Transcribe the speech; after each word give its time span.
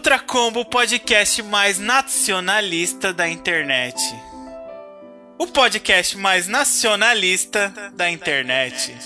Ultra 0.00 0.18
Combo, 0.18 0.60
o 0.60 0.64
podcast 0.64 1.42
mais 1.42 1.78
nacionalista 1.78 3.12
da 3.12 3.28
internet. 3.28 4.00
O 5.38 5.46
podcast 5.46 6.16
mais 6.16 6.48
nacionalista 6.48 7.70
da 7.92 8.08
internet. 8.08 8.96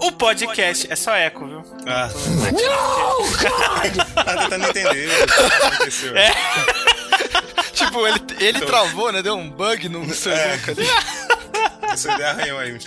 O 0.00 0.12
podcast. 0.12 0.90
É 0.90 0.96
só 0.96 1.14
eco, 1.14 1.46
viu? 1.46 1.62
Ah, 1.86 2.08
não! 2.54 4.14
tá 4.24 4.36
tentando 4.48 4.66
entender 4.66 5.08
o 5.08 5.26
que 5.26 5.66
aconteceu. 5.66 6.16
É. 6.16 6.30
Tipo, 7.74 8.06
ele, 8.06 8.20
ele 8.40 8.60
travou, 8.62 9.12
né? 9.12 9.22
Deu 9.22 9.36
um 9.36 9.50
bug 9.50 9.90
no 9.90 10.08
seu 10.14 10.32
É. 10.32 10.54
ali. 10.54 10.88
Essa 11.92 12.14
ideia 12.14 12.30
arranhou 12.30 12.58
aí. 12.58 12.78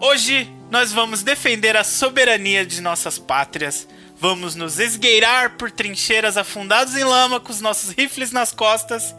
Hoje 0.00 0.53
nós 0.70 0.92
vamos 0.92 1.22
defender 1.22 1.76
a 1.76 1.84
soberania 1.84 2.64
de 2.64 2.80
nossas 2.80 3.18
pátrias. 3.18 3.86
Vamos 4.18 4.54
nos 4.54 4.78
esgueirar 4.78 5.50
por 5.56 5.70
trincheiras 5.70 6.36
afundados 6.36 6.96
em 6.96 7.04
lama 7.04 7.40
com 7.40 7.52
os 7.52 7.60
nossos 7.60 7.90
rifles 7.90 8.32
nas 8.32 8.52
costas. 8.52 9.14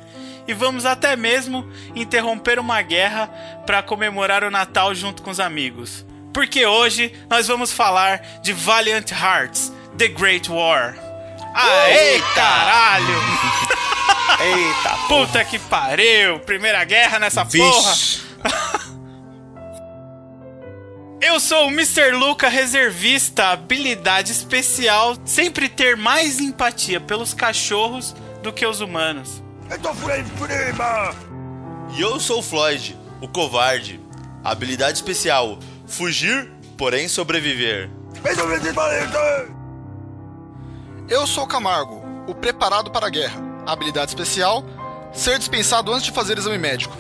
E 0.48 0.54
vamos 0.54 0.86
até 0.86 1.16
mesmo 1.16 1.68
interromper 1.96 2.60
uma 2.60 2.82
guerra 2.82 3.28
para 3.66 3.82
comemorar 3.82 4.44
o 4.44 4.52
Natal 4.52 4.94
junto 4.94 5.22
com 5.24 5.32
os 5.32 5.40
amigos. 5.40 6.06
Porque 6.34 6.66
hoje 6.66 7.14
nós 7.30 7.48
vamos 7.48 7.72
falar 7.72 8.22
de 8.44 8.54
Valiant 8.54 9.12
Hearts, 9.12 9.72
The 9.98 10.08
Great 10.10 10.52
War. 10.52 10.96
Aê, 11.54 12.22
caralho! 12.34 13.16
Eita, 14.42 14.98
Puta 15.08 15.46
que 15.46 15.58
pariu! 15.58 16.40
Primeira 16.42 16.84
guerra 16.84 17.20
nessa 17.20 17.46
porra! 17.46 17.96
Eu 21.22 21.40
sou 21.40 21.68
o 21.68 21.72
Mr. 21.72 22.12
Luca, 22.12 22.50
reservista, 22.50 23.46
habilidade 23.46 24.32
especial, 24.32 25.16
sempre 25.24 25.70
ter 25.70 25.96
mais 25.96 26.40
empatia 26.40 27.00
pelos 27.00 27.34
cachorros 27.34 28.14
do 28.44 28.52
que 28.52 28.66
os 28.66 28.82
humanos. 28.82 29.42
E 31.98 32.02
eu 32.02 32.20
sou 32.20 32.40
o 32.40 32.44
Floyd, 32.44 32.98
o 33.22 33.28
covarde. 33.28 34.00
Habilidade 34.44 34.98
especial: 34.98 35.58
fugir, 35.88 36.52
porém 36.78 37.08
sobreviver. 37.08 37.90
Eu 41.08 41.26
sou 41.26 41.46
o 41.46 41.48
Camargo, 41.48 42.04
o 42.28 42.36
preparado 42.36 42.92
para 42.92 43.08
a 43.08 43.10
guerra. 43.10 43.42
Habilidade 43.66 44.12
especial: 44.12 44.66
ser 45.14 45.40
dispensado 45.40 45.94
antes 45.94 46.06
de 46.06 46.12
fazer 46.12 46.38
exame 46.38 46.58
médico. 46.58 46.96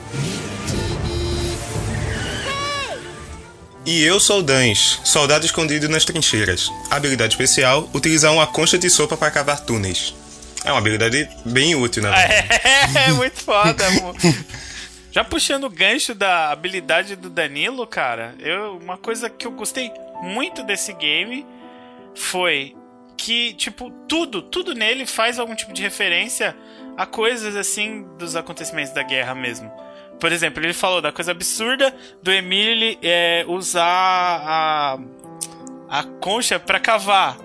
E 3.86 4.04
eu 4.04 4.20
sou 4.20 4.40
o 4.40 4.44
Dans, 4.44 5.00
soldado 5.04 5.46
escondido 5.46 5.88
nas 5.88 6.04
trincheiras. 6.04 6.72
Habilidade 6.90 7.34
especial: 7.34 7.88
utilizar 7.94 8.34
uma 8.34 8.48
concha 8.48 8.80
de 8.80 8.90
sopa 8.90 9.16
para 9.16 9.30
cavar 9.30 9.60
túneis. 9.60 10.16
É 10.64 10.72
uma 10.72 10.80
habilidade 10.80 11.30
bem 11.46 11.76
útil, 11.76 12.02
na 12.02 12.10
verdade. 12.18 12.98
É, 12.98 13.12
muito 13.12 13.40
foda, 13.40 13.86
amor. 13.86 14.16
Já 15.12 15.24
puxando 15.24 15.66
o 15.66 15.70
gancho 15.70 16.16
da 16.16 16.52
habilidade 16.52 17.16
do 17.16 17.30
Danilo, 17.30 17.86
cara, 17.86 18.34
eu, 18.40 18.78
uma 18.78 18.98
coisa 18.98 19.30
que 19.30 19.46
eu 19.46 19.52
gostei 19.52 19.92
muito 20.24 20.64
desse 20.64 20.92
game 20.94 21.46
foi 22.16 22.76
que, 23.16 23.54
tipo, 23.54 23.92
tudo, 24.08 24.42
tudo 24.42 24.74
nele 24.74 25.06
faz 25.06 25.38
algum 25.38 25.54
tipo 25.54 25.72
de 25.72 25.84
referência 25.84 26.56
a 26.98 27.06
coisas 27.06 27.56
assim 27.56 28.04
dos 28.18 28.36
acontecimentos 28.36 28.94
da 28.94 29.04
guerra 29.04 29.36
mesmo. 29.36 29.72
Por 30.20 30.32
exemplo, 30.32 30.64
ele 30.64 30.74
falou 30.74 31.02
da 31.02 31.12
coisa 31.12 31.32
absurda 31.32 31.94
do 32.24 32.32
Emily 32.32 32.98
é, 33.02 33.44
usar 33.48 33.84
a, 33.86 34.98
a 35.90 36.04
concha 36.22 36.60
pra 36.60 36.80
cavar. 36.80 37.38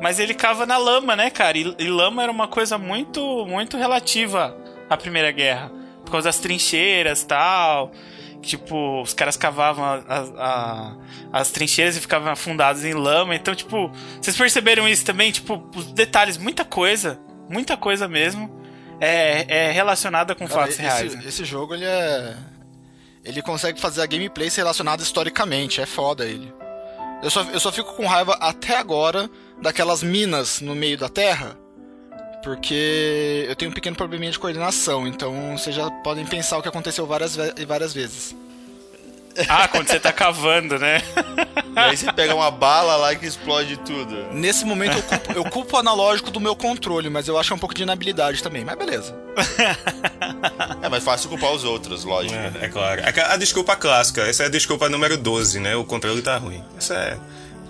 Mas 0.00 0.18
ele 0.18 0.34
cava 0.34 0.66
na 0.66 0.76
lama, 0.78 1.14
né, 1.14 1.30
cara? 1.30 1.56
E, 1.58 1.74
e 1.78 1.88
lama 1.88 2.22
era 2.22 2.32
uma 2.32 2.48
coisa 2.48 2.76
muito, 2.78 3.44
muito 3.46 3.76
relativa 3.76 4.56
à 4.88 4.96
Primeira 4.96 5.30
Guerra. 5.30 5.70
Por 6.04 6.10
causa 6.12 6.28
das 6.28 6.38
trincheiras 6.38 7.22
tal. 7.24 7.92
Tipo, 8.40 9.02
os 9.02 9.14
caras 9.14 9.36
cavavam 9.36 9.84
a- 9.84 10.02
a- 10.38 10.96
as 11.32 11.50
trincheiras 11.52 11.96
e 11.96 12.00
ficavam 12.00 12.32
afundados 12.32 12.84
em 12.84 12.92
lama. 12.94 13.34
Então, 13.36 13.54
tipo, 13.54 13.90
vocês 14.20 14.36
perceberam 14.36 14.88
isso 14.88 15.04
também? 15.04 15.30
Tipo, 15.30 15.62
os 15.76 15.86
detalhes, 15.92 16.36
muita 16.38 16.64
coisa. 16.64 17.20
Muita 17.48 17.76
coisa 17.76 18.08
mesmo. 18.08 18.61
É, 19.04 19.44
é 19.48 19.72
relacionada 19.72 20.32
com 20.32 20.46
Cara, 20.46 20.60
fatos 20.60 20.74
esse, 20.74 20.82
reais. 20.82 21.14
né? 21.16 21.22
esse 21.26 21.44
jogo, 21.44 21.74
ele 21.74 21.84
é... 21.84 22.36
Ele 23.24 23.42
consegue 23.42 23.80
fazer 23.80 24.00
a 24.02 24.06
gameplay 24.06 24.48
ser 24.48 24.60
relacionada 24.60 25.02
historicamente. 25.02 25.80
É 25.80 25.86
foda 25.86 26.24
ele. 26.24 26.52
Eu 27.22 27.30
só, 27.30 27.42
eu 27.42 27.60
só 27.60 27.70
fico 27.70 27.94
com 27.94 28.06
raiva 28.06 28.34
até 28.40 28.76
agora 28.76 29.28
daquelas 29.60 30.02
minas 30.02 30.60
no 30.60 30.74
meio 30.74 30.96
da 30.96 31.08
terra. 31.08 31.56
Porque 32.42 33.46
eu 33.48 33.54
tenho 33.54 33.70
um 33.70 33.74
pequeno 33.74 33.96
probleminha 33.96 34.32
de 34.32 34.38
coordenação. 34.38 35.06
Então 35.06 35.56
vocês 35.56 35.74
já 35.74 35.88
podem 36.02 36.26
pensar 36.26 36.58
o 36.58 36.62
que 36.62 36.68
aconteceu 36.68 37.06
várias, 37.06 37.36
várias 37.66 37.94
vezes. 37.94 38.34
Ah, 39.48 39.66
quando 39.68 39.88
você 39.88 39.98
tá 39.98 40.12
cavando, 40.12 40.78
né? 40.78 41.02
E 41.74 41.78
aí 41.78 41.96
você 41.96 42.12
pega 42.12 42.34
uma 42.34 42.50
bala 42.50 42.96
lá 42.96 43.14
que 43.14 43.26
explode 43.26 43.76
tudo. 43.78 44.26
Nesse 44.32 44.64
momento 44.64 44.96
eu 44.98 45.02
culpo, 45.02 45.32
eu 45.32 45.44
culpo 45.44 45.76
o 45.76 45.78
analógico 45.80 46.30
do 46.30 46.38
meu 46.40 46.54
controle, 46.54 47.08
mas 47.08 47.28
eu 47.28 47.38
acho 47.38 47.54
um 47.54 47.58
pouco 47.58 47.74
de 47.74 47.82
inabilidade 47.82 48.42
também. 48.42 48.64
Mas 48.64 48.76
beleza. 48.76 49.14
É 50.82 50.88
mais 50.88 51.02
fácil 51.02 51.28
culpar 51.28 51.52
os 51.52 51.64
outros, 51.64 52.04
lógico. 52.04 52.34
né? 52.34 52.52
É, 52.60 52.64
é 52.66 52.68
claro. 52.68 53.00
É 53.04 53.12
que 53.12 53.20
A 53.20 53.36
desculpa 53.36 53.74
clássica, 53.76 54.22
essa 54.22 54.42
é 54.42 54.46
a 54.46 54.50
desculpa 54.50 54.88
número 54.88 55.16
12, 55.16 55.60
né? 55.60 55.74
O 55.76 55.84
controle 55.84 56.20
tá 56.20 56.36
ruim. 56.36 56.62
Essa 56.76 56.94
é. 56.94 57.18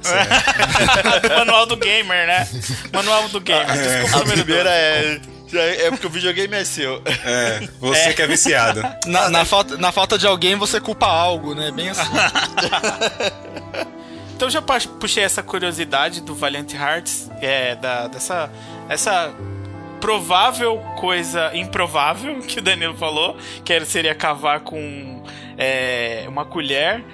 Manual 1.38 1.64
do 1.66 1.76
gamer, 1.76 2.26
né? 2.26 2.48
Manual 2.92 3.28
do 3.28 3.40
gamer. 3.40 3.66
Desculpa, 3.72 4.18
A 4.18 4.32
primeira 4.32 4.70
é. 4.70 5.20
É 5.58 5.90
porque 5.90 6.06
o 6.06 6.10
videogame 6.10 6.56
é 6.56 6.64
seu. 6.64 7.02
É, 7.24 7.68
você 7.78 8.12
que 8.12 8.22
é 8.22 8.26
viciado. 8.26 8.82
Na, 9.06 9.28
na 9.28 9.44
falta, 9.44 9.76
na 9.76 9.92
falta 9.92 10.18
de 10.18 10.26
alguém, 10.26 10.56
você 10.56 10.80
culpa 10.80 11.06
algo, 11.06 11.54
né? 11.54 11.70
Bem 11.70 11.90
assim. 11.90 12.02
Então 14.42 14.50
já 14.50 14.60
puxei 14.60 15.22
essa 15.22 15.40
curiosidade 15.40 16.20
do 16.20 16.34
Valiant 16.34 16.74
Hearts, 16.74 17.30
é, 17.40 17.76
da, 17.76 18.08
dessa 18.08 18.50
essa 18.88 19.32
provável 20.00 20.78
coisa 20.96 21.52
improvável 21.54 22.40
que 22.42 22.58
o 22.58 22.62
Danilo 22.62 22.96
falou, 22.96 23.36
que 23.64 23.84
seria 23.84 24.16
cavar 24.16 24.58
com 24.58 25.22
é, 25.56 26.24
uma 26.26 26.44
colher. 26.44 27.04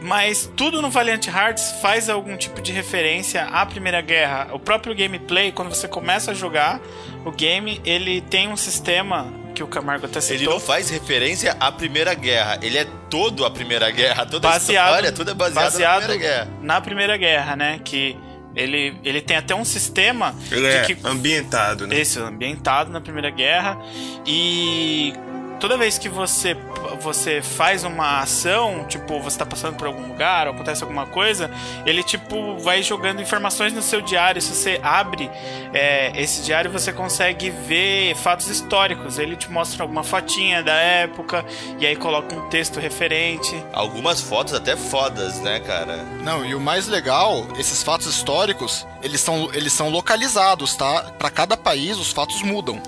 Mas 0.00 0.50
tudo 0.56 0.80
no 0.80 0.90
Valiant 0.90 1.26
Hearts 1.26 1.72
faz 1.82 2.08
algum 2.08 2.36
tipo 2.36 2.60
de 2.62 2.72
referência 2.72 3.44
à 3.44 3.66
Primeira 3.66 4.00
Guerra. 4.00 4.48
O 4.52 4.58
próprio 4.58 4.94
gameplay, 4.94 5.50
quando 5.50 5.68
você 5.74 5.88
começa 5.88 6.30
a 6.30 6.34
jogar 6.34 6.80
o 7.24 7.32
game, 7.32 7.80
ele 7.84 8.20
tem 8.20 8.48
um 8.48 8.56
sistema 8.56 9.26
que 9.54 9.62
o 9.62 9.66
Camargo 9.66 10.06
até 10.06 10.20
citou. 10.20 10.36
Ele 10.36 10.46
não 10.46 10.60
faz 10.60 10.88
referência 10.88 11.56
à 11.58 11.72
Primeira 11.72 12.14
Guerra. 12.14 12.60
Ele 12.62 12.78
é 12.78 12.86
todo 13.10 13.44
a 13.44 13.50
Primeira 13.50 13.90
Guerra. 13.90 14.24
Toda 14.24 14.52
a 14.52 14.56
história, 14.56 15.10
tudo 15.10 15.32
é 15.32 15.34
baseado, 15.34 15.64
baseado 15.64 16.00
na 16.00 16.06
Primeira 16.06 16.16
Guerra. 16.28 16.48
na 16.62 16.80
Primeira 16.80 17.16
Guerra, 17.16 17.56
né? 17.56 17.80
Que 17.84 18.16
ele, 18.54 18.96
ele 19.04 19.20
tem 19.20 19.36
até 19.36 19.54
um 19.54 19.64
sistema 19.64 20.34
Ele 20.50 20.60
de 20.68 20.76
é 20.76 20.82
que 20.82 20.96
ambientado, 21.04 21.86
né? 21.86 21.96
esse 21.98 22.18
ambientado 22.18 22.90
na 22.90 23.00
Primeira 23.00 23.30
Guerra 23.30 23.78
e 24.26 25.12
toda 25.58 25.76
vez 25.76 25.98
que 25.98 26.08
você 26.08 26.56
você 27.00 27.42
faz 27.42 27.84
uma 27.84 28.20
ação, 28.20 28.84
tipo, 28.88 29.20
você 29.20 29.38
tá 29.38 29.46
passando 29.46 29.76
por 29.76 29.86
algum 29.86 30.08
lugar, 30.08 30.46
ou 30.46 30.54
acontece 30.54 30.82
alguma 30.82 31.06
coisa, 31.06 31.50
ele 31.84 32.02
tipo 32.02 32.56
vai 32.58 32.82
jogando 32.82 33.20
informações 33.20 33.72
no 33.72 33.82
seu 33.82 34.00
diário. 34.00 34.40
Se 34.40 34.54
você 34.54 34.80
abre 34.82 35.30
é, 35.72 36.12
esse 36.20 36.42
diário, 36.42 36.70
você 36.70 36.92
consegue 36.92 37.50
ver 37.50 38.14
fatos 38.16 38.48
históricos. 38.48 39.18
Ele 39.18 39.36
te 39.36 39.50
mostra 39.50 39.82
alguma 39.82 40.02
fotinha 40.02 40.62
da 40.62 40.74
época 40.74 41.44
e 41.78 41.86
aí 41.86 41.96
coloca 41.96 42.34
um 42.34 42.48
texto 42.48 42.80
referente. 42.80 43.62
Algumas 43.72 44.20
fotos 44.20 44.54
até 44.54 44.76
fodas, 44.76 45.40
né, 45.40 45.60
cara? 45.60 45.96
Não, 46.22 46.44
e 46.44 46.54
o 46.54 46.60
mais 46.60 46.86
legal, 46.86 47.46
esses 47.58 47.82
fatos 47.82 48.06
históricos, 48.06 48.86
eles 49.02 49.20
são, 49.20 49.50
eles 49.52 49.72
são 49.72 49.88
localizados, 49.88 50.74
tá? 50.74 51.12
Pra 51.18 51.30
cada 51.30 51.56
país, 51.56 51.98
os 51.98 52.12
fatos 52.12 52.42
mudam. 52.42 52.80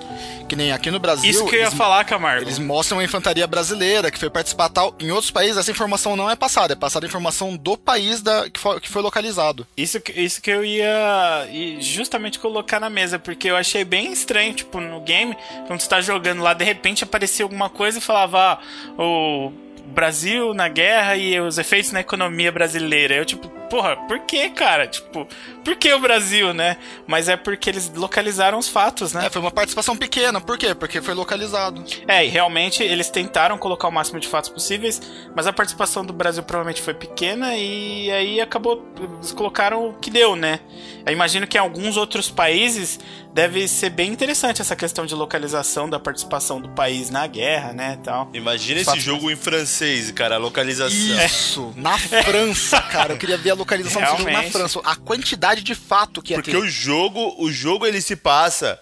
Que 0.51 0.55
nem 0.57 0.73
aqui 0.73 0.91
no 0.91 0.99
Brasil. 0.99 1.31
Isso 1.31 1.45
que 1.45 1.55
eu 1.55 1.59
ia 1.61 1.67
eles, 1.67 1.77
falar, 1.77 2.03
Camargo. 2.03 2.43
Eles 2.43 2.59
mostram 2.59 2.99
a 2.99 3.03
infantaria 3.05 3.47
brasileira 3.47 4.11
que 4.11 4.19
foi 4.19 4.29
participar 4.29 4.67
tal. 4.67 4.93
Em 4.99 5.09
outros 5.09 5.31
países, 5.31 5.55
essa 5.55 5.71
informação 5.71 6.17
não 6.17 6.29
é 6.29 6.35
passada, 6.35 6.73
é 6.73 6.75
passada 6.75 7.05
a 7.05 7.07
informação 7.07 7.55
do 7.55 7.77
país 7.77 8.21
da, 8.21 8.49
que, 8.49 8.59
foi, 8.59 8.81
que 8.81 8.89
foi 8.89 9.01
localizado. 9.01 9.65
Isso, 9.77 10.01
que- 10.01 10.11
isso 10.11 10.41
que 10.41 10.51
eu 10.51 10.65
ia 10.65 11.47
justamente 11.79 12.37
colocar 12.37 12.81
na 12.81 12.89
mesa, 12.89 13.17
porque 13.17 13.49
eu 13.49 13.55
achei 13.55 13.85
bem 13.85 14.11
estranho, 14.11 14.53
tipo, 14.53 14.81
no 14.81 14.99
game, 14.99 15.37
quando 15.67 15.79
você 15.79 15.87
tá 15.87 16.01
jogando 16.01 16.43
lá, 16.43 16.53
de 16.53 16.65
repente 16.65 17.05
aparecia 17.05 17.45
alguma 17.45 17.69
coisa 17.69 17.99
e 17.99 18.01
falava, 18.01 18.59
ah, 18.59 19.01
o 19.01 19.53
Brasil 19.85 20.53
na 20.53 20.67
guerra 20.67 21.15
e 21.15 21.39
os 21.39 21.57
efeitos 21.57 21.93
na 21.93 22.01
economia 22.01 22.51
brasileira. 22.51 23.15
Eu, 23.15 23.25
tipo, 23.25 23.47
porra, 23.69 23.95
por 23.95 24.19
que, 24.19 24.49
cara? 24.49 24.85
Tipo, 24.87 25.25
por 25.63 25.75
que 25.75 25.93
o 25.93 25.99
Brasil, 25.99 26.53
né? 26.53 26.77
Mas 27.07 27.29
é 27.29 27.37
porque 27.37 27.69
eles 27.69 27.91
localizaram 27.93 28.57
os 28.57 28.67
fatos, 28.67 29.13
né? 29.13 29.25
É, 29.25 29.29
foi 29.29 29.41
uma 29.41 29.51
participação 29.51 29.95
pequena. 29.95 30.41
Por 30.41 30.57
quê? 30.57 30.73
Porque 30.73 31.01
foi 31.01 31.13
localizado. 31.13 31.83
É, 32.07 32.25
e 32.25 32.29
realmente 32.29 32.83
eles 32.83 33.09
tentaram 33.09 33.57
colocar 33.57 33.87
o 33.87 33.91
máximo 33.91 34.19
de 34.19 34.27
fatos 34.27 34.49
possíveis, 34.49 35.01
mas 35.35 35.47
a 35.47 35.53
participação 35.53 36.05
do 36.05 36.13
Brasil 36.13 36.43
provavelmente 36.43 36.81
foi 36.81 36.93
pequena 36.93 37.55
e 37.55 38.11
aí 38.11 38.41
acabou. 38.41 38.85
Eles 39.17 39.31
colocaram 39.31 39.89
o 39.89 39.93
que 39.93 40.09
deu, 40.09 40.35
né? 40.35 40.59
Eu 41.05 41.13
imagino 41.13 41.47
que 41.47 41.57
em 41.57 41.59
alguns 41.59 41.97
outros 41.97 42.29
países 42.29 42.99
deve 43.33 43.67
ser 43.67 43.89
bem 43.89 44.11
interessante 44.11 44.61
essa 44.61 44.75
questão 44.75 45.05
de 45.05 45.15
localização 45.15 45.89
da 45.89 45.99
participação 45.99 46.59
do 46.59 46.69
país 46.69 47.09
na 47.09 47.25
guerra, 47.27 47.73
né? 47.73 47.97
Tal. 48.03 48.29
Imagina 48.33 48.81
esse 48.81 48.99
jogo 48.99 49.31
em 49.31 49.35
francês, 49.35 50.11
cara, 50.11 50.35
a 50.35 50.37
localização. 50.37 51.25
Isso, 51.25 51.73
na 51.75 51.97
França, 51.97 52.81
cara. 52.81 53.13
Eu 53.13 53.17
queria 53.17 53.37
ver 53.37 53.51
a 53.51 53.55
localização 53.55 54.01
desse 54.01 54.11
jogo 54.11 54.23
na 54.23 54.29
Realmente. 54.31 54.51
França. 54.51 54.81
A 54.83 54.95
quantidade 54.95 55.50
de 55.59 55.75
fato 55.75 56.21
que 56.21 56.31
ia 56.33 56.37
Porque 56.37 56.51
ter. 56.51 56.57
o 56.57 56.67
jogo, 56.69 57.35
o 57.37 57.51
jogo 57.51 57.85
ele 57.85 58.01
se 58.01 58.15
passa. 58.15 58.79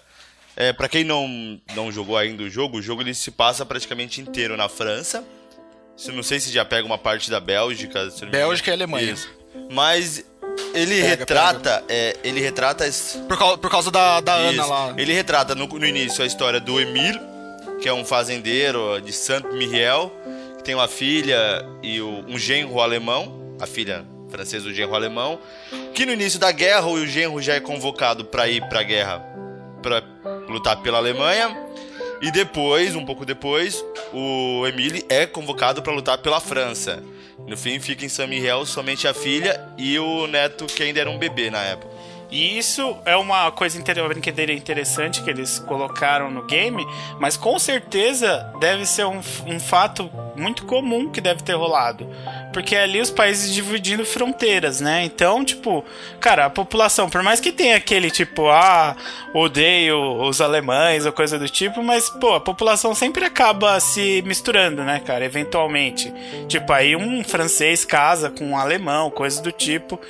É, 0.56 0.72
para 0.72 0.88
quem 0.88 1.04
não, 1.04 1.58
não 1.74 1.90
jogou 1.90 2.16
ainda 2.18 2.42
o 2.42 2.50
jogo, 2.50 2.78
o 2.78 2.82
jogo 2.82 3.02
ele 3.02 3.14
se 3.14 3.30
passa 3.30 3.64
praticamente 3.64 4.20
inteiro 4.20 4.56
na 4.56 4.68
França. 4.68 5.24
Eu 6.06 6.12
não 6.14 6.22
sei 6.22 6.38
se 6.40 6.50
já 6.52 6.64
pega 6.64 6.86
uma 6.86 6.98
parte 6.98 7.30
da 7.30 7.40
Bélgica. 7.40 8.10
se. 8.10 8.26
Bélgica 8.26 8.70
e 8.70 8.74
Alemanha. 8.74 9.12
Isso. 9.12 9.28
Mas 9.70 10.24
ele 10.74 11.00
Pega, 11.00 11.08
retrata, 11.16 11.84
é, 11.88 12.16
ele 12.24 12.40
retrata 12.40 12.84
Por 13.28 13.38
causa, 13.38 13.58
por 13.58 13.70
causa 13.70 13.90
da, 13.90 14.20
da 14.20 14.34
Ana 14.34 14.66
lá. 14.66 14.94
Ele 14.96 15.12
retrata 15.12 15.54
no, 15.54 15.66
no 15.66 15.86
início 15.86 16.22
a 16.22 16.26
história 16.26 16.60
do 16.60 16.80
Emile, 16.80 17.20
que 17.80 17.88
é 17.88 17.92
um 17.92 18.04
fazendeiro 18.04 19.00
de 19.00 19.12
Saint-Mihiel, 19.12 20.12
que 20.58 20.64
tem 20.64 20.74
uma 20.74 20.88
filha 20.88 21.64
e 21.82 22.00
o- 22.00 22.24
um 22.28 22.38
genro 22.38 22.80
alemão, 22.80 23.56
a 23.60 23.66
filha 23.66 24.04
francesa 24.30 24.64
do 24.64 24.74
genro 24.74 24.94
alemão, 24.94 25.38
que 25.94 26.06
no 26.06 26.12
início 26.12 26.38
da 26.38 26.52
guerra 26.52 26.86
o 26.86 27.06
genro 27.06 27.40
já 27.42 27.54
é 27.54 27.60
convocado 27.60 28.24
para 28.24 28.48
ir 28.48 28.62
para 28.68 28.80
a 28.80 28.82
guerra 28.82 29.22
para 29.82 30.02
lutar 30.48 30.76
pela 30.82 30.98
Alemanha. 30.98 31.56
E 32.22 32.30
depois, 32.30 32.94
um 32.94 33.04
pouco 33.04 33.24
depois, 33.24 33.82
o 34.12 34.66
Emile 34.66 35.04
é 35.08 35.24
convocado 35.24 35.82
para 35.82 35.92
lutar 35.92 36.18
pela 36.18 36.38
França. 36.38 37.02
No 37.46 37.56
fim, 37.56 37.80
fica 37.80 38.04
em 38.04 38.08
Saint-Mihiel 38.10 38.66
somente 38.66 39.08
a 39.08 39.14
filha 39.14 39.58
e 39.78 39.98
o 39.98 40.26
neto, 40.26 40.66
que 40.66 40.82
ainda 40.82 41.00
era 41.00 41.10
um 41.10 41.18
bebê 41.18 41.50
na 41.50 41.62
época. 41.62 41.90
E 42.30 42.58
isso 42.58 42.96
é 43.04 43.16
uma 43.16 43.50
coisa 43.50 43.82
uma 43.96 44.08
brincadeira 44.08 44.52
interessante 44.52 45.22
que 45.22 45.30
eles 45.30 45.58
colocaram 45.58 46.30
no 46.30 46.46
game, 46.46 46.86
mas 47.18 47.36
com 47.36 47.58
certeza 47.58 48.52
deve 48.60 48.86
ser 48.86 49.04
um, 49.04 49.20
um 49.46 49.58
fato 49.58 50.08
muito 50.40 50.64
comum 50.64 51.08
que 51.08 51.20
deve 51.20 51.42
ter 51.42 51.54
rolado. 51.54 52.08
Porque 52.52 52.74
é 52.74 52.82
ali 52.82 53.00
os 53.00 53.10
países 53.10 53.52
dividindo 53.52 54.04
fronteiras, 54.04 54.80
né? 54.80 55.04
Então, 55.04 55.44
tipo, 55.44 55.84
cara, 56.18 56.46
a 56.46 56.50
população, 56.50 57.08
por 57.08 57.22
mais 57.22 57.38
que 57.38 57.52
tenha 57.52 57.76
aquele 57.76 58.10
tipo, 58.10 58.48
ah, 58.48 58.96
odeio 59.34 60.22
os 60.22 60.40
alemães 60.40 61.06
ou 61.06 61.12
coisa 61.12 61.38
do 61.38 61.48
tipo, 61.48 61.82
mas, 61.82 62.08
pô, 62.08 62.34
a 62.34 62.40
população 62.40 62.94
sempre 62.94 63.24
acaba 63.24 63.78
se 63.78 64.22
misturando, 64.26 64.82
né, 64.82 65.00
cara, 65.00 65.24
eventualmente. 65.24 66.12
Tipo, 66.48 66.72
aí 66.72 66.96
um 66.96 67.22
francês 67.22 67.84
casa 67.84 68.30
com 68.30 68.46
um 68.46 68.56
alemão, 68.56 69.10
coisa 69.10 69.40
do 69.42 69.52
tipo. 69.52 70.00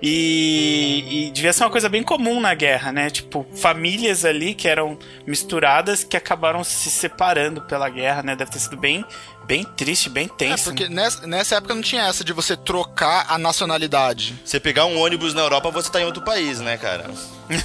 E, 0.00 1.26
e 1.26 1.30
devia 1.30 1.52
ser 1.52 1.64
uma 1.64 1.70
coisa 1.70 1.88
bem 1.88 2.02
comum 2.02 2.40
na 2.40 2.54
guerra, 2.54 2.92
né? 2.92 3.10
Tipo, 3.10 3.46
famílias 3.54 4.24
ali 4.24 4.54
que 4.54 4.68
eram 4.68 4.96
misturadas 5.26 6.04
que 6.04 6.16
acabaram 6.16 6.62
se 6.62 6.90
separando 6.90 7.62
pela 7.62 7.88
guerra, 7.88 8.22
né? 8.22 8.36
Deve 8.36 8.50
ter 8.50 8.60
sido 8.60 8.76
bem, 8.76 9.04
bem 9.48 9.64
triste, 9.64 10.10
bem 10.10 10.26
É, 10.26 10.28
tenso. 10.28 10.64
porque 10.64 10.88
nessa, 10.88 11.26
nessa 11.26 11.56
época 11.56 11.74
não 11.74 11.80
tinha 11.82 12.02
essa 12.02 12.22
de 12.22 12.32
você 12.34 12.54
trocar 12.54 13.24
a 13.30 13.38
nacionalidade. 13.38 14.34
Você 14.44 14.60
pegar 14.60 14.84
um 14.84 15.00
ônibus 15.00 15.32
na 15.32 15.40
Europa, 15.40 15.70
você 15.70 15.90
tá 15.90 16.00
em 16.00 16.04
outro 16.04 16.22
país, 16.22 16.60
né, 16.60 16.76
cara? 16.76 17.10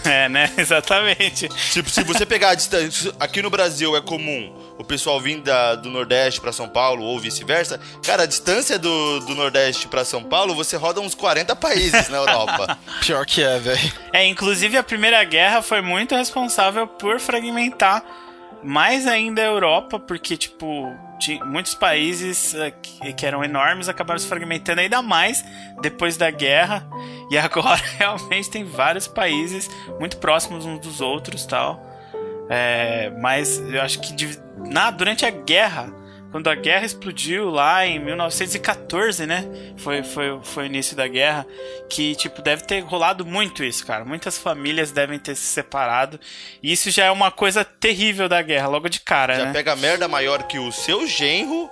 É, 0.05 0.29
né? 0.29 0.49
Exatamente. 0.57 1.49
Tipo, 1.73 1.89
se 1.89 2.03
você 2.05 2.25
pegar 2.25 2.51
a 2.51 2.55
distância. 2.55 3.13
Aqui 3.19 3.41
no 3.41 3.49
Brasil 3.49 3.97
é 3.97 4.01
comum 4.01 4.55
o 4.79 4.83
pessoal 4.83 5.19
vir 5.19 5.41
da- 5.41 5.75
do 5.75 5.89
Nordeste 5.89 6.39
pra 6.39 6.53
São 6.53 6.69
Paulo 6.69 7.03
ou 7.03 7.19
vice-versa. 7.19 7.77
Cara, 8.01 8.23
a 8.23 8.25
distância 8.25 8.79
do, 8.79 9.19
do 9.19 9.35
Nordeste 9.35 9.89
pra 9.89 10.05
São 10.05 10.23
Paulo, 10.23 10.55
você 10.55 10.77
roda 10.77 11.01
uns 11.01 11.13
40 11.13 11.53
países 11.57 12.07
na 12.07 12.15
Europa. 12.15 12.77
Pior 13.05 13.25
que 13.25 13.43
é, 13.43 13.59
velho. 13.59 13.93
É, 14.13 14.25
inclusive 14.25 14.77
a 14.77 14.83
Primeira 14.83 15.21
Guerra 15.25 15.61
foi 15.61 15.81
muito 15.81 16.15
responsável 16.15 16.87
por 16.87 17.19
fragmentar 17.19 18.01
mais 18.63 19.05
ainda 19.05 19.41
a 19.41 19.45
Europa, 19.45 19.99
porque, 19.99 20.37
tipo, 20.37 20.95
muitos 21.45 21.75
países 21.75 22.53
eh, 22.53 22.71
que, 22.71 23.13
que 23.13 23.25
eram 23.25 23.43
enormes 23.43 23.89
acabaram 23.89 24.19
se 24.19 24.27
fragmentando 24.27 24.81
ainda 24.81 25.01
mais 25.01 25.43
depois 25.81 26.17
da 26.17 26.29
guerra. 26.31 26.85
E 27.31 27.37
agora 27.37 27.81
realmente 27.97 28.47
tem 28.51 28.63
vários 28.63 29.07
países 29.07 29.67
muito 29.99 30.17
próximos 30.17 30.65
uns 30.65 30.79
dos 30.79 31.01
outros 31.01 31.47
tal. 31.47 31.83
É, 32.47 33.09
mas 33.19 33.57
eu 33.57 33.81
acho 33.81 33.99
que 34.01 34.37
na, 34.69 34.91
durante 34.91 35.25
a 35.25 35.31
guerra, 35.31 35.91
quando 36.33 36.49
a 36.49 36.55
guerra 36.55 36.83
explodiu 36.83 37.51
lá 37.51 37.85
em 37.85 37.99
1914, 37.99 39.27
né? 39.27 39.45
Foi, 39.77 40.01
foi, 40.01 40.39
foi 40.41 40.63
o 40.63 40.65
início 40.65 40.95
da 40.95 41.07
guerra. 41.07 41.45
Que, 41.87 42.15
tipo, 42.15 42.41
deve 42.41 42.63
ter 42.63 42.79
rolado 42.79 43.23
muito 43.23 43.63
isso, 43.63 43.85
cara. 43.85 44.03
Muitas 44.03 44.35
famílias 44.35 44.91
devem 44.91 45.19
ter 45.19 45.35
se 45.35 45.43
separado. 45.43 46.19
E 46.63 46.71
isso 46.71 46.89
já 46.89 47.05
é 47.05 47.11
uma 47.11 47.29
coisa 47.29 47.63
terrível 47.63 48.27
da 48.27 48.41
guerra, 48.41 48.67
logo 48.67 48.89
de 48.89 48.99
cara, 48.99 49.35
Já 49.35 49.45
né? 49.45 49.53
pega 49.53 49.75
merda 49.75 50.07
maior 50.07 50.41
que 50.47 50.57
o 50.57 50.71
seu 50.71 51.05
genro, 51.05 51.69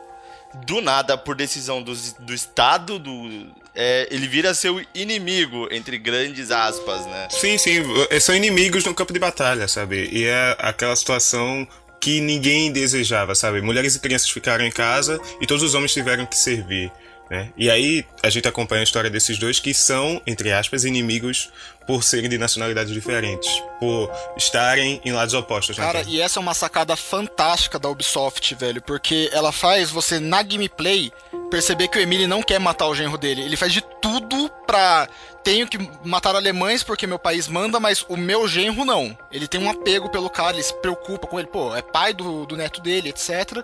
do 0.67 0.79
nada, 0.79 1.17
por 1.17 1.35
decisão 1.35 1.81
do, 1.81 1.95
do 2.19 2.31
Estado, 2.31 2.99
do, 2.99 3.47
é, 3.73 4.07
ele 4.11 4.27
vira 4.27 4.53
seu 4.53 4.79
inimigo, 4.93 5.69
entre 5.71 5.97
grandes 5.97 6.51
aspas, 6.51 7.03
né? 7.07 7.29
Sim, 7.31 7.57
sim, 7.57 7.81
são 8.19 8.35
inimigos 8.35 8.85
no 8.85 8.93
campo 8.93 9.11
de 9.11 9.17
batalha, 9.17 9.67
sabe? 9.67 10.07
E 10.11 10.23
é 10.23 10.55
aquela 10.59 10.95
situação 10.95 11.67
que 12.01 12.19
ninguém 12.19 12.71
desejava, 12.71 13.35
sabe? 13.35 13.61
Mulheres 13.61 13.95
e 13.95 13.99
crianças 13.99 14.29
ficaram 14.29 14.65
em 14.65 14.71
casa 14.71 15.21
e 15.39 15.45
todos 15.45 15.61
os 15.61 15.75
homens 15.75 15.93
tiveram 15.93 16.25
que 16.25 16.35
servir, 16.35 16.91
né? 17.29 17.53
E 17.55 17.69
aí 17.69 18.03
a 18.23 18.29
gente 18.29 18.47
acompanha 18.47 18.81
a 18.81 18.83
história 18.83 19.09
desses 19.09 19.37
dois 19.37 19.59
que 19.59 19.73
são, 19.73 20.19
entre 20.25 20.51
aspas, 20.51 20.83
inimigos 20.83 21.49
por 21.85 22.03
serem 22.03 22.29
de 22.29 22.37
nacionalidades 22.37 22.91
diferentes, 22.93 23.49
por 23.79 24.11
estarem 24.35 25.01
em 25.05 25.11
lados 25.11 25.33
opostos. 25.33 25.77
na 25.77 25.85
Cara, 25.85 26.03
e 26.07 26.21
essa 26.21 26.39
é 26.39 26.41
uma 26.41 26.53
sacada 26.53 26.95
fantástica 26.95 27.77
da 27.77 27.89
Ubisoft, 27.89 28.55
velho, 28.55 28.81
porque 28.81 29.29
ela 29.31 29.51
faz 29.51 29.89
você, 29.89 30.19
na 30.19 30.41
gameplay, 30.41 31.11
perceber 31.49 31.87
que 31.87 31.97
o 31.97 32.01
Emile 32.01 32.27
não 32.27 32.41
quer 32.41 32.59
matar 32.59 32.87
o 32.87 32.95
genro 32.95 33.17
dele. 33.17 33.41
Ele 33.41 33.57
faz 33.57 33.73
de 33.73 33.81
tudo 34.01 34.49
pra. 34.65 35.07
Tenho 35.43 35.67
que 35.67 35.77
matar 36.03 36.35
alemães 36.35 36.83
porque 36.83 37.07
meu 37.07 37.17
país 37.17 37.47
manda, 37.47 37.79
mas 37.79 38.05
o 38.07 38.15
meu 38.15 38.47
genro 38.47 38.85
não. 38.85 39.17
Ele 39.31 39.47
tem 39.47 39.61
um 39.61 39.69
apego 39.69 40.09
pelo 40.09 40.29
cara, 40.29 40.55
ele 40.55 40.63
se 40.63 40.73
preocupa 40.81 41.25
com 41.27 41.39
ele, 41.39 41.47
pô, 41.47 41.75
é 41.75 41.81
pai 41.81 42.13
do, 42.13 42.45
do 42.45 42.55
neto 42.55 42.79
dele, 42.79 43.09
etc. 43.09 43.63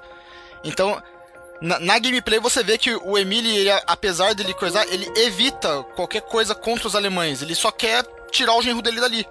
Então, 0.63 1.01
na, 1.61 1.79
na 1.79 1.99
gameplay 1.99 2.39
você 2.39 2.63
vê 2.63 2.77
que 2.77 2.95
o 2.95 3.17
Emile, 3.17 3.55
ele, 3.55 3.69
apesar 3.85 4.33
dele 4.33 4.53
coisar, 4.55 4.87
ele 4.87 5.07
evita 5.19 5.83
qualquer 5.95 6.21
coisa 6.21 6.55
contra 6.55 6.87
os 6.87 6.95
alemães. 6.95 7.41
Ele 7.43 7.53
só 7.53 7.69
quer 7.71 8.03
tirar 8.31 8.55
o 8.55 8.61
genro 8.61 8.81
dele 8.81 8.99
dali. 8.99 9.27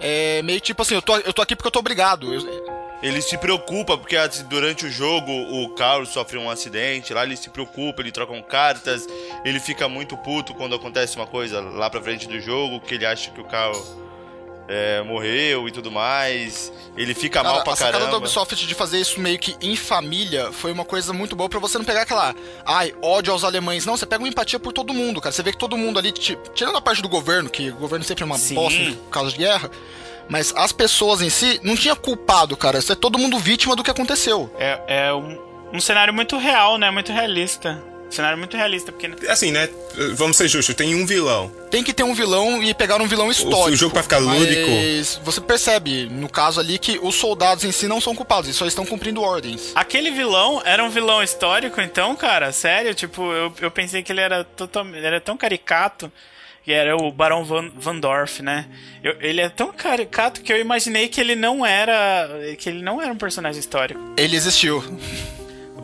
É 0.00 0.40
meio 0.42 0.60
tipo 0.60 0.80
assim, 0.82 0.94
eu 0.94 1.02
tô, 1.02 1.16
eu 1.18 1.32
tô 1.32 1.42
aqui 1.42 1.54
porque 1.54 1.68
eu 1.68 1.72
tô 1.72 1.78
obrigado. 1.80 2.32
Eu- 2.32 2.82
Ele 3.02 3.20
se 3.20 3.36
preocupa, 3.36 3.98
porque 3.98 4.16
assim, 4.16 4.44
durante 4.44 4.86
o 4.86 4.90
jogo 4.90 5.30
o 5.32 5.70
Carlos 5.70 6.10
sofre 6.10 6.38
um 6.38 6.48
acidente, 6.48 7.12
lá 7.12 7.24
ele 7.24 7.36
se 7.36 7.50
preocupa, 7.50 8.00
ele 8.00 8.12
troca 8.12 8.40
cartas, 8.42 9.06
ele 9.44 9.58
fica 9.58 9.88
muito 9.88 10.16
puto 10.16 10.54
quando 10.54 10.74
acontece 10.76 11.16
uma 11.16 11.26
coisa 11.26 11.60
lá 11.60 11.90
pra 11.90 12.00
frente 12.00 12.28
do 12.28 12.40
jogo, 12.40 12.80
que 12.80 12.94
ele 12.94 13.04
acha 13.04 13.30
que 13.32 13.40
o 13.40 13.44
Carlos 13.44 13.84
é, 14.68 15.02
morreu 15.02 15.66
e 15.66 15.72
tudo 15.72 15.90
mais. 15.90 16.72
Ele 16.96 17.12
fica 17.14 17.42
Cara, 17.42 17.54
mal 17.56 17.64
pra 17.64 17.72
a 17.72 17.76
sacada 17.76 17.92
da 17.98 18.04
caramba. 18.04 18.18
Ubisoft 18.18 18.54
de 18.66 18.74
fazer 18.74 19.00
isso 19.00 19.18
meio 19.18 19.38
que 19.38 19.56
em 19.60 19.74
família 19.74 20.52
foi 20.52 20.70
uma 20.70 20.84
coisa 20.84 21.12
muito 21.12 21.34
boa 21.34 21.48
pra 21.48 21.58
você 21.58 21.78
não 21.78 21.84
pegar 21.84 22.02
aquela, 22.02 22.32
ai, 22.64 22.94
ódio 23.02 23.32
aos 23.32 23.42
alemães. 23.42 23.84
Não, 23.84 23.96
você 23.96 24.06
pega 24.06 24.22
uma 24.22 24.28
empatia 24.28 24.60
por 24.60 24.72
todo 24.72 24.94
mundo, 24.94 25.20
cara. 25.20 25.32
Você 25.32 25.42
vê 25.42 25.50
que 25.50 25.58
todo 25.58 25.76
mundo 25.76 25.98
ali, 25.98 26.12
ti- 26.12 26.38
tirando 26.54 26.76
a 26.76 26.80
parte 26.80 27.02
do 27.02 27.08
governo, 27.08 27.50
que 27.50 27.70
o 27.70 27.74
governo 27.76 28.04
sempre 28.04 28.22
é 28.22 28.26
uma 28.26 28.38
Sim. 28.38 28.54
bosta 28.54 28.78
por 29.04 29.10
causa 29.10 29.30
de 29.32 29.38
guerra, 29.38 29.70
mas 30.28 30.52
as 30.56 30.72
pessoas 30.72 31.20
em 31.22 31.30
si 31.30 31.60
não 31.62 31.76
tinha 31.76 31.94
culpado, 31.96 32.56
cara. 32.56 32.78
Isso 32.78 32.92
é 32.92 32.96
todo 32.96 33.18
mundo 33.18 33.38
vítima 33.38 33.76
do 33.76 33.82
que 33.82 33.90
aconteceu. 33.90 34.52
É, 34.58 34.80
é 35.06 35.12
um, 35.14 35.38
um 35.72 35.80
cenário 35.80 36.12
muito 36.14 36.36
real, 36.38 36.78
né? 36.78 36.90
Muito 36.90 37.12
realista. 37.12 37.82
Um 38.06 38.14
cenário 38.14 38.36
muito 38.36 38.54
realista, 38.58 38.92
porque 38.92 39.10
Assim, 39.26 39.50
né? 39.50 39.70
Vamos 40.16 40.36
ser 40.36 40.46
justos, 40.46 40.74
tem 40.74 40.94
um 40.94 41.06
vilão. 41.06 41.50
Tem 41.70 41.82
que 41.82 41.94
ter 41.94 42.02
um 42.02 42.12
vilão 42.12 42.62
e 42.62 42.74
pegar 42.74 43.00
um 43.00 43.06
vilão 43.08 43.30
histórico. 43.30 43.70
o 43.70 43.76
jogo 43.76 43.94
pra 43.94 44.02
ficar 44.02 44.18
lúdico- 44.18 44.70
Mas 44.70 45.18
você 45.24 45.40
percebe, 45.40 46.10
no 46.10 46.28
caso 46.28 46.60
ali, 46.60 46.78
que 46.78 46.98
os 47.02 47.14
soldados 47.14 47.64
em 47.64 47.72
si 47.72 47.88
não 47.88 48.02
são 48.02 48.14
culpados, 48.14 48.48
eles 48.48 48.56
só 48.56 48.66
estão 48.66 48.84
cumprindo 48.84 49.22
ordens. 49.22 49.72
Aquele 49.74 50.10
vilão 50.10 50.60
era 50.62 50.84
um 50.84 50.90
vilão 50.90 51.22
histórico, 51.22 51.80
então, 51.80 52.14
cara, 52.14 52.52
sério, 52.52 52.94
tipo, 52.94 53.32
eu, 53.32 53.50
eu 53.62 53.70
pensei 53.70 54.02
que 54.02 54.12
ele 54.12 54.20
era 54.20 54.44
totalmente. 54.44 54.98
Ele 54.98 55.06
era 55.06 55.20
tão 55.20 55.34
caricato. 55.38 56.12
Que 56.64 56.72
era 56.72 56.96
o 56.96 57.10
Barão 57.10 57.44
Van, 57.44 57.70
Van 57.74 57.98
Dorf, 57.98 58.40
né? 58.40 58.66
Eu- 59.02 59.16
ele 59.20 59.40
é 59.40 59.48
tão 59.48 59.72
caricato 59.72 60.40
que 60.42 60.52
eu 60.52 60.60
imaginei 60.60 61.08
que 61.08 61.20
ele 61.20 61.34
não 61.34 61.66
era. 61.66 62.28
que 62.58 62.68
ele 62.68 62.82
não 62.82 63.00
era 63.02 63.12
um 63.12 63.16
personagem 63.16 63.58
histórico. 63.58 64.00
Ele 64.16 64.36
existiu. 64.36 64.82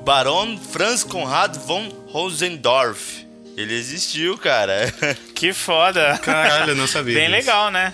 Baron 0.04 0.56
Franz 0.56 1.02
Conrad 1.04 1.56
von 1.56 1.88
Rosendorf. 2.08 3.26
Ele 3.56 3.75
existiu, 3.75 4.38
cara. 4.38 4.92
Que 5.35 5.52
foda. 5.52 6.18
Caralho, 6.23 6.70
eu 6.73 6.76
não 6.76 6.87
sabia. 6.87 7.14
Bem 7.14 7.25
disso. 7.26 7.37
legal, 7.37 7.70
né? 7.70 7.92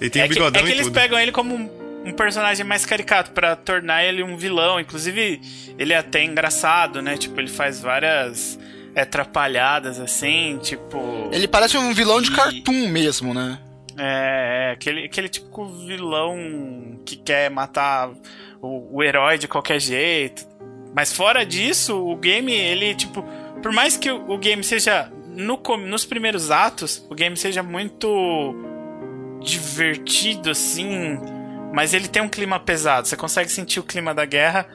Ele 0.00 0.08
tem 0.10 0.22
é 0.22 0.24
um 0.24 0.28
que, 0.28 0.34
bigodão 0.34 0.60
é 0.60 0.64
que 0.64 0.70
e 0.70 0.72
eles 0.72 0.86
tudo. 0.86 0.94
pegam 0.94 1.18
ele 1.18 1.30
como 1.32 1.54
um, 1.54 1.70
um 2.06 2.12
personagem 2.12 2.64
mais 2.64 2.86
caricato 2.86 3.30
pra 3.32 3.54
tornar 3.56 4.02
ele 4.04 4.22
um 4.22 4.36
vilão. 4.36 4.78
Inclusive, 4.80 5.40
ele 5.78 5.92
é 5.92 5.96
até 5.98 6.22
engraçado, 6.24 7.02
né? 7.02 7.16
Tipo, 7.18 7.38
ele 7.40 7.50
faz 7.50 7.80
várias 7.82 8.58
é, 8.58 8.60
atrapalhadas 8.96 9.98
assim, 10.00 10.58
tipo. 10.62 11.28
Ele 11.32 11.46
parece 11.48 11.76
um 11.76 11.92
vilão 11.94 12.20
de 12.20 12.30
E- 12.30 12.34
cartoon 12.36 12.88
mesmo, 12.88 13.32
né? 13.34 13.58
É, 13.96 14.68
é 14.68 14.72
aquele, 14.72 15.04
aquele 15.04 15.28
típico 15.28 15.66
vilão 15.66 16.98
que 17.04 17.16
quer 17.16 17.50
matar 17.50 18.10
o, 18.62 18.96
o 18.98 19.02
herói 19.02 19.36
de 19.38 19.46
qualquer 19.48 19.80
jeito. 19.80 20.46
Mas 20.94 21.12
fora 21.12 21.44
disso, 21.44 21.96
o 21.96 22.16
game, 22.16 22.52
ele, 22.52 22.94
tipo, 22.94 23.22
por 23.62 23.72
mais 23.72 23.96
que 23.96 24.10
o, 24.10 24.30
o 24.30 24.38
game 24.38 24.62
seja. 24.64 25.10
No, 25.32 25.60
nos 25.86 26.04
primeiros 26.04 26.50
atos, 26.50 27.06
o 27.08 27.14
game 27.14 27.36
seja 27.36 27.62
muito 27.62 28.54
divertido, 29.40 30.50
assim. 30.50 31.18
Mas 31.72 31.94
ele 31.94 32.08
tem 32.08 32.20
um 32.22 32.28
clima 32.28 32.58
pesado. 32.58 33.06
Você 33.06 33.16
consegue 33.16 33.50
sentir 33.50 33.78
o 33.80 33.82
clima 33.84 34.12
da 34.14 34.24
guerra. 34.24 34.66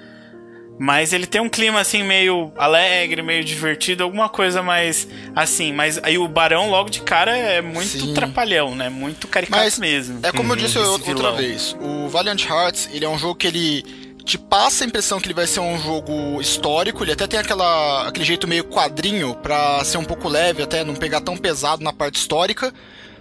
Mas 0.78 1.14
ele 1.14 1.26
tem 1.26 1.40
um 1.40 1.48
clima 1.48 1.80
assim 1.80 2.04
meio 2.04 2.52
alegre, 2.58 3.22
meio 3.22 3.44
divertido, 3.46 4.04
alguma 4.04 4.28
coisa 4.28 4.62
mais 4.62 5.08
assim. 5.34 5.72
Mas 5.72 6.00
aí 6.04 6.18
o 6.18 6.28
Barão 6.28 6.70
logo 6.70 6.90
de 6.90 7.02
cara 7.02 7.36
é 7.36 7.62
muito 7.62 7.88
Sim. 7.88 8.14
trapalhão, 8.14 8.76
né? 8.76 8.90
Muito 8.90 9.28
caricato 9.28 9.62
Mas 9.62 9.80
mesmo. 9.80 10.20
É 10.22 10.32
como 10.32 10.52
eu 10.52 10.58
disse 10.58 10.78
outra 10.78 11.14
vilão. 11.14 11.36
vez, 11.38 11.76
o 11.80 12.10
Valiant 12.10 12.44
Hearts, 12.44 12.90
ele 12.92 13.06
é 13.06 13.10
um 13.10 13.18
jogo 13.18 13.36
que 13.36 13.48
ele 13.48 13.84
te 14.26 14.38
passa 14.38 14.84
a 14.84 14.88
impressão 14.88 15.20
que 15.20 15.28
ele 15.28 15.36
vai 15.36 15.46
ser 15.46 15.60
um 15.60 15.80
jogo 15.80 16.42
histórico, 16.42 17.04
ele 17.04 17.12
até 17.12 17.28
tem 17.28 17.40
aquela, 17.40 18.08
aquele 18.08 18.26
jeito 18.26 18.48
meio 18.48 18.64
quadrinho 18.64 19.36
pra 19.36 19.84
ser 19.86 20.00
um 20.00 20.04
pouco 20.04 20.28
leve, 20.28 20.64
até 20.64 20.84
não 20.84 20.96
pegar 20.96 21.22
tão 21.22 21.38
pesado 21.38 21.84
na 21.84 21.94
parte 21.94 22.16
histórica, 22.16 22.74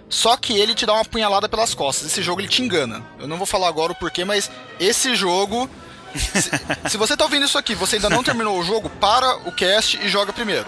só 0.09 0.35
que 0.35 0.57
ele 0.57 0.73
te 0.73 0.83
dá 0.83 0.93
uma 0.93 1.05
punhalada 1.05 1.47
pelas 1.47 1.75
costas. 1.75 2.07
Esse 2.07 2.23
jogo 2.23 2.41
ele 2.41 2.47
te 2.47 2.63
engana. 2.63 3.05
Eu 3.19 3.27
não 3.27 3.37
vou 3.37 3.45
falar 3.45 3.67
agora 3.67 3.91
o 3.91 3.95
porquê, 3.95 4.25
mas 4.25 4.49
esse 4.79 5.13
jogo 5.15 5.69
se, 6.17 6.89
se 6.89 6.97
você 6.97 7.15
tá 7.15 7.23
ouvindo 7.25 7.45
isso 7.45 7.57
aqui, 7.57 7.75
você 7.75 7.97
ainda 7.97 8.09
não 8.09 8.23
terminou 8.23 8.57
o 8.57 8.63
jogo, 8.63 8.89
para 8.89 9.37
o 9.47 9.51
cast 9.51 9.97
e 9.97 10.07
joga 10.09 10.31
primeiro. 10.33 10.67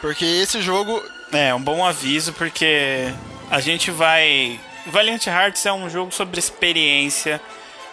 Porque 0.00 0.24
esse 0.24 0.60
jogo 0.62 1.02
É, 1.32 1.52
um 1.52 1.60
bom 1.60 1.84
aviso, 1.84 2.32
porque 2.34 3.12
a 3.50 3.60
gente 3.60 3.90
vai. 3.90 4.60
Valiant 4.86 5.26
Hearts 5.26 5.66
é 5.66 5.72
um 5.72 5.90
jogo 5.90 6.12
sobre 6.12 6.38
experiência. 6.38 7.40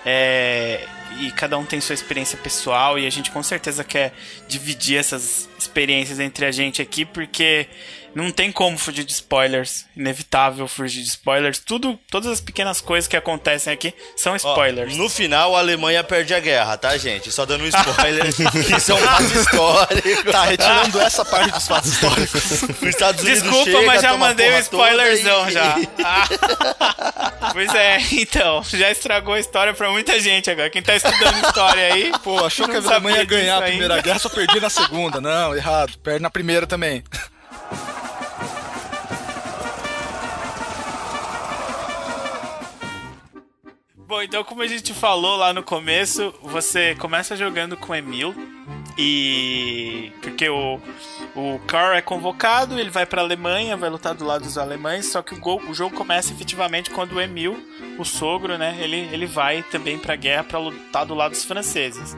é, 0.06 0.86
E 1.20 1.32
cada 1.32 1.58
um 1.58 1.66
tem 1.66 1.82
sua 1.82 1.96
experiência 1.96 2.38
pessoal. 2.38 3.00
E 3.00 3.08
a 3.08 3.10
gente 3.10 3.32
com 3.32 3.42
certeza 3.42 3.84
quer 3.84 4.14
dividir 4.48 4.98
essas 5.00 5.50
experiências 5.58 6.20
entre 6.20 6.46
a 6.46 6.52
gente 6.52 6.82
aqui, 6.82 7.06
porque 7.06 7.68
não 8.16 8.32
tem 8.32 8.52
como 8.52 8.78
fugir 8.78 9.04
de 9.04 9.12
spoilers. 9.12 9.86
Inevitável 9.96 10.68
fugir 10.68 11.02
de 11.02 11.10
spoilers. 11.10 11.60
Tudo, 11.60 12.00
todas 12.12 12.32
as 12.32 12.40
pequenas 12.42 12.80
coisas 12.82 13.08
que 13.08 13.18
acontecem 13.18 13.72
aqui 13.74 13.94
são 14.16 14.34
Ó, 14.34 14.36
spoilers. 14.36 14.96
no 14.98 15.10
final, 15.10 15.56
a 15.56 15.60
Alemanha 15.60 16.04
perde 16.04 16.34
a 16.34 16.40
guerra, 16.40 16.78
tá, 16.78 16.96
gente? 16.98 17.32
Só 17.32 17.46
dando 17.46 17.64
um 17.64 17.68
spoiler, 17.68 18.28
isso 18.78 18.92
é 18.92 18.96
um 18.96 18.98
fato 19.00 19.24
histórico. 19.24 20.32
tá 20.32 20.44
retirando 20.46 21.00
essa 21.02 21.26
parte 21.26 21.52
dos 21.52 21.68
fatos 21.68 21.92
históricos. 21.92 22.44
Os 22.64 22.84
Estados 22.84 23.24
Unidos 23.24 23.44
Desculpa, 23.44 23.66
chega, 23.72 23.86
mas 23.86 24.02
já 24.02 24.18
mandei 24.18 24.54
um 24.54 24.60
spoilerzão 24.60 25.50
e- 25.50 25.52
já. 25.52 25.76
Ah. 26.04 27.52
pois 27.54 27.74
é, 27.74 27.98
então, 28.14 28.64
já 28.64 28.92
estragou 28.92 29.34
a 29.34 29.40
história 29.40 29.74
pra 29.74 29.90
muita 29.90 30.20
gente 30.20 30.50
agora. 30.50 30.70
Quem 30.70 30.82
tá 30.82 30.96
estudando 30.96 31.44
história 31.46 31.94
aí, 31.94 32.12
Pô, 32.24 32.44
achou 32.46 32.68
que 32.68 32.76
a 32.76 32.80
Alemanha 32.80 33.18
ia 33.18 33.26
ganhar 33.26 33.58
a 33.58 33.62
primeira 33.62 33.96
ainda. 33.96 34.04
guerra, 34.04 34.20
só 34.20 34.30
perdi 34.30 34.60
na 34.60 34.70
segunda. 34.70 35.20
Não, 35.20 35.56
errado. 35.56 35.98
Perde 36.00 36.22
na 36.22 36.30
primeira 36.30 36.66
também. 36.68 37.04
Bom, 43.96 44.22
então 44.22 44.44
como 44.44 44.62
a 44.62 44.68
gente 44.68 44.94
falou 44.94 45.38
lá 45.38 45.54
no 45.54 45.64
começo, 45.64 46.34
você 46.42 46.94
começa 46.96 47.36
jogando 47.38 47.78
com 47.78 47.96
Emil 47.96 48.34
e 48.98 50.12
porque 50.22 50.48
o 50.50 50.80
o 51.36 51.58
Carl 51.66 51.94
é 51.96 52.02
convocado, 52.02 52.80
ele 52.80 52.92
vai 52.92 53.08
pra 53.08 53.22
Alemanha, 53.24 53.76
vai 53.76 53.90
lutar 53.90 54.14
do 54.14 54.24
lado 54.24 54.44
dos 54.44 54.56
alemães, 54.56 55.12
só 55.12 55.24
que 55.24 55.34
o, 55.34 55.40
gol- 55.40 55.62
o 55.68 55.74
jogo 55.74 55.96
começa 55.96 56.32
efetivamente 56.32 56.92
quando 56.92 57.14
o 57.14 57.22
Emil, 57.22 57.58
o 57.98 58.04
sogro, 58.06 58.56
né, 58.56 58.78
ele, 58.80 58.98
ele 59.12 59.26
vai 59.26 59.64
também 59.64 59.98
pra 59.98 60.16
guerra 60.16 60.44
pra 60.44 60.60
lutar 60.60 61.08
do 61.08 61.16
lado 61.16 61.32
dos 61.32 61.44
franceses. 61.44 62.16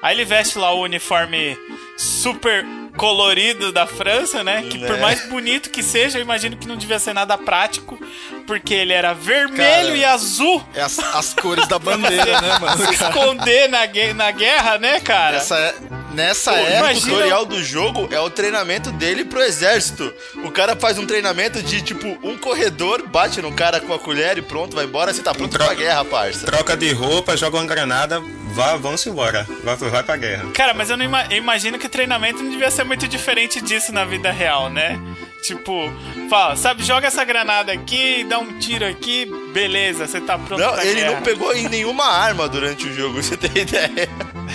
Aí 0.00 0.16
ele 0.16 0.24
veste 0.24 0.56
lá 0.58 0.72
o 0.72 0.80
uniforme 0.84 1.54
super 1.98 2.64
colorido 2.96 3.70
da 3.72 3.86
França, 3.86 4.42
né? 4.42 4.64
Que 4.68 4.78
por 4.78 4.96
É. 4.96 5.00
mais 5.00 5.28
bonito 5.28 5.70
que 5.70 5.82
seja, 5.82 6.18
eu 6.18 6.22
imagino 6.22 6.56
que 6.56 6.66
não 6.66 6.76
devia 6.76 6.98
ser 6.98 7.12
nada 7.12 7.36
prático, 7.38 7.98
porque 8.46 8.74
ele 8.74 8.92
era 8.92 9.12
vermelho 9.12 9.86
Cara, 9.88 9.96
e 9.96 10.04
azul 10.04 10.62
É 10.74 10.82
as, 10.82 10.98
as 10.98 11.34
cores 11.34 11.66
da 11.68 11.78
bandeira, 11.78 12.40
né, 12.40 12.58
mano? 12.60 12.86
se 12.86 12.94
esconder 12.94 13.68
na, 13.68 13.80
na 14.14 14.30
guerra, 14.30 14.78
né, 14.78 15.00
cara? 15.00 15.36
Essa 15.36 15.56
é, 15.58 15.74
nessa 16.14 16.52
Pô, 16.52 16.58
época. 16.58 16.74
O 16.74 16.78
imagina- 16.90 17.12
tutorial 17.12 17.44
do 17.44 17.62
jogo 17.62 18.08
é 18.10 18.20
o 18.20 18.30
treinamento 18.30 18.90
dele 18.92 19.24
pro 19.24 19.42
exército. 19.42 20.12
O 20.44 20.50
cara 20.50 20.74
faz 20.76 20.98
um 20.98 21.06
treinamento 21.06 21.62
de, 21.62 21.82
tipo, 21.82 22.06
um 22.22 22.36
corredor, 22.38 23.06
bate 23.06 23.40
no 23.42 23.52
cara 23.52 23.80
com 23.80 23.92
a 23.92 23.98
colher 23.98 24.38
e 24.38 24.42
pronto, 24.42 24.74
vai 24.74 24.84
embora, 24.84 25.12
você 25.12 25.22
tá 25.22 25.34
pronto 25.34 25.50
Troca- 25.50 25.66
pra 25.66 25.74
guerra, 25.74 26.04
parça. 26.04 26.46
Troca 26.46 26.76
de 26.76 26.92
roupa, 26.92 27.36
joga 27.36 27.56
uma 27.58 27.66
granada, 27.66 28.22
vá, 28.56 28.76
vamos 28.76 29.06
embora. 29.06 29.46
Vai, 29.62 29.76
vai 29.76 30.02
pra 30.02 30.16
guerra. 30.16 30.50
Cara, 30.52 30.74
mas 30.74 30.90
eu, 30.90 30.96
não 30.96 31.04
ima- 31.04 31.26
eu 31.30 31.36
imagino 31.36 31.78
que 31.78 31.86
o 31.86 31.90
treinamento 31.90 32.42
não 32.42 32.50
devia 32.50 32.70
ser 32.70 32.84
muito 32.84 33.06
diferente 33.06 33.60
disso 33.60 33.92
na 33.92 34.04
vida 34.04 34.30
real, 34.32 34.68
né? 34.70 34.98
Tipo, 35.42 35.92
fala, 36.28 36.56
sabe, 36.56 36.82
joga 36.82 37.06
essa 37.06 37.22
granada 37.24 37.70
aqui, 37.72 38.24
dá 38.24 38.38
um 38.40 38.58
tiro 38.58 38.84
aqui, 38.84 39.30
beleza, 39.52 40.06
você 40.06 40.20
tá 40.20 40.36
pronto 40.36 40.60
Não, 40.60 40.72
pra 40.72 40.84
ele 40.84 41.00
guerra. 41.00 41.12
não 41.14 41.22
pegou 41.22 41.54
em 41.54 41.68
nenhuma 41.68 42.04
arma 42.06 42.48
durante 42.48 42.88
o 42.88 42.92
jogo, 42.92 43.22
você 43.22 43.36
tem 43.36 43.62
ideia? 43.62 44.08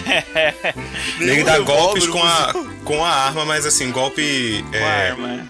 Ele 1.20 1.43
dá 1.43 1.60
golpes 1.60 2.08
com 2.08 2.22
a, 2.22 2.53
com 2.84 3.03
a 3.05 3.10
arma, 3.10 3.46
mas 3.46 3.65
assim, 3.65 3.91
golpe. 3.91 4.63
Com 4.70 4.75
a 4.75 4.79
É, 4.79 5.10
arma. 5.12 5.48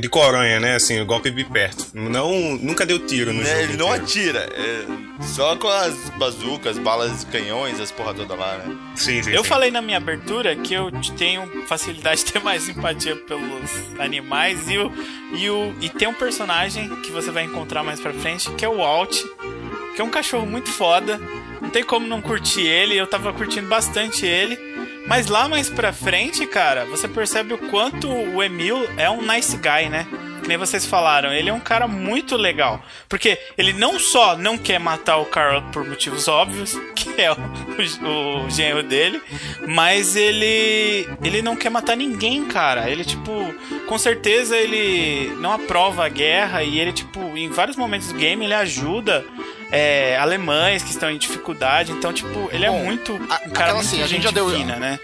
de 0.00 0.08
coronha, 0.08 0.60
né? 0.60 0.74
Assim, 0.76 1.02
golpe 1.04 1.30
de 1.30 1.44
perto. 1.44 1.86
Não, 1.94 2.30
nunca 2.56 2.84
deu 2.86 2.98
tiro 2.98 3.32
no 3.32 3.40
Né, 3.42 3.46
jogo. 3.50 3.60
Ele 3.62 3.76
não 3.76 3.96
inteiro. 3.96 4.04
atira, 4.38 4.48
é 4.54 4.84
só 5.22 5.56
com 5.56 5.68
as 5.68 5.94
bazucas, 6.18 6.78
balas, 6.78 7.24
canhões, 7.24 7.80
as 7.80 7.90
porra 7.90 8.12
toda 8.14 8.34
lá, 8.34 8.58
né? 8.58 8.76
Sim, 8.96 9.22
sim, 9.22 9.30
Eu 9.32 9.42
sim. 9.42 9.48
falei 9.48 9.70
na 9.70 9.80
minha 9.80 9.96
abertura 9.98 10.54
que 10.56 10.74
eu 10.74 10.90
tenho 11.16 11.48
facilidade 11.66 12.24
de 12.24 12.32
ter 12.32 12.42
mais 12.42 12.68
empatia 12.68 13.16
pelos 13.16 13.70
animais 13.98 14.68
e, 14.68 14.78
o, 14.78 14.92
e, 15.34 15.48
o, 15.50 15.74
e 15.80 15.88
tem 15.88 16.08
um 16.08 16.14
personagem 16.14 16.88
que 17.02 17.10
você 17.10 17.30
vai 17.30 17.44
encontrar 17.44 17.82
mais 17.82 18.00
pra 18.00 18.12
frente 18.12 18.50
que 18.52 18.64
é 18.64 18.68
o 18.68 18.76
Walt, 18.78 19.16
que 19.94 20.00
é 20.00 20.04
um 20.04 20.10
cachorro 20.10 20.46
muito 20.46 20.70
foda. 20.70 21.20
Não 21.60 21.70
tem 21.70 21.82
como 21.82 22.06
não 22.06 22.20
curtir 22.20 22.66
ele, 22.66 22.96
eu 22.96 23.06
tava 23.06 23.32
curtindo 23.32 23.68
bastante 23.68 24.26
ele. 24.26 24.58
Mas 25.06 25.26
lá 25.26 25.48
mais 25.48 25.68
pra 25.68 25.92
frente, 25.92 26.46
cara, 26.46 26.86
você 26.86 27.06
percebe 27.06 27.52
o 27.52 27.58
quanto 27.58 28.08
o 28.08 28.42
Emil 28.42 28.88
é 28.96 29.08
um 29.10 29.20
nice 29.20 29.56
guy, 29.56 29.88
né? 29.90 30.06
Que 30.40 30.48
nem 30.48 30.56
vocês 30.56 30.84
falaram, 30.84 31.32
ele 31.32 31.48
é 31.48 31.52
um 31.52 31.60
cara 31.60 31.86
muito 31.86 32.36
legal. 32.36 32.82
Porque 33.08 33.38
ele 33.56 33.72
não 33.72 33.98
só 33.98 34.36
não 34.36 34.58
quer 34.58 34.78
matar 34.78 35.16
o 35.18 35.26
Carl 35.26 35.62
por 35.72 35.86
motivos 35.86 36.26
óbvios, 36.26 36.74
que 36.96 37.20
é 37.20 37.32
o, 37.32 37.36
o, 37.36 38.46
o 38.46 38.50
genro 38.50 38.82
dele, 38.82 39.22
mas 39.66 40.16
ele 40.16 41.08
ele 41.22 41.42
não 41.42 41.56
quer 41.56 41.70
matar 41.70 41.96
ninguém, 41.96 42.44
cara. 42.44 42.90
Ele, 42.90 43.04
tipo, 43.04 43.54
com 43.86 43.98
certeza 43.98 44.56
ele 44.56 45.34
não 45.36 45.52
aprova 45.52 46.04
a 46.04 46.08
guerra 46.08 46.62
e 46.62 46.78
ele, 46.78 46.92
tipo, 46.92 47.20
em 47.36 47.48
vários 47.48 47.76
momentos 47.76 48.08
do 48.08 48.18
game 48.18 48.44
ele 48.44 48.54
ajuda 48.54 49.24
é, 49.74 50.16
alemães 50.18 50.82
que 50.82 50.90
estão 50.90 51.10
em 51.10 51.18
dificuldade. 51.18 51.90
Então, 51.92 52.12
tipo, 52.12 52.48
ele 52.52 52.64
é 52.64 52.70
Bom, 52.70 52.84
muito 52.84 53.14
a- 53.28 53.42
um 53.46 53.50
cara 53.50 53.74
muito 53.74 53.86
assim, 53.86 53.96
a 54.02 54.06
gente 54.06 54.22
gente 54.22 54.24
já 54.24 54.30
deu- 54.30 54.48
fina, 54.50 54.76
né? 54.76 54.98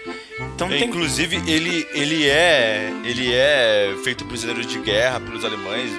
Então 0.55 0.67
É, 0.67 0.77
tem 0.77 0.87
Inclusive, 0.87 1.35
ele, 1.45 1.87
ele 1.93 2.27
é 2.29 2.91
ele 3.03 3.31
é 3.33 3.93
feito 4.03 4.25
prisioneiro 4.25 4.65
de 4.67 4.79
guerra 4.79 5.19
pelos 5.19 5.43
alemães 5.45 5.91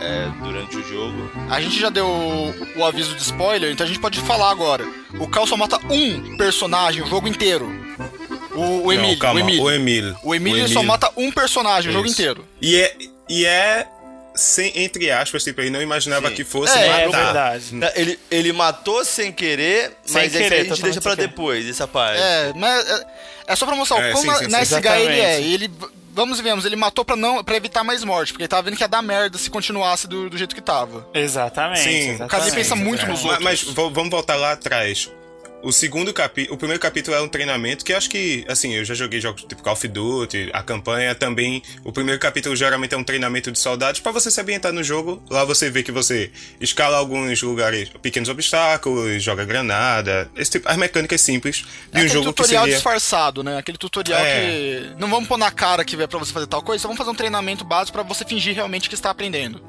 é, 0.00 0.28
durante 0.42 0.76
o 0.76 0.82
jogo. 0.88 1.30
A 1.48 1.60
gente 1.60 1.78
já 1.78 1.88
deu 1.90 2.06
o 2.76 2.84
aviso 2.84 3.14
de 3.14 3.22
spoiler, 3.22 3.70
então 3.70 3.84
a 3.84 3.88
gente 3.88 4.00
pode 4.00 4.18
falar 4.20 4.50
agora. 4.50 4.84
O 5.18 5.26
Cal 5.28 5.46
só 5.46 5.56
mata 5.56 5.78
um 5.90 6.36
personagem 6.36 7.02
o 7.02 7.06
jogo 7.06 7.28
inteiro. 7.28 7.70
O, 8.54 8.86
o 8.86 8.92
Emílio. 8.92 9.18
o 9.32 9.38
Emílio. 9.38 9.62
o 9.62 9.70
Emílio. 9.70 10.16
O 10.24 10.34
Emílio 10.34 10.68
só 10.68 10.82
mata 10.82 11.10
um 11.16 11.30
personagem 11.30 11.90
o 11.90 11.92
jogo 11.92 12.06
Isso. 12.06 12.14
inteiro. 12.20 12.44
E 12.60 12.76
é. 12.76 12.96
E 13.28 13.44
é. 13.46 13.86
Sem, 14.40 14.72
entre 14.82 15.10
aspas, 15.10 15.44
tipo, 15.44 15.60
ele 15.60 15.70
não 15.70 15.82
imaginava 15.82 16.28
Sim. 16.30 16.34
que 16.34 16.44
fosse 16.44 16.76
É, 16.76 17.02
é 17.02 17.06
matar. 17.06 17.24
verdade. 17.24 17.70
Ele, 18.00 18.18
ele 18.30 18.52
matou 18.52 19.04
sem 19.04 19.30
querer, 19.32 19.92
Sem 20.04 20.22
mas 20.22 20.32
querer, 20.32 20.44
esse 20.46 20.54
aí 20.54 20.60
a 20.60 20.64
gente 20.64 20.82
deixa 20.82 21.00
pra 21.00 21.14
depois, 21.14 21.68
essa 21.68 21.86
parte. 21.86 22.20
É, 22.20 22.52
mas 22.56 22.88
é, 22.88 23.06
é 23.48 23.56
só 23.56 23.66
pra 23.66 23.76
mostrar 23.76 24.00
É, 24.02 24.08
o 24.08 24.12
quão 24.12 24.22
sim, 24.22 24.34
sim, 24.44 24.50
sim. 24.50 24.56
nice 24.58 24.80
guy 24.80 25.00
ele 25.02 25.20
é. 25.20 25.40
E 25.40 25.54
ele, 25.54 25.70
vamos 26.12 26.38
e 26.38 26.42
vemos, 26.42 26.64
ele 26.64 26.76
matou 26.76 27.04
pra, 27.04 27.16
não, 27.16 27.44
pra 27.44 27.56
evitar 27.56 27.84
mais 27.84 28.02
morte, 28.02 28.32
porque 28.32 28.42
ele 28.44 28.48
tava 28.48 28.62
vendo 28.62 28.76
que 28.76 28.82
ia 28.82 28.88
dar 28.88 29.02
merda 29.02 29.36
se 29.38 29.50
continuasse 29.50 30.08
do, 30.08 30.30
do 30.30 30.38
jeito 30.38 30.54
que 30.54 30.60
tava. 30.62 31.06
Exatamente. 31.14 31.80
Sim, 31.82 31.90
exatamente. 31.90 32.22
o 32.22 32.28
cara 32.28 32.46
ele 32.46 32.56
pensa 32.56 32.74
muito 32.74 33.04
É, 33.04 33.08
nos 33.08 33.24
outros. 33.24 33.44
Mas, 33.44 33.62
vo- 33.62 33.90
vamos 33.90 34.10
voltar 34.10 34.36
lá 34.36 34.52
atrás. 34.52 35.10
O 35.62 35.72
segundo 35.72 36.12
capítulo, 36.14 36.54
o 36.54 36.58
primeiro 36.58 36.80
capítulo 36.80 37.14
é 37.14 37.20
um 37.20 37.28
treinamento 37.28 37.84
que 37.84 37.92
acho 37.92 38.08
que, 38.08 38.46
assim, 38.48 38.74
eu 38.74 38.84
já 38.84 38.94
joguei 38.94 39.20
jogos 39.20 39.42
tipo 39.42 39.62
Call 39.62 39.74
of 39.74 39.86
Duty, 39.86 40.50
a 40.54 40.62
campanha 40.62 41.14
também. 41.14 41.62
O 41.84 41.92
primeiro 41.92 42.18
capítulo 42.18 42.56
geralmente 42.56 42.94
é 42.94 42.96
um 42.96 43.04
treinamento 43.04 43.52
de 43.52 43.58
soldados 43.58 44.00
para 44.00 44.10
você 44.10 44.30
se 44.30 44.40
ambientar 44.40 44.72
no 44.72 44.82
jogo. 44.82 45.22
Lá 45.28 45.44
você 45.44 45.68
vê 45.70 45.82
que 45.82 45.92
você 45.92 46.30
escala 46.60 46.96
alguns 46.96 47.42
lugares, 47.42 47.90
pequenos 48.00 48.30
obstáculos, 48.30 49.22
joga 49.22 49.44
granada, 49.44 50.30
esse 50.34 50.52
tipo, 50.52 50.68
as 50.68 50.78
mecânicas 50.78 51.20
simples 51.20 51.66
de 51.92 52.00
é 52.00 52.04
um 52.04 52.08
jogo 52.08 52.26
que 52.28 52.34
tutorial 52.36 52.62
seria... 52.62 52.76
disfarçado, 52.76 53.42
né? 53.42 53.58
Aquele 53.58 53.76
tutorial 53.76 54.18
É. 54.18 54.40
que 54.40 54.94
não 54.98 55.10
vamos 55.10 55.28
pôr 55.28 55.36
na 55.36 55.50
cara 55.50 55.84
que 55.84 56.00
é 56.00 56.06
pra 56.06 56.18
você 56.18 56.32
fazer 56.32 56.46
tal 56.46 56.62
coisa, 56.62 56.80
só 56.80 56.88
vamos 56.88 56.98
fazer 56.98 57.10
um 57.10 57.14
treinamento 57.14 57.64
básico 57.64 57.92
pra 57.92 58.02
você 58.02 58.24
fingir 58.24 58.54
realmente 58.54 58.88
que 58.88 58.94
está 58.94 59.10
aprendendo. 59.10 59.60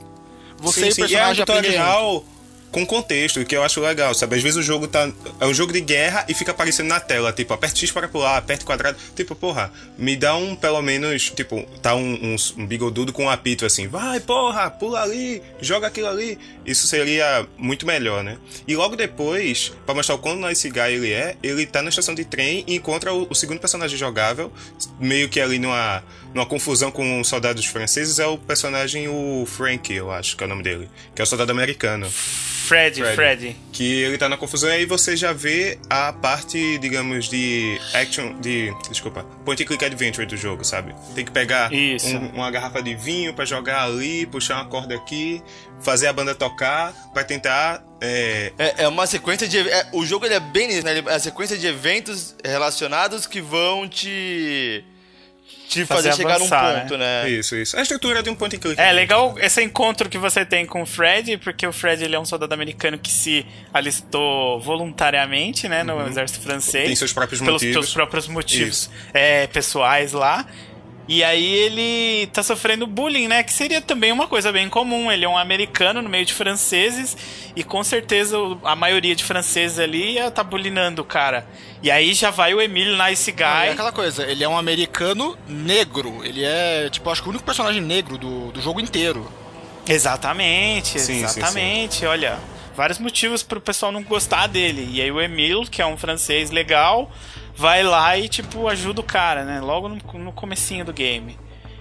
Você 0.58 0.80
sim, 0.80 0.88
e 0.88 0.90
o 0.90 0.94
sim. 0.94 1.02
E 1.02 1.16
é 1.16 1.28
um 1.28 1.36
personagem 1.36 1.46
tutorial 1.46 2.26
com 2.72 2.86
contexto, 2.86 3.44
que 3.46 3.56
eu 3.56 3.63
acho 3.63 3.82
legal, 3.82 4.13
sabe? 4.13 4.38
Às 4.38 4.42
vezes 4.42 4.58
o 4.58 4.63
jogo 4.63 4.88
tá. 4.88 5.12
É 5.40 5.46
um 5.46 5.54
jogo 5.54 5.74
de 5.74 5.82
guerra 5.82 6.25
e 6.28 6.34
fica 6.34 6.51
aparecendo 6.51 6.88
na 6.88 7.00
tela, 7.00 7.34
tipo, 7.34 7.54
aperte 7.54 7.80
X 7.80 7.92
para 7.92 8.08
pular, 8.08 8.38
aperte 8.38 8.63
quadrado. 8.63 8.98
Tipo, 9.16 9.36
porra, 9.36 9.72
me 9.98 10.16
dá 10.16 10.36
um, 10.36 10.56
pelo 10.56 10.82
menos, 10.82 11.30
tipo, 11.30 11.63
tá 11.82 11.94
um, 11.96 12.13
um, 12.13 12.36
um 12.58 12.66
bigodudo 12.66 13.12
com 13.12 13.25
um 13.25 13.30
apito 13.30 13.66
assim, 13.66 13.88
vai, 13.88 14.20
porra, 14.20 14.70
pula 14.70 15.01
ali, 15.01 15.42
joga 15.60 15.88
aquilo 15.88 16.08
ali. 16.08 16.40
Isso 16.66 16.88
seria 16.88 17.46
muito 17.58 17.86
melhor, 17.86 18.24
né? 18.24 18.38
E 18.68 18.75
logo 18.75 18.96
depois, 18.96 19.74
pra 19.86 19.94
mostrar 19.94 20.16
o 20.16 20.20
quão 20.20 20.36
nice 20.36 20.70
guy 20.70 20.94
ele 20.94 21.12
é, 21.12 21.36
ele 21.44 21.66
tá 21.66 21.82
na 21.82 21.90
estação 21.90 22.16
de 22.16 22.24
trem 22.24 22.63
e 22.68 22.75
encontra 22.75 23.13
o, 23.13 23.28
o 23.30 23.36
segundo 23.36 23.60
personagem 23.60 23.98
jogável, 23.98 24.51
meio 25.00 25.28
que 25.28 25.42
ali 25.42 25.60
numa, 25.60 26.04
numa 26.34 26.46
confusão 26.46 26.92
com 26.92 27.20
os 27.20 27.28
soldados 27.28 27.66
franceses, 27.66 28.20
é 28.20 28.25
o 28.25 28.38
personagem, 28.38 29.08
o 29.10 29.46
Frank, 29.46 29.94
eu 29.94 30.12
acho 30.12 30.38
que 30.38 30.44
é 30.44 30.46
o 30.46 30.50
nome 30.50 30.63
dele, 30.63 30.90
que 31.13 31.22
é 31.22 31.24
o 31.24 31.28
soldado 31.28 31.51
americano. 31.51 32.08
Fred, 32.72 33.01
Fred. 33.01 33.16
Fred. 33.16 33.56
Que 33.74 34.01
ele 34.04 34.18
tá 34.18 34.30
na 34.30 34.38
confusão 34.38 34.70
e 34.70 34.74
aí 34.74 34.86
você 34.86 35.18
já 35.18 35.34
vê 35.34 35.78
a 35.90 36.13
parte, 36.13 36.78
digamos, 36.78 37.28
de 37.28 37.78
action, 37.94 38.40
de, 38.40 38.74
desculpa, 38.90 39.24
point 39.44 39.62
and 39.62 39.66
click 39.66 39.84
adventure 39.84 40.25
do 40.25 40.38
jogo, 40.38 40.63
sabe? 40.63 40.96
Tem 41.13 41.25
que 41.25 41.32
pegar 41.32 41.74
Isso. 41.74 42.08
um- 42.08 42.30
uma 42.36 42.50
garrafa 42.50 42.82
de 42.82 42.96
vinho 42.96 43.34
pra 43.34 43.44
jogar 43.44 43.84
ali, 43.84 44.25
puxar 44.25 44.56
uma 44.56 44.66
corda 44.66 44.96
aqui, 44.96 45.42
fazer 45.82 46.08
a 46.08 46.13
banda 46.13 46.34
tocar 46.34 46.94
pra 47.13 47.25
tentar 47.25 47.84
é, 48.00 48.54
É, 48.58 48.84
é 48.84 48.88
uma 48.88 49.06
sequência 49.06 49.48
de. 49.48 49.60
é, 49.60 49.88
o 49.92 50.06
jogo 50.06 50.25
ele 50.25 50.34
é 50.36 50.40
bem 50.40 50.68
nisso, 50.70 50.86
né? 50.86 51.04
É 51.06 51.13
a 51.13 51.20
sequência 51.20 51.58
de 51.58 51.68
eventos 51.68 52.36
relacionados 52.44 53.25
que 53.28 53.42
vão 53.42 53.88
te. 53.88 54.84
Te 55.72 55.86
fazer, 55.86 56.10
Fazer 56.10 56.22
chegar 56.22 56.36
avançar, 56.36 56.74
num 56.74 56.80
ponto, 56.82 56.98
né? 56.98 57.30
isso, 57.30 57.56
isso. 57.56 57.78
A 57.78 57.82
estrutura 57.82 58.22
de 58.22 58.30
um 58.30 58.36
point 58.36 58.58
and 58.58 58.60
click. 58.60 58.80
É 58.80 58.92
legal 58.92 59.36
esse 59.40 59.63
encontro 59.63 60.10
que 60.10 60.18
você 60.18 60.46
tem 60.46 60.66
com 60.66 60.82
o 60.82 60.86
Fred, 60.86 61.38
porque 61.38 61.66
o 61.66 61.72
Fred 61.72 62.04
ele 62.04 62.13
é 62.13 62.20
um 62.20 62.25
soldado 62.25 62.54
americano 62.54 62.98
que 62.98 63.10
se 63.10 63.46
alistou 63.74 64.60
voluntariamente, 64.60 65.70
né, 65.70 65.82
no 65.82 66.06
exército 66.06 66.42
francês. 66.42 66.84
Uhum. 66.84 66.88
Tem 66.88 66.96
seus 66.98 67.13
próprios 67.13 67.40
pelos, 67.40 67.54
motivos. 67.54 67.74
pelos 67.74 67.94
próprios 67.94 68.28
motivos 68.28 68.90
é, 69.13 69.48
pessoais 69.48 70.12
lá. 70.12 70.46
E 71.13 71.25
aí 71.25 71.46
ele 71.46 72.27
tá 72.27 72.41
sofrendo 72.41 72.88
bullying, 72.88 73.27
né? 73.27 73.44
Que 73.44 73.51
seria 73.51 73.82
também 73.82 74.13
uma 74.13 74.30
coisa 74.30 74.50
bem 74.50 74.70
comum. 74.70 75.12
Ele 75.12 75.25
é 75.25 75.27
um 75.27 75.38
americano 75.38 76.01
no 76.01 76.08
meio 76.08 76.25
de 76.25 76.34
franceses 76.34 77.18
e 77.53 77.65
com 77.65 77.84
certeza 77.84 78.38
a 78.63 78.77
maioria 78.77 79.13
de 79.13 79.22
franceses 79.22 79.77
ali 79.77 80.13
ia 80.13 80.32
tá 80.32 80.41
bullyingando 80.41 81.01
o 81.01 81.06
cara. 81.06 81.46
E 81.84 81.91
aí 81.91 82.13
já 82.13 82.32
vai 82.32 82.53
o 82.53 82.62
Emílio 82.62 82.98
Nice 82.98 83.36
Não, 83.38 83.46
é 83.46 83.63
Guy. 83.65 83.70
aquela 83.74 83.91
coisa, 83.91 84.25
ele 84.25 84.41
é 84.41 84.48
um 84.48 84.58
americano 84.58 85.38
negro. 85.50 86.22
Ele 86.24 86.46
é, 86.46 86.89
tipo, 86.89 87.10
acho 87.10 87.22
que 87.22 87.27
o 87.27 87.32
único 87.32 87.44
personagem 87.44 87.82
negro 87.82 88.18
do, 88.18 88.50
do 88.53 88.62
jogo 88.62 88.80
inteiro. 88.80 89.30
Exatamente, 89.86 90.98
Sim, 90.98 91.00
sim, 91.00 91.24
exatamente. 91.25 92.06
Olha, 92.06 92.40
vários 92.74 93.00
motivos 93.00 93.44
pro 93.44 93.59
pessoal 93.59 93.92
não 93.92 94.01
gostar 94.01 94.48
dele. 94.48 94.88
E 94.90 95.01
aí 95.01 95.12
o 95.12 95.20
Emil, 95.20 95.64
que 95.70 95.81
é 95.81 95.86
um 95.86 95.98
francês 95.98 96.51
legal, 96.51 97.12
vai 97.55 97.83
lá 97.83 98.18
e, 98.18 98.27
tipo, 98.29 98.68
ajuda 98.68 99.01
o 99.01 99.03
cara, 99.03 99.44
né? 99.44 99.59
Logo 99.59 99.87
no, 99.90 99.98
no 100.20 100.31
comecinho 100.31 100.83
do 100.85 100.94
game. 100.94 101.37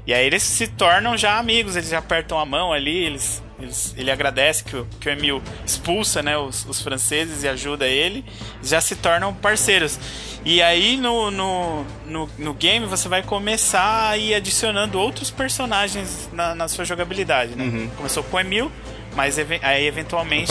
E 0.07 0.15
aí 0.15 0.27
eles 0.27 0.43
se 0.43 0.67
tornam 0.67 1.17
já 1.17 1.39
amigos, 1.39 1.77
eles 1.77 1.91
já 1.91 1.99
apertam 1.99 2.39
a 2.39 2.45
mão 2.47 2.73
ali, 2.73 2.97
eles, 3.05 3.43
eles- 3.61 3.95
ele 3.97 4.11
agradece 4.11 4.65
que 4.65 4.75
o, 4.75 4.87
que 4.99 5.09
o 5.09 5.13
Emil 5.13 5.43
expulsa 5.65 6.23
né, 6.23 6.37
os, 6.39 6.65
os 6.67 6.81
franceses 6.81 7.45
e 7.45 7.49
ajuda 7.49 7.87
ele, 7.87 8.25
já 8.63 8.81
se 8.81 8.97
tornam 8.97 9.33
parceiros. 9.35 10.01
E 10.45 10.63
aí 10.63 10.97
no, 10.97 11.31
no, 11.31 11.85
no, 12.07 12.31
no 12.39 12.55
game 12.55 12.87
você 12.87 13.09
vai 13.09 13.23
começar 13.23 14.09
a 14.09 14.17
ir 14.17 14.35
adicionando 14.35 14.99
outros 14.99 15.31
personagens 15.31 16.31
na, 16.33 16.55
na 16.55 16.67
sua 16.67 16.85
jogabilidade. 16.87 17.55
Né? 17.55 17.65
Começou 17.97 18.25
com 18.25 18.39
o 18.39 18.41
Emil, 18.41 18.73
mas 19.15 19.39
aí 19.39 19.87
eventualmente 19.87 20.47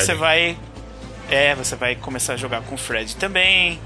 você 0.00 0.14
vai. 0.14 0.56
É, 1.28 1.54
você 1.56 1.74
vai 1.76 1.96
começar 1.96 2.34
a 2.34 2.36
jogar 2.36 2.62
com 2.62 2.76
o 2.76 2.78
Fred 2.78 3.14
também. 3.16 3.80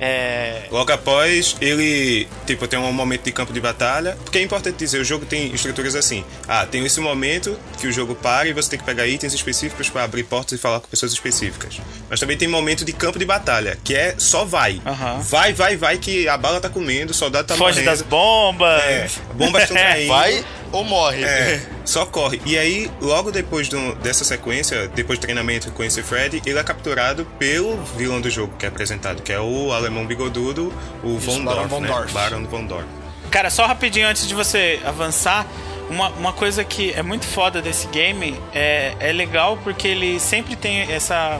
É, 0.00 0.62
Logo 0.70 0.92
após, 0.92 1.56
ele, 1.60 2.26
tipo, 2.46 2.66
tem 2.66 2.78
um 2.78 2.92
momento 2.92 3.22
de 3.24 3.32
campo 3.32 3.52
de 3.52 3.60
batalha. 3.60 4.16
Porque 4.24 4.38
é 4.38 4.42
importante 4.42 4.76
dizer, 4.76 4.98
o 5.00 5.04
jogo 5.04 5.24
tem 5.26 5.54
estruturas 5.54 5.94
assim. 5.94 6.24
Ah, 6.48 6.66
tem 6.66 6.84
esse 6.84 7.00
momento 7.00 7.56
que 7.80 7.86
o 7.86 7.92
jogo 7.92 8.14
para 8.14 8.48
e 8.48 8.52
você 8.52 8.70
tem 8.70 8.78
que 8.78 8.84
pegar 8.84 9.06
itens 9.06 9.32
específicos 9.32 9.88
para 9.88 10.04
abrir 10.04 10.24
portas 10.24 10.58
e 10.58 10.62
falar 10.62 10.80
com 10.80 10.88
pessoas 10.88 11.12
específicas. 11.12 11.80
Mas 12.10 12.18
também 12.20 12.36
tem 12.36 12.48
momento 12.48 12.84
de 12.84 12.92
campo 12.92 13.18
de 13.18 13.24
batalha, 13.24 13.78
que 13.84 13.94
é 13.94 14.14
só 14.18 14.44
vai. 14.44 14.80
Aham. 14.84 15.20
Vai, 15.20 15.52
vai, 15.52 15.76
vai, 15.76 15.98
que 15.98 16.26
a 16.28 16.36
bala 16.36 16.60
tá 16.60 16.68
comendo, 16.68 17.12
o 17.12 17.14
soldado 17.14 17.46
tá 17.48 17.54
foge 17.56 17.80
morrendo. 17.80 17.84
das 17.90 18.02
bombas. 18.02 18.82
É, 18.82 19.08
bombas 19.34 19.62
estão 19.64 19.76
caindo. 19.80 20.08
Vai 20.08 20.44
ou 20.72 20.84
morre. 20.84 21.22
É, 21.22 21.60
só 21.84 22.06
corre. 22.06 22.40
E 22.46 22.56
aí, 22.56 22.90
logo 23.00 23.30
depois 23.30 23.68
do- 23.68 23.94
dessa 23.96 24.24
sequência, 24.24 24.88
depois 24.88 25.18
do 25.18 25.22
treinamento 25.22 25.70
com 25.72 25.84
esse 25.84 26.02
Fred, 26.02 26.40
ele 26.46 26.58
é 26.58 26.62
capturado 26.62 27.26
pelo 27.38 27.76
vilão 27.98 28.20
do 28.22 28.30
jogo 28.30 28.54
que 28.58 28.64
é 28.64 28.68
apresentado, 28.68 29.22
que 29.22 29.30
é 29.32 29.38
o 29.38 29.70
alemão 29.82 30.06
bigodudo, 30.06 30.72
o 31.02 31.18
Von 31.18 31.44
Baron 31.44 31.60
Dorf, 31.60 31.70
von 31.70 31.80
né? 31.80 31.88
Dorf. 31.88 32.12
Baron 32.12 32.44
von 32.44 32.66
Dorf. 32.66 32.86
Cara, 33.30 33.50
só 33.50 33.66
rapidinho 33.66 34.06
antes 34.06 34.26
de 34.26 34.34
você 34.34 34.80
avançar, 34.84 35.46
uma, 35.88 36.08
uma 36.10 36.32
coisa 36.32 36.64
que 36.64 36.92
é 36.92 37.02
muito 37.02 37.26
foda 37.26 37.60
desse 37.62 37.86
game 37.88 38.38
é, 38.54 38.94
é 39.00 39.12
legal 39.12 39.58
porque 39.62 39.88
ele 39.88 40.18
sempre 40.20 40.56
tem 40.56 40.80
essa 40.90 41.38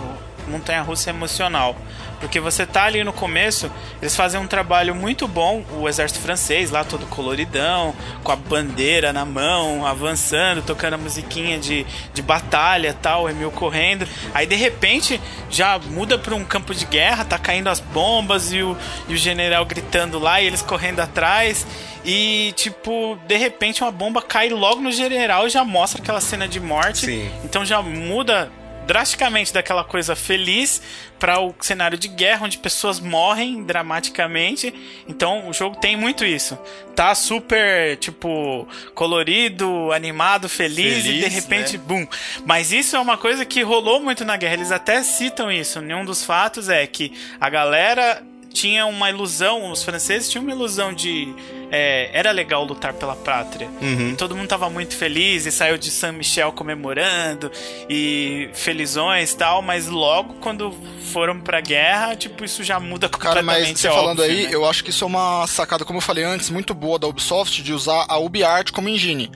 montanha 0.49 0.83
russa 0.83 1.11
emocional. 1.11 1.77
Porque 2.23 2.39
você 2.39 2.65
tá 2.65 2.85
ali 2.85 3.03
no 3.03 3.13
começo, 3.13 3.69
eles 4.01 4.15
fazem 4.15 4.41
um 4.41 4.47
trabalho 4.47 4.95
muito 4.95 5.27
bom, 5.27 5.65
o 5.73 5.89
exército 5.89 6.21
francês 6.21 6.71
lá 6.71 6.85
todo 6.85 7.05
coloridão, 7.07 7.93
com 8.23 8.31
a 8.31 8.37
bandeira 8.37 9.13
na 9.13 9.25
mão, 9.25 9.85
avançando, 9.85 10.63
tocando 10.63 10.95
a 10.95 10.99
musiquinha 10.99 11.59
de, 11.59 11.85
de 12.15 12.23
batalha 12.23 12.95
tal, 12.95 13.25
o 13.25 13.29
Emil 13.29 13.51
correndo. 13.51 14.07
Aí 14.33 14.47
de 14.47 14.55
repente 14.55 15.21
já 15.51 15.81
muda 15.81 16.17
pra 16.17 16.33
um 16.37 16.45
campo 16.45 16.73
de 16.73 16.85
guerra, 16.85 17.25
tá 17.25 17.37
caindo 17.41 17.67
as 17.69 17.81
bombas 17.81 18.53
e 18.53 18.63
o, 18.63 18.77
e 19.09 19.15
o 19.15 19.17
general 19.17 19.65
gritando 19.65 20.21
lá 20.21 20.41
e 20.41 20.47
eles 20.47 20.63
correndo 20.63 21.01
atrás. 21.01 21.67
E, 22.05 22.53
tipo, 22.55 23.19
de 23.27 23.37
repente 23.37 23.83
uma 23.83 23.91
bomba 23.91 24.23
cai 24.23 24.49
logo 24.49 24.81
no 24.81 24.93
general 24.93 25.49
e 25.49 25.51
já 25.51 25.65
mostra 25.65 26.01
aquela 26.01 26.21
cena 26.21 26.47
de 26.47 26.61
morte. 26.61 27.07
Sim. 27.07 27.31
Então 27.43 27.65
já 27.65 27.83
muda 27.83 28.49
drasticamente 28.87 29.53
daquela 29.53 29.85
coisa 29.85 30.15
feliz 30.17 30.83
para 31.19 31.41
o 31.41 31.55
cenário 31.61 31.97
de 31.97 32.09
guerra 32.09 32.47
onde 32.47 32.59
pessoas 32.59 32.99
morrem 32.99 33.63
dramaticamente. 33.63 34.75
Então 35.09 35.49
o 35.49 35.53
jogo 35.53 35.77
tem 35.77 35.97
muito 35.97 36.25
isso. 36.25 36.59
Tá 36.95 37.15
super, 37.15 37.97
tipo, 37.97 38.69
colorido, 38.95 39.93
animado, 39.93 40.49
feliz, 40.49 40.99
e 41.07 41.13
de 41.13 41.23
Feliz, 41.23 41.35
repente, 41.35 41.79
né? 41.79 41.85
bum. 41.87 42.07
Mas 42.45 42.73
isso 42.73 42.97
é 42.97 43.01
uma 43.01 43.17
coisa 43.17 43.45
que 43.45 43.63
rolou 43.63 44.01
muito 44.01 44.25
na 44.25 44.37
guerra. 44.37 44.55
Eles 44.55 44.73
até 44.73 45.03
citam 45.03 45.51
isso. 45.51 45.79
Um 45.79 46.05
dos 46.05 46.25
fatos 46.25 46.69
é 46.69 46.87
que 46.87 47.13
a 47.41 47.49
galera 47.49 48.23
tinha 48.53 48.87
uma 48.87 49.11
ilusão, 49.11 49.71
os 49.71 49.83
franceses 49.83 50.29
tinham 50.29 50.43
uma 50.45 50.53
ilusão 50.53 50.93
de 50.93 51.35
é, 51.71 52.11
era 52.13 52.31
legal 52.31 52.65
lutar 52.65 52.93
pela 52.93 53.17
pátria. 53.17 53.69
E 53.81 54.15
todo 54.17 54.37
mundo 54.37 54.49
tava 54.49 54.69
muito 54.69 54.95
feliz 54.95 55.47
e 55.47 55.51
saiu 55.53 55.79
de 55.79 55.91
Saint 55.91 56.15
Michel 56.15 56.53
comemorando 56.53 57.51
e 57.89 58.51
felizões 58.53 59.33
e 59.33 59.37
tal, 59.37 59.63
mas 59.63 59.87
logo 59.89 60.35
quando 60.35 60.73
foram 61.13 61.41
pra 61.41 61.61
guerra, 61.61 62.15
tipo, 62.15 62.45
isso 62.45 62.63
já 62.63 62.79
muda 62.79 63.09
Cara, 63.09 63.41
completamente. 63.41 63.71
mas 63.71 63.81
você 63.81 63.89
é 63.89 63.91
falando 63.91 64.21
óbvio, 64.21 64.37
aí, 64.37 64.45
né? 64.45 64.55
eu 64.55 64.67
acho 64.69 64.85
que 64.85 64.91
isso 64.91 65.05
é 65.05 65.07
uma 65.07 65.47
sacada, 65.47 65.85
como 65.85 65.97
eu 65.99 66.03
falei 66.03 66.25
antes, 66.25 66.51
muito 66.51 66.75
boa 66.75 66.99
da 66.99 67.07
Ubisoft 67.07 67.63
de 67.63 67.73
usar 67.73 68.05
a 68.09 68.19
UbiArt 68.19 68.71
como 68.71 68.89
engine. 68.89 69.31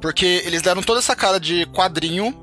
Porque 0.00 0.42
eles 0.44 0.60
deram 0.60 0.82
toda 0.82 0.98
essa 0.98 1.16
cara 1.16 1.38
de 1.40 1.66
quadrinho, 1.66 2.34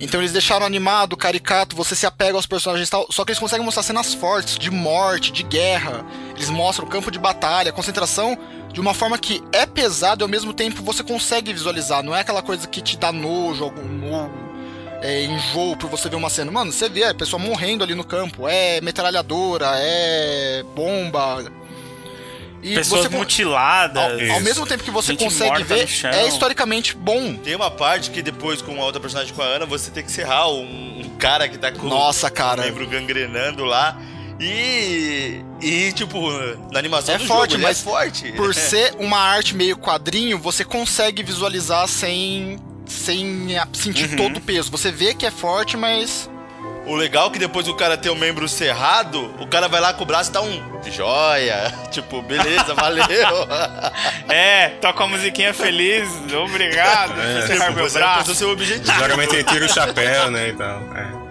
então 0.00 0.20
eles 0.20 0.32
deixaram 0.32 0.64
animado, 0.64 1.16
caricato, 1.16 1.74
você 1.74 1.94
se 1.94 2.06
apega 2.06 2.36
aos 2.36 2.46
personagens 2.46 2.88
e 2.88 2.90
tal, 2.90 3.06
só 3.10 3.24
que 3.24 3.32
eles 3.32 3.40
conseguem 3.40 3.64
mostrar 3.64 3.82
cenas 3.82 4.14
fortes, 4.14 4.56
de 4.56 4.70
morte, 4.70 5.32
de 5.32 5.42
guerra. 5.42 6.04
Eles 6.36 6.50
mostram 6.50 6.86
o 6.86 6.90
campo 6.90 7.10
de 7.10 7.18
batalha, 7.18 7.72
concentração, 7.72 8.38
de 8.72 8.80
uma 8.80 8.94
forma 8.94 9.18
que 9.18 9.42
é 9.52 9.66
pesado 9.66 10.22
e 10.22 10.24
ao 10.24 10.28
mesmo 10.28 10.52
tempo 10.52 10.82
você 10.82 11.02
consegue 11.02 11.52
visualizar. 11.52 12.02
Não 12.02 12.14
é 12.14 12.20
aquela 12.20 12.42
coisa 12.42 12.66
que 12.68 12.80
te 12.80 12.96
dá 12.96 13.10
nojo, 13.10 13.64
algum 13.64 13.88
é, 15.00 15.24
enjoo 15.24 15.76
por 15.76 15.88
você 15.88 16.08
ver 16.08 16.16
uma 16.16 16.30
cena. 16.30 16.50
Mano, 16.50 16.72
você 16.72 16.88
vê 16.88 17.04
a 17.04 17.14
pessoa 17.14 17.40
morrendo 17.40 17.84
ali 17.84 17.94
no 17.94 18.04
campo. 18.04 18.48
É 18.48 18.80
metralhadora, 18.80 19.72
é 19.76 20.62
bomba. 20.74 21.44
E 22.62 22.74
Pessoas 22.74 23.02
você 23.06 23.16
mutiladas. 23.16 24.02
ao, 24.02 24.34
ao 24.36 24.40
mesmo 24.40 24.66
tempo 24.66 24.82
que 24.82 24.90
você 24.90 25.14
consegue 25.16 25.62
ver, 25.62 25.88
é 26.12 26.26
historicamente 26.26 26.96
bom. 26.96 27.34
Tem 27.36 27.54
uma 27.54 27.70
parte 27.70 28.10
que 28.10 28.20
depois, 28.20 28.60
com 28.60 28.80
a 28.80 28.84
outra 28.84 29.00
personagem 29.00 29.32
com 29.32 29.42
a 29.42 29.44
Ana, 29.46 29.66
você 29.66 29.90
tem 29.90 30.02
que 30.02 30.10
serrar 30.10 30.48
um, 30.50 31.00
um 31.00 31.08
cara 31.18 31.48
que 31.48 31.56
tá 31.56 31.70
com 31.70 31.86
Nossa, 31.86 32.26
o 32.26 32.30
cara. 32.32 32.62
membro 32.62 32.86
gangrenando 32.88 33.64
lá. 33.64 33.96
E. 34.40 35.40
E, 35.60 35.92
tipo, 35.92 36.30
na 36.72 36.78
animação 36.78 37.14
É 37.14 37.18
do 37.18 37.26
forte, 37.26 37.52
jogo, 37.52 37.54
ele 37.54 37.62
mas 37.64 37.80
é 37.80 37.82
forte. 37.84 38.32
Por 38.32 38.54
ser 38.54 38.94
uma 38.98 39.18
arte 39.18 39.54
meio 39.54 39.76
quadrinho, 39.76 40.38
você 40.38 40.64
consegue 40.64 41.22
visualizar 41.22 41.86
sem. 41.88 42.58
sem 42.86 43.48
sentir 43.72 44.16
todo 44.16 44.36
o 44.36 44.40
peso. 44.40 44.70
Você 44.70 44.90
vê 44.92 45.14
que 45.14 45.26
é 45.26 45.30
forte, 45.30 45.76
mas. 45.76 46.30
O 46.88 46.96
legal 46.96 47.28
é 47.28 47.30
que 47.30 47.38
depois 47.38 47.68
o 47.68 47.74
cara 47.74 47.96
tem 47.98 48.10
o 48.10 48.16
membro 48.16 48.48
cerrado, 48.48 49.34
o 49.38 49.46
cara 49.46 49.68
vai 49.68 49.80
lá 49.80 49.92
com 49.92 50.02
o 50.04 50.06
braço 50.06 50.30
e 50.30 50.32
dá 50.32 50.40
um 50.42 50.80
joia. 50.90 51.72
Tipo, 51.92 52.22
beleza, 52.22 52.74
valeu. 52.74 53.04
É, 54.28 54.70
toca 54.80 55.04
a 55.04 55.06
musiquinha 55.06 55.52
feliz, 55.54 56.08
obrigado 56.34 57.14
por 57.14 57.24
É. 57.24 57.38
encerrar 57.44 57.70
meu 57.72 57.88
Você 57.88 57.98
alcançou 57.98 58.24
braço. 58.24 58.34
seu 58.34 58.50
objetivo. 58.50 58.98
Geralmente 58.98 59.34
ele 59.34 59.44
tira 59.44 59.64
o 59.64 59.68
chapéu, 59.68 60.30
né, 60.30 60.48
e 60.48 60.52
tal. 60.54 60.80
É. 60.94 61.28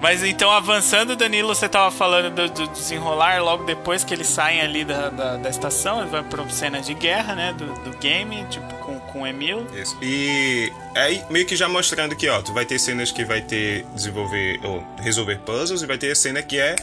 Mas 0.00 0.24
então, 0.24 0.50
avançando, 0.50 1.14
Danilo, 1.14 1.54
você 1.54 1.68
tava 1.68 1.90
falando 1.90 2.30
do, 2.34 2.48
do 2.48 2.66
desenrolar 2.68 3.42
logo 3.42 3.64
depois 3.64 4.02
que 4.02 4.14
eles 4.14 4.26
saem 4.28 4.62
ali 4.62 4.82
da, 4.84 5.10
da, 5.10 5.36
da 5.36 5.48
estação, 5.50 6.00
eles 6.00 6.10
vão 6.10 6.24
pra 6.24 6.48
cena 6.48 6.80
de 6.80 6.94
guerra, 6.94 7.34
né, 7.34 7.52
do, 7.52 7.66
do 7.66 7.96
game, 7.98 8.44
tipo, 8.48 8.72
com, 8.76 8.98
com 9.12 9.22
o 9.22 9.26
Emil. 9.26 9.66
Isso. 9.74 9.96
E 10.02 10.70
aí, 10.96 11.22
meio 11.30 11.46
que 11.46 11.56
já 11.56 11.68
mostrando 11.68 12.16
que, 12.16 12.28
ó, 12.28 12.40
tu 12.42 12.52
vai 12.52 12.64
ter 12.64 12.78
cenas 12.78 13.10
que 13.10 13.24
vai 13.24 13.40
ter 13.42 13.84
desenvolver 13.94 14.58
ou 14.64 14.84
resolver 15.00 15.38
puzzles 15.40 15.82
e 15.82 15.86
vai 15.86 15.98
ter 15.98 16.10
a 16.10 16.14
cena 16.14 16.42
que 16.42 16.58
é 16.58 16.76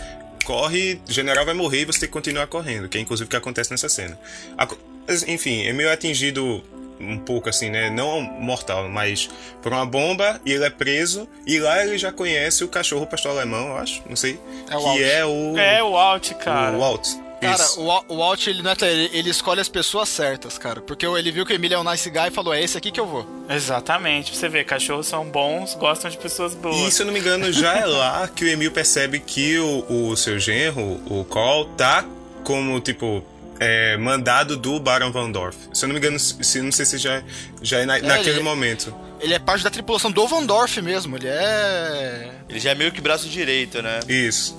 corre, 0.45 1.01
general 1.07 1.45
vai 1.45 1.53
morrer 1.53 1.81
e 1.81 1.85
você 1.85 1.99
tem 2.01 2.07
que 2.09 2.13
continuar 2.13 2.47
correndo, 2.47 2.87
que 2.87 2.97
é 2.97 3.01
inclusive 3.01 3.27
o 3.27 3.29
que 3.29 3.35
acontece 3.35 3.69
nessa 3.71 3.89
cena. 3.89 4.17
Enfim, 5.27 5.65
é 5.65 5.73
meio 5.73 5.91
atingido 5.91 6.63
um 6.99 7.17
pouco 7.17 7.47
assim, 7.49 7.69
né? 7.69 7.89
Não 7.89 8.21
mortal, 8.21 8.87
mas 8.89 9.29
por 9.61 9.71
uma 9.71 9.85
bomba 9.85 10.39
e 10.45 10.51
ele 10.53 10.63
é 10.65 10.69
preso 10.69 11.27
e 11.45 11.59
lá 11.59 11.83
ele 11.85 11.97
já 11.97 12.11
conhece 12.11 12.63
o 12.63 12.67
cachorro 12.67 13.05
pastor 13.05 13.31
alemão, 13.31 13.67
eu 13.69 13.77
acho, 13.77 14.01
não 14.09 14.15
sei, 14.15 14.39
É 14.69 14.75
o 14.75 14.79
que 14.79 14.85
Alt. 14.87 15.01
é 15.01 15.25
o 15.25 15.57
É, 15.57 15.83
o 15.83 15.97
Alt, 15.97 16.31
cara. 16.35 16.75
o 16.75 16.79
Walt. 16.79 17.07
Cara, 17.41 17.55
Isso. 17.63 17.79
o, 17.79 18.15
o 18.15 18.23
Alt, 18.23 18.47
ele 18.47 18.61
não 18.63 18.71
é. 18.71 18.75
Ele, 18.81 19.09
ele 19.13 19.29
escolhe 19.29 19.61
as 19.61 19.69
pessoas 19.69 20.09
certas, 20.09 20.57
cara. 20.57 20.81
Porque 20.81 21.05
ele 21.05 21.31
viu 21.31 21.45
que 21.45 21.53
o 21.53 21.55
Emílio 21.55 21.75
é 21.75 21.79
um 21.79 21.83
nice 21.83 22.09
guy 22.09 22.27
e 22.27 22.31
falou: 22.31 22.53
é 22.53 22.63
esse 22.63 22.77
aqui 22.77 22.89
que 22.91 22.99
eu 22.99 23.05
vou. 23.05 23.27
Exatamente, 23.49 24.31
pra 24.31 24.39
você 24.39 24.49
ver, 24.49 24.63
cachorros 24.65 25.05
são 25.07 25.25
bons, 25.25 25.75
gostam 25.75 26.09
de 26.09 26.17
pessoas 26.17 26.53
boas. 26.55 26.75
E 26.75 26.91
se 26.91 27.01
eu 27.01 27.05
não 27.05 27.13
me 27.13 27.19
engano, 27.19 27.51
já 27.51 27.75
é 27.77 27.85
lá 27.85 28.27
que 28.27 28.43
o 28.43 28.47
Emil 28.47 28.71
percebe 28.71 29.19
que 29.19 29.57
o, 29.59 29.85
o 30.11 30.17
seu 30.17 30.39
genro, 30.39 30.99
o 31.09 31.23
Cole, 31.25 31.69
tá 31.77 32.03
como, 32.43 32.79
tipo, 32.79 33.23
é, 33.59 33.97
mandado 33.97 34.55
do 34.57 34.79
Baron 34.79 35.11
Van 35.11 35.29
Dorf. 35.31 35.55
Se 35.73 35.85
eu 35.85 35.89
não 35.89 35.93
me 35.93 35.99
engano, 35.99 36.19
se, 36.19 36.61
não 36.61 36.71
sei 36.71 36.85
se 36.85 36.97
já, 36.97 37.21
já 37.61 37.79
é, 37.79 37.85
na- 37.85 37.99
naquele 37.99 38.37
ele- 38.37 38.43
momento. 38.43 38.93
Ele 39.19 39.33
é 39.33 39.39
parte 39.39 39.63
da 39.63 39.69
tripulação 39.71 40.11
do 40.11 40.27
Van 40.27 40.45
Dorf 40.45 40.77
mesmo. 40.81 41.15
Ele 41.17 41.27
é. 41.27 42.31
Ele 42.47 42.59
já 42.59 42.71
é 42.71 42.75
meio 42.75 42.91
que 42.91 43.01
braço 43.01 43.27
direito, 43.27 43.81
né? 43.81 43.99
Isso. 44.07 44.55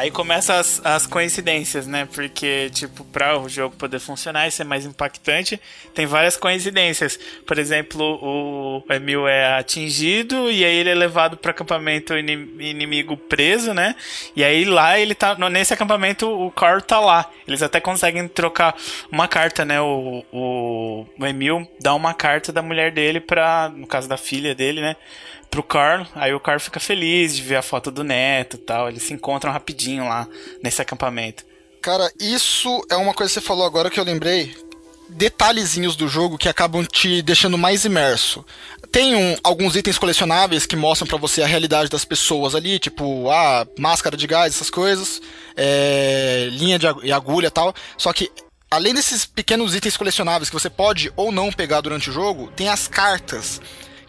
Aí 0.00 0.10
começam 0.10 0.56
as, 0.56 0.80
as 0.82 1.06
coincidências, 1.06 1.86
né? 1.86 2.08
Porque, 2.10 2.70
tipo, 2.70 3.04
pra 3.04 3.38
o 3.38 3.50
jogo 3.50 3.76
poder 3.76 3.98
funcionar 3.98 4.48
e 4.48 4.50
ser 4.50 4.64
mais 4.64 4.86
impactante, 4.86 5.60
tem 5.92 6.06
várias 6.06 6.38
coincidências. 6.38 7.20
Por 7.46 7.58
exemplo, 7.58 8.02
o 8.22 8.82
Emil 8.90 9.28
é 9.28 9.58
atingido 9.58 10.50
e 10.50 10.64
aí 10.64 10.74
ele 10.74 10.88
é 10.88 10.94
levado 10.94 11.36
para 11.36 11.50
acampamento 11.50 12.16
ini- 12.16 12.48
inimigo 12.70 13.14
preso, 13.14 13.74
né? 13.74 13.94
E 14.34 14.42
aí 14.42 14.64
lá 14.64 14.98
ele 14.98 15.14
tá. 15.14 15.36
Nesse 15.50 15.74
acampamento 15.74 16.26
o 16.26 16.50
Carl 16.50 16.80
tá 16.80 16.98
lá. 16.98 17.30
Eles 17.46 17.62
até 17.62 17.78
conseguem 17.78 18.26
trocar 18.26 18.74
uma 19.12 19.28
carta, 19.28 19.66
né? 19.66 19.82
O, 19.82 20.24
o, 20.32 21.06
o 21.18 21.26
Emil 21.26 21.70
dá 21.78 21.94
uma 21.94 22.14
carta 22.14 22.50
da 22.50 22.62
mulher 22.62 22.90
dele 22.90 23.20
pra. 23.20 23.68
No 23.68 23.86
caso 23.86 24.08
da 24.08 24.16
filha 24.16 24.54
dele, 24.54 24.80
né? 24.80 24.96
Pro 25.50 25.62
Carl, 25.62 26.06
aí 26.14 26.32
o 26.32 26.40
Carl 26.40 26.60
fica 26.60 26.78
feliz 26.78 27.34
de 27.34 27.42
ver 27.42 27.56
a 27.56 27.62
foto 27.62 27.90
do 27.90 28.04
neto 28.04 28.54
e 28.56 28.58
tal. 28.60 28.88
Eles 28.88 29.02
se 29.02 29.12
encontram 29.12 29.52
rapidinho 29.52 30.08
lá 30.08 30.28
nesse 30.62 30.80
acampamento. 30.80 31.44
Cara, 31.82 32.10
isso 32.20 32.84
é 32.90 32.96
uma 32.96 33.12
coisa 33.14 33.32
que 33.32 33.40
você 33.40 33.46
falou 33.46 33.64
agora 33.66 33.90
que 33.90 33.98
eu 33.98 34.04
lembrei. 34.04 34.54
Detalhezinhos 35.08 35.96
do 35.96 36.06
jogo 36.06 36.38
que 36.38 36.48
acabam 36.48 36.84
te 36.86 37.20
deixando 37.20 37.58
mais 37.58 37.84
imerso. 37.84 38.44
Tem 38.92 39.16
um- 39.16 39.36
alguns 39.42 39.74
itens 39.74 39.98
colecionáveis 39.98 40.66
que 40.66 40.76
mostram 40.76 41.08
pra 41.08 41.18
você 41.18 41.42
a 41.42 41.46
realidade 41.46 41.90
das 41.90 42.04
pessoas 42.04 42.54
ali, 42.54 42.78
tipo, 42.78 43.28
ah, 43.28 43.66
máscara 43.76 44.16
de 44.16 44.26
gás, 44.26 44.54
essas 44.54 44.70
coisas, 44.70 45.20
é, 45.56 46.48
linha 46.52 46.78
de 46.78 46.86
ag- 46.86 47.10
agulha 47.10 47.48
e 47.48 47.50
tal. 47.50 47.74
Só 47.98 48.12
que, 48.12 48.30
além 48.70 48.94
desses 48.94 49.26
pequenos 49.26 49.74
itens 49.74 49.96
colecionáveis 49.96 50.48
que 50.48 50.54
você 50.54 50.70
pode 50.70 51.12
ou 51.16 51.32
não 51.32 51.50
pegar 51.50 51.80
durante 51.80 52.08
o 52.08 52.12
jogo, 52.12 52.52
tem 52.54 52.68
as 52.68 52.86
cartas 52.86 53.60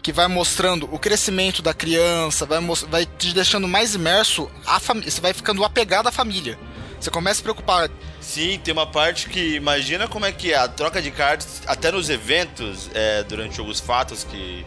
que 0.02 0.12
vai 0.12 0.26
mostrando 0.26 0.88
o 0.92 0.98
crescimento 0.98 1.62
da 1.62 1.72
criança, 1.72 2.44
vai, 2.44 2.58
vai 2.88 3.06
te 3.06 3.32
deixando 3.32 3.68
mais 3.68 3.94
imerso, 3.94 4.50
a 4.66 4.78
você 4.78 5.20
vai 5.20 5.32
ficando 5.32 5.64
apegado 5.64 6.08
à 6.08 6.12
família. 6.12 6.58
Você 7.00 7.10
começa 7.10 7.34
a 7.34 7.36
se 7.36 7.42
preocupar. 7.42 7.90
Sim, 8.20 8.60
tem 8.62 8.72
uma 8.72 8.86
parte 8.86 9.28
que 9.28 9.54
imagina 9.54 10.06
como 10.06 10.24
é 10.24 10.32
que 10.32 10.52
é 10.52 10.56
a 10.56 10.68
troca 10.68 11.00
de 11.00 11.10
cartas, 11.10 11.62
até 11.66 11.90
nos 11.90 12.10
eventos, 12.10 12.90
é, 12.94 13.22
durante 13.22 13.56
jogos 13.56 13.80
fatos 13.80 14.24
que 14.24 14.64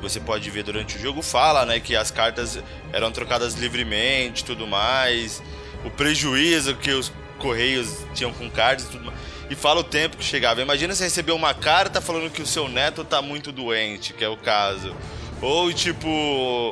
você 0.00 0.20
pode 0.20 0.48
ver 0.50 0.62
durante 0.64 0.96
o 0.96 1.00
jogo, 1.00 1.22
fala, 1.22 1.64
né, 1.64 1.80
que 1.80 1.96
as 1.96 2.10
cartas 2.10 2.58
eram 2.92 3.10
trocadas 3.10 3.54
livremente 3.54 4.44
tudo 4.44 4.66
mais, 4.66 5.42
o 5.84 5.90
prejuízo 5.90 6.74
que 6.76 6.90
os 6.90 7.10
correios 7.38 8.04
tinham 8.14 8.32
com 8.32 8.50
cartas 8.50 8.86
e 8.86 8.88
tudo 8.88 9.04
mais. 9.04 9.18
E 9.54 9.56
fala 9.56 9.78
o 9.80 9.84
tempo 9.84 10.16
que 10.16 10.24
chegava. 10.24 10.60
Imagina 10.60 10.92
você 10.96 11.04
receber 11.04 11.30
uma 11.30 11.54
carta 11.54 12.00
falando 12.00 12.28
que 12.28 12.42
o 12.42 12.46
seu 12.46 12.68
neto 12.68 13.04
tá 13.04 13.22
muito 13.22 13.52
doente, 13.52 14.12
que 14.12 14.24
é 14.24 14.28
o 14.28 14.36
caso. 14.36 14.92
Ou, 15.40 15.72
tipo, 15.72 16.08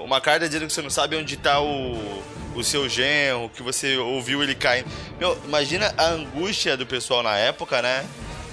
uma 0.05 0.21
carta 0.21 0.49
dizendo 0.49 0.67
que 0.67 0.73
você 0.73 0.83
não 0.83 0.91
sabe 0.91 1.15
onde 1.15 1.37
tá 1.37 1.61
o, 1.61 2.23
o 2.57 2.65
seu 2.65 2.89
genro, 2.89 3.49
que 3.55 3.63
você 3.63 3.97
ouviu 3.99 4.43
ele 4.43 4.57
caindo. 4.57 4.89
Meu, 5.21 5.39
imagina 5.45 5.95
a 5.97 6.07
angústia 6.09 6.77
do 6.77 6.85
pessoal 6.85 7.23
na 7.23 7.37
época, 7.37 7.81
né? 7.81 8.05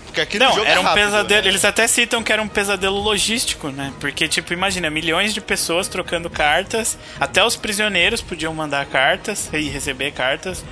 Porque 0.06 0.22
aquele 0.22 0.44
Não, 0.44 0.54
jogo 0.54 0.66
era 0.66 0.76
é 0.76 0.80
um 0.80 0.84
rápido, 0.84 1.06
pesadelo. 1.06 1.42
né? 1.44 1.48
Eles 1.48 1.66
até 1.66 1.88
citam 1.88 2.22
que 2.24 2.34
era 2.34 2.42
um 2.42 2.48
pesadelo 2.48 3.00
logístico, 3.00 3.70
né? 3.70 3.94
Porque, 4.00 4.28
tipo, 4.28 4.54
imagina, 4.54 4.90
milhões 4.90 5.34
de 5.34 5.42
pessoas 5.42 5.88
trocando 5.88 6.30
cartas. 6.30 6.98
Até 7.20 7.44
os 7.44 7.56
prisioneiros 7.56 8.22
podiam 8.22 8.54
mandar 8.54 8.86
cartas 8.88 9.50
e 9.54 9.70
receber 9.70 10.12
cartas. 10.12 10.64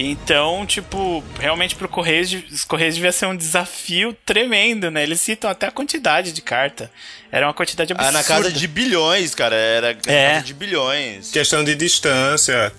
Então, 0.00 0.64
tipo, 0.64 1.24
realmente 1.40 1.74
pro 1.74 1.88
Correios, 1.88 2.32
os 2.52 2.64
Correios 2.64 2.94
devia 2.94 3.10
ser 3.10 3.26
um 3.26 3.36
desafio 3.36 4.16
tremendo, 4.24 4.92
né? 4.92 5.02
Eles 5.02 5.20
citam 5.20 5.50
até 5.50 5.66
a 5.66 5.72
quantidade 5.72 6.30
de 6.32 6.40
carta. 6.40 6.88
Era 7.32 7.46
uma 7.48 7.52
quantidade 7.52 7.92
Ah, 7.92 7.96
absurda. 7.96 8.18
na 8.18 8.24
casa 8.24 8.52
de 8.52 8.68
bilhões, 8.68 9.34
cara. 9.34 9.56
Era 9.56 9.98
na 10.06 10.12
É. 10.12 10.30
casa 10.34 10.44
de 10.46 10.54
bilhões. 10.54 11.30
Questão 11.32 11.64
de 11.64 11.74
distância. 11.74 12.72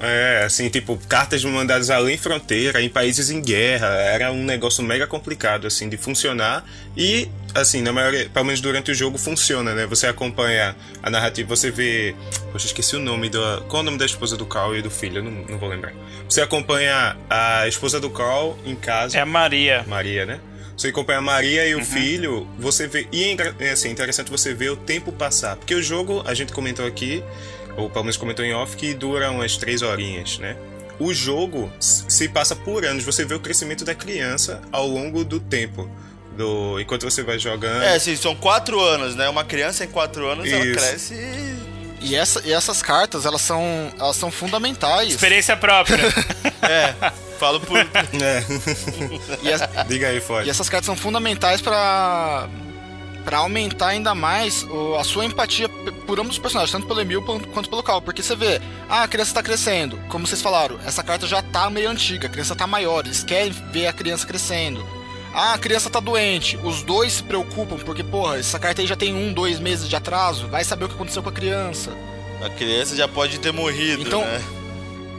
É, 0.00 0.42
assim, 0.44 0.68
tipo, 0.68 0.98
cartas 1.08 1.42
mandadas 1.44 1.88
além 1.88 2.18
fronteira, 2.18 2.82
em 2.82 2.88
países 2.88 3.30
em 3.30 3.40
guerra. 3.40 3.86
Era 3.86 4.30
um 4.30 4.44
negócio 4.44 4.84
mega 4.84 5.06
complicado, 5.06 5.66
assim, 5.66 5.88
de 5.88 5.96
funcionar. 5.96 6.64
E, 6.94 7.28
assim, 7.54 7.80
na 7.80 7.92
maioria, 7.92 8.28
pelo 8.28 8.44
menos 8.44 8.60
durante 8.60 8.90
o 8.90 8.94
jogo, 8.94 9.16
funciona, 9.16 9.74
né? 9.74 9.86
Você 9.86 10.06
acompanha 10.06 10.76
a 11.02 11.08
narrativa, 11.08 11.48
você 11.48 11.70
vê. 11.70 12.14
Poxa, 12.52 12.66
esqueci 12.66 12.94
o 12.94 13.00
nome 13.00 13.30
da. 13.30 13.62
Qual 13.68 13.80
é 13.80 13.82
o 13.82 13.84
nome 13.86 13.96
da 13.98 14.04
esposa 14.04 14.36
do 14.36 14.44
Carl 14.44 14.76
e 14.76 14.82
do 14.82 14.90
filho? 14.90 15.18
Eu 15.18 15.24
não, 15.24 15.30
não 15.30 15.58
vou 15.58 15.68
lembrar. 15.68 15.92
Você 16.28 16.42
acompanha 16.42 17.16
a 17.30 17.66
esposa 17.66 17.98
do 17.98 18.10
Carl 18.10 18.54
em 18.66 18.76
casa. 18.76 19.16
É 19.16 19.20
a 19.22 19.26
Maria. 19.26 19.82
Maria, 19.86 20.26
né? 20.26 20.40
Você 20.76 20.88
acompanha 20.88 21.20
a 21.20 21.22
Maria 21.22 21.62
Uhum. 21.62 21.68
e 21.68 21.74
o 21.76 21.82
filho, 21.84 22.46
você 22.58 22.86
vê. 22.86 23.08
E 23.10 23.24
é 23.24 23.54
é 23.68 23.70
assim, 23.70 23.88
interessante 23.88 24.30
você 24.30 24.52
ver 24.52 24.68
o 24.70 24.76
tempo 24.76 25.10
passar. 25.10 25.56
Porque 25.56 25.74
o 25.74 25.82
jogo, 25.82 26.22
a 26.26 26.34
gente 26.34 26.52
comentou 26.52 26.86
aqui, 26.86 27.24
ou 27.76 27.88
pelo 27.90 28.04
menos 28.04 28.16
comentou 28.16 28.44
em 28.44 28.54
off, 28.54 28.76
que 28.76 28.94
dura 28.94 29.30
umas 29.30 29.56
três 29.56 29.82
horinhas, 29.82 30.38
né? 30.38 30.56
O 30.98 31.12
jogo 31.12 31.70
se 31.78 32.28
passa 32.28 32.56
por 32.56 32.84
anos, 32.84 33.04
você 33.04 33.24
vê 33.24 33.34
o 33.34 33.40
crescimento 33.40 33.84
da 33.84 33.94
criança 33.94 34.62
ao 34.72 34.86
longo 34.86 35.24
do 35.24 35.38
tempo. 35.38 35.90
Do, 36.36 36.78
enquanto 36.80 37.04
você 37.10 37.22
vai 37.22 37.38
jogando. 37.38 37.82
É, 37.82 37.94
assim, 37.96 38.14
são 38.14 38.34
quatro 38.36 38.78
anos, 38.80 39.14
né? 39.16 39.26
Uma 39.28 39.42
criança 39.44 39.84
em 39.84 39.88
quatro 39.88 40.26
anos, 40.26 40.50
ela 40.50 40.64
Isso. 40.64 40.78
cresce. 40.78 41.14
E, 42.00 42.14
essa, 42.14 42.42
e 42.44 42.52
essas 42.52 42.82
cartas, 42.82 43.24
elas 43.24 43.40
são, 43.40 43.90
elas 43.98 44.16
são 44.16 44.30
fundamentais. 44.30 45.10
Experiência 45.12 45.56
própria. 45.56 45.96
É, 46.68 46.94
falo 47.38 47.60
por. 47.60 47.78
É. 48.20 48.42
E, 49.42 49.52
as- 49.52 49.86
Diga 49.86 50.08
aí, 50.08 50.20
Ford. 50.20 50.46
e 50.46 50.50
essas 50.50 50.68
cartas 50.68 50.86
são 50.86 50.96
fundamentais 50.96 51.60
pra 51.60 52.48
para 53.26 53.38
aumentar 53.38 53.88
ainda 53.88 54.14
mais 54.14 54.62
o- 54.62 54.94
a 54.94 55.02
sua 55.02 55.24
empatia 55.24 55.68
por 56.06 56.20
ambos 56.20 56.34
os 56.36 56.38
personagens, 56.38 56.70
tanto 56.70 56.86
pelo 56.86 57.00
Emil 57.00 57.20
quanto 57.52 57.68
pelo 57.68 57.82
Cal. 57.82 58.00
Porque 58.00 58.22
você 58.22 58.36
vê, 58.36 58.60
ah, 58.88 59.02
a 59.02 59.08
criança 59.08 59.34
tá 59.34 59.42
crescendo. 59.42 59.98
Como 60.08 60.24
vocês 60.26 60.40
falaram, 60.40 60.78
essa 60.86 61.02
carta 61.02 61.26
já 61.26 61.42
tá 61.42 61.68
meio 61.68 61.90
antiga, 61.90 62.28
a 62.28 62.30
criança 62.30 62.54
tá 62.54 62.68
maior, 62.68 63.04
eles 63.04 63.24
querem 63.24 63.50
ver 63.72 63.88
a 63.88 63.92
criança 63.92 64.24
crescendo. 64.26 64.86
Ah, 65.34 65.54
a 65.54 65.58
criança 65.58 65.90
tá 65.90 65.98
doente. 66.00 66.56
Os 66.62 66.82
dois 66.82 67.14
se 67.14 67.22
preocupam, 67.24 67.76
porque, 67.78 68.04
porra, 68.04 68.38
essa 68.38 68.58
carta 68.60 68.80
aí 68.80 68.86
já 68.86 68.96
tem 68.96 69.12
um, 69.12 69.32
dois 69.32 69.58
meses 69.58 69.88
de 69.88 69.96
atraso. 69.96 70.46
Vai 70.46 70.62
saber 70.64 70.84
o 70.84 70.88
que 70.88 70.94
aconteceu 70.94 71.20
com 71.22 71.28
a 71.28 71.32
criança. 71.32 71.90
A 72.42 72.48
criança 72.48 72.94
já 72.94 73.08
pode 73.08 73.38
ter 73.40 73.52
morrido, 73.52 74.02
Então, 74.02 74.20
né? 74.22 74.40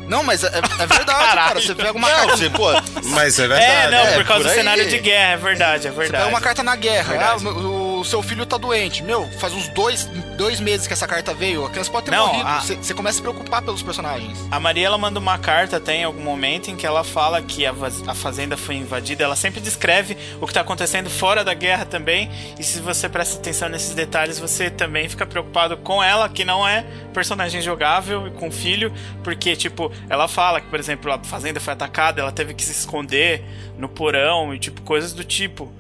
Não, 0.08 0.24
mas 0.24 0.42
é, 0.42 0.48
é 0.48 0.88
verdade, 0.88 1.34
cara. 1.36 1.60
Você 1.60 1.76
pega 1.76 1.92
uma 1.92 2.08
Não, 2.10 2.16
carta. 2.16 2.38
você, 2.38 2.50
pô, 2.50 2.68
Mas 3.10 3.38
é 3.40 3.44
é, 3.44 3.48
verdade. 3.50 3.92
não, 3.92 4.00
é, 4.00 4.14
por 4.16 4.24
causa 4.26 4.44
por 4.44 4.48
do 4.48 4.50
aí. 4.52 4.56
cenário 4.56 4.88
de 4.90 5.00
guerra, 5.00 5.34
é 5.34 5.38
verdade, 5.38 5.88
é 5.88 5.92
Você 5.92 5.96
pega 5.98 6.00
verdade. 6.12 6.30
uma 6.30 6.40
carta 6.40 6.64
na 6.64 6.76
guerra. 6.78 7.10
Verdade. 7.10 7.46
Ah, 7.46 7.50
o, 7.52 7.97
o 8.00 8.06
seu 8.06 8.22
filho 8.22 8.46
tá 8.46 8.58
doente. 8.58 9.04
Meu, 9.04 9.28
faz 9.40 9.54
uns 9.54 9.68
dois, 9.70 10.06
dois 10.38 10.60
meses 10.60 10.88
que 10.88 10.94
essa 10.94 11.08
carta 11.08 11.34
veio, 11.34 11.66
a 11.66 11.70
criança 11.70 11.92
pode 11.92 12.06
ter 12.06 12.12
Não, 12.12 12.28
morrido. 12.28 12.48
a- 12.48 12.60
Você 12.62 12.94
começa 12.94 13.16
a 13.16 13.18
se 13.18 13.22
preocupar 13.22 13.62
pelos 13.62 13.82
personagens. 13.84 14.38
A 14.52 14.60
Maria 14.60 14.88
ela 14.88 14.98
manda 14.98 15.20
uma 15.20 15.38
carta 15.38 15.78
até 15.78 15.96
em 15.96 16.04
algum 16.04 16.22
momento 16.22 16.70
em 16.70 16.76
que 16.76 16.86
ela 16.86 17.04
fala 17.04 17.42
que 17.42 17.66
a, 17.66 17.74
a 18.08 18.14
fazenda 18.14 18.56
foi 18.58 18.76
invadida. 18.76 19.24
Ela 19.24 19.36
sempre 19.36 19.60
descreve 19.62 20.18
o 20.42 20.48
que 20.48 20.54
tá 20.54 20.62
acontecendo 20.62 21.10
fora 21.10 21.44
da 21.44 21.54
guerra 21.54 21.86
também. 21.86 22.30
E 22.60 22.64
se 22.64 22.80
você 22.80 23.08
presta 23.10 23.38
atenção 23.40 23.70
nesses 23.70 23.94
detalhes, 23.94 24.40
você 24.40 24.70
também 24.70 25.08
fica 25.10 25.26
preocupado 25.26 25.78
com 25.78 26.04
ela, 26.04 26.28
que 26.30 26.44
não 26.46 26.68
é 26.68 26.86
personagem 27.14 27.62
jogável, 27.62 28.28
e 28.28 28.32
com 28.32 28.48
o 28.48 28.52
filho, 28.52 28.94
porque, 29.24 29.56
tipo, 29.56 29.92
ela 30.10 30.28
fala 30.28 30.62
que, 30.62 30.68
por 30.68 30.80
exemplo, 30.80 31.12
a 31.12 31.20
fazenda 31.20 31.60
foi 31.60 31.74
atacada, 31.74 32.22
ela 32.22 32.32
teve 32.32 32.54
que 32.54 32.64
se 32.64 32.72
esconder 32.72 33.44
no 33.78 33.90
porão 33.90 34.54
e, 34.54 34.60
tipo, 34.60 34.82
coisas 34.82 35.14
do 35.14 35.24
tipo. 35.24 35.72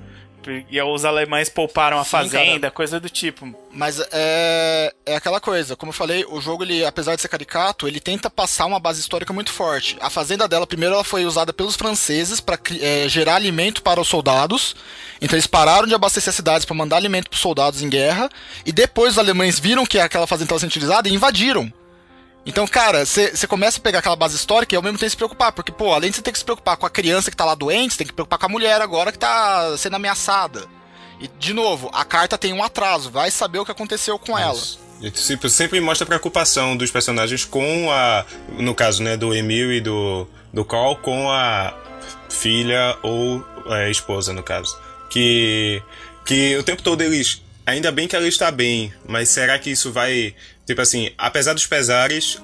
E 0.70 0.82
os 0.82 1.06
alemães 1.06 1.50
pouparam 1.50 2.00
a 2.00 2.04
Sim, 2.04 2.10
fazenda, 2.10 2.72
coisa 2.72 3.00
do 3.00 3.10
tipo. 3.10 3.54
Mas 3.72 4.00
é, 4.12 4.94
é 5.06 5.16
aquela 5.16 5.40
coisa, 5.40 5.76
como 5.76 5.90
eu 5.90 5.94
falei, 5.94 6.26
o 6.30 6.42
jogo, 6.42 6.64
ele, 6.64 6.86
apesar 6.86 7.16
de 7.16 7.22
ser 7.22 7.28
caricato, 7.28 7.88
ele 7.88 8.00
tenta 8.00 8.30
passar 8.30 8.66
uma 8.66 8.80
base 8.80 9.00
histórica 9.00 9.34
muito 9.34 9.52
forte. 9.52 9.98
A 10.00 10.10
fazenda 10.10 10.48
dela, 10.48 10.66
primeiro, 10.66 10.96
ela 10.96 11.04
foi 11.04 11.26
usada 11.26 11.54
pelos 11.54 11.76
franceses 11.76 12.40
para 12.40 12.60
gerar 13.08 13.36
alimento 13.36 13.82
para 13.82 14.02
os 14.02 14.08
soldados. 14.08 14.76
Então 15.22 15.36
eles 15.36 15.48
pararam 15.48 15.88
de 15.88 15.96
abastecer 15.96 16.30
as 16.30 16.36
cidades 16.36 16.66
para 16.66 16.76
mandar 16.76 16.98
alimento 16.98 17.30
para 17.30 17.36
os 17.36 17.42
soldados 17.42 17.82
em 17.82 17.90
guerra. 17.90 18.30
E 18.66 18.72
depois 18.72 19.14
os 19.14 19.20
alemães 19.20 19.60
viram 19.60 19.86
que 19.86 20.00
aquela 20.00 20.28
fazenda 20.28 20.46
estava 20.46 20.60
sendo 20.60 20.70
utilizada 20.70 21.08
e 21.10 21.14
invadiram. 21.14 21.72
Então, 22.48 22.66
cara, 22.66 23.06
você 23.06 23.46
começa 23.46 23.78
a 23.78 23.82
pegar 23.82 24.00
aquela 24.00 24.16
base 24.16 24.36
histórica 24.36 24.74
e 24.74 24.78
ao 24.78 24.82
mesmo 24.82 24.98
tempo 24.98 25.10
se 25.10 25.18
preocupar, 25.18 25.52
porque, 25.52 25.72
pô, 25.72 25.94
além 25.94 26.10
de 26.10 26.16
você 26.16 26.22
ter 26.22 26.32
que 26.32 26.40
se 26.40 26.46
preocupar 26.46 26.78
com 26.78 26.86
a 26.86 26.90
criança 26.90 27.30
que 27.30 27.36
tá 27.36 27.44
lá 27.44 27.54
doente, 27.54 27.94
você 27.94 27.98
tem 28.00 28.08
que 28.08 28.12
se 28.12 28.16
preocupar 28.16 28.40
com 28.40 28.46
a 28.46 28.50
mulher 28.50 28.82
agora 28.82 29.12
que 29.12 29.20
tá 29.20 29.78
sendo 29.78 29.98
ameaçada. 29.98 30.66
E, 31.20 31.28
de 31.28 31.54
novo, 31.54 31.90
a 31.94 32.06
carta 32.06 32.38
tem 32.38 32.54
um 32.54 32.64
atraso, 32.64 33.12
vai 33.12 33.30
saber 33.30 33.60
o 33.60 33.66
que 33.66 33.72
aconteceu 33.72 34.18
com 34.18 34.40
ela. 34.40 34.58
Isso. 34.58 34.88
E 35.00 35.12
tipo, 35.12 35.48
sempre 35.48 35.80
mostra 35.80 36.06
a 36.06 36.08
preocupação 36.08 36.76
dos 36.76 36.90
personagens 36.90 37.46
com 37.46 37.92
a. 37.92 38.26
No 38.58 38.74
caso, 38.74 39.04
né, 39.04 39.16
do 39.16 39.34
Emil 39.34 39.72
e 39.72 39.80
do, 39.80 40.28
do 40.52 40.66
Carl, 40.66 40.96
com 40.96 41.30
a 41.30 41.74
filha 42.30 42.98
ou 43.04 43.46
a 43.70 43.90
esposa, 43.90 44.34
no 44.34 44.42
caso. 44.42 44.78
Que. 45.10 45.82
Que 46.26 46.58
o 46.58 46.64
tempo 46.64 46.82
todo 46.82 47.02
eles. 47.02 47.42
Ainda 47.66 47.92
bem 47.92 48.08
que 48.08 48.16
ela 48.16 48.28
está 48.28 48.50
bem, 48.50 48.94
mas 49.06 49.30
será 49.30 49.60
que 49.60 49.70
isso 49.70 49.92
vai. 49.92 50.34
Tipo 50.68 50.82
assim, 50.82 51.10
apesar 51.18 51.54
dos 51.54 51.66
pesares, 51.66 52.40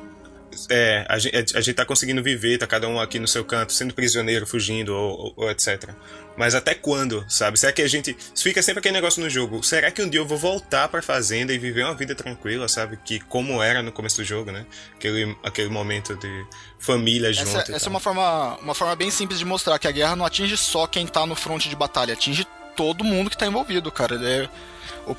é, 0.69 1.05
a, 1.09 1.19
gente, 1.19 1.35
a 1.57 1.61
gente 1.61 1.73
tá 1.75 1.83
conseguindo 1.85 2.23
viver, 2.23 2.57
tá 2.57 2.65
cada 2.65 2.87
um 2.87 2.99
aqui 2.99 3.19
no 3.19 3.27
seu 3.27 3.43
canto, 3.43 3.73
sendo 3.73 3.93
prisioneiro, 3.93 4.47
fugindo, 4.47 4.95
ou, 4.95 5.17
ou- 5.19 5.33
ou 5.37 5.51
etc. 5.51 5.89
Mas 6.37 6.55
até 6.55 6.73
quando, 6.73 7.23
sabe? 7.29 7.59
Será 7.59 7.71
que 7.73 7.81
a 7.81 7.87
gente. 7.87 8.15
Fica 8.35 8.61
sempre 8.63 8.79
aquele 8.79 8.93
negócio 8.95 9.21
no 9.21 9.29
jogo. 9.29 9.61
Será 9.61 9.91
que 9.91 10.01
um 10.01 10.09
dia 10.09 10.19
eu 10.19 10.25
vou 10.25 10.37
voltar 10.37 10.87
pra 10.87 11.01
fazenda 11.01 11.53
e 11.53 11.57
viver 11.59 11.83
uma 11.83 11.93
vida 11.93 12.15
tranquila, 12.15 12.67
sabe? 12.67 12.97
Que 13.05 13.19
como 13.19 13.61
era 13.61 13.83
no 13.83 13.91
começo 13.91 14.17
do 14.17 14.23
jogo, 14.23 14.51
né? 14.51 14.65
Aquele, 14.95 15.35
aquele 15.43 15.69
momento 15.69 16.15
de 16.15 16.45
família 16.79 17.31
junto. 17.33 17.49
Essa, 17.57 17.71
e 17.71 17.75
essa 17.75 17.87
é 17.87 17.89
uma 17.89 17.99
forma, 17.99 18.55
uma 18.61 18.73
forma 18.73 18.95
bem 18.95 19.11
simples 19.11 19.37
de 19.37 19.45
mostrar 19.45 19.77
que 19.77 19.87
a 19.87 19.91
guerra 19.91 20.15
não 20.15 20.25
atinge 20.25 20.55
só 20.57 20.87
quem 20.87 21.05
tá 21.05 21.25
no 21.25 21.35
fronte 21.35 21.67
de 21.69 21.75
batalha, 21.75 22.13
atinge 22.13 22.47
todo 22.75 23.03
mundo 23.03 23.29
que 23.29 23.37
tá 23.37 23.45
envolvido, 23.45 23.91
cara. 23.91 24.15
É, 24.15 24.49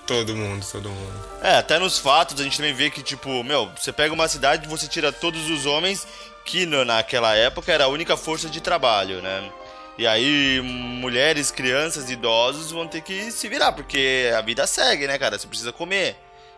Todo 0.06 0.34
mundo, 0.34 0.64
todo 0.70 0.88
mundo. 0.88 1.12
É, 1.42 1.56
até 1.56 1.78
nos 1.78 1.98
fatos 1.98 2.40
a 2.40 2.44
gente 2.44 2.56
também 2.56 2.72
vê 2.72 2.90
que, 2.90 3.02
tipo, 3.02 3.42
meu, 3.44 3.70
você 3.76 3.92
pega 3.92 4.14
uma 4.14 4.28
cidade 4.28 4.64
e 4.66 4.68
você 4.68 4.88
tira 4.88 5.12
todos 5.12 5.50
os 5.50 5.66
homens, 5.66 6.06
que 6.44 6.64
no- 6.66 6.84
naquela 6.84 7.34
época 7.34 7.70
era 7.72 7.84
a 7.84 7.88
única 7.88 8.16
força 8.16 8.48
de 8.48 8.60
trabalho, 8.60 9.20
né? 9.22 9.50
E 9.96 10.06
aí, 10.06 10.60
mulheres, 10.62 11.50
crianças, 11.50 12.10
idosos 12.10 12.72
vão 12.72 12.86
ter 12.88 13.00
que 13.02 13.30
se 13.30 13.48
virar, 13.48 13.72
porque 13.72 14.30
a 14.36 14.40
vida 14.40 14.66
segue, 14.66 15.06
né, 15.06 15.18
cara? 15.18 15.38
Você 15.38 15.46
precisa 15.46 15.72
comer. 15.72 16.16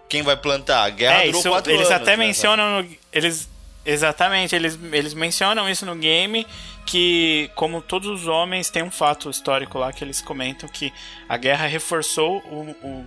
Quem 0.08 0.22
vai 0.22 0.36
plantar? 0.36 0.84
A 0.84 0.90
guerra 0.90 1.22
É, 1.22 1.26
durou 1.26 1.40
isso, 1.40 1.50
quatro 1.50 1.70
eles 1.72 1.86
anos. 1.88 2.00
até 2.02 2.16
né, 2.16 2.24
mencionam 2.24 2.82
no, 2.82 2.96
eles 3.12 3.48
exatamente, 3.84 4.54
eles, 4.54 4.78
eles 4.92 5.14
mencionam 5.14 5.68
isso 5.68 5.84
no 5.86 5.94
game 5.94 6.46
que 6.84 7.50
como 7.54 7.80
todos 7.82 8.08
os 8.08 8.26
homens 8.28 8.68
tem 8.70 8.82
um 8.82 8.90
fato 8.90 9.28
histórico 9.30 9.78
lá 9.78 9.92
que 9.92 10.02
eles 10.02 10.20
comentam 10.20 10.68
que 10.68 10.92
a 11.28 11.36
guerra 11.36 11.66
reforçou 11.66 12.38
o, 12.50 12.70
o 12.84 13.06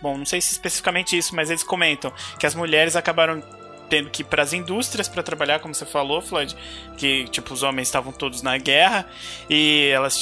bom, 0.00 0.16
não 0.16 0.26
sei 0.26 0.40
se 0.40 0.52
especificamente 0.52 1.16
isso, 1.16 1.34
mas 1.34 1.50
eles 1.50 1.62
comentam 1.62 2.12
que 2.38 2.46
as 2.46 2.54
mulheres 2.54 2.96
acabaram 2.96 3.42
tendo 3.88 4.10
que 4.10 4.22
ir 4.22 4.24
para 4.26 4.42
as 4.42 4.52
indústrias 4.52 5.08
para 5.08 5.22
trabalhar, 5.22 5.60
como 5.60 5.74
você 5.74 5.86
falou, 5.86 6.20
Floyd, 6.20 6.54
que 6.96 7.24
tipo 7.28 7.54
os 7.54 7.62
homens 7.62 7.88
estavam 7.88 8.12
todos 8.12 8.42
na 8.42 8.58
guerra 8.58 9.08
e 9.48 9.90
elas 9.94 10.18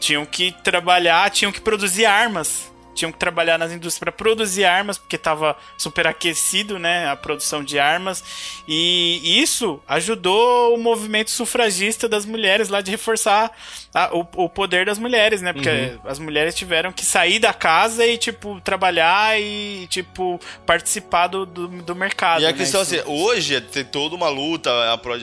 tinham 0.00 0.24
que 0.24 0.52
trabalhar, 0.62 1.30
tinham 1.30 1.52
que 1.52 1.60
produzir 1.60 2.06
armas. 2.06 2.71
Tinham 2.94 3.10
que 3.10 3.18
trabalhar 3.18 3.58
nas 3.58 3.72
indústrias 3.72 3.98
para 3.98 4.12
produzir 4.12 4.64
armas, 4.64 4.98
porque 4.98 5.16
estava 5.16 5.56
superaquecido, 5.78 6.78
né, 6.78 7.08
a 7.08 7.16
produção 7.16 7.64
de 7.64 7.78
armas. 7.78 8.22
E 8.68 9.40
isso 9.42 9.80
ajudou 9.88 10.74
o 10.74 10.78
movimento 10.78 11.30
sufragista 11.30 12.08
das 12.08 12.26
mulheres 12.26 12.68
lá 12.68 12.80
de 12.80 12.90
reforçar 12.90 13.50
a- 13.94 14.10
o, 14.14 14.26
o 14.44 14.48
poder 14.48 14.86
das 14.86 14.98
mulheres, 14.98 15.40
né? 15.42 15.52
Porque 15.52 15.92
as 16.04 16.18
mulheres 16.18 16.54
tiveram 16.54 16.92
que 16.92 17.04
sair 17.04 17.38
da 17.38 17.52
casa 17.52 18.06
e, 18.06 18.16
tipo, 18.18 18.60
trabalhar 18.60 19.40
e, 19.40 19.86
tipo, 19.88 20.40
participar 20.66 21.26
do, 21.28 21.46
do, 21.46 21.68
do 21.68 21.94
mercado. 21.96 22.42
E 22.42 22.46
a 22.46 22.52
né? 22.52 22.56
questão 22.56 22.82
Isso- 22.82 22.94
assim, 22.96 23.04
hoje 23.08 23.60
tem 23.60 23.84
toda 23.84 24.14
uma 24.14 24.28
luta, 24.28 24.70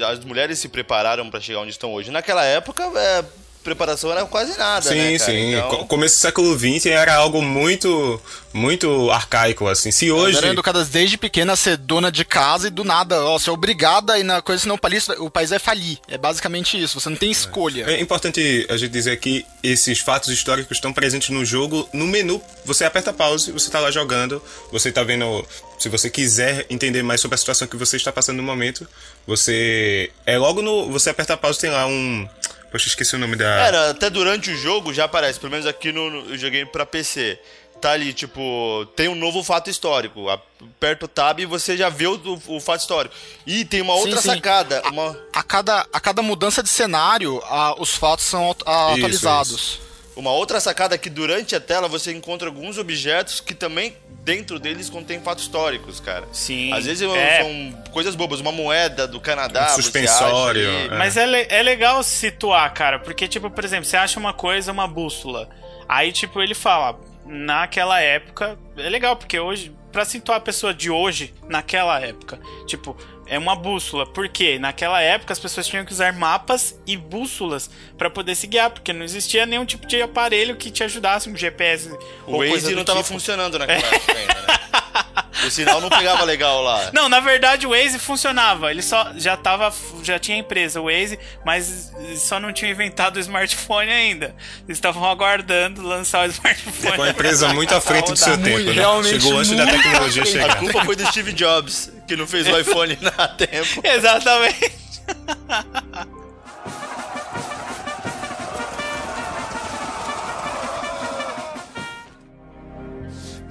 as 0.08 0.24
mulheres 0.24 0.60
se 0.60 0.70
prepararam 0.70 1.30
pra 1.30 1.40
chegar 1.40 1.60
onde 1.60 1.72
estão 1.72 1.94
hoje. 1.94 2.12
Naquela 2.12 2.44
época, 2.46 2.84
é, 2.96 3.24
preparação 3.70 4.12
era 4.12 4.26
quase 4.26 4.58
nada, 4.58 4.90
Sim, 4.90 4.96
né, 4.96 5.18
cara? 5.20 5.32
sim. 5.32 5.54
Então- 5.56 5.70
Co- 5.70 5.86
Começo 5.86 6.16
do 6.16 6.20
século 6.20 6.58
XX 6.58 6.88
era 6.88 7.16
algo 7.16 7.42
muito, 7.42 8.22
muito 8.54 9.10
arcaico, 9.12 9.68
assim. 9.68 9.92
Se 9.92 10.10
Elas 10.10 10.22
hoje. 10.22 10.38
eram 10.38 10.50
educadas 10.50 10.90
desde 10.90 11.18
pequena 11.18 11.54
a 11.54 11.56
ser 11.56 11.78
dona 11.78 12.12
de 12.12 12.24
casa 12.26 12.68
e 12.68 12.70
do 12.72 12.84
nada, 12.84 13.24
ó, 13.24 13.38
você 13.38 13.50
é 13.50 13.54
obrigada 13.54 14.18
ir 14.18 14.24
na 14.24 14.42
coisa, 14.42 14.62
senão 14.64 14.76
o 14.76 14.80
país, 14.80 15.08
o 15.10 15.30
país 15.30 15.50
vai 15.50 15.60
falir. 15.60 15.98
É 16.08 16.18
basicamente 16.18 16.82
isso, 16.82 17.00
você 17.00 17.10
não 17.10 17.18
tem 17.18 17.30
escolha. 17.32 17.86
É 17.90 18.00
importante 18.02 18.66
a 18.70 18.78
gente 18.78 18.92
dizer 18.92 19.18
que 19.20 19.46
esses 19.64 20.00
fatos 20.00 20.30
históricos 20.30 20.78
estão 20.78 20.92
presentes 20.94 21.30
no 21.30 21.44
jogo. 21.46 21.88
No 21.94 22.06
menu, 22.08 22.42
você 22.66 22.86
aperta 22.86 23.12
pause, 23.14 23.52
você 23.52 23.70
tá 23.70 23.80
lá 23.80 23.92
jogando, 23.92 24.42
você 24.72 24.92
tá 24.92 25.04
vendo. 25.04 25.46
Se 25.78 25.88
você 25.88 26.10
quiser 26.10 26.66
entender 26.70 27.02
mais 27.04 27.22
sobre 27.22 27.36
a 27.36 27.38
situação 27.38 27.66
que 27.68 27.78
você 27.78 27.96
está 27.96 28.12
passando 28.12 28.38
no 28.38 28.44
momento, 28.44 28.86
você. 29.26 30.12
É 30.26 30.38
logo 30.38 30.62
no. 30.62 30.92
Você 30.92 31.10
aperta 31.10 31.38
pause, 31.38 31.60
tem 31.60 31.70
lá 31.70 31.86
um. 31.88 32.28
Poxa, 32.72 32.88
esqueci 32.88 33.16
o 33.16 33.20
nome 33.20 33.36
da. 33.36 33.46
Era, 33.46 33.90
até 33.92 34.10
durante 34.10 34.52
o 34.52 34.58
jogo 34.58 34.94
já 34.94 35.06
aparece, 35.06 35.40
pelo 35.40 35.52
menos 35.52 35.66
aqui 35.66 35.92
no, 35.92 36.10
no- 36.10 36.32
eu 36.34 36.38
joguei 36.38 36.66
pra 36.66 36.86
PC. 36.86 37.40
Tá 37.82 37.92
ali, 37.92 38.12
tipo, 38.12 38.86
tem 38.94 39.08
um 39.08 39.16
novo 39.16 39.42
fato 39.42 39.70
histórico. 39.70 40.28
Aperta 40.30 41.06
o 41.06 41.08
tab 41.08 41.40
e 41.40 41.46
você 41.46 41.78
já 41.78 41.88
vê 41.88 42.08
o, 42.08 42.20
o 42.48 42.60
fato 42.60 42.82
histórico. 42.82 43.16
E 43.48 43.64
tem 43.64 43.80
uma 43.82 43.94
Sim, 43.94 44.00
outra 44.02 44.22
sim. 44.22 44.28
sacada. 44.30 44.82
Uma, 44.92 45.18
A 45.34 45.42
cada, 45.42 45.88
a 45.94 46.00
cada 46.02 46.22
mudança 46.22 46.62
de 46.62 46.68
cenário, 46.68 47.42
a- 47.46 47.76
os 47.82 47.96
fatos 47.96 48.26
são 48.26 48.52
a- 48.66 48.90
Isso, 48.92 48.98
atualizados. 48.98 49.80
uma 50.14 50.32
outra 50.32 50.60
sacada 50.60 50.96
é 50.96 50.98
que 50.98 51.10
durante 51.10 51.56
a 51.56 51.60
tela 51.62 51.88
você 51.88 52.12
encontra 52.12 52.50
alguns 52.50 52.78
objetos 52.78 53.40
que 53.40 53.54
também 53.54 53.96
dentro 54.24 54.60
deles 54.60 54.90
contém 54.90 55.20
fatos 55.22 55.44
históricos, 55.46 56.00
cara. 56.00 56.28
Sim. 56.32 56.72
Às 56.74 56.86
vezes 56.86 57.08
É. 57.10 57.42
são 57.44 57.92
coisas 57.92 58.16
bobas, 58.16 58.40
uma 58.40 58.52
moeda 58.52 59.08
do 59.08 59.20
Canadá, 59.20 59.66
Um 59.66 59.68
você 59.76 59.82
suspensório, 59.82 60.70
acha 60.70 60.80
e- 60.80 60.88
é. 60.88 60.98
Mas 60.98 61.18
é, 61.18 61.26
le- 61.26 61.48
é 61.50 61.62
legal 61.64 62.04
situar, 62.04 62.72
cara, 62.74 63.00
porque, 63.00 63.28
tipo, 63.28 63.50
por 63.50 63.64
exemplo, 63.64 63.86
você 63.86 63.98
acha 63.98 64.20
uma 64.20 64.34
coisa, 64.34 64.72
uma 64.72 64.88
bússola. 64.88 65.50
Aí, 65.88 66.12
tipo, 66.12 66.42
ele 66.42 66.54
fala, 66.54 67.00
naquela 67.26 68.00
época. 68.02 68.58
É 68.78 68.90
legal, 68.90 69.16
porque 69.16 69.40
hoje, 69.40 69.72
pra 69.92 70.06
situar 70.06 70.38
a 70.38 70.42
pessoa 70.42 70.74
de 70.74 70.90
hoje, 70.90 71.34
naquela 71.48 72.00
época, 72.00 72.40
tipo, 72.68 72.96
é 73.30 73.38
uma 73.38 73.56
bússola. 73.56 74.06
Por 74.06 74.28
quê? 74.28 74.58
Naquela 74.60 75.02
época 75.02 75.32
as 75.34 75.40
pessoas 75.40 75.68
tinham 75.68 75.86
que 75.86 75.92
usar 75.94 76.12
mapas 76.14 76.76
e 76.88 76.98
bússolas 76.98 77.70
pra 77.98 78.10
poder 78.10 78.36
se 78.36 78.48
guiar, 78.48 78.70
porque 78.72 78.92
não 78.94 79.04
existia 79.06 79.46
nenhum 79.46 79.66
tipo 79.66 79.86
de 79.88 80.02
aparelho 80.02 80.56
que 80.56 80.72
te 80.72 80.84
ajudasse, 80.84 81.30
um 81.30 81.36
GPS 81.36 81.90
O 82.26 82.34
ou 82.34 82.40
Waze 82.40 82.70
do 82.72 82.76
não 82.78 82.84
tava 82.84 83.00
tipo. 83.04 83.14
funcionando 83.14 83.58
naquela 83.60 83.80
época 83.80 84.18
ainda, 84.18 84.34
né? 84.34 84.60
O 85.46 85.50
sinal 85.50 85.80
não 85.80 85.88
pegava 85.88 86.26
legal 86.26 86.62
lá. 86.62 86.92
Não, 86.94 87.08
na 87.08 87.22
verdade 87.22 87.66
o 87.66 87.70
Waze 87.70 87.98
funcionava. 87.98 88.72
Ele 88.72 88.82
só 88.82 89.14
já 89.16 89.38
tava, 89.38 89.74
já 90.04 90.20
tinha 90.20 90.38
empresa 90.38 90.82
o 90.82 90.86
Waze, 90.86 91.18
mas 91.46 91.94
só 92.18 92.42
não 92.42 92.52
tinha 92.52 92.70
inventado 92.70 93.16
o 93.16 93.20
smartphone 93.22 93.90
ainda. 93.90 94.36
Eles 94.68 94.78
estavam 94.78 95.10
aguardando 95.10 95.82
lançar 95.82 96.28
o 96.28 96.32
smartphone. 96.32 96.96
Com 96.98 97.04
a 97.04 97.10
empresa 97.12 97.54
muito 97.54 97.74
à 97.74 97.80
frente 97.80 98.12
do 98.12 98.18
seu 98.18 98.38
tempo, 98.38 98.60
né? 98.66 98.74
realmente 98.74 99.22
Chegou 99.22 99.40
antes 99.40 99.52
da 99.56 99.66
tecnologia 99.66 100.24
A 100.24 100.26
chegar. 100.26 100.60
culpa 100.60 100.84
foi 100.84 100.96
do 100.98 101.06
Steve 101.08 101.32
Jobs, 101.32 101.90
que 102.10 102.16
não 102.16 102.26
fez 102.26 102.48
o 102.48 102.60
iPhone 102.60 102.98
a 103.18 103.28
tempo. 103.38 103.82
Exatamente. 103.84 104.72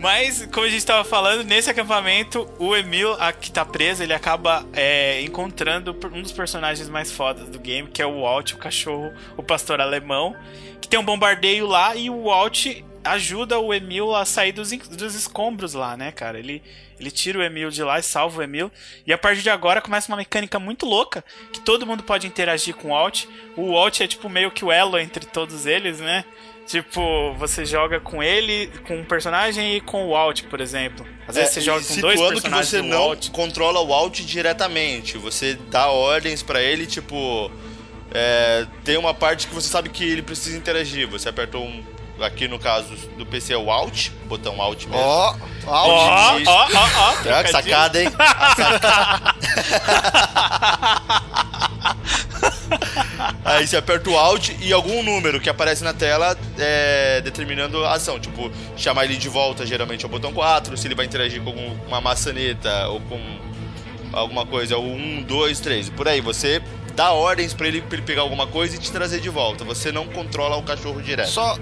Mas, 0.00 0.46
como 0.52 0.66
a 0.66 0.68
gente 0.68 0.78
estava 0.78 1.04
falando, 1.04 1.44
nesse 1.44 1.70
acampamento, 1.70 2.48
o 2.58 2.74
Emil, 2.74 3.14
a, 3.20 3.32
que 3.32 3.50
tá 3.50 3.64
preso, 3.64 4.02
ele 4.02 4.12
acaba 4.12 4.66
é, 4.72 5.20
encontrando 5.22 5.96
um 6.12 6.22
dos 6.22 6.32
personagens 6.32 6.88
mais 6.88 7.12
fodas 7.12 7.48
do 7.48 7.58
game, 7.60 7.88
que 7.88 8.02
é 8.02 8.06
o 8.06 8.22
Walt, 8.22 8.52
o 8.52 8.58
cachorro, 8.58 9.12
o 9.36 9.42
pastor 9.42 9.80
alemão, 9.80 10.36
que 10.80 10.88
tem 10.88 10.98
um 10.98 11.04
bombardeio 11.04 11.66
lá, 11.66 11.94
e 11.96 12.10
o 12.10 12.24
Walt 12.24 12.66
ajuda 13.04 13.58
o 13.58 13.72
Emil 13.72 14.14
a 14.14 14.24
sair 14.24 14.52
dos, 14.52 14.70
dos 14.70 15.14
escombros 15.14 15.74
lá, 15.74 15.96
né, 15.96 16.12
cara? 16.12 16.38
Ele, 16.38 16.62
ele 16.98 17.11
tira 17.11 17.38
o 17.38 17.42
Emil 17.42 17.70
de 17.70 17.82
lá 17.82 17.98
e 17.98 18.02
salva 18.02 18.40
o 18.40 18.42
Emil. 18.42 18.70
E 19.06 19.12
a 19.12 19.18
partir 19.18 19.42
de 19.42 19.50
agora 19.50 19.80
começa 19.80 20.11
uma 20.11 20.16
mecânica 20.18 20.58
muito 20.58 20.84
louca, 20.87 21.24
que 21.52 21.61
todo 21.61 21.87
mundo 21.87 22.02
pode 22.02 22.26
interagir 22.26 22.74
com 22.74 22.88
o 22.88 22.90
Walt. 22.90 23.24
O 23.56 23.72
Walt 23.72 24.00
é 24.00 24.06
tipo 24.06 24.28
meio 24.28 24.50
que 24.50 24.64
o 24.64 24.72
elo 24.72 24.98
entre 24.98 25.24
todos 25.26 25.66
eles, 25.66 26.00
né? 26.00 26.24
Tipo, 26.66 27.32
você 27.38 27.64
joga 27.64 27.98
com 27.98 28.22
ele, 28.22 28.70
com 28.87 28.98
um 28.98 29.04
personagem 29.04 29.76
e 29.76 29.80
com 29.80 30.04
o 30.06 30.11
Walt, 30.11 30.42
por 30.50 30.61
exemplo. 30.61 31.06
Às 31.26 31.37
vezes 31.37 31.54
você 31.54 31.61
É, 31.61 31.62
joga 31.62 31.80
e 31.80 31.87
com 31.87 31.96
dois 31.98 32.20
situando 32.20 32.42
que 32.42 32.50
personagens 32.50 32.68
você 32.68 32.82
não 32.82 33.16
controla 33.32 33.80
o 33.80 33.94
alt 33.94 34.20
diretamente. 34.20 35.16
Você 35.16 35.54
dá 35.70 35.88
ordens 35.90 36.42
pra 36.42 36.61
ele, 36.61 36.87
tipo. 36.87 37.50
é, 38.12 38.66
tem 38.84 38.98
uma 38.98 39.14
parte 39.14 39.46
que 39.48 39.54
você 39.54 39.68
sabe 39.68 39.88
que 39.88 40.04
ele 40.04 40.22
precisa 40.22 40.56
interagir. 40.58 41.08
Você 41.08 41.28
apertou 41.30 41.64
um. 41.64 41.82
Aqui 42.20 42.48
no 42.48 42.59
caso 42.59 42.94
do 43.16 43.24
PC 43.24 43.52
é 43.52 43.57
o 43.57 43.70
Alt, 43.70 44.11
botão 44.26 44.61
Alt 44.61 44.87
mesmo. 44.87 44.98
Ó, 45.00 45.35
Ó, 45.66 45.88
ó, 45.88 46.38
ó, 46.46 46.68
ó, 46.74 46.88
ó. 47.24 47.28
É, 47.28 47.44
que 47.44 47.50
sacada, 47.50 48.02
hein? 48.02 48.09
Aí 53.44 53.66
você 53.66 53.76
aperta 53.76 54.11
o 54.11 54.18
Alt 54.18 54.50
e 54.61 54.72
algum 54.72 55.02
número 55.02 55.40
que 55.40 55.48
aparece 55.48 55.83
na 55.83 55.92
tela 55.94 56.37
é, 56.59 57.20
determinando 57.22 57.85
a 57.85 57.94
ação. 57.94 58.18
Tipo, 58.20 58.50
chamar 58.76 59.04
ele 59.04 59.16
de 59.16 59.28
volta 59.28 59.64
geralmente 59.66 60.04
é 60.04 60.09
o 60.09 60.11
botão 60.11 60.33
4, 60.33 60.76
se 60.76 60.87
ele 60.87 60.94
vai 60.94 61.07
interagir 61.07 61.42
com 61.42 61.50
uma 61.87 62.00
maçaneta 62.00 62.88
ou 62.88 63.00
com 63.00 63.20
alguma 64.12 64.44
coisa, 64.46 64.74
é 64.74 64.76
o 64.76 64.83
1, 64.83 65.22
2, 65.22 65.61
3. 65.61 65.90
Por 65.90 66.09
aí, 66.09 66.20
você 66.20 66.62
dá 66.94 67.12
ordens 67.12 67.54
pra 67.54 67.68
ele, 67.68 67.81
pra 67.81 67.96
ele 67.96 68.07
pegar 68.07 68.22
alguma 68.22 68.46
coisa 68.46 68.76
e 68.76 68.78
te 68.78 68.90
trazer 68.90 69.20
de 69.20 69.28
volta. 69.28 69.64
Você 69.64 69.92
não 69.92 70.07
controla 70.07 70.57
o 70.57 70.62
cachorro 70.62 71.00
direto. 71.00 71.31
Só, 71.31 71.57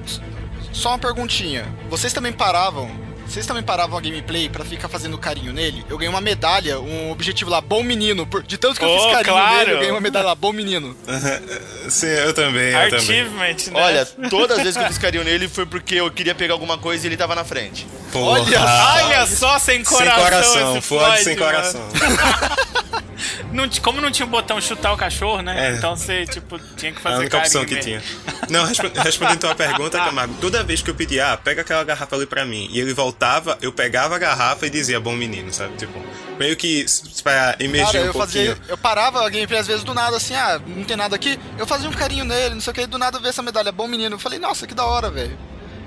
só 0.76 0.90
uma 0.90 0.98
perguntinha. 0.98 1.66
Vocês 1.88 2.12
também 2.12 2.32
paravam? 2.32 2.90
Vocês 3.26 3.44
também 3.44 3.60
paravam 3.62 3.98
a 3.98 4.00
gameplay 4.00 4.48
pra 4.48 4.64
ficar 4.64 4.88
fazendo 4.88 5.18
carinho 5.18 5.52
nele? 5.52 5.84
Eu 5.90 5.98
ganhei 5.98 6.08
uma 6.08 6.20
medalha, 6.20 6.78
um 6.78 7.10
objetivo 7.10 7.50
lá, 7.50 7.60
bom 7.60 7.82
menino. 7.82 8.24
Por- 8.24 8.40
De 8.44 8.56
tanto 8.56 8.78
que 8.78 8.84
eu 8.84 8.88
Oh, 8.88 9.00
fiz 9.00 9.10
carinho 9.10 9.34
claro. 9.34 9.56
nele, 9.58 9.70
eu 9.72 9.76
ganhei 9.78 9.90
uma 9.90 10.00
medalha 10.00 10.26
lá, 10.26 10.34
bom 10.36 10.52
menino. 10.52 10.96
Sim, 11.90 12.06
eu 12.06 12.32
também, 12.32 12.72
eu 12.72 12.90
também. 12.90 13.24
Né? 13.24 13.56
Olha, 13.74 14.06
todas 14.30 14.58
as 14.58 14.62
vezes 14.62 14.76
que 14.76 14.82
eu 14.84 14.86
fiz 14.86 14.98
carinho 14.98 15.24
nele 15.24 15.48
foi 15.48 15.66
porque 15.66 15.96
eu 15.96 16.08
queria 16.08 16.36
pegar 16.36 16.54
alguma 16.54 16.78
coisa 16.78 17.04
e 17.04 17.08
ele 17.08 17.16
tava 17.16 17.34
na 17.34 17.42
frente. 17.44 17.84
Porra. 18.12 18.42
Olha 18.42 18.60
Olha 18.62 19.26
só, 19.26 19.58
sem 19.58 19.84
Sem 19.84 19.96
coração. 19.96 20.22
coração, 20.22 20.76
esse 20.78 20.86
Floyd 20.86 21.06
Floyd, 21.06 21.24
sem 21.24 21.36
mano. 21.36 21.50
coração. 21.52 21.80
Não 23.52 23.68
como 23.82 24.00
não 24.00 24.10
tinha 24.10 24.26
o 24.26 24.28
botão 24.28 24.60
chutar 24.60 24.92
o 24.92 24.96
cachorro, 24.96 25.42
né? 25.42 25.70
É. 25.72 25.76
Então 25.76 25.96
você, 25.96 26.26
tipo, 26.26 26.58
tinha 26.76 26.92
que 26.92 26.98
É 26.98 27.00
fazer 27.00 27.16
a 27.16 27.18
única 27.20 27.38
opção 27.38 27.64
carinho 27.64 27.82
que 27.82 27.88
nele. 27.90 28.02
tinha. 28.02 28.40
Não, 28.50 28.64
respo- 28.64 28.90
respondendo 29.00 29.38
tua 29.40 29.54
pergunta, 29.54 29.98
Camargo, 29.98 30.34
toda 30.40 30.62
vez 30.62 30.82
que 30.82 30.90
eu 30.90 30.94
pedia, 30.94 31.32
ah, 31.32 31.36
pega 31.36 31.62
aquela 31.62 31.82
garrafa 31.84 32.14
ali 32.16 32.26
pra 32.26 32.44
mim, 32.44 32.68
e 32.72 32.80
ele 32.80 32.92
voltava, 32.94 33.58
eu 33.62 33.72
pegava 33.72 34.14
a 34.16 34.18
garrafa 34.18 34.66
e 34.66 34.70
dizia, 34.70 35.00
bom 35.00 35.14
menino, 35.14 35.52
sabe? 35.52 35.76
Tipo, 35.76 36.02
meio 36.38 36.56
que 36.56 36.84
pra 37.22 37.56
emergir 37.58 37.92
Cara, 37.92 38.04
um 38.04 38.06
eu 38.08 38.12
pouquinho. 38.12 38.54
fazia. 38.56 38.62
Eu 38.68 38.78
parava 38.78 39.26
a 39.26 39.28
gameplay 39.28 39.58
às 39.60 39.66
vezes 39.66 39.82
do 39.84 39.94
nada, 39.94 40.16
assim, 40.16 40.34
ah, 40.34 40.60
não 40.66 40.84
tem 40.84 40.96
nada 40.96 41.16
aqui. 41.16 41.38
Eu 41.58 41.66
fazia 41.66 41.88
um 41.88 41.92
carinho 41.92 42.24
nele, 42.24 42.54
não 42.54 42.60
sei 42.60 42.70
o 42.70 42.74
que, 42.74 42.86
do 42.86 42.98
nada 42.98 43.16
eu 43.18 43.22
vi 43.22 43.28
essa 43.28 43.42
medalha, 43.42 43.72
bom 43.72 43.88
menino. 43.88 44.14
Eu 44.16 44.18
falei, 44.18 44.38
nossa, 44.38 44.66
que 44.66 44.74
da 44.74 44.84
hora, 44.84 45.10
velho. 45.10 45.36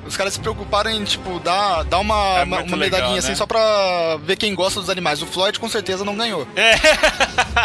Os 0.05 0.17
caras 0.17 0.33
se 0.33 0.39
preocuparam 0.39 0.89
em, 0.89 1.03
tipo, 1.03 1.39
dar, 1.39 1.83
dar 1.83 1.99
uma, 1.99 2.39
É 2.39 2.43
uma, 2.43 2.57
uma 2.61 2.75
legal, 2.75 2.77
medalhinha 2.77 3.13
né? 3.13 3.19
assim 3.19 3.35
só 3.35 3.45
pra 3.45 4.17
ver 4.23 4.35
quem 4.35 4.55
gosta 4.55 4.79
dos 4.79 4.89
animais. 4.89 5.21
O 5.21 5.25
Floyd 5.25 5.59
com 5.59 5.69
certeza 5.69 6.03
não 6.03 6.15
ganhou. 6.15 6.47
É. 6.55 6.75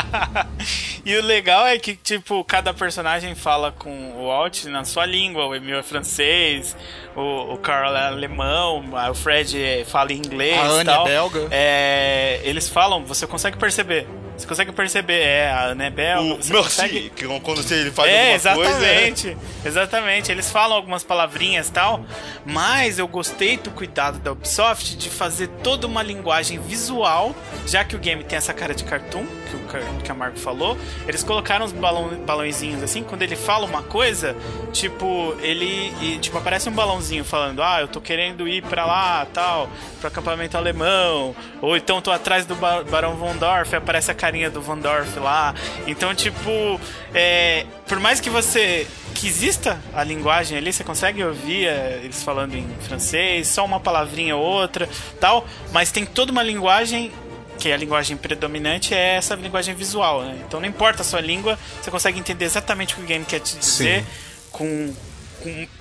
e 1.04 1.16
o 1.16 1.22
legal 1.22 1.66
é 1.66 1.78
que, 1.78 1.96
tipo, 1.96 2.44
cada 2.44 2.74
personagem 2.74 3.34
fala 3.34 3.72
com 3.72 4.12
o 4.16 4.26
Walt 4.26 4.64
na 4.64 4.84
sua 4.84 5.06
língua. 5.06 5.46
O 5.46 5.54
Emil 5.54 5.78
é 5.78 5.82
francês, 5.82 6.76
o, 7.16 7.54
o 7.54 7.58
Carl 7.58 7.94
é 7.96 8.06
alemão, 8.06 8.84
o 9.10 9.14
Fred 9.14 9.84
fala 9.86 10.12
inglês 10.12 10.58
A 10.58 10.64
Anne 10.64 10.90
é 10.90 11.04
belga. 11.04 11.48
É, 11.50 12.40
eles 12.44 12.68
falam, 12.68 13.04
você 13.04 13.26
consegue 13.26 13.56
perceber. 13.56 14.06
Você 14.36 14.46
consegue 14.48 14.72
perceber, 14.72 15.20
é, 15.20 15.50
a 15.50 15.60
Ana 15.66 15.88
belga, 15.90 16.34
O 16.34 16.42
você 16.42 16.52
meu 16.52 16.62
consegue... 16.64 17.10
que 17.10 17.24
quando 17.40 17.62
você 17.62 17.74
ele 17.76 17.90
faz 17.92 18.10
É, 18.10 18.34
alguma 18.34 18.54
coisa. 18.54 18.78
exatamente. 18.86 19.36
Exatamente. 19.64 20.32
Eles 20.32 20.50
falam 20.50 20.76
algumas 20.76 21.04
palavrinhas 21.04 21.68
e 21.68 21.72
tal, 21.72 22.04
mas 22.44 22.98
eu 22.98 23.06
gostei 23.06 23.56
do 23.56 23.70
cuidado 23.70 24.18
da 24.18 24.32
Ubisoft 24.32 24.96
de 24.96 25.08
fazer 25.08 25.46
toda 25.62 25.86
uma 25.86 26.02
linguagem 26.02 26.58
visual, 26.58 27.34
já 27.66 27.84
que 27.84 27.94
o 27.94 27.98
game 27.98 28.24
tem 28.24 28.36
essa 28.36 28.52
cara 28.52 28.74
de 28.74 28.82
cartoon, 28.84 29.24
que 29.24 29.56
o 29.56 30.00
que 30.02 30.10
a 30.10 30.14
Marco 30.14 30.38
falou. 30.38 30.76
Eles 31.06 31.22
colocaram 31.22 31.64
os 31.64 31.72
balão, 31.72 32.08
balãozinhos 32.26 32.82
assim, 32.82 33.02
quando 33.02 33.22
ele 33.22 33.36
fala 33.36 33.64
uma 33.64 33.82
coisa, 33.82 34.36
tipo, 34.72 35.34
ele 35.40 35.92
e, 36.00 36.18
tipo 36.18 36.36
aparece 36.38 36.68
um 36.68 36.72
balãozinho 36.72 37.24
falando: 37.24 37.62
"Ah, 37.62 37.80
eu 37.80 37.88
tô 37.88 38.00
querendo 38.00 38.46
ir 38.48 38.62
pra 38.62 38.84
lá, 38.84 39.26
tal, 39.32 39.68
pro 40.00 40.08
acampamento 40.08 40.56
alemão", 40.56 41.34
ou 41.62 41.76
então 41.76 42.00
tô 42.00 42.10
atrás 42.10 42.44
do 42.46 42.54
Ba- 42.56 42.82
Barão 42.82 43.14
Von 43.16 43.36
Dorf, 43.36 43.72
e 43.72 43.76
aparece 43.76 44.10
a 44.10 44.14
carinha 44.24 44.48
do 44.48 44.62
Von 44.62 44.78
Dorf 44.78 45.18
lá. 45.18 45.54
Então, 45.86 46.14
tipo, 46.14 46.80
é, 47.12 47.66
por 47.86 48.00
mais 48.00 48.20
que 48.20 48.30
você 48.30 48.86
que 49.14 49.28
exista 49.28 49.78
a 49.92 50.02
linguagem 50.02 50.56
ali, 50.56 50.72
você 50.72 50.82
consegue 50.82 51.22
ouvir 51.22 51.66
é, 51.66 52.00
eles 52.02 52.22
falando 52.22 52.54
em 52.54 52.66
francês, 52.80 53.46
só 53.48 53.64
uma 53.64 53.78
palavrinha 53.78 54.34
ou 54.34 54.42
outra, 54.42 54.88
tal, 55.20 55.46
mas 55.72 55.92
tem 55.92 56.04
toda 56.06 56.32
uma 56.32 56.42
linguagem 56.42 57.12
que 57.58 57.70
a 57.70 57.76
linguagem 57.76 58.16
predominante 58.16 58.94
é 58.94 59.16
essa 59.16 59.34
linguagem 59.36 59.74
visual, 59.74 60.22
né? 60.22 60.36
Então 60.46 60.58
não 60.58 60.66
importa 60.66 61.02
a 61.02 61.04
sua 61.04 61.20
língua, 61.20 61.58
você 61.80 61.90
consegue 61.90 62.18
entender 62.18 62.46
exatamente 62.46 62.94
o 62.94 62.96
que 62.96 63.02
o 63.02 63.06
game 63.06 63.24
quer 63.24 63.40
te 63.40 63.56
dizer 63.56 64.00
Sim. 64.00 64.06
com, 64.50 64.94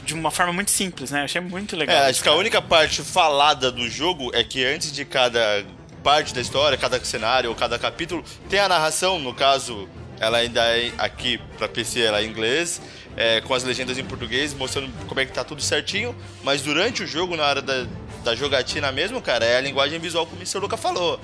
de 0.03 0.13
uma 0.13 0.29
forma 0.29 0.53
muito 0.53 0.69
simples, 0.69 1.09
né? 1.09 1.21
Eu 1.21 1.25
achei 1.25 1.41
muito 1.41 1.75
legal. 1.75 1.95
É, 1.95 2.09
acho 2.09 2.21
que 2.21 2.29
a 2.29 2.35
única 2.35 2.61
parte 2.61 3.01
falada 3.01 3.71
do 3.71 3.89
jogo 3.89 4.29
é 4.35 4.43
que 4.43 4.63
antes 4.63 4.91
de 4.91 5.05
cada 5.05 5.65
parte 6.03 6.33
da 6.33 6.41
história, 6.41 6.77
cada 6.77 7.03
cenário 7.03 7.49
ou 7.49 7.55
cada 7.55 7.79
capítulo, 7.79 8.23
tem 8.49 8.59
a 8.59 8.67
narração, 8.67 9.17
no 9.19 9.33
caso, 9.33 9.87
ela 10.19 10.39
ainda 10.39 10.61
é 10.61 10.91
aqui 10.97 11.39
pra 11.57 11.67
PC, 11.67 12.01
ela 12.01 12.19
é 12.19 12.25
em 12.25 12.29
inglês, 12.29 12.81
é, 13.15 13.41
com 13.41 13.53
as 13.53 13.63
legendas 13.63 13.97
em 13.97 14.03
português, 14.03 14.53
mostrando 14.53 14.91
como 15.07 15.19
é 15.19 15.25
que 15.25 15.31
tá 15.31 15.43
tudo 15.43 15.61
certinho, 15.61 16.15
mas 16.43 16.61
durante 16.61 17.03
o 17.03 17.07
jogo, 17.07 17.35
na 17.35 17.45
hora 17.45 17.61
da, 17.61 17.85
da 18.23 18.35
jogatina 18.35 18.91
mesmo, 18.91 19.21
cara, 19.21 19.45
é 19.45 19.57
a 19.57 19.61
linguagem 19.61 19.99
visual 19.99 20.25
como 20.25 20.37
o 20.37 20.39
Mr. 20.39 20.59
Luca 20.59 20.77
falou. 20.77 21.19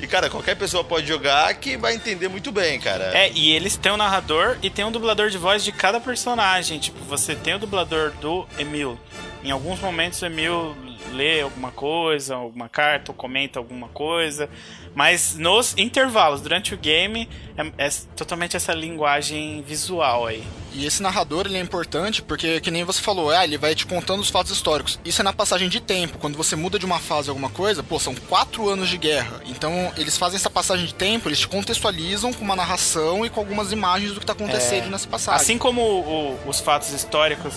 E, 0.00 0.06
cara, 0.06 0.30
qualquer 0.30 0.54
pessoa 0.54 0.84
pode 0.84 1.08
jogar 1.08 1.52
que 1.54 1.76
vai 1.76 1.94
entender 1.94 2.28
muito 2.28 2.52
bem, 2.52 2.78
cara. 2.78 3.10
É, 3.18 3.32
e 3.32 3.50
eles 3.50 3.76
têm 3.76 3.90
um 3.90 3.96
narrador 3.96 4.56
e 4.62 4.70
tem 4.70 4.84
um 4.84 4.92
dublador 4.92 5.28
de 5.28 5.36
voz 5.36 5.64
de 5.64 5.72
cada 5.72 5.98
personagem. 5.98 6.78
Tipo, 6.78 7.02
você 7.04 7.34
tem 7.34 7.54
o 7.54 7.58
dublador 7.58 8.12
do 8.20 8.46
Emil. 8.58 8.98
Em 9.42 9.50
alguns 9.50 9.80
momentos 9.80 10.22
o 10.22 10.26
Emil 10.26 10.76
lê 11.12 11.40
alguma 11.40 11.70
coisa, 11.70 12.34
alguma 12.36 12.68
carta, 12.68 13.10
ou 13.10 13.14
comenta 13.16 13.58
alguma 13.58 13.88
coisa. 13.88 14.48
Mas 14.94 15.34
nos 15.36 15.74
intervalos, 15.78 16.40
durante 16.40 16.74
o 16.74 16.78
game, 16.78 17.28
é, 17.56 17.86
é 17.86 17.90
totalmente 18.16 18.56
essa 18.56 18.72
linguagem 18.72 19.62
visual 19.62 20.26
aí. 20.26 20.42
E 20.72 20.84
esse 20.86 21.02
narrador 21.02 21.46
ele 21.46 21.56
é 21.56 21.60
importante 21.60 22.20
porque, 22.22 22.60
que 22.60 22.70
nem 22.70 22.84
você 22.84 23.00
falou, 23.00 23.30
ah, 23.30 23.44
ele 23.44 23.56
vai 23.58 23.74
te 23.74 23.86
contando 23.86 24.20
os 24.20 24.28
fatos 24.30 24.50
históricos. 24.52 24.98
Isso 25.04 25.20
é 25.20 25.24
na 25.24 25.32
passagem 25.32 25.68
de 25.68 25.80
tempo. 25.80 26.18
Quando 26.18 26.36
você 26.36 26.56
muda 26.56 26.78
de 26.78 26.86
uma 26.86 26.98
fase 26.98 27.28
a 27.28 27.32
alguma 27.32 27.48
coisa, 27.50 27.82
pô, 27.82 27.98
são 27.98 28.14
quatro 28.14 28.68
anos 28.68 28.88
de 28.88 28.96
guerra. 28.98 29.40
Então 29.46 29.92
eles 29.96 30.16
fazem 30.16 30.36
essa 30.36 30.50
passagem 30.50 30.86
de 30.86 30.94
tempo, 30.94 31.28
eles 31.28 31.38
te 31.40 31.48
contextualizam 31.48 32.32
com 32.32 32.44
uma 32.44 32.56
narração 32.56 33.24
e 33.24 33.30
com 33.30 33.40
algumas 33.40 33.72
imagens 33.72 34.12
do 34.12 34.20
que 34.20 34.26
tá 34.26 34.32
acontecendo 34.32 34.88
nessa 34.90 35.06
passagem. 35.08 35.40
Assim 35.40 35.58
como 35.58 35.80
o- 35.80 36.34
o- 36.44 36.48
os 36.48 36.60
fatos 36.60 36.92
históricos. 36.92 37.54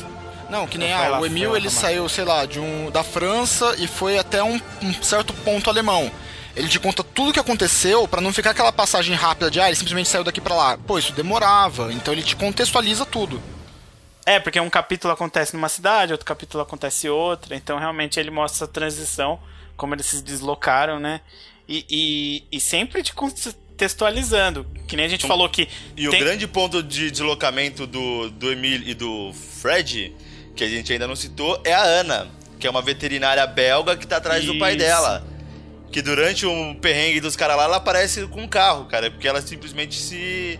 Não, 0.51 0.67
que 0.67 0.77
nem 0.77 0.91
ah, 0.91 1.17
o 1.17 1.25
Emil 1.25 1.55
ele 1.55 1.69
saiu, 1.69 2.09
sei 2.09 2.25
lá, 2.25 2.45
de 2.45 2.59
um 2.59 2.91
da 2.91 3.03
França 3.03 3.73
e 3.77 3.87
foi 3.87 4.19
até 4.19 4.43
um, 4.43 4.59
um 4.83 4.93
certo 5.01 5.33
ponto 5.33 5.69
alemão. 5.69 6.11
Ele 6.53 6.67
te 6.67 6.77
conta 6.77 7.01
tudo 7.05 7.29
o 7.29 7.33
que 7.33 7.39
aconteceu 7.39 8.05
pra 8.05 8.19
não 8.19 8.33
ficar 8.33 8.49
aquela 8.49 8.73
passagem 8.73 9.15
rápida 9.15 9.49
de 9.49 9.61
ah, 9.61 9.67
ele 9.67 9.77
simplesmente 9.77 10.09
saiu 10.09 10.25
daqui 10.25 10.41
pra 10.41 10.53
lá. 10.53 10.77
Pô, 10.77 10.99
isso 10.99 11.13
demorava. 11.13 11.93
Então 11.93 12.13
ele 12.13 12.21
te 12.21 12.35
contextualiza 12.35 13.05
tudo. 13.05 13.41
É, 14.25 14.39
porque 14.41 14.59
um 14.59 14.69
capítulo 14.69 15.13
acontece 15.13 15.53
numa 15.55 15.69
cidade, 15.69 16.11
outro 16.11 16.25
capítulo 16.25 16.61
acontece 16.61 17.07
em 17.07 17.09
outra. 17.09 17.55
Então, 17.55 17.79
realmente, 17.79 18.19
ele 18.19 18.29
mostra 18.29 18.65
essa 18.65 18.67
transição, 18.67 19.39
como 19.77 19.95
eles 19.95 20.05
se 20.05 20.21
deslocaram, 20.21 20.99
né? 20.99 21.21
E, 21.67 21.85
e, 21.89 22.57
e 22.57 22.59
sempre 22.59 23.01
te 23.01 23.13
contextualizando. 23.13 24.67
Que 24.85 24.97
nem 24.97 25.05
a 25.05 25.09
gente 25.09 25.25
falou 25.25 25.47
que. 25.47 25.69
E 25.95 26.09
o 26.09 26.11
tem- 26.11 26.19
grande 26.19 26.45
ponto 26.45 26.83
de 26.83 27.09
deslocamento 27.09 27.87
do, 27.87 28.29
do 28.29 28.51
Emil 28.51 28.81
e 28.85 28.93
do 28.93 29.33
Fred, 29.33 30.13
que 30.55 30.63
a 30.63 30.67
gente 30.67 30.91
ainda 30.93 31.07
não 31.07 31.15
citou, 31.15 31.59
é 31.63 31.73
a 31.73 31.81
Ana, 31.83 32.27
que 32.59 32.67
é 32.67 32.69
uma 32.69 32.81
veterinária 32.81 33.45
belga 33.47 33.95
que 33.97 34.05
tá 34.05 34.17
atrás 34.17 34.45
do 34.45 34.57
pai 34.59 34.71
Isso. 34.71 34.79
dela. 34.79 35.25
Que 35.91 36.01
durante 36.01 36.45
um 36.45 36.73
perrengue 36.73 37.19
dos 37.19 37.35
caras 37.35 37.57
lá, 37.57 37.63
ela 37.65 37.77
aparece 37.77 38.25
com 38.27 38.41
um 38.43 38.47
carro, 38.47 38.85
cara, 38.85 39.11
porque 39.11 39.27
ela 39.27 39.41
simplesmente 39.41 39.95
se 39.99 40.59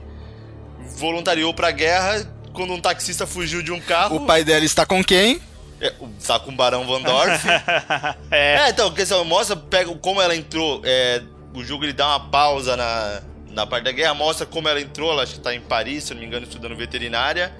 voluntariou 0.97 1.53
pra 1.53 1.71
guerra 1.71 2.27
quando 2.53 2.73
um 2.73 2.81
taxista 2.81 3.25
fugiu 3.25 3.61
de 3.61 3.71
um 3.71 3.79
carro. 3.79 4.17
O 4.17 4.25
pai 4.25 4.43
dela 4.43 4.65
está 4.65 4.85
com 4.85 5.03
quem? 5.03 5.41
É, 5.79 5.93
o- 5.99 6.09
tá 6.25 6.39
com 6.39 6.51
o 6.51 6.55
Barão 6.55 6.85
Van 6.85 7.01
Dorf. 7.01 7.43
é, 8.29 8.55
É, 8.65 8.69
então, 8.69 8.89
porque 8.89 9.05
você 9.05 9.15
mostra, 9.23 9.55
pega 9.55 9.93
como 9.95 10.21
ela 10.21 10.35
entrou. 10.35 10.81
é, 10.83 11.21
o 11.53 11.63
jogo 11.63 11.85
ele 11.85 11.93
dá 11.93 12.07
uma 12.07 12.29
pausa 12.29 12.75
na, 12.77 13.21
na 13.51 13.65
parte 13.65 13.85
da 13.85 13.91
guerra, 13.91 14.13
mostra 14.13 14.45
como 14.45 14.67
ela 14.67 14.79
entrou, 14.81 15.11
ela 15.11 15.23
acho 15.23 15.33
que 15.35 15.39
tá 15.39 15.53
em 15.55 15.61
Paris, 15.61 16.03
se 16.05 16.13
não 16.13 16.21
me 16.21 16.27
engano, 16.27 16.45
estudando 16.45 16.75
veterinária. 16.75 17.51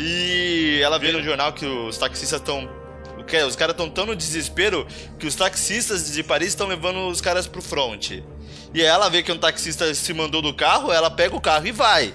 E 0.00 0.80
ela 0.80 0.96
vê 0.96 1.10
no 1.10 1.20
jornal 1.20 1.52
que 1.52 1.66
os 1.66 1.98
taxistas 1.98 2.40
estão 2.40 2.68
que 3.26 3.36
os 3.42 3.56
caras 3.56 3.74
estão 3.74 3.90
tão 3.90 4.06
no 4.06 4.16
desespero 4.16 4.86
que 5.18 5.26
os 5.26 5.34
taxistas 5.34 6.12
de 6.12 6.22
Paris 6.22 6.48
estão 6.48 6.66
levando 6.66 7.08
os 7.08 7.20
caras 7.20 7.46
pro 7.46 7.60
front. 7.60 8.22
E 8.72 8.80
ela 8.80 9.08
vê 9.10 9.22
que 9.22 9.32
um 9.32 9.36
taxista 9.36 9.92
se 9.92 10.14
mandou 10.14 10.40
do 10.40 10.54
carro, 10.54 10.92
ela 10.92 11.10
pega 11.10 11.36
o 11.36 11.40
carro 11.40 11.66
e 11.66 11.72
vai. 11.72 12.14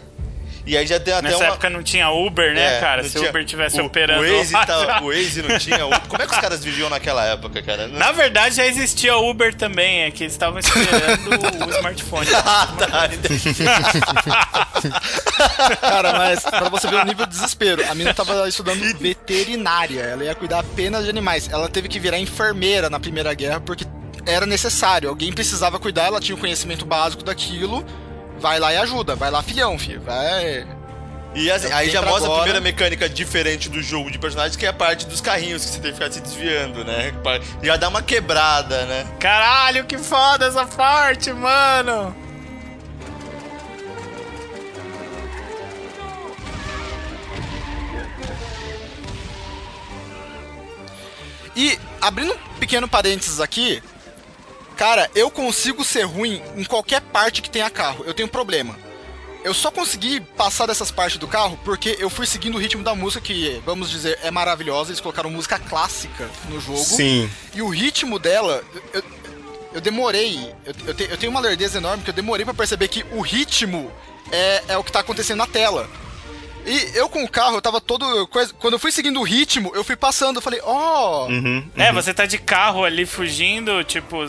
E 0.65 0.77
aí 0.77 0.87
já 0.87 0.97
tem 0.99 1.13
até 1.13 1.23
Nessa 1.23 1.37
uma... 1.37 1.45
época 1.47 1.69
não 1.69 1.83
tinha 1.83 2.09
Uber, 2.09 2.53
né, 2.53 2.77
É, 2.77 2.79
cara? 2.79 3.03
Se 3.03 3.11
tinha- 3.11 3.25
o 3.25 3.29
Uber 3.29 3.43
tivesse 3.45 3.81
o, 3.81 3.85
operando. 3.85 4.23
O 4.23 4.37
Waze, 4.37 4.53
tá- 4.53 5.01
o 5.03 5.07
Waze 5.07 5.41
não 5.41 5.57
tinha. 5.59 5.85
Uber. 5.85 5.99
Como 6.07 6.21
é 6.21 6.25
que 6.25 6.33
os 6.33 6.39
caras 6.39 6.63
viviam 6.63 6.89
naquela 6.89 7.25
época, 7.25 7.61
cara? 7.61 7.87
Na 7.89 8.13
verdade 8.13 8.55
já 8.55 8.65
existia 8.65 9.17
Uber 9.17 9.53
também, 9.53 10.03
é 10.03 10.11
que 10.11 10.23
eles 10.23 10.31
estavam 10.33 10.59
esperando 10.59 11.65
o 11.65 11.69
smartphone. 11.71 12.27
Ah, 12.45 12.67
tá. 12.77 13.09
Cara, 15.81 16.13
mas 16.13 16.39
pra 16.43 16.69
você 16.69 16.87
ver 16.87 17.01
o 17.01 17.05
nível 17.05 17.25
de 17.25 17.31
desespero, 17.33 17.83
a 17.89 17.93
menina 17.93 18.13
tava 18.13 18.47
estudando 18.47 18.81
veterinária, 18.97 20.01
ela 20.01 20.23
ia 20.23 20.35
cuidar 20.35 20.59
apenas 20.59 21.03
de 21.03 21.09
animais. 21.09 21.49
Ela 21.51 21.67
teve 21.69 21.87
que 21.87 21.99
virar 21.99 22.17
enfermeira 22.19 22.89
na 22.89 22.99
Primeira 22.99 23.33
Guerra 23.33 23.59
porque 23.59 23.85
era 24.25 24.45
necessário, 24.45 25.09
alguém 25.09 25.31
precisava 25.33 25.79
cuidar, 25.79 26.05
ela 26.05 26.19
tinha 26.19 26.35
o 26.35 26.39
conhecimento 26.39 26.85
básico 26.85 27.23
daquilo. 27.23 27.85
Vai 28.39 28.59
lá 28.59 28.73
e 28.73 28.77
ajuda, 28.77 29.15
vai 29.15 29.31
lá, 29.31 29.41
filhão, 29.41 29.77
filho. 29.79 30.01
Vai. 30.01 30.67
E 31.35 31.49
assim, 31.49 31.71
aí 31.71 31.89
já 31.89 32.01
mostra 32.01 32.23
a 32.23 32.25
agora. 32.25 32.43
primeira 32.43 32.61
mecânica 32.61 33.09
diferente 33.09 33.67
do 33.67 33.81
jogo 33.81 34.11
de 34.11 34.19
personagens, 34.19 34.55
que 34.55 34.65
é 34.65 34.69
a 34.69 34.73
parte 34.73 35.07
dos 35.07 35.19
carrinhos 35.19 35.65
que 35.65 35.71
você 35.71 35.79
tem 35.79 35.91
que 35.91 35.97
ficar 35.97 36.11
se 36.11 36.21
desviando, 36.21 36.83
né? 36.85 37.11
Já 37.63 37.75
dá 37.75 37.89
uma 37.89 38.03
quebrada, 38.03 38.85
né? 38.85 39.05
Caralho, 39.19 39.85
que 39.85 39.97
foda 39.97 40.45
essa 40.45 40.65
parte, 40.65 41.33
mano! 41.33 42.15
E 51.55 51.77
abrindo 52.01 52.33
um 52.33 52.59
pequeno 52.59 52.87
parênteses 52.87 53.39
aqui, 53.39 53.81
cara, 54.73 55.09
eu 55.15 55.29
consigo 55.31 55.83
ser 55.83 56.03
ruim 56.03 56.41
em 56.57 56.63
qualquer 56.63 57.01
parte 57.01 57.41
que 57.41 57.49
tenha 57.49 57.69
carro. 57.69 58.03
Eu 58.05 58.13
tenho 58.13 58.27
problema. 58.27 58.75
Eu 59.43 59.53
só 59.53 59.69
consegui 59.69 60.21
passar 60.21 60.65
dessas 60.67 60.89
partes 60.89 61.17
do 61.17 61.27
carro 61.27 61.59
porque 61.65 61.97
eu 61.99 62.09
fui 62.09 62.25
seguindo 62.25 62.55
o 62.55 62.57
ritmo 62.57 62.81
da 62.81 62.95
música, 62.95 63.19
que, 63.25 63.61
vamos 63.65 63.89
dizer, 63.89 64.17
é 64.23 64.31
maravilhosa. 64.31 64.89
Eles 64.91 65.01
colocaram 65.01 65.29
música 65.29 65.59
clássica 65.59 66.29
no 66.49 66.61
jogo. 66.61 66.77
Sim. 66.77 67.29
E 67.53 67.61
o 67.61 67.67
ritmo 67.67 68.17
dela, 68.17 68.63
eu, 68.93 69.03
eu 69.73 69.81
demorei. 69.81 70.39
Eu, 70.65 70.73
eu, 70.87 70.93
te- 70.93 71.07
eu 71.09 71.17
tenho 71.17 71.29
uma 71.31 71.41
lerdeza 71.41 71.77
enorme 71.77 72.03
que 72.03 72.09
eu 72.09 72.13
demorei 72.13 72.45
pra 72.45 72.53
perceber 72.53 72.87
que 72.87 73.03
o 73.11 73.19
ritmo 73.19 73.91
é, 74.31 74.63
é 74.69 74.77
o 74.77 74.83
que 74.83 74.91
tá 74.93 75.01
acontecendo 75.01 75.39
na 75.39 75.47
tela. 75.47 75.89
E 76.65 76.91
eu 76.97 77.09
com 77.09 77.21
o 77.25 77.29
carro, 77.29 77.57
eu 77.57 77.61
tava 77.61 77.81
todo. 77.81 78.25
Quando 78.57 78.75
eu 78.75 78.79
fui 78.79 78.93
seguindo 78.93 79.19
o 79.19 79.23
ritmo, 79.23 79.73
eu 79.75 79.83
fui 79.83 79.97
passando. 79.97 80.37
Eu 80.37 80.41
falei, 80.41 80.61
ó. 80.63 81.27
Uhum. 81.27 81.67
É, 81.75 81.91
você 81.91 82.13
tá 82.13 82.25
de 82.25 82.37
carro 82.37 82.85
ali 82.85 83.05
fugindo, 83.05 83.83
tipo. 83.83 84.25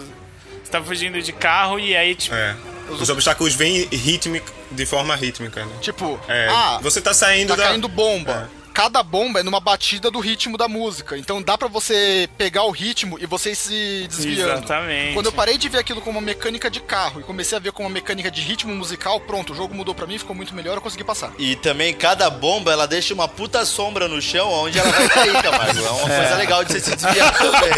Você 0.64 0.72
tá 0.72 0.82
fugindo 0.82 1.20
de 1.20 1.32
carro 1.32 1.78
e 1.78 1.94
aí, 1.94 2.14
tipo. 2.14 2.34
É. 2.34 2.56
Os 2.88 3.08
obstáculos 3.08 3.54
vêm 3.54 3.86
rítmico, 3.92 4.50
de 4.70 4.84
forma 4.84 5.14
rítmica, 5.14 5.64
né? 5.64 5.72
Tipo, 5.80 6.18
É, 6.28 6.48
ah, 6.50 6.78
você 6.82 7.00
tá 7.00 7.14
saindo 7.14 7.48
tá 7.48 7.56
da... 7.56 7.64
caindo 7.64 7.88
bomba. 7.88 8.50
Cada 8.74 9.04
bomba 9.04 9.38
é 9.38 9.42
numa 9.44 9.60
batida 9.60 10.10
do 10.10 10.18
ritmo 10.18 10.58
da 10.58 10.66
música. 10.66 11.16
Então 11.16 11.40
dá 11.40 11.56
pra 11.56 11.68
você 11.68 12.28
pegar 12.36 12.64
o 12.64 12.72
ritmo 12.72 13.16
e 13.20 13.24
você 13.24 13.52
ir 13.52 13.56
se 13.56 14.06
desviando. 14.08 14.64
Exatamente. 14.64 15.14
Quando 15.14 15.26
eu 15.26 15.32
parei 15.32 15.56
de 15.56 15.68
ver 15.68 15.78
aquilo 15.78 16.00
como 16.00 16.18
uma 16.18 16.24
mecânica 16.26 16.68
de 16.68 16.80
carro 16.80 17.20
e 17.20 17.22
comecei 17.22 17.56
a 17.56 17.60
ver 17.60 17.70
como 17.70 17.86
uma 17.88 17.94
mecânica 17.94 18.32
de 18.32 18.40
ritmo 18.40 18.74
musical, 18.74 19.20
pronto, 19.20 19.52
o 19.52 19.56
jogo 19.56 19.72
mudou 19.72 19.94
pra 19.94 20.08
mim, 20.08 20.18
ficou 20.18 20.34
muito 20.34 20.52
melhor, 20.56 20.74
eu 20.74 20.80
consegui 20.80 21.04
passar. 21.04 21.30
E 21.38 21.54
também 21.54 21.94
cada 21.94 22.28
bomba 22.28 22.72
ela 22.72 22.84
deixa 22.86 23.14
uma 23.14 23.28
puta 23.28 23.64
sombra 23.64 24.08
no 24.08 24.20
chão 24.20 24.50
onde 24.50 24.76
ela 24.76 24.90
vai 24.90 25.08
cair, 25.08 25.40
Camargo. 25.40 25.78
É 25.78 25.90
uma 25.90 26.00
coisa 26.18 26.34
legal 26.34 26.64
de 26.64 26.72
você 26.72 26.80
se 26.80 26.96
desviar 26.96 27.30
também. 27.38 27.70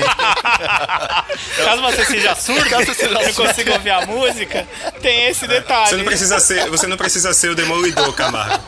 Caso 1.63 1.83
você 1.83 2.05
seja 2.07 2.35
surdo, 2.41 2.71
Caso 2.71 2.87
você 2.87 3.07
não 3.09 3.35
consiga 3.35 3.75
ouvir 3.75 3.91
a 3.91 4.07
música, 4.07 4.67
tem 5.03 5.27
esse 5.27 5.47
detalhe. 5.47 5.91
Você 5.91 5.97
não 5.99 6.05
precisa 6.07 6.41
ser, 6.41 6.71
você 6.71 6.87
não 6.87 6.97
precisa 6.97 7.35
ser 7.35 7.51
o 7.51 7.55
demolidor, 7.55 8.15
Camargo. 8.15 8.65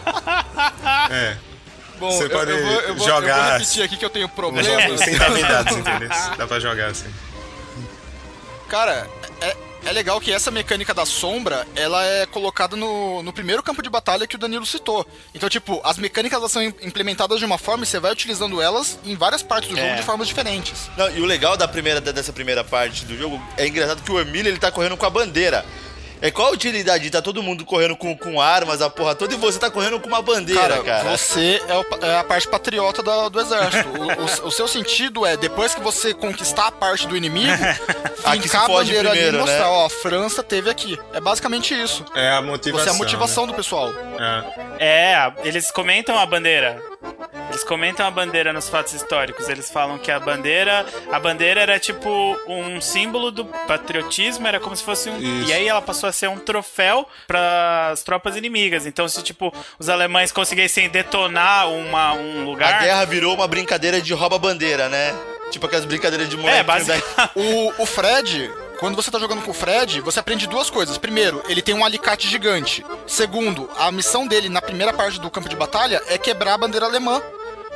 É. 1.11 1.48
Bom, 1.99 2.11
Você 2.13 2.25
eu, 2.25 2.31
pode 2.31 2.51
eu 2.51 2.65
vou, 2.65 2.81
eu 2.83 2.95
vou- 2.95 3.07
jogar 3.07 3.37
eu 3.37 3.43
vou 3.45 3.53
repetir 3.55 3.83
aqui 3.83 3.97
que 3.97 4.05
eu 4.05 4.11
tenho 4.11 4.29
problemas. 4.29 5.01
Sem 5.01 5.17
dar 5.19 5.31
dados, 5.31 5.77
entendeu? 5.79 6.09
Dá 6.37 6.47
pra 6.47 6.61
jogar 6.61 6.87
assim. 6.91 7.13
Cara, 8.69 9.09
é, 9.41 9.57
é 9.87 9.93
legal 9.93 10.21
que 10.21 10.31
essa 10.31 10.51
mecânica 10.51 10.93
da 10.93 11.07
sombra, 11.07 11.67
ela 11.75 12.05
é 12.05 12.27
colocada 12.27 12.77
no, 12.77 13.23
no 13.23 13.33
primeiro 13.33 13.63
campo 13.63 13.83
de 13.83 13.89
batalha 13.89 14.27
que 14.27 14.37
o 14.37 14.39
Danilo 14.39 14.67
citou. 14.67 15.07
Então, 15.35 15.49
tipo, 15.49 15.81
as 15.83 15.97
mecânicas 15.97 16.39
elas 16.39 16.53
são 16.53 16.63
im- 16.63 16.75
implementadas 16.83 17.39
de 17.39 17.45
uma 17.47 17.57
forma 17.57 17.85
e 17.85 17.87
você 17.87 17.99
vai 17.99 18.13
utilizando 18.13 18.61
elas 18.61 18.99
em 19.05 19.17
várias 19.17 19.43
partes 19.43 19.71
do 19.71 19.77
jogo 19.77 19.89
É. 19.89 19.95
de 19.97 20.03
formas 20.03 20.29
diferentes. 20.29 20.91
Não, 20.97 21.09
e 21.11 21.21
o 21.21 21.25
legal 21.25 21.57
da 21.57 21.67
primeira, 21.67 22.01
dessa 22.01 22.33
primeira 22.33 22.63
parte 22.63 23.07
do 23.07 23.17
jogo 23.17 23.43
é 23.57 23.67
engraçado 23.67 24.03
que 24.03 24.13
o 24.13 24.21
Emílio 24.21 24.51
ele 24.51 24.59
tá 24.59 24.71
correndo 24.71 24.97
com 24.97 25.07
a 25.07 25.11
bandeira. 25.11 25.65
É 26.21 26.31
qual 26.31 26.49
a 26.49 26.51
utilidade 26.53 27.05
de 27.05 27.11
tá 27.11 27.23
todo 27.23 27.43
mundo 27.43 27.65
correndo 27.65 27.97
com, 27.97 28.17
com 28.17 28.41
armas, 28.41 28.83
a 28.83 28.91
porra 28.91 29.15
toda, 29.15 29.33
e 29.35 29.37
você 29.37 29.59
tá 29.59 29.71
correndo 29.71 30.01
com 30.01 30.09
uma 30.09 30.21
bandeira, 30.23 30.83
cara? 30.83 31.09
você 31.17 31.63
é, 31.69 31.75
o 31.77 31.85
é 32.05 32.19
a 32.19 32.25
parte 32.25 32.49
patriota 32.49 33.03
da- 33.03 33.29
do 33.29 33.41
exército. 33.41 33.89
O, 33.89 34.45
o- 34.45 34.49
o 34.49 34.51
seu 34.51 34.67
sentido 34.67 35.25
é, 35.25 35.37
depois 35.37 35.75
que 35.75 35.81
você 35.81 36.13
conquistar 36.13 36.67
a 36.69 36.73
parte 36.73 37.07
do 37.07 37.17
inimigo, 37.17 37.53
fincar 38.33 38.65
a 38.65 38.69
bandeira 38.69 39.11
ali 39.11 39.19
e 39.19 39.23
primeiro, 39.23 39.39
mostrar, 39.39 39.59
né? 39.65 39.71
ó, 39.71 39.87
a 39.87 39.91
França 39.91 40.43
teve 40.43 40.69
aqui. 40.71 40.99
É 41.13 41.21
basicamente 41.21 41.73
isso. 41.81 42.05
É 42.15 42.31
a 42.33 42.43
motivação. 42.43 42.85
Você 42.85 42.91
é 42.91 42.93
a 42.95 42.99
motivação 42.99 43.47
do 43.47 43.55
pessoal. 43.55 43.93
né? 43.93 44.45
É, 44.79 45.15
a- 45.15 45.33
eles 45.45 45.71
comentam 45.71 46.19
a 46.19 46.27
bandeira. 46.27 46.83
Eles 47.49 47.65
comentam 47.65 48.07
a 48.07 48.11
bandeira 48.11 48.53
nos 48.53 48.69
fatos 48.69 48.93
históricos. 48.93 49.49
Eles 49.49 49.71
falam 49.71 49.99
que 49.99 50.11
a 50.11 50.19
bandeira, 50.21 50.85
a 51.11 51.19
bandeira 51.19 51.61
era 51.61 51.79
tipo 51.79 52.09
um 52.47 52.81
símbolo 52.81 53.31
do 53.31 53.45
patriotismo, 53.45 54.47
era 54.47 54.61
como 54.61 54.77
se 54.77 54.83
fosse 54.85 55.09
um, 55.09 55.17
Isso. 55.19 55.51
e 55.51 55.53
aí 55.53 55.67
ela 55.69 55.81
passou 55.83 56.09
a 56.09 56.13
ser 56.13 56.29
um 56.29 56.39
troféu 56.39 57.09
para 57.27 57.91
as 57.93 58.03
tropas 58.03 58.37
inimigas. 58.37 58.87
Então, 58.87 59.09
se 59.09 59.23
tipo 59.23 59.53
os 59.79 59.89
alemães 59.89 60.31
conseguissem 60.33 60.89
detonar 60.89 61.69
uma, 61.71 62.13
um 62.15 62.45
lugar, 62.45 62.75
A 62.75 62.79
guerra 62.81 63.05
virou 63.05 63.35
uma 63.35 63.49
brincadeira 63.49 64.01
de 64.01 64.13
rouba-bandeira, 64.13 64.89
né? 64.89 65.15
Tipo 65.51 65.67
aquelas 65.67 65.85
brincadeiras 65.87 66.29
de 66.29 66.37
moleque. 66.37 66.59
é 66.59 66.63
basicamente. 66.63 67.07
O, 67.35 67.83
o 67.83 67.87
Fred, 67.87 68.51
quando 68.79 68.95
você 68.95 69.11
tá 69.11 69.19
jogando 69.19 69.43
com 69.43 69.51
o 69.51 69.55
Fred, 69.55 70.01
você 70.01 70.21
aprende 70.21 70.47
duas 70.47 70.71
coisas. 70.71 70.97
Primeiro, 70.97 71.43
ele 71.49 71.61
tem 71.61 71.75
um 71.75 71.85
alicate 71.85 72.29
gigante. 72.29 72.85
Segundo, 73.07 73.69
a 73.77 73.91
missão 73.91 74.27
dele 74.27 74.49
na 74.49 74.63
primeira 74.63 74.93
parte 74.93 75.21
do 75.21 75.31
campo 75.31 75.49
de 75.49 75.57
batalha 75.57 76.01
é 76.07 76.17
quebrar 76.17 76.55
a 76.55 76.59
bandeira 76.59 76.87
alemã. 76.87 77.21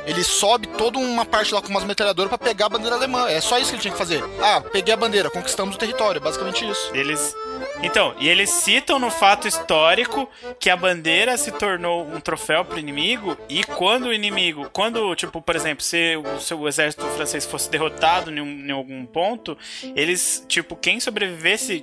Ele 0.05 0.23
sobe 0.23 0.67
toda 0.67 0.97
uma 0.97 1.25
parte 1.25 1.53
lá 1.53 1.61
com 1.61 1.69
umas 1.69 1.83
metralhadoras 1.83 2.29
pra 2.29 2.37
pegar 2.37 2.65
a 2.65 2.69
bandeira 2.69 2.95
alemã. 2.95 3.29
É 3.29 3.39
só 3.39 3.57
isso 3.57 3.69
que 3.69 3.75
ele 3.75 3.81
tinha 3.81 3.91
que 3.91 3.97
fazer. 3.97 4.23
Ah, 4.41 4.61
peguei 4.61 4.93
a 4.93 4.97
bandeira, 4.97 5.29
conquistamos 5.29 5.75
o 5.75 5.79
território. 5.79 6.19
Basicamente 6.19 6.69
isso. 6.69 6.89
Eles. 6.93 7.35
Então, 7.81 8.15
e 8.17 8.29
eles 8.29 8.49
citam 8.49 8.97
no 8.97 9.11
fato 9.11 9.45
histórico 9.47 10.29
que 10.57 10.69
a 10.69 10.75
bandeira 10.77 11.35
se 11.37 11.51
tornou 11.51 12.05
um 12.07 12.19
troféu 12.19 12.63
pro 12.63 12.79
inimigo 12.79 13.37
e 13.49 13.61
quando 13.63 14.05
o 14.05 14.13
inimigo, 14.13 14.69
quando, 14.71 15.13
tipo, 15.15 15.41
por 15.41 15.53
exemplo, 15.55 15.83
se 15.83 16.15
o 16.55 16.67
exército 16.67 17.05
francês 17.09 17.45
fosse 17.45 17.69
derrotado 17.69 18.31
em, 18.31 18.39
um- 18.39 18.65
em 18.67 18.71
algum 18.71 19.05
ponto, 19.05 19.57
eles, 19.97 20.45
tipo, 20.47 20.77
quem 20.77 21.01
sobrevivesse, 21.01 21.81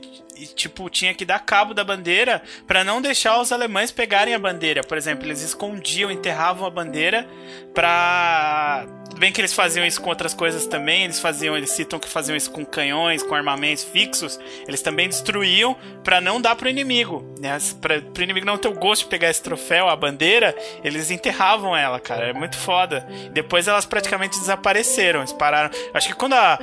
tipo, 0.55 0.89
tinha 0.89 1.13
que 1.13 1.27
dar 1.27 1.41
cabo 1.41 1.75
da 1.75 1.85
bandeira 1.85 2.41
pra 2.67 2.83
não 2.83 3.03
deixar 3.03 3.39
os 3.39 3.53
alemães 3.53 3.91
pegarem 3.91 4.33
a 4.35 4.39
bandeira. 4.39 4.83
Por 4.83 4.97
exemplo, 4.97 5.27
eles 5.27 5.43
escondiam, 5.43 6.11
enterravam 6.11 6.67
a 6.67 6.71
bandeira 6.71 7.29
pra 7.75 8.87
bem 9.19 9.33
que 9.33 9.41
eles 9.41 9.53
faziam 9.53 9.85
isso 9.85 10.01
com 10.01 10.09
outras 10.09 10.33
coisas 10.33 10.67
também, 10.67 11.05
eles 11.05 11.21
faziam, 11.21 11.55
eles 11.55 11.71
citam 11.73 11.99
que 11.99 12.09
faziam 12.09 12.35
isso 12.35 12.51
com 12.51 12.65
canhões, 12.65 13.23
com 13.23 13.35
armamentos 13.35 13.85
fixos, 13.85 14.41
eles 14.67 14.81
também 14.81 15.09
destruíam 15.11 15.60
pra 16.03 16.21
não 16.21 16.41
dar 16.41 16.57
pro 16.57 16.69
inimigo, 16.69 17.25
né? 17.41 17.59
Pra, 17.81 18.01
pro 18.01 18.23
inimigo 18.23 18.47
não 18.47 18.57
ter 18.59 18.69
o 18.69 18.73
gosto 18.75 19.03
de 19.03 19.09
pegar 19.09 19.29
esse 19.31 19.43
troféu, 19.43 19.89
a 19.89 19.97
bandeira, 19.97 20.55
eles 20.85 21.11
enterravam 21.11 21.77
ela, 21.77 21.99
cara, 22.01 22.29
é 22.29 22.33
muito 22.33 22.57
foda. 22.57 23.07
Depois 23.33 23.69
elas 23.69 23.85
praticamente 23.87 24.39
desapareceram, 24.39 25.21
eles 25.21 25.33
pararam. 25.33 25.71
Acho 25.95 26.09
que 26.09 26.15
quando 26.15 26.35
a, 26.35 26.59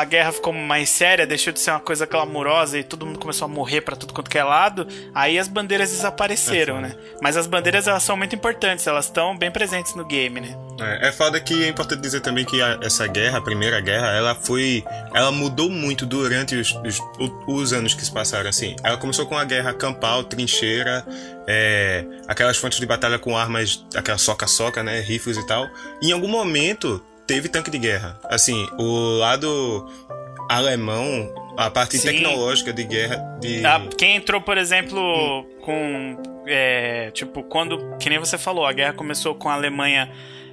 a 0.00 0.04
guerra 0.04 0.32
ficou 0.32 0.52
mais 0.52 0.88
séria, 0.90 1.26
deixou 1.26 1.52
de 1.52 1.60
ser 1.60 1.70
uma 1.70 1.80
coisa 1.80 2.06
glamurosa 2.06 2.78
e 2.78 2.84
todo 2.84 3.06
mundo 3.06 3.18
começou 3.18 3.46
a 3.46 3.48
morrer 3.48 3.80
pra 3.80 3.96
tudo 3.96 4.12
quanto 4.12 4.30
que 4.30 4.38
é 4.38 4.44
lado, 4.44 4.86
aí 5.14 5.38
as 5.38 5.48
bandeiras 5.48 5.90
desapareceram, 5.90 6.80
né? 6.80 6.94
Mas 7.22 7.36
as 7.36 7.46
bandeiras 7.46 7.86
elas 7.88 8.02
são 8.02 8.16
muito 8.16 8.34
importantes, 8.34 8.86
elas 8.86 9.06
estão 9.06 9.36
bem 9.36 9.50
presentes 9.50 9.94
no 9.94 10.04
game, 10.04 10.40
né? 10.40 10.56
É, 10.80 11.08
é 11.08 11.12
foda 11.12 11.40
que 11.40 11.64
é 11.64 11.68
importante 11.68 12.00
dizer 12.00 12.20
também 12.20 12.44
que 12.44 12.60
a- 12.60 12.78
essa 12.82 13.06
guerra, 13.06 13.38
a 13.38 13.40
primeira 13.40 13.80
guerra, 13.80 14.08
ela 14.08 14.34
foi. 14.34 14.82
Ela 15.14 15.30
mudou 15.30 15.70
muito 15.70 16.04
durante 16.04 16.56
os, 16.56 16.72
os, 16.84 16.98
os 17.46 17.72
anos 17.72 17.94
que 17.94 18.04
se 18.04 18.10
passaram, 18.12 18.33
assim. 18.40 18.76
Ela 18.82 18.96
começou 18.96 19.26
com 19.26 19.36
a 19.36 19.44
guerra 19.44 19.72
campal, 19.72 20.24
trincheira, 20.24 21.04
é, 21.46 22.04
aquelas 22.26 22.56
fontes 22.56 22.78
de 22.78 22.86
batalha 22.86 23.18
com 23.18 23.36
armas, 23.36 23.84
aquela 23.94 24.18
soca-soca, 24.18 24.82
né? 24.82 25.00
Rifles 25.00 25.36
e 25.36 25.46
tal. 25.46 25.68
E 26.02 26.08
em 26.08 26.12
algum 26.12 26.28
momento 26.28 27.02
teve 27.26 27.48
tanque 27.48 27.70
de 27.70 27.78
guerra. 27.78 28.18
Assim, 28.28 28.66
o 28.78 29.18
lado 29.18 29.86
alemão, 30.48 31.32
a 31.56 31.70
parte 31.70 31.98
Sim. 31.98 32.08
tecnológica 32.08 32.72
de 32.72 32.84
guerra. 32.84 33.16
De... 33.40 33.64
Ah, 33.64 33.80
quem 33.96 34.16
entrou, 34.16 34.40
por 34.40 34.58
exemplo, 34.58 35.44
com. 35.62 36.16
é, 36.46 37.10
tipo, 37.12 37.42
quando. 37.44 37.96
Que 37.98 38.08
nem 38.08 38.18
você 38.18 38.38
falou, 38.38 38.66
a 38.66 38.72
guerra 38.72 38.92
começou 38.92 39.34
com 39.34 39.48
a 39.48 39.54
Alemanha 39.54 40.10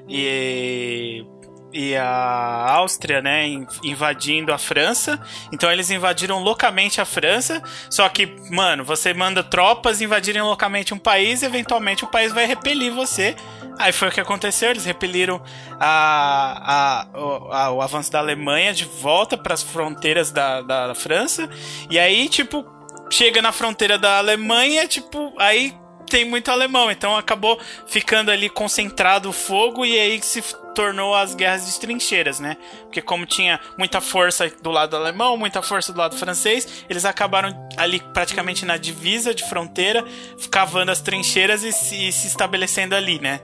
e. 0.08 1.26
e 1.74 1.96
a 1.96 2.72
Áustria, 2.72 3.22
né, 3.22 3.46
invadindo 3.84 4.54
a 4.54 4.58
França. 4.58 5.20
Então 5.52 5.72
eles 5.72 5.90
invadiram 5.90 6.40
loucamente 6.40 7.00
a 7.00 7.06
França. 7.06 7.62
Só 7.90 8.08
que, 8.10 8.26
mano, 8.50 8.84
você 8.84 9.14
manda 9.14 9.44
tropas 9.44 10.02
invadirem 10.02 10.42
loucamente 10.42 10.94
um 10.94 10.98
país, 10.98 11.44
eventualmente 11.44 12.04
o 12.04 12.08
país 12.08 12.34
vai 12.34 12.46
repelir 12.46 12.94
você. 12.94 13.36
Aí 13.78 13.92
foi 13.92 14.10
o 14.10 14.12
que 14.12 14.22
aconteceu, 14.22 14.70
eles 14.70 14.86
repeliram 14.86 15.42
a, 15.80 17.08
a, 17.14 17.20
o, 17.20 17.52
a, 17.52 17.72
o 17.72 17.82
avanço 17.82 18.12
da 18.12 18.20
Alemanha 18.20 18.74
de 18.74 18.86
volta 18.86 19.38
para 19.38 19.54
as 19.54 19.64
fronteiras 19.64 20.32
da, 20.32 20.62
da 20.62 20.94
França. 20.94 21.50
E 21.90 21.98
aí, 21.98 22.30
tipo, 22.30 22.66
chega 23.10 23.42
na 23.42 23.52
fronteira 23.52 23.98
da 23.98 24.18
Alemanha, 24.18 24.88
tipo, 24.88 25.34
aí 25.38 25.74
tem 26.12 26.26
muito 26.26 26.52
alemão, 26.52 26.92
então 26.92 27.16
acabou 27.16 27.58
ficando 27.88 28.32
ali 28.32 28.50
concentrado 28.50 29.30
o 29.30 29.32
fogo 29.32 29.86
e 29.86 29.98
aí 29.98 30.22
se 30.22 30.44
tornou 30.76 31.16
as 31.16 31.34
guerras 31.34 31.66
de 31.66 31.80
trincheiras, 31.80 32.38
né? 32.38 32.58
Porque 32.84 33.02
como 33.02 33.26
tinha 33.26 33.60
muita 33.78 34.02
força 34.02 34.52
do 34.62 34.72
lado 34.72 34.96
alemão, 34.96 35.38
muita 35.38 35.62
força 35.62 35.94
do 35.94 36.00
lado 36.00 36.18
francês, 36.18 36.86
eles 36.90 37.06
acabaram 37.06 37.70
ali 37.78 38.02
praticamente 38.14 38.66
na 38.66 38.76
divisa 38.76 39.34
de 39.34 39.48
fronteira, 39.48 40.04
cavando 40.50 40.92
as 40.92 41.00
trincheiras 41.00 41.64
e 41.64 41.72
se, 41.72 42.10
e 42.10 42.12
se 42.12 42.28
estabelecendo 42.28 42.94
ali, 42.94 43.20
né? 43.20 43.40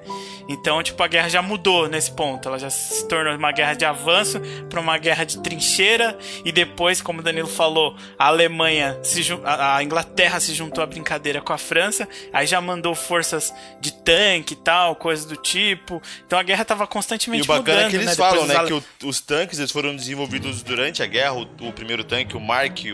Então, 0.49 0.81
tipo, 0.81 1.01
a 1.03 1.07
guerra 1.07 1.27
já 1.29 1.41
mudou 1.41 1.89
nesse 1.89 2.11
ponto. 2.11 2.47
Ela 2.47 2.57
já 2.59 2.69
se 2.69 3.05
tornou 3.07 3.35
uma 3.35 3.51
guerra 3.51 3.73
de 3.73 3.83
avanço 3.83 4.39
para 4.69 4.79
uma 4.79 4.97
guerra 4.97 5.23
de 5.25 5.39
trincheira 5.39 6.17
e 6.45 6.51
depois, 6.51 7.01
como 7.01 7.19
o 7.19 7.23
Danilo 7.23 7.47
falou, 7.47 7.95
a 8.17 8.27
Alemanha, 8.27 8.97
se, 9.03 9.21
a 9.43 9.83
Inglaterra 9.83 10.39
se 10.39 10.53
juntou 10.53 10.83
à 10.83 10.87
brincadeira 10.87 11.41
com 11.41 11.51
a 11.51 11.57
França, 11.57 12.07
aí 12.31 12.47
já 12.47 12.61
mandou 12.61 12.95
forças 12.95 13.53
de 13.81 13.91
tanque 13.91 14.53
e 14.53 14.57
tal, 14.57 14.95
coisas 14.95 15.25
do 15.25 15.35
tipo. 15.35 16.01
Então 16.25 16.37
a 16.39 16.43
guerra 16.43 16.61
estava 16.61 16.85
constantemente 16.87 17.07
constantemente 17.07 17.47
E 17.47 17.51
o 17.51 17.53
bacana 17.57 17.77
mudando, 17.77 17.87
é 17.87 17.89
que 17.89 17.95
eles 17.95 18.05
né? 18.07 18.15
falam, 18.15 18.45
né, 18.45 18.61
os 18.61 18.67
que 18.67 18.73
o- 19.05 19.09
os 19.09 19.21
tanques 19.21 19.59
eles 19.59 19.71
foram 19.71 19.95
desenvolvidos 19.95 20.61
durante 20.63 21.01
a 21.01 21.05
guerra, 21.05 21.33
o, 21.33 21.41
o 21.67 21.71
primeiro 21.73 22.03
tanque, 22.03 22.35
o 22.35 22.39
Mark 22.39 22.83
I, 22.83 22.91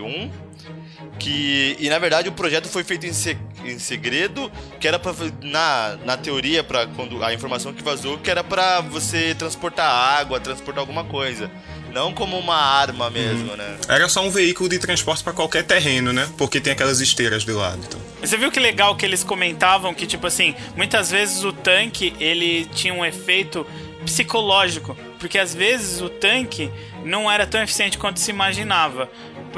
que 1.18 1.76
e 1.78 1.88
na 1.88 1.98
verdade 1.98 2.28
o 2.28 2.32
projeto 2.32 2.68
foi 2.68 2.84
feito 2.84 3.06
em, 3.06 3.12
se- 3.12 3.36
em 3.64 3.78
segredo, 3.78 4.50
que 4.80 4.86
era 4.88 4.98
para 4.98 5.12
na, 5.42 5.96
na 6.04 6.16
teoria 6.16 6.62
para 6.64 6.86
quando 6.88 7.22
a 7.22 7.32
informação 7.32 7.72
que 7.72 7.82
vazou, 7.82 8.18
que 8.18 8.30
era 8.30 8.42
para 8.44 8.80
você 8.80 9.34
transportar 9.34 9.86
água, 9.90 10.40
transportar 10.40 10.80
alguma 10.80 11.04
coisa, 11.04 11.50
não 11.92 12.12
como 12.12 12.38
uma 12.38 12.56
arma 12.56 13.08
mesmo, 13.10 13.56
né? 13.56 13.76
Era 13.88 14.08
só 14.08 14.24
um 14.24 14.30
veículo 14.30 14.68
de 14.68 14.78
transporte 14.78 15.22
pra 15.22 15.32
qualquer 15.32 15.62
terreno, 15.64 16.12
né? 16.12 16.28
Porque 16.36 16.60
tem 16.60 16.72
aquelas 16.72 17.00
esteiras 17.00 17.44
do 17.44 17.56
lado. 17.56 17.80
Então. 17.86 18.00
Você 18.20 18.36
viu 18.36 18.50
que 18.50 18.58
legal 18.58 18.96
que 18.96 19.04
eles 19.06 19.22
comentavam 19.22 19.94
que, 19.94 20.06
tipo 20.06 20.26
assim, 20.26 20.54
muitas 20.76 21.10
vezes 21.10 21.44
o 21.44 21.52
tanque 21.52 22.12
ele 22.18 22.64
tinha 22.74 22.92
um 22.92 23.04
efeito 23.04 23.64
psicológico. 24.04 24.96
Porque 25.18 25.38
às 25.38 25.54
vezes 25.54 26.00
o 26.00 26.08
tanque 26.08 26.70
não 27.04 27.30
era 27.30 27.46
tão 27.46 27.62
eficiente 27.62 27.96
quanto 27.96 28.20
se 28.20 28.30
imaginava. 28.30 29.08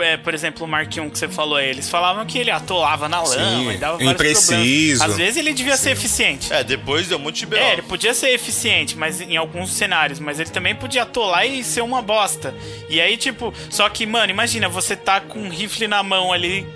É, 0.03 0.17
por 0.17 0.35
exemplo, 0.35 0.65
o 0.65 0.69
Mark 0.69 0.95
I 0.97 1.11
que 1.11 1.19
você 1.19 1.29
falou 1.29 1.57
aí, 1.57 1.69
eles 1.69 1.89
falavam 1.89 2.25
que 2.27 2.39
ele 2.39 2.51
atolava 2.51 3.09
na 3.09 3.23
lama 3.23 3.59
Sim, 3.59 3.71
e 3.71 3.77
dava 3.77 3.93
vários 3.99 4.13
impreciso. 4.13 4.49
problemas. 4.49 5.01
Às 5.03 5.17
vezes 5.17 5.37
ele 5.37 5.53
devia 5.53 5.77
ser 5.77 5.91
eficiente. 5.91 6.53
É, 6.53 6.63
depois 6.65 7.09
deu 7.09 7.19
muito 7.19 7.37
de 7.37 7.55
É, 7.55 7.73
ele 7.75 7.83
podia 7.83 8.15
ser 8.15 8.31
eficiente, 8.31 8.97
mas 8.97 9.21
em 9.21 9.37
alguns 9.37 9.71
cenários, 9.73 10.19
mas 10.19 10.41
ele 10.41 10.51
também 10.51 10.75
podia 10.75 11.03
atolar 11.03 11.47
e 11.47 11.63
ser 11.65 11.83
uma 11.83 12.03
bosta. 12.03 12.55
E 12.89 13.01
aí, 13.01 13.17
tipo, 13.17 13.53
só 13.71 13.89
que, 13.89 14.07
mano, 14.07 14.31
imagina, 14.31 14.69
você 14.69 14.97
tá 14.97 15.21
com 15.21 15.39
um 15.39 15.49
rifle 15.49 15.87
na 15.89 16.03
mão 16.03 16.33
ali 16.33 16.67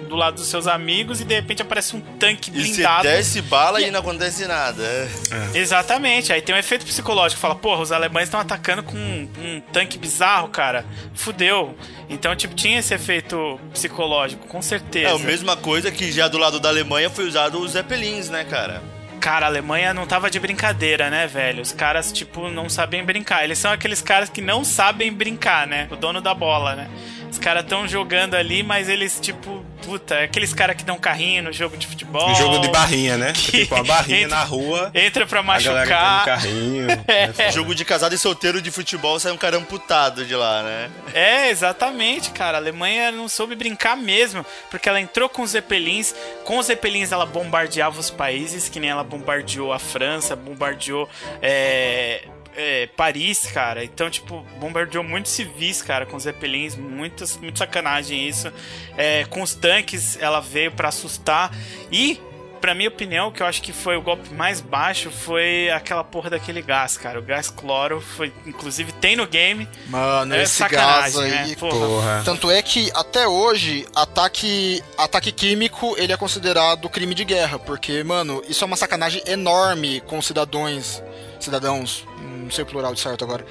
com, 0.00 0.04
do 0.08 0.16
lado 0.16 0.34
dos 0.36 0.46
seus 0.48 0.66
amigos 0.66 1.20
e 1.20 1.24
de 1.24 1.34
repente 1.34 1.62
aparece 1.62 1.94
um 1.96 2.00
tanque 2.00 2.50
E 2.50 2.54
você 2.66 2.72
blindado. 2.74 3.02
desce 3.04 3.40
bala 3.42 3.80
e 3.80 3.90
não 3.90 4.00
acontece 4.00 4.46
nada. 4.46 4.82
é. 4.82 5.58
Exatamente, 5.58 6.32
aí 6.32 6.42
tem 6.42 6.54
um 6.54 6.58
efeito 6.58 6.84
psicológico. 6.84 7.40
Fala, 7.40 7.54
porra, 7.54 7.82
os 7.82 7.92
alemães 7.92 8.24
estão 8.24 8.40
atacando 8.40 8.82
com 8.82 8.96
um, 8.96 9.28
um 9.38 9.60
tanque 9.72 9.98
bizarro, 9.98 10.48
cara. 10.48 10.84
Fudeu. 11.14 11.76
Então, 12.08 12.34
tipo, 12.34 12.54
tinha 12.54 12.78
esse 12.78 12.94
efeito 12.94 13.58
psicológico, 13.72 14.46
com 14.46 14.60
certeza. 14.62 15.08
É 15.08 15.12
a 15.14 15.18
mesma 15.18 15.56
coisa 15.56 15.90
que 15.90 16.10
já 16.10 16.28
do 16.28 16.38
lado 16.38 16.58
da 16.58 16.68
Alemanha 16.68 17.10
foi 17.10 17.26
usado 17.26 17.58
os 17.60 17.72
Zeppelins, 17.72 18.28
né, 18.28 18.44
cara? 18.44 18.82
Cara, 19.20 19.46
a 19.46 19.48
Alemanha 19.48 19.92
não 19.92 20.06
tava 20.06 20.30
de 20.30 20.38
brincadeira, 20.38 21.10
né, 21.10 21.26
velho? 21.26 21.60
Os 21.60 21.72
caras, 21.72 22.12
tipo, 22.12 22.48
não 22.48 22.68
sabem 22.68 23.04
brincar. 23.04 23.42
Eles 23.44 23.58
são 23.58 23.72
aqueles 23.72 24.00
caras 24.00 24.28
que 24.28 24.40
não 24.40 24.64
sabem 24.64 25.12
brincar, 25.12 25.66
né? 25.66 25.88
O 25.90 25.96
dono 25.96 26.20
da 26.20 26.32
bola, 26.32 26.76
né? 26.76 26.88
Os 27.30 27.36
caras 27.36 27.64
tão 27.66 27.86
jogando 27.86 28.34
ali, 28.34 28.62
mas 28.62 28.88
eles, 28.88 29.18
tipo, 29.20 29.64
puta, 29.88 30.16
é 30.16 30.24
aqueles 30.24 30.52
caras 30.52 30.76
que 30.76 30.84
dão 30.84 30.98
carrinho 30.98 31.44
no 31.44 31.52
jogo 31.52 31.76
de 31.76 31.86
futebol. 31.86 32.28
Um 32.30 32.34
jogo 32.34 32.58
de 32.58 32.68
barrinha, 32.68 33.16
né? 33.16 33.32
Que 33.32 33.60
Tipo, 33.62 33.76
a 33.76 33.82
barrinha 33.82 34.22
entra- 34.24 34.36
na 34.36 34.44
rua, 34.44 34.90
Entra 34.94 35.26
pra 35.26 35.40
no 35.40 35.46
machucar. 35.46 36.24
carrinho. 36.24 36.86
É. 37.38 37.50
Jogo 37.52 37.74
de 37.74 37.84
casado 37.84 38.14
e 38.14 38.18
solteiro 38.18 38.60
de 38.60 38.70
futebol 38.70 39.18
sai 39.18 39.32
um 39.32 39.36
cara 39.36 39.56
amputado 39.56 40.24
de 40.26 40.34
lá, 40.34 40.62
né? 40.62 40.90
É, 41.14 41.48
exatamente, 41.50 42.30
cara. 42.30 42.58
A 42.58 42.60
Alemanha 42.60 43.10
não 43.10 43.28
soube 43.28 43.54
brincar 43.54 43.96
mesmo, 43.96 44.44
porque 44.70 44.88
ela 44.88 45.00
entrou 45.00 45.28
com 45.28 45.42
os 45.42 45.50
Zeppelins. 45.50 46.14
Com 46.44 46.58
os 46.58 46.66
Zeppelins 46.66 47.12
ela 47.12 47.24
bombardeava 47.24 47.98
os 47.98 48.10
países, 48.10 48.68
que 48.68 48.78
nem 48.78 48.90
ela 48.90 49.02
bombardeou 49.04 49.72
a 49.72 49.78
França, 49.78 50.36
bombardeou 50.36 51.08
é, 51.40 52.22
é, 52.58 52.88
Paris, 52.88 53.46
cara. 53.52 53.84
Então, 53.84 54.10
tipo, 54.10 54.44
bombardeou 54.58 55.04
muitos 55.04 55.30
civis, 55.32 55.80
cara, 55.80 56.04
com 56.04 56.16
os 56.16 56.24
Zeppelins. 56.24 56.74
Muitas, 56.74 57.36
muito 57.36 57.58
sacanagem 57.60 58.28
isso. 58.28 58.52
É, 58.96 59.24
com 59.26 59.40
os 59.42 59.54
tanques 59.54 60.20
ela 60.20 60.40
veio 60.40 60.72
pra 60.72 60.88
assustar. 60.88 61.52
E 61.90 62.20
Pra 62.60 62.74
minha 62.74 62.88
opinião, 62.88 63.28
o 63.28 63.32
que 63.32 63.40
eu 63.40 63.46
acho 63.46 63.62
que 63.62 63.72
foi 63.72 63.96
o 63.96 64.02
golpe 64.02 64.34
mais 64.34 64.60
baixo 64.60 65.12
foi 65.12 65.70
aquela 65.70 66.02
porra 66.02 66.28
daquele 66.28 66.60
gás, 66.60 66.96
cara. 66.96 67.20
O 67.20 67.22
gás 67.22 67.48
cloro 67.48 68.00
foi, 68.00 68.32
inclusive, 68.44 68.90
tem 68.90 69.14
no 69.14 69.28
game. 69.28 69.68
Mano, 69.86 70.34
É 70.34 70.42
esse 70.42 70.54
sacanagem, 70.56 71.20
gás 71.20 71.44
aí. 71.44 71.50
né? 71.50 71.54
Porra. 71.56 71.86
Porra. 71.86 72.22
Tanto 72.24 72.50
é 72.50 72.60
que 72.60 72.90
até 72.96 73.28
hoje 73.28 73.86
ataque 73.94 74.82
ataque 74.96 75.30
químico 75.30 75.94
ele 75.96 76.12
é 76.12 76.16
considerado 76.16 76.88
crime 76.88 77.14
de 77.14 77.24
guerra, 77.24 77.60
porque 77.60 78.02
mano, 78.02 78.42
isso 78.48 78.64
é 78.64 78.66
uma 78.66 78.76
sacanagem 78.76 79.22
enorme 79.24 80.00
com 80.00 80.20
cidadãos, 80.20 81.00
cidadãos, 81.40 82.04
não 82.42 82.50
sei 82.50 82.64
o 82.64 82.66
plural 82.66 82.94
de 82.94 83.00
certo 83.00 83.24
agora, 83.24 83.44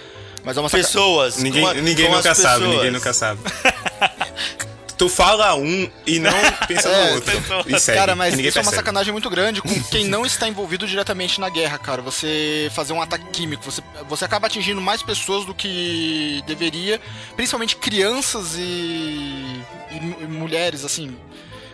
mas 0.44 0.58
é 0.58 0.60
uma. 0.60 0.70
Pessoas. 0.70 1.38
Ninguém, 1.38 1.62
com 1.64 1.68
a- 1.70 1.74
ninguém 1.74 2.08
com 2.08 2.16
nunca 2.16 2.34
sabe, 2.36 2.60
pessoas. 2.60 2.76
ninguém 2.78 2.92
nunca 2.92 3.14
sabe. 3.14 3.40
tu 4.98 5.08
fala 5.08 5.54
um 5.56 5.88
e 6.08 6.18
não 6.20 6.32
pensa 6.68 6.90
É, 6.90 7.10
no 7.10 7.16
outro. 7.16 7.32
pessoas. 7.32 7.66
E 7.68 7.80
segue, 7.80 7.98
Cara, 8.00 8.16
mas 8.16 8.32
ninguém 8.34 8.50
isso 8.50 8.58
é 8.58 8.62
uma 8.62 8.66
percebe. 8.66 8.78
sacanagem 8.86 9.12
muito 9.12 9.30
grande 9.30 9.62
com 9.62 9.84
quem 9.84 10.06
não 10.10 10.26
está 10.26 10.48
envolvido 10.48 10.88
diretamente 10.88 11.40
na 11.40 11.50
guerra, 11.50 11.78
cara. 11.78 12.02
Você 12.02 12.70
fazer 12.74 12.94
um 12.94 13.02
ataque 13.02 13.26
químico, 13.32 13.64
você, 13.64 13.82
você 14.10 14.26
acaba 14.26 14.48
atingindo 14.48 14.82
mais 14.82 15.04
pessoas 15.04 15.46
do 15.46 15.54
que 15.54 16.42
deveria, 16.48 17.00
principalmente 17.36 17.76
crianças 17.76 18.56
e, 18.56 18.62
e 18.62 20.18
e 20.22 20.26
mulheres, 20.28 20.84
assim. 20.84 21.16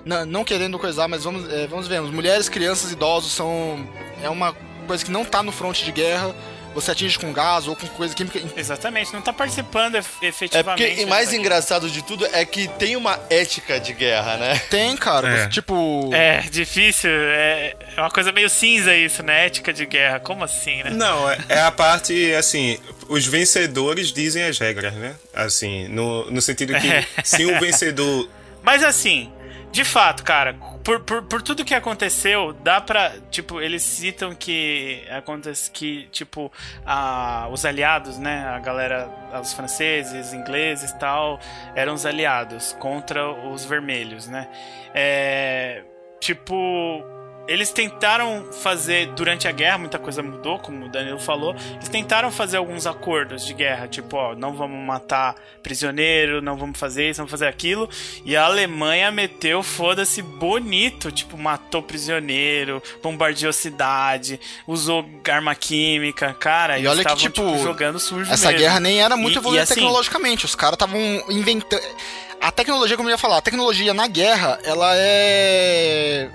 Não, 0.05 0.25
não 0.25 0.43
querendo 0.43 0.77
coisar, 0.77 1.07
mas 1.07 1.23
vamos, 1.23 1.49
é, 1.49 1.65
vamos 1.65 1.87
ver. 1.87 2.01
Mulheres, 2.01 2.49
crianças, 2.49 2.91
idosos 2.91 3.31
são. 3.31 3.87
É 4.21 4.29
uma 4.29 4.53
coisa 4.83 5.03
que 5.03 5.11
não 5.11 5.23
tá 5.25 5.41
no 5.43 5.51
fronte 5.51 5.83
de 5.85 5.91
guerra. 5.91 6.33
Você 6.75 6.89
atinge 6.89 7.19
com 7.19 7.31
gás 7.31 7.67
ou 7.67 7.75
com 7.75 7.85
coisa 7.89 8.15
química. 8.15 8.41
Exatamente, 8.57 9.13
não 9.13 9.21
tá 9.21 9.31
participando 9.31 9.93
ef- 9.93 10.09
É 10.23 10.25
efetivamente. 10.29 10.81
porque, 10.83 11.01
e 11.01 11.05
né, 11.05 11.09
mais 11.11 11.29
velho? 11.29 11.39
engraçado 11.41 11.87
de 11.87 12.01
tudo 12.03 12.25
é 12.33 12.43
que 12.45 12.67
tem 12.67 12.95
uma 12.95 13.19
ética 13.29 13.79
de 13.79 13.93
guerra, 13.93 14.37
né? 14.37 14.57
Tem, 14.71 14.97
cara. 14.97 15.27
É. 15.29 15.43
você, 15.43 15.49
tipo. 15.49 16.09
É, 16.11 16.39
difícil, 16.49 17.11
é, 17.11 17.75
é 17.95 18.01
uma 18.01 18.09
coisa 18.09 18.31
meio 18.31 18.49
cinza 18.49 18.95
isso, 18.95 19.21
né? 19.21 19.45
Ética 19.45 19.71
de 19.71 19.85
guerra, 19.85 20.19
como 20.19 20.43
assim, 20.43 20.81
né? 20.81 20.89
Não, 20.89 21.29
é, 21.29 21.37
é 21.47 21.59
a 21.61 21.71
parte, 21.71 22.33
assim, 22.33 22.79
os 23.07 23.23
vencedores 23.27 24.11
dizem 24.11 24.41
as 24.43 24.57
regras, 24.57 24.95
né? 24.95 25.13
Assim, 25.31 25.87
no, 25.89 26.31
no 26.31 26.41
sentido 26.41 26.73
que 26.73 26.87
É. 26.91 27.05
se 27.23 27.45
um 27.45 27.59
vencedor. 27.59 28.27
Mas 28.63 28.83
assim, 28.83 29.31
de 29.73 29.83
fato, 29.83 30.23
cara, 30.23 30.53
por, 30.83 30.99
por, 30.99 31.23
por 31.23 31.41
tudo 31.41 31.65
que 31.65 31.73
aconteceu, 31.73 32.53
dá 32.53 32.79
pra. 32.79 33.11
Tipo, 33.31 33.59
eles 33.59 33.81
citam 33.81 34.35
que 34.35 35.03
acontece 35.09 35.71
que, 35.71 36.07
tipo, 36.11 36.51
a, 36.85 37.47
os 37.51 37.65
aliados, 37.65 38.19
né? 38.19 38.45
A 38.49 38.59
galera, 38.59 39.09
os 39.41 39.51
franceses, 39.51 40.31
ingleses 40.31 40.91
e 40.91 40.99
tal, 40.99 41.39
eram 41.73 41.95
os 41.95 42.05
aliados 42.05 42.73
contra 42.73 43.27
os 43.27 43.65
vermelhos, 43.65 44.27
né? 44.27 44.47
É. 44.93 45.81
Tipo. 46.19 47.03
Eles 47.45 47.71
tentaram 47.71 48.45
fazer, 48.61 49.07
durante 49.07 49.47
a 49.49 49.51
guerra, 49.51 49.77
muita 49.77 49.99
coisa 49.99 50.23
mudou, 50.23 50.57
como 50.59 50.85
o 50.85 50.89
Danilo 50.89 51.19
falou. 51.19 51.53
Eles 51.73 51.89
tentaram 51.89 52.31
fazer 52.31 52.55
alguns 52.55 52.87
acordos 52.87 53.45
de 53.45 53.53
guerra, 53.53 53.85
tipo, 53.87 54.15
ó, 54.15 54.33
não 54.33 54.53
vamos 54.53 54.79
matar 54.85 55.35
prisioneiro, 55.61 56.41
não 56.41 56.55
vamos 56.55 56.79
fazer 56.79 57.09
isso, 57.09 57.19
não 57.19 57.25
vamos 57.25 57.31
fazer 57.31 57.47
aquilo. 57.47 57.89
E 58.23 58.35
a 58.37 58.45
Alemanha 58.45 59.11
meteu, 59.11 59.61
foda-se, 59.61 60.21
bonito, 60.21 61.11
tipo, 61.11 61.37
matou 61.37 61.83
prisioneiro, 61.83 62.81
bombardeou 63.01 63.51
cidade, 63.51 64.39
usou 64.65 65.05
arma 65.29 65.53
química, 65.53 66.33
cara. 66.33 66.79
E 66.79 66.87
olha 66.87 67.03
que, 67.03 67.11
estavam, 67.11 67.17
tipo, 67.17 67.57
jogando 67.61 67.99
sujo 67.99 68.31
Essa 68.31 68.47
mesmo. 68.47 68.59
guerra 68.61 68.79
nem 68.79 69.01
era 69.01 69.17
muito 69.17 69.39
evoluída 69.39 69.63
assim- 69.63 69.75
tecnologicamente. 69.75 70.45
Os 70.45 70.55
caras 70.55 70.75
estavam 70.75 70.99
inventando. 71.29 71.81
A 72.39 72.51
tecnologia, 72.51 72.95
como 72.95 73.09
eu 73.09 73.13
ia 73.13 73.17
falar, 73.17 73.37
a 73.37 73.41
tecnologia 73.41 73.93
na 73.93 74.07
guerra, 74.07 74.59
ela 74.63 74.91
é. 74.95 76.29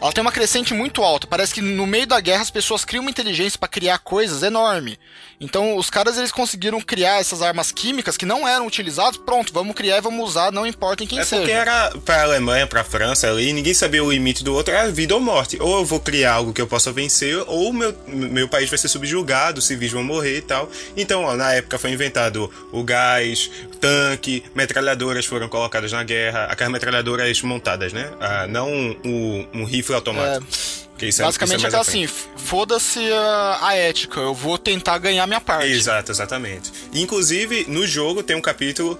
Ela 0.00 0.12
tem 0.12 0.22
uma 0.22 0.32
crescente 0.32 0.72
muito 0.72 1.02
alta. 1.02 1.26
Parece 1.26 1.54
que 1.54 1.60
no 1.60 1.86
meio 1.86 2.06
da 2.06 2.20
guerra 2.20 2.42
as 2.42 2.50
pessoas 2.50 2.84
criam 2.84 3.02
uma 3.02 3.10
inteligência 3.10 3.58
para 3.58 3.68
criar 3.68 3.98
coisas 3.98 4.42
enorme. 4.42 4.98
Então 5.40 5.76
os 5.76 5.88
caras 5.88 6.18
eles 6.18 6.32
conseguiram 6.32 6.80
criar 6.80 7.20
essas 7.20 7.42
armas 7.42 7.70
químicas 7.70 8.16
que 8.16 8.26
não 8.26 8.46
eram 8.46 8.66
utilizadas. 8.66 9.16
Pronto, 9.16 9.52
vamos 9.52 9.74
criar 9.74 9.98
e 9.98 10.00
vamos 10.00 10.28
usar, 10.28 10.52
não 10.52 10.66
importa 10.66 11.04
em 11.04 11.06
quem 11.06 11.20
é 11.20 11.24
seja. 11.24 11.42
Porque 11.42 11.52
era 11.52 11.90
pra 12.04 12.22
Alemanha, 12.22 12.66
pra 12.66 12.82
França 12.82 13.28
ali, 13.28 13.52
ninguém 13.52 13.74
sabia 13.74 14.02
o 14.02 14.10
limite 14.10 14.42
do 14.42 14.54
outro, 14.54 14.74
era 14.74 14.90
vida 14.90 15.14
ou 15.14 15.20
morte. 15.20 15.56
Ou 15.60 15.78
eu 15.78 15.84
vou 15.84 16.00
criar 16.00 16.34
algo 16.34 16.52
que 16.52 16.60
eu 16.60 16.66
possa 16.66 16.92
vencer, 16.92 17.42
ou 17.46 17.72
meu, 17.72 17.94
meu 18.06 18.48
país 18.48 18.68
vai 18.68 18.78
ser 18.78 18.88
subjugado, 18.88 19.60
civis 19.60 19.92
vão 19.92 20.02
morrer 20.02 20.38
e 20.38 20.42
tal. 20.42 20.70
Então, 20.96 21.24
ó, 21.24 21.36
na 21.36 21.52
época 21.52 21.78
foi 21.78 21.90
inventado 21.90 22.50
o 22.72 22.82
gás, 22.82 23.50
tanque, 23.80 24.42
metralhadoras 24.54 25.24
foram 25.24 25.48
colocadas 25.48 25.92
na 25.92 26.02
guerra, 26.02 26.44
aquelas 26.44 26.72
metralhadoras 26.72 27.40
montadas, 27.42 27.92
né? 27.92 28.10
Ah, 28.20 28.46
não 28.48 28.68
um, 28.68 29.46
um 29.54 29.64
rifle 29.64 29.87
automático. 29.94 30.46
É... 30.74 31.06
Isso 31.06 31.22
é, 31.22 31.24
Basicamente 31.24 31.64
é, 31.64 31.68
é 31.68 31.76
assim, 31.76 32.06
foda-se 32.08 33.00
a, 33.12 33.58
a, 33.68 33.74
ética, 33.76 34.18
eu 34.18 34.34
vou 34.34 34.58
tentar 34.58 34.98
ganhar 34.98 35.26
minha 35.28 35.40
parte. 35.40 35.70
Exato, 35.70 36.10
exatamente. 36.10 36.72
Inclusive, 36.92 37.66
no 37.68 37.86
jogo 37.86 38.20
tem 38.20 38.34
um 38.34 38.40
capítulo 38.40 38.98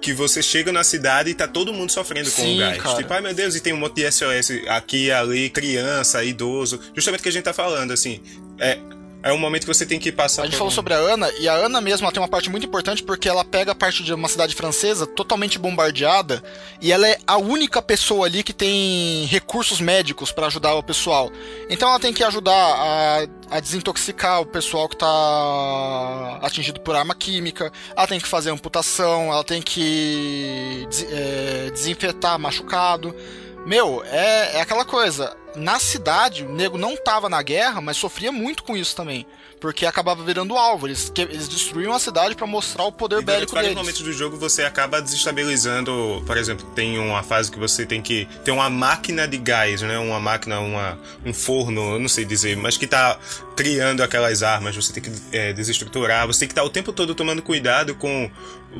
que 0.00 0.14
você 0.14 0.42
chega 0.42 0.72
na 0.72 0.82
cidade 0.82 1.30
e 1.30 1.34
tá 1.34 1.46
todo 1.46 1.72
mundo 1.74 1.92
sofrendo 1.92 2.30
com 2.30 2.42
o 2.42 2.58
gás. 2.58 2.82
Cara. 2.82 2.96
Tipo, 2.96 3.12
ai 3.12 3.20
meu 3.20 3.34
Deus, 3.34 3.54
e 3.54 3.60
tem 3.60 3.72
um 3.72 3.76
monte 3.76 3.96
de 3.96 4.10
SOS 4.10 4.66
aqui, 4.68 5.10
ali, 5.10 5.50
criança, 5.50 6.24
idoso. 6.24 6.80
Justamente 6.94 7.20
o 7.20 7.22
que 7.22 7.28
a 7.28 7.32
gente 7.32 7.44
tá 7.44 7.52
falando, 7.52 7.92
assim. 7.92 8.20
É, 8.58 8.78
é 9.22 9.32
um 9.32 9.38
momento 9.38 9.62
que 9.62 9.68
você 9.68 9.84
tem 9.84 9.98
que 9.98 10.10
passar. 10.10 10.42
A 10.42 10.44
gente 10.46 10.56
falou 10.56 10.72
um... 10.72 10.74
sobre 10.74 10.94
a 10.94 10.96
Ana, 10.96 11.30
e 11.38 11.48
a 11.48 11.54
Ana 11.54 11.80
mesmo 11.80 12.04
ela 12.04 12.12
tem 12.12 12.22
uma 12.22 12.28
parte 12.28 12.48
muito 12.48 12.66
importante 12.66 13.02
porque 13.02 13.28
ela 13.28 13.44
pega 13.44 13.72
a 13.72 13.74
parte 13.74 14.02
de 14.02 14.12
uma 14.14 14.28
cidade 14.28 14.54
francesa 14.54 15.06
totalmente 15.06 15.58
bombardeada 15.58 16.42
e 16.80 16.92
ela 16.92 17.06
é 17.06 17.18
a 17.26 17.36
única 17.36 17.82
pessoa 17.82 18.26
ali 18.26 18.42
que 18.42 18.52
tem 18.52 19.26
recursos 19.26 19.80
médicos 19.80 20.32
para 20.32 20.46
ajudar 20.46 20.74
o 20.74 20.82
pessoal. 20.82 21.30
Então 21.68 21.88
ela 21.88 22.00
tem 22.00 22.12
que 22.12 22.24
ajudar 22.24 22.52
a, 22.52 23.26
a 23.50 23.60
desintoxicar 23.60 24.40
o 24.40 24.46
pessoal 24.46 24.88
que 24.88 24.96
tá 24.96 26.38
atingido 26.42 26.80
por 26.80 26.96
arma 26.96 27.14
química, 27.14 27.70
ela 27.94 28.06
tem 28.06 28.18
que 28.18 28.26
fazer 28.26 28.50
amputação, 28.50 29.32
ela 29.32 29.44
tem 29.44 29.60
que 29.60 30.86
é, 31.10 31.70
desinfetar 31.72 32.38
machucado. 32.38 33.14
Meu, 33.66 34.02
é, 34.04 34.56
é 34.56 34.60
aquela 34.60 34.84
coisa 34.84 35.36
na 35.56 35.78
cidade, 35.78 36.44
o 36.44 36.52
nego 36.52 36.78
não 36.78 36.96
tava 36.96 37.28
na 37.28 37.42
guerra, 37.42 37.80
mas 37.80 37.96
sofria 37.96 38.30
muito 38.30 38.62
com 38.62 38.76
isso 38.76 38.94
também. 38.94 39.26
Porque 39.60 39.84
acabava 39.84 40.22
virando 40.22 40.56
alvo. 40.56 40.86
Eles, 40.86 41.12
eles 41.16 41.46
destruíam 41.46 41.92
a 41.92 41.98
cidade 41.98 42.34
para 42.34 42.46
mostrar 42.46 42.84
o 42.84 42.92
poder 42.92 43.20
e 43.20 43.24
bélico 43.24 43.54
deles. 43.54 43.72
Em 43.72 43.74
momentos 43.74 44.00
do 44.00 44.12
jogo 44.12 44.38
você 44.38 44.62
acaba 44.62 45.02
desestabilizando. 45.02 46.22
Por 46.26 46.36
exemplo, 46.38 46.66
tem 46.74 46.98
uma 46.98 47.22
fase 47.22 47.50
que 47.50 47.58
você 47.58 47.84
tem 47.84 48.00
que. 48.00 48.26
Tem 48.42 48.54
uma 48.54 48.70
máquina 48.70 49.28
de 49.28 49.36
gás, 49.36 49.82
né? 49.82 49.98
Uma 49.98 50.18
máquina, 50.18 50.60
uma, 50.60 50.98
um 51.26 51.34
forno, 51.34 51.98
não 51.98 52.08
sei 52.08 52.24
dizer, 52.24 52.56
mas 52.56 52.78
que 52.78 52.86
tá 52.86 53.18
criando 53.54 54.02
aquelas 54.02 54.42
armas. 54.42 54.74
Você 54.74 54.94
tem 54.94 55.02
que 55.02 55.12
é, 55.30 55.52
desestruturar. 55.52 56.26
Você 56.26 56.40
tem 56.40 56.48
que 56.48 56.52
estar 56.52 56.62
tá 56.62 56.66
o 56.66 56.70
tempo 56.70 56.90
todo 56.92 57.14
tomando 57.14 57.42
cuidado 57.42 57.94
com. 57.94 58.30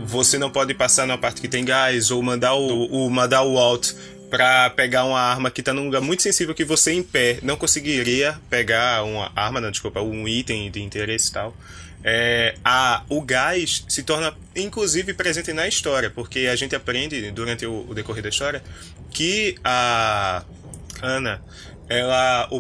Você 0.04 0.38
não 0.38 0.50
pode 0.50 0.72
passar 0.72 1.06
na 1.06 1.18
parte 1.18 1.42
que 1.42 1.48
tem 1.48 1.62
gás, 1.62 2.10
ou 2.10 2.22
mandar 2.22 2.54
o, 2.54 2.86
o 2.86 3.10
mandar 3.10 3.42
o 3.42 3.58
alt 3.58 3.92
para 4.30 4.70
pegar 4.70 5.04
uma 5.04 5.20
arma 5.20 5.50
que 5.50 5.62
tá 5.62 5.74
num 5.74 5.86
lugar 5.86 6.00
muito 6.00 6.22
sensível 6.22 6.54
que 6.54 6.64
você 6.64 6.92
em 6.92 7.02
pé 7.02 7.40
não 7.42 7.56
conseguiria 7.56 8.38
pegar 8.48 9.02
uma 9.02 9.32
arma, 9.34 9.60
não, 9.60 9.70
desculpa, 9.70 10.00
um 10.00 10.26
item 10.28 10.70
de 10.70 10.80
interesse 10.80 11.30
e 11.30 11.32
tal. 11.32 11.56
É, 12.02 12.54
a, 12.64 13.02
o 13.10 13.20
gás 13.20 13.84
se 13.86 14.02
torna 14.02 14.34
inclusive 14.56 15.12
presente 15.12 15.52
na 15.52 15.68
história, 15.68 16.08
porque 16.08 16.48
a 16.50 16.56
gente 16.56 16.74
aprende 16.74 17.30
durante 17.32 17.66
o, 17.66 17.86
o 17.88 17.94
decorrer 17.94 18.22
da 18.22 18.30
história 18.30 18.62
que 19.10 19.56
a 19.62 20.44
Ana, 21.02 21.42
ela, 21.88 22.48
o, 22.50 22.58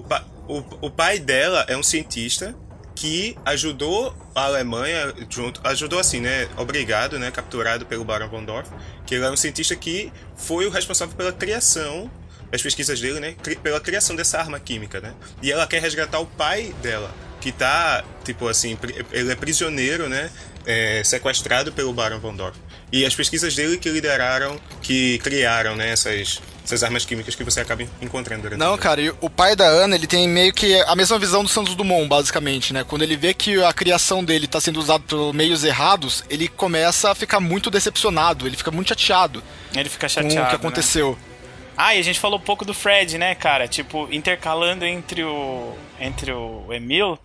o, 0.48 0.64
o 0.82 0.90
pai 0.90 1.18
dela 1.18 1.64
é 1.68 1.76
um 1.76 1.82
cientista 1.82 2.54
que 2.94 3.36
ajudou 3.44 4.14
a 4.34 4.44
Alemanha 4.44 5.14
junto, 5.28 5.60
ajudou 5.64 5.98
assim, 5.98 6.20
né, 6.20 6.48
obrigado, 6.56 7.18
né, 7.18 7.30
capturado 7.30 7.86
pelo 7.86 8.04
Baron 8.04 8.28
von 8.28 8.44
Dorf, 8.44 8.70
que 9.06 9.14
ele 9.14 9.24
era 9.24 9.32
um 9.32 9.36
cientista 9.36 9.74
que 9.74 10.12
foi 10.36 10.66
o 10.66 10.70
responsável 10.70 11.14
pela 11.16 11.32
criação 11.32 12.10
das 12.50 12.62
pesquisas 12.62 13.00
dele, 13.00 13.20
né, 13.20 13.36
pela 13.62 13.80
criação 13.80 14.16
dessa 14.16 14.38
arma 14.38 14.58
química, 14.58 15.00
né? 15.00 15.14
E 15.40 15.52
ela 15.52 15.66
quer 15.66 15.80
resgatar 15.80 16.18
o 16.18 16.26
pai 16.26 16.74
dela, 16.82 17.14
que 17.40 17.52
tá, 17.52 18.04
tipo 18.24 18.48
assim, 18.48 18.76
ele 19.12 19.30
é 19.30 19.36
prisioneiro, 19.36 20.08
né, 20.08 20.30
é, 20.66 21.02
sequestrado 21.04 21.72
pelo 21.72 21.92
Baron 21.92 22.18
von 22.18 22.34
Dorf. 22.34 22.58
E 22.92 23.06
as 23.06 23.14
pesquisas 23.14 23.54
dele 23.54 23.78
que 23.78 23.88
lideraram, 23.88 24.60
que 24.82 25.18
criaram, 25.20 25.76
né, 25.76 25.90
essas 25.90 26.40
essas 26.70 26.84
armas 26.84 27.04
químicas 27.04 27.34
que 27.34 27.42
você 27.42 27.60
acaba 27.60 27.82
encontrando 28.00 28.42
durante 28.42 28.58
Não, 28.58 28.76
cara, 28.78 29.00
e 29.00 29.10
o 29.20 29.28
pai 29.28 29.56
da 29.56 29.66
Ana, 29.66 29.96
ele 29.96 30.06
tem 30.06 30.28
meio 30.28 30.52
que 30.52 30.80
a 30.82 30.94
mesma 30.94 31.18
visão 31.18 31.42
do 31.42 31.48
Santos 31.48 31.74
Dumont, 31.74 32.08
basicamente, 32.08 32.72
né? 32.72 32.84
Quando 32.84 33.02
ele 33.02 33.16
vê 33.16 33.34
que 33.34 33.62
a 33.62 33.72
criação 33.72 34.24
dele 34.24 34.46
tá 34.46 34.60
sendo 34.60 34.78
usada 34.78 35.02
por 35.06 35.32
meios 35.34 35.64
errados, 35.64 36.24
ele 36.30 36.48
começa 36.48 37.10
a 37.10 37.14
ficar 37.14 37.40
muito 37.40 37.70
decepcionado, 37.70 38.46
ele 38.46 38.56
fica 38.56 38.70
muito 38.70 38.88
chateado. 38.88 39.42
Ele 39.74 39.88
fica 39.88 40.08
chateado. 40.08 40.34
Com 40.34 40.42
o 40.42 40.46
que 40.46 40.52
né? 40.52 40.56
aconteceu. 40.56 41.10
Né? 41.12 41.18
Ah, 41.76 41.94
e 41.94 41.98
a 41.98 42.02
gente 42.02 42.20
falou 42.20 42.38
um 42.38 42.42
pouco 42.42 42.64
do 42.64 42.74
Fred, 42.74 43.16
né, 43.18 43.34
cara? 43.34 43.66
Tipo, 43.66 44.08
intercalando 44.12 44.84
entre 44.84 45.24
o 45.24 45.74
entre 45.98 46.32
o 46.32 46.72
Emil, 46.72 47.18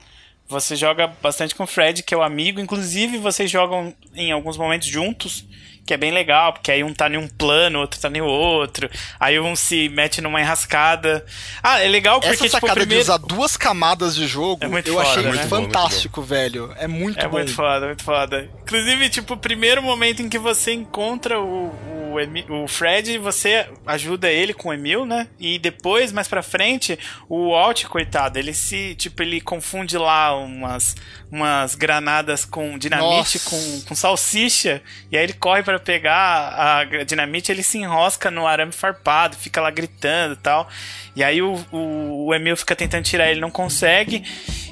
você 0.47 0.75
joga 0.75 1.07
bastante 1.07 1.55
com 1.55 1.63
o 1.63 1.67
Fred, 1.67 2.03
que 2.03 2.13
é 2.13 2.17
o 2.17 2.21
amigo, 2.21 2.59
inclusive 2.59 3.17
vocês 3.17 3.49
jogam 3.49 3.93
em 4.13 4.31
alguns 4.31 4.57
momentos 4.57 4.87
juntos 4.87 5.45
que 5.86 5.93
é 5.93 5.97
bem 5.97 6.11
legal, 6.11 6.53
porque 6.53 6.71
aí 6.71 6.83
um 6.83 6.93
tá 6.93 7.07
em 7.07 7.17
um 7.17 7.27
plano, 7.27 7.79
outro 7.79 7.99
tá 7.99 8.09
em 8.09 8.21
outro, 8.21 8.89
aí 9.19 9.39
um 9.39 9.55
se 9.55 9.88
mete 9.89 10.19
numa 10.19 10.41
enrascada. 10.41 11.23
Ah, 11.61 11.81
é 11.81 11.88
legal 11.88 12.19
porque, 12.19 12.33
Essa 12.33 12.45
tipo, 12.45 12.51
sacada 12.51 12.73
primeiro... 12.73 13.03
de 13.03 13.09
usar 13.09 13.17
duas 13.17 13.55
camadas 13.55 14.15
de 14.15 14.27
jogo, 14.27 14.63
é 14.63 14.67
eu 14.67 14.95
foda, 14.95 15.01
achei 15.09 15.23
né? 15.23 15.47
fantástico, 15.47 16.21
bom, 16.21 16.27
velho. 16.27 16.73
É 16.77 16.88
muito 16.88 17.19
é 17.19 17.27
bom. 17.27 17.38
É 17.38 17.43
muito 17.43 17.53
foda, 17.53 17.86
muito 17.86 18.03
foda. 18.03 18.49
Inclusive, 18.63 19.09
tipo, 19.09 19.36
o 19.36 19.38
primeiro 19.38 19.83
momento 19.83 20.21
em 20.21 20.29
que 20.29 20.39
você 20.39 20.73
encontra 20.73 21.39
o, 21.39 21.67
o, 22.16 22.20
Emil, 22.20 22.63
o 22.63 22.68
Fred, 22.68 23.18
você 23.20 23.68
ajuda 23.86 24.32
ele 24.32 24.53
com 24.53 24.70
o 24.70 24.74
Emil, 24.74 25.05
né? 25.05 25.28
E 25.39 25.59
depois, 25.59 26.11
mais 26.11 26.28
pra 26.28 26.41
frente, 26.41 26.97
o 27.30 27.51
Walt, 27.51 27.86
coitado, 27.86 28.39
ele 28.39 28.53
se, 28.53 28.95
tipo, 28.95 29.22
ele 29.22 29.39
confunde 29.39 29.97
lá 29.97 30.36
umas, 30.36 30.95
umas 31.32 31.76
granadas 31.76 32.43
com 32.43 32.78
dinamite, 32.78 33.39
com, 33.39 33.82
com 33.88 33.95
salsicha, 33.95 34.82
e 35.11 35.18
aí 35.18 35.24
ele 35.24 35.34
corre 35.34 35.61
pra 35.61 35.76
para 35.76 35.80
pegar 35.80 36.55
a 36.57 37.03
dinamite, 37.03 37.51
ele 37.51 37.63
se 37.63 37.78
enrosca 37.78 38.32
no 38.32 38.47
arame 38.47 38.72
farpado, 38.72 39.36
fica 39.36 39.61
lá 39.61 39.70
gritando 39.70 40.34
e 40.34 40.38
tal. 40.38 40.68
E 41.16 41.24
aí 41.24 41.41
o, 41.41 41.53
o, 41.72 42.28
o, 42.28 42.36
Emil 42.36 42.55
fica 42.55 42.76
tentando 42.76 43.03
tirar 43.03 43.30
ele, 43.30 43.39
não 43.39 43.51
consegue. 43.51 44.24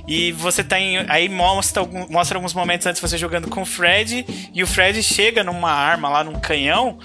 E 0.08 0.32
você 0.34 0.64
tá 0.64 0.80
em. 0.80 1.06
Aí 1.10 1.30
mostra, 1.30 1.84
mostra 2.10 2.38
alguns 2.38 2.54
momentos 2.54 2.86
antes 2.88 3.02
você 3.02 3.18
jogando 3.18 3.50
com 3.50 3.62
o 3.62 3.66
Fred. 3.66 4.26
E 4.54 4.64
o 4.64 4.68
Fred 4.68 5.02
chega 5.02 5.44
numa 5.44 5.72
arma 5.72 6.10
lá, 6.10 6.24
num 6.24 6.39
canhão. 6.39 7.00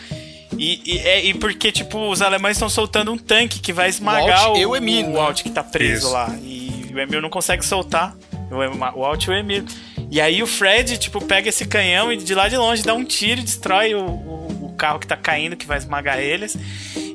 E, 0.57 0.81
e, 0.85 0.99
é, 0.99 1.25
e 1.25 1.35
porque, 1.35 1.71
tipo, 1.71 2.11
os 2.11 2.23
alemães 2.23 2.57
estão 2.57 2.69
soltando 2.69 3.13
um 3.13 3.19
tanque 3.19 3.61
que 3.61 3.73
vai 3.73 3.89
esmagar 3.89 4.51
o, 4.51 4.55
Alt, 4.55 4.67
o, 4.67 4.77
Emil, 4.77 5.07
o 5.07 5.13
né? 5.13 5.21
Alt 5.21 5.43
que 5.43 5.51
tá 5.51 5.63
preso 5.63 6.07
Isso. 6.07 6.13
lá. 6.13 6.35
E 6.43 6.91
o 6.95 6.99
Emil 6.99 7.21
não 7.21 7.31
consegue 7.31 7.65
soltar. 7.65 8.17
O, 8.51 8.99
o 9.01 9.05
Alt 9.05 9.25
e 9.25 9.31
o 9.31 9.35
Emil. 9.35 9.65
E 10.11 10.21
aí 10.21 10.43
o 10.43 10.47
Fred, 10.47 10.97
tipo, 10.97 11.23
pega 11.23 11.51
esse 11.51 11.67
canhão 11.67 12.11
e 12.11 12.17
de 12.17 12.35
lá 12.35 12.49
de 12.49 12.57
longe 12.57 12.83
dá 12.83 12.95
um 12.95 13.05
tiro 13.05 13.41
e 13.41 13.45
destrói 13.45 13.95
o, 13.95 14.01
o, 14.01 14.67
o 14.67 14.75
carro 14.77 14.99
que 14.99 15.07
tá 15.07 15.17
caindo, 15.17 15.55
que 15.55 15.67
vai 15.67 15.77
esmagar 15.77 16.19
eles. 16.19 16.57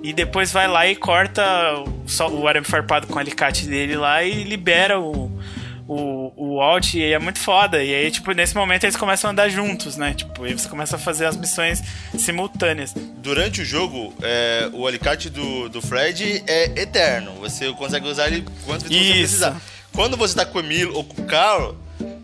E 0.04 0.14
depois 0.14 0.52
vai 0.52 0.68
lá 0.68 0.86
e 0.86 0.96
corta 0.96 1.44
o, 1.80 2.42
o 2.42 2.48
arame 2.48 2.68
farpado 2.68 3.08
com 3.08 3.16
o 3.16 3.20
alicate 3.20 3.66
dele 3.66 3.96
lá 3.96 4.24
e 4.24 4.44
libera 4.44 5.00
o, 5.00 5.32
o, 5.88 6.34
o 6.36 6.62
Alt. 6.62 6.94
E 6.94 7.04
é 7.04 7.20
muito 7.20 7.40
foda. 7.40 7.84
E 7.84 7.94
aí, 7.94 8.12
tipo, 8.12 8.32
nesse 8.32 8.56
momento 8.56 8.84
eles 8.84 8.96
começam 8.96 9.30
a 9.30 9.32
andar 9.32 9.50
juntos, 9.50 9.98
né? 9.98 10.14
Tipo, 10.14 10.44
aí 10.44 10.54
você 10.54 10.68
começa 10.68 10.96
a 10.96 11.00
fazer 11.00 11.26
as 11.26 11.38
missões 11.38 11.82
simultâneas. 12.18 12.94
Durante 13.18 13.62
o 13.62 13.66
jogo, 13.66 14.14
é, 14.22 14.70
o 14.74 14.88
alicate 14.88 15.30
do, 15.30 15.70
do 15.70 15.82
Fred 15.82 16.44
é 16.48 16.82
eterno. 16.82 17.34
Você 17.40 17.72
consegue 17.74 18.08
usar 18.08 18.28
ele 18.28 18.42
vezes 18.42 18.66
você 18.66 18.88
precisar. 18.88 19.62
Quando 19.94 20.18
você 20.18 20.36
tá 20.36 20.46
com 20.46 20.58
o 20.58 20.62
Emil 20.62 20.94
ou 20.96 21.04
com 21.04 21.22
o 21.22 21.26
Carl, 21.26 21.76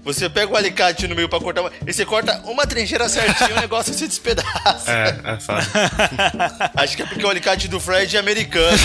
você 0.04 0.30
pega 0.30 0.52
o 0.52 0.56
alicate 0.56 1.08
no 1.08 1.16
meio 1.16 1.30
pra 1.30 1.40
cortar 1.40 1.62
uma... 1.62 1.72
E 1.86 1.94
você 1.94 2.06
corta 2.06 2.42
uma 2.46 2.66
trincheira 2.66 3.08
certinho, 3.08 3.58
o 3.58 3.62
negócio 3.62 3.94
se 3.94 4.08
despedaça. 4.08 4.92
É, 4.92 5.20
é 5.24 5.40
fácil. 5.40 5.72
Acho 6.76 6.96
que 6.96 7.04
é 7.04 7.06
porque 7.06 7.26
o 7.26 7.30
alicate 7.30 7.68
do 7.68 7.80
Fred 7.80 8.16
é 8.16 8.20
americano. 8.20 8.78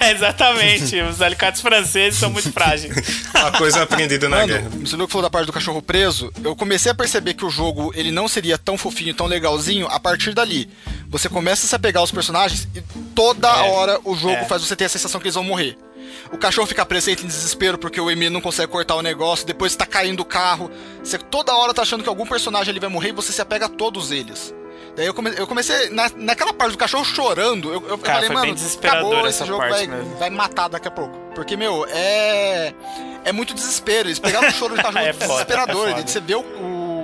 É, 0.00 0.10
exatamente. 0.10 1.00
Os 1.02 1.22
alicates 1.22 1.60
franceses 1.60 2.18
são 2.18 2.30
muito 2.30 2.52
frágeis. 2.52 2.94
Uma 3.34 3.52
coisa 3.52 3.82
aprendida 3.82 4.28
na 4.28 4.36
Mano, 4.38 4.48
guerra. 4.48 4.68
Você 4.80 4.96
viu 4.96 5.06
que 5.06 5.12
falou 5.12 5.22
da 5.22 5.30
parte 5.30 5.46
do 5.46 5.52
cachorro 5.52 5.82
preso? 5.82 6.32
Eu 6.42 6.56
comecei 6.56 6.90
a 6.90 6.94
perceber 6.94 7.34
que 7.34 7.44
o 7.44 7.50
jogo 7.50 7.92
ele 7.94 8.10
não 8.10 8.26
seria 8.26 8.58
tão 8.58 8.76
fofinho, 8.76 9.14
tão 9.14 9.26
legalzinho 9.26 9.86
a 9.86 10.00
partir 10.00 10.34
dali. 10.34 10.68
Você 11.08 11.28
começa 11.28 11.66
a 11.66 11.68
se 11.68 11.74
apegar 11.74 12.00
aos 12.00 12.10
personagens 12.10 12.68
e 12.74 12.82
toda 13.14 13.48
é, 13.48 13.70
hora 13.70 14.00
o 14.04 14.16
jogo 14.16 14.34
é. 14.34 14.44
faz 14.44 14.62
você 14.62 14.74
ter 14.74 14.86
a 14.86 14.88
sensação 14.88 15.20
que 15.20 15.26
eles 15.26 15.34
vão 15.34 15.44
morrer. 15.44 15.76
O 16.32 16.38
cachorro 16.38 16.66
fica 16.66 16.84
presente 16.84 17.24
em 17.24 17.26
desespero 17.26 17.78
porque 17.78 18.00
o 18.00 18.10
Emir 18.10 18.30
não 18.30 18.40
consegue 18.40 18.70
cortar 18.70 18.94
o 18.96 19.02
negócio, 19.02 19.46
depois 19.46 19.72
está 19.72 19.86
caindo 19.86 20.20
o 20.20 20.24
carro. 20.24 20.70
Você 21.02 21.18
toda 21.18 21.54
hora 21.54 21.72
tá 21.72 21.82
achando 21.82 22.02
que 22.02 22.08
algum 22.08 22.26
personagem 22.26 22.70
ali 22.70 22.80
vai 22.80 22.88
morrer 22.88 23.10
e 23.10 23.12
você 23.12 23.32
se 23.32 23.40
apega 23.40 23.66
a 23.66 23.68
todos 23.68 24.10
eles. 24.10 24.54
Daí 24.94 25.06
eu, 25.06 25.12
come, 25.14 25.30
eu 25.36 25.46
comecei, 25.46 25.90
na, 25.90 26.10
naquela 26.16 26.54
parte 26.54 26.72
do 26.72 26.78
cachorro 26.78 27.04
chorando, 27.04 27.72
eu, 27.72 27.86
eu 27.86 27.98
Cara, 27.98 28.26
falei, 28.26 28.30
mano, 28.30 28.56
acabou, 28.78 29.18
essa 29.26 29.28
esse 29.28 29.46
jogo 29.46 29.58
parte 29.58 29.86
vai, 29.86 29.86
mesmo. 29.86 30.16
vai 30.16 30.30
me 30.30 30.36
matar 30.36 30.68
daqui 30.68 30.88
a 30.88 30.90
pouco. 30.90 31.14
Porque, 31.34 31.54
meu, 31.56 31.86
é. 31.90 32.72
É 33.24 33.32
muito 33.32 33.52
desespero. 33.52 34.08
Eles 34.08 34.18
pegaram 34.18 34.48
o 34.48 34.52
choro 34.52 34.74
de 34.74 34.80
cachorro 34.82 35.04
É 35.04 35.12
foda, 35.12 35.44
desesperador. 35.44 35.88
é. 35.90 36.02
Você 36.06 36.20
vê 36.20 36.34
o, 36.34 36.40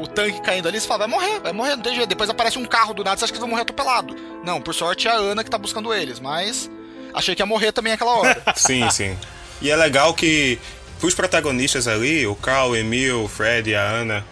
o 0.03 0.07
tanque 0.07 0.41
caindo 0.41 0.69
ali, 0.69 0.81
você 0.81 0.87
fala, 0.87 1.01
vai 1.01 1.09
morrer, 1.09 1.41
vai 1.41 1.53
morrer, 1.53 1.77
não 1.77 1.83
tem 1.83 1.95
jeito. 1.95 2.09
Depois 2.09 2.31
aparece 2.31 2.59
um 2.59 2.65
carro 2.65 2.95
do 2.95 3.05
nada, 3.05 3.19
você 3.19 3.25
acha 3.25 3.33
que 3.33 3.37
eles 3.37 3.41
vão 3.41 3.51
morrer 3.51 3.63
atropelado. 3.63 4.17
Não, 4.43 4.61
por 4.61 4.75
sorte 4.75 5.07
é 5.07 5.11
a 5.11 5.15
Ana 5.17 5.45
que 5.45 5.51
tá 5.51 5.59
buscando 5.59 5.93
eles, 5.93 6.19
mas. 6.19 6.71
Achei 7.15 7.35
que 7.35 7.43
ia 7.43 7.47
morrer 7.47 7.73
também 7.73 7.93
aquela 7.93 8.17
hora. 8.17 8.43
Sim, 8.57 8.89
sim. 8.91 9.17
E 9.61 9.71
é 9.71 9.77
legal 9.77 10.15
que 10.15 10.59
os 11.03 11.15
protagonistas 11.15 11.89
ali, 11.89 12.27
o 12.27 12.35
Carl, 12.35 12.71
o 12.71 12.77
Emil, 12.77 13.25
o 13.25 13.29
Fred, 13.29 13.75
a 13.75 13.83
Ana 13.83 14.25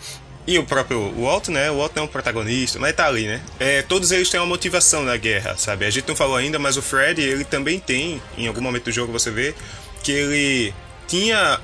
e 0.47 0.59
o 0.59 0.65
próprio 0.65 1.13
Walt, 1.17 1.49
né? 1.49 1.71
O 1.71 1.79
Walt 1.79 1.93
não 1.95 2.03
é 2.03 2.07
um 2.07 2.09
protagonista, 2.09 2.79
mas 2.79 2.95
tá 2.95 3.07
ali, 3.07 3.27
né? 3.27 3.41
É, 3.59 3.83
todos 3.83 4.11
eles 4.11 4.29
têm 4.29 4.41
uma 4.41 4.47
motivação 4.47 5.05
na 5.05 5.17
guerra, 5.17 5.57
sabe? 5.57 5.85
A 5.85 5.91
gente 5.91 6.09
não 6.09 6.17
falou 6.17 6.37
ainda, 6.37 6.59
mas 6.59 6.77
o 6.77 6.83
Fred, 6.83 7.21
ele 7.21 7.45
também 7.45 7.79
tem, 7.79 8.21
em 8.37 8.47
algum 8.47 8.61
momento 8.61 8.85
do 8.85 8.93
jogo 8.93 9.13
você 9.13 9.31
vê, 9.31 9.55
que 10.03 10.11
ele 10.11 10.75
tinha. 11.07 11.61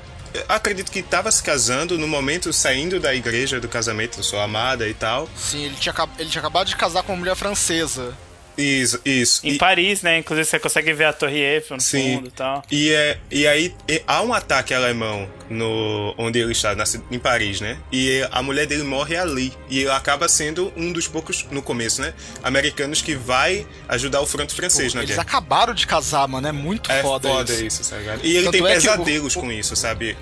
Acredito 0.47 0.91
que 0.91 0.99
estava 0.99 1.31
se 1.31 1.41
casando 1.41 1.97
no 1.97 2.07
momento 2.07 2.53
saindo 2.53 2.99
da 2.99 3.15
igreja 3.15 3.59
do 3.59 3.67
casamento 3.67 4.17
da 4.17 4.23
sua 4.23 4.43
amada 4.43 4.87
e 4.87 4.93
tal. 4.93 5.27
Sim, 5.35 5.65
ele 5.65 5.75
tinha, 5.75 5.95
ele 6.19 6.29
tinha 6.29 6.41
acabado 6.41 6.67
de 6.67 6.75
casar 6.75 7.01
com 7.03 7.13
uma 7.13 7.19
mulher 7.19 7.35
francesa. 7.35 8.15
Isso, 8.57 8.99
isso. 9.05 9.45
Em 9.45 9.51
E- 9.53 9.57
Paris, 9.57 10.01
né? 10.01 10.17
Inclusive 10.17 10.45
você 10.45 10.59
consegue 10.59 10.91
ver 10.93 11.05
a 11.05 11.13
Torre 11.13 11.37
Eiffel 11.39 11.77
no 11.77 11.81
Sim. 11.83 12.15
fundo 12.15 12.27
e 12.27 12.31
tal. 12.31 12.63
E, 12.71 12.91
é, 12.91 13.17
e 13.29 13.45
aí 13.47 13.75
e- 13.87 14.01
há 14.07 14.21
um 14.23 14.33
ataque 14.33 14.73
alemão 14.73 15.29
no 15.49 16.15
onde 16.17 16.39
ele 16.39 16.51
está, 16.53 16.73
na 16.75 16.83
em 17.11 17.19
Paris, 17.19 17.61
né? 17.61 17.77
E 17.91 18.27
a 18.31 18.41
mulher 18.41 18.65
dele 18.65 18.83
morre 18.83 19.15
ali. 19.15 19.53
E 19.69 19.81
ele 19.81 19.91
acaba 19.91 20.27
sendo 20.27 20.73
um 20.75 20.91
dos 20.91 21.07
poucos, 21.07 21.45
no 21.51 21.61
começo, 21.61 22.01
né? 22.01 22.13
Americanos 22.43 23.01
que 23.01 23.13
vai 23.15 23.65
ajudar 23.87 24.21
o 24.21 24.25
fronte 24.25 24.55
francês 24.55 24.93
na 24.93 25.01
Eles 25.01 25.11
guerra. 25.11 25.21
acabaram 25.21 25.73
de 25.73 25.85
casar, 25.85 26.27
mano. 26.27 26.47
É 26.47 26.51
muito 26.51 26.91
É 26.91 27.01
foda, 27.03 27.29
foda 27.29 27.53
isso. 27.53 27.81
isso, 27.81 27.89
tá 27.91 27.97
ligado? 27.97 28.21
E 28.25 28.35
ele 28.35 28.45
Tanto 28.45 28.51
tem 28.53 28.67
é 28.67 28.73
pesadelos 28.73 29.35
o- 29.35 29.39
com 29.39 29.51
isso, 29.51 29.75
sabe? 29.75 30.17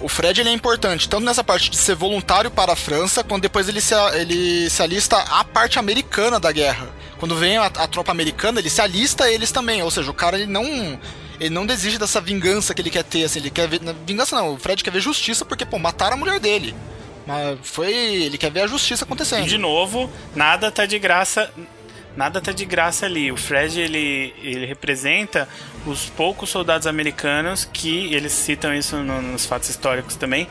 O 0.00 0.08
Fred 0.08 0.40
ele 0.40 0.50
é 0.50 0.52
importante, 0.52 1.08
tanto 1.08 1.24
nessa 1.24 1.42
parte 1.42 1.68
de 1.70 1.76
ser 1.76 1.96
voluntário 1.96 2.50
para 2.52 2.72
a 2.72 2.76
França, 2.76 3.24
quando 3.24 3.42
depois 3.42 3.68
ele 3.68 3.80
se, 3.80 3.94
ele 4.14 4.70
se 4.70 4.80
alista 4.80 5.16
à 5.16 5.42
parte 5.42 5.76
americana 5.78 6.38
da 6.38 6.52
guerra. 6.52 6.88
Quando 7.18 7.34
vem 7.36 7.56
a, 7.56 7.66
a 7.66 7.86
tropa 7.88 8.12
americana, 8.12 8.60
ele 8.60 8.70
se 8.70 8.80
alista 8.80 9.24
a 9.24 9.30
eles 9.32 9.50
também. 9.50 9.82
Ou 9.82 9.90
seja, 9.90 10.10
o 10.10 10.14
cara 10.14 10.36
ele 10.36 10.46
não. 10.46 10.98
Ele 11.40 11.50
não 11.50 11.64
desiste 11.66 11.98
dessa 11.98 12.20
vingança 12.20 12.74
que 12.74 12.82
ele 12.82 12.90
quer 12.90 13.04
ter, 13.04 13.24
assim, 13.24 13.38
ele 13.38 13.50
quer 13.50 13.68
ver. 13.68 13.80
Vingança 14.06 14.34
não, 14.36 14.54
o 14.54 14.58
Fred 14.58 14.82
quer 14.82 14.90
ver 14.90 15.00
justiça 15.00 15.44
porque, 15.44 15.64
pô, 15.64 15.78
mataram 15.78 16.14
a 16.14 16.16
mulher 16.18 16.40
dele. 16.40 16.74
Mas 17.26 17.58
foi. 17.62 17.92
Ele 17.92 18.36
quer 18.38 18.50
ver 18.50 18.62
a 18.62 18.66
justiça 18.66 19.04
E 19.04 19.06
acontecendo. 19.06 19.46
de 19.46 19.58
novo, 19.58 20.10
nada 20.34 20.70
tá 20.70 20.84
de 20.86 20.98
graça. 20.98 21.50
Nada 22.16 22.40
tá 22.40 22.50
de 22.50 22.64
graça 22.64 23.06
ali. 23.06 23.30
O 23.30 23.36
Fred 23.36 23.78
ele, 23.80 24.34
ele 24.42 24.66
representa 24.66 25.48
os 25.86 26.06
poucos 26.06 26.50
soldados 26.50 26.86
americanos 26.88 27.68
que 27.72 28.12
eles 28.12 28.32
citam 28.32 28.74
isso 28.74 28.96
no- 28.96 29.22
nos 29.22 29.46
fatos 29.46 29.68
históricos 29.68 30.16
também, 30.16 30.48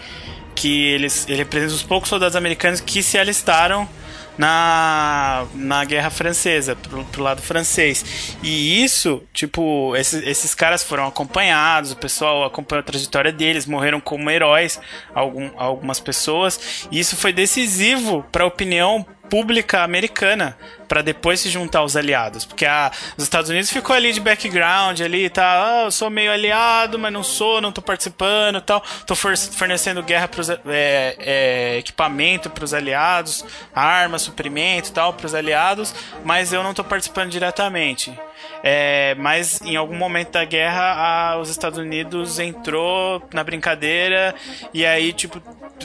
que 0.55 0.85
eles 0.85 1.25
ele 1.27 1.39
representa 1.39 1.73
os 1.73 1.83
poucos 1.83 2.07
soldados 2.07 2.37
americanos 2.37 2.79
que 2.79 3.03
se 3.03 3.17
alistaram 3.17 3.89
na, 4.37 5.45
na 5.53 5.83
guerra 5.85 6.09
francesa, 6.09 6.75
pro, 6.75 7.03
pro 7.05 7.23
lado 7.23 7.41
francês. 7.41 8.37
E 8.43 8.83
isso, 8.83 9.23
tipo, 9.33 9.95
esses, 9.95 10.25
esses 10.25 10.53
caras 10.53 10.83
foram 10.83 11.07
acompanhados, 11.07 11.91
o 11.91 11.97
pessoal 11.97 12.45
acompanhou 12.45 12.81
a 12.81 12.83
trajetória 12.83 13.31
deles, 13.31 13.65
morreram 13.65 13.99
como 13.99 14.29
heróis, 14.29 14.79
algum, 15.13 15.49
algumas 15.57 15.99
pessoas, 15.99 16.87
e 16.91 16.99
isso 16.99 17.15
foi 17.15 17.33
decisivo 17.33 18.23
para 18.31 18.43
a 18.43 18.47
opinião 18.47 19.05
pública 19.29 19.83
americana 19.83 20.57
para 20.87 21.01
depois 21.01 21.39
se 21.39 21.49
juntar 21.49 21.79
aos 21.79 21.95
aliados, 21.95 22.45
porque 22.45 22.65
a, 22.65 22.91
os 23.17 23.23
Estados 23.23 23.49
Unidos 23.49 23.69
ficou 23.71 23.95
ali 23.95 24.13
de 24.13 24.19
background 24.19 24.99
ali, 25.01 25.29
tá, 25.29 25.43
ah, 25.43 25.83
eu 25.85 25.91
sou 25.91 26.09
meio 26.09 26.31
aliado, 26.31 26.97
mas 26.97 27.11
não 27.11 27.23
sou, 27.23 27.59
não 27.61 27.71
tô 27.71 27.81
participando, 27.81 28.61
tal, 28.61 28.81
tô 29.05 29.15
for- 29.15 29.37
fornecendo 29.37 30.01
guerra 30.03 30.27
para 30.27 30.43
é, 30.67 31.15
é, 31.19 31.77
equipamento 31.77 32.49
para 32.49 32.63
os 32.63 32.73
aliados, 32.73 33.43
armas, 33.73 34.21
suprimento, 34.21 34.91
tal, 34.91 35.13
para 35.13 35.25
os 35.25 35.35
aliados, 35.35 35.93
mas 36.23 36.53
eu 36.53 36.63
não 36.63 36.73
tô 36.73 36.83
participando 36.83 37.29
diretamente. 37.29 38.17
É, 38.63 39.15
mas 39.19 39.61
em 39.61 39.75
algum 39.75 39.95
momento 39.95 40.31
da 40.31 40.43
guerra, 40.45 41.31
a- 41.31 41.37
os 41.37 41.49
Estados 41.49 41.77
Unidos 41.77 42.39
entrou 42.39 43.21
na 43.33 43.43
brincadeira 43.43 44.33
e 44.73 44.85
aí 44.85 45.13
tipo 45.13 45.41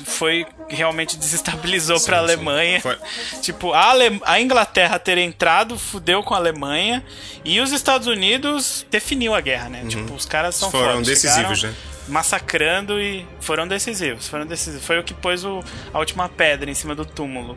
foi 0.07 0.46
realmente 0.68 1.18
desestabilizou 1.18 2.00
para 2.00 2.16
a. 2.16 2.20
Alemanha. 2.20 2.80
Foi- 2.80 2.96
Tipo, 3.42 3.72
a, 3.74 3.90
Ale- 3.90 4.20
a 4.24 4.40
Inglaterra 4.40 4.91
ter 4.99 5.18
entrado 5.18 5.78
fudeu 5.78 6.22
com 6.22 6.34
a 6.34 6.36
Alemanha 6.36 7.05
e 7.45 7.61
os 7.61 7.72
Estados 7.72 8.07
Unidos 8.07 8.86
definiu 8.90 9.34
a 9.34 9.40
guerra, 9.40 9.68
né? 9.68 9.84
Tipo, 9.88 10.14
os 10.14 10.26
caras 10.26 10.55
são 10.55 10.68
Uhum. 10.68 10.72
Foram 10.72 10.93
fodas, 10.95 11.07
decisivos, 11.09 11.59
chegaram 11.61 11.76
né? 11.78 11.88
Massacrando 12.09 13.01
e 13.01 13.26
foram 13.40 13.66
decisivos, 13.68 14.26
foram 14.28 14.45
decisivos. 14.47 14.84
Foi 14.86 14.99
o 14.99 15.05
que 15.05 15.14
pôs 15.14 15.45
o- 15.45 15.62
a 15.95 15.99
última 15.99 16.28
pedra 16.28 16.70
em 16.70 16.74
cima 16.74 16.95
do 16.95 17.05
túmulo. 17.05 17.57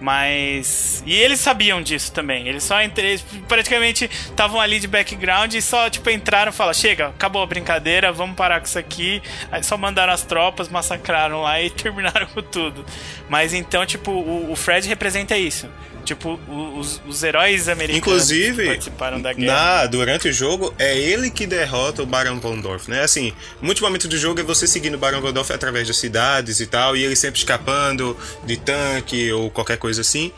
Mas. 0.00 1.02
E 1.06 1.14
eles 1.14 1.40
sabiam 1.40 1.82
disso 1.82 2.10
também. 2.12 2.48
Eles 2.48 2.64
só 2.64 2.80
entre... 2.80 3.06
eles 3.06 3.24
praticamente 3.46 4.06
estavam 4.06 4.60
ali 4.60 4.80
de 4.80 4.88
background 4.88 5.52
e 5.54 5.60
só, 5.60 5.90
tipo, 5.90 6.08
entraram 6.08 6.50
e 6.50 6.54
falaram: 6.54 6.72
chega, 6.78 7.08
acabou 7.08 7.42
a 7.42 7.46
brincadeira, 7.46 8.10
vamos 8.10 8.34
parar 8.34 8.60
com 8.60 8.66
isso 8.66 8.78
aqui. 8.78 9.22
Aí 9.52 9.62
só 9.62 9.76
mandaram 9.76 10.12
as 10.12 10.22
tropas, 10.22 10.68
massacraram 10.68 11.42
lá 11.42 11.60
e 11.60 11.68
terminaram 11.70 12.26
com 12.28 12.42
tudo. 12.42 12.84
Mas 13.28 13.52
então, 13.52 13.84
tipo, 13.86 14.10
o, 14.10 14.50
o 14.52 14.56
Fred 14.56 14.88
representa 14.88 15.36
isso. 15.36 15.68
Tipo, 16.04 16.38
os, 16.48 17.00
os 17.06 17.22
heróis 17.22 17.68
americanos 17.68 18.02
que 18.04 18.10
Inclusive, 18.10 18.66
participaram 18.66 19.20
da 19.20 19.32
guerra. 19.32 19.52
na, 19.82 19.86
durante 19.86 20.28
o 20.28 20.32
jogo, 20.32 20.74
é 20.78 20.96
ele 20.96 21.30
que 21.30 21.46
derrota 21.46 22.02
o 22.02 22.06
Baron 22.06 22.40
von 22.40 22.58
Dorf, 22.60 22.88
né? 22.88 23.02
Assim, 23.02 23.32
muitos 23.60 23.82
momentos 23.82 24.06
do 24.08 24.16
jogo 24.16 24.40
é 24.40 24.42
você 24.42 24.66
seguindo 24.66 24.94
o 24.94 24.98
Baron 24.98 25.20
von 25.20 25.32
Dorf 25.32 25.50
através 25.52 25.86
das 25.86 25.96
cidades 25.98 26.60
e 26.60 26.66
tal, 26.66 26.96
e 26.96 27.04
ele 27.04 27.14
sempre 27.14 27.38
escapando 27.38 28.16
de 28.44 28.56
tanque 28.56 29.30
ou 29.32 29.50
qualquer 29.50 29.76
coisa 29.76 30.00
assim. 30.00 30.32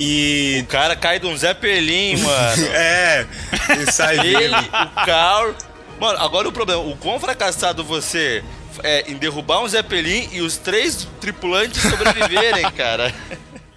E. 0.00 0.60
O 0.64 0.66
cara 0.66 0.96
cai 0.96 1.18
de 1.20 1.26
um 1.26 1.36
Zeppelin, 1.36 2.16
mano. 2.22 2.66
É, 2.72 3.26
ele 3.70 3.92
sai 3.92 4.18
Ele, 4.26 4.54
o 4.54 5.04
Carl. 5.06 5.54
Mano, 6.00 6.18
agora 6.18 6.48
o 6.48 6.52
problema, 6.52 6.80
o 6.82 6.96
quão 6.96 7.20
fracassado 7.20 7.84
você 7.84 8.42
é 8.82 9.04
em 9.10 9.14
derrubar 9.14 9.60
um 9.62 9.68
Zeppelin 9.68 10.28
e 10.32 10.40
os 10.40 10.56
três 10.56 11.06
tripulantes 11.20 11.80
sobreviverem, 11.82 12.68
cara. 12.72 13.14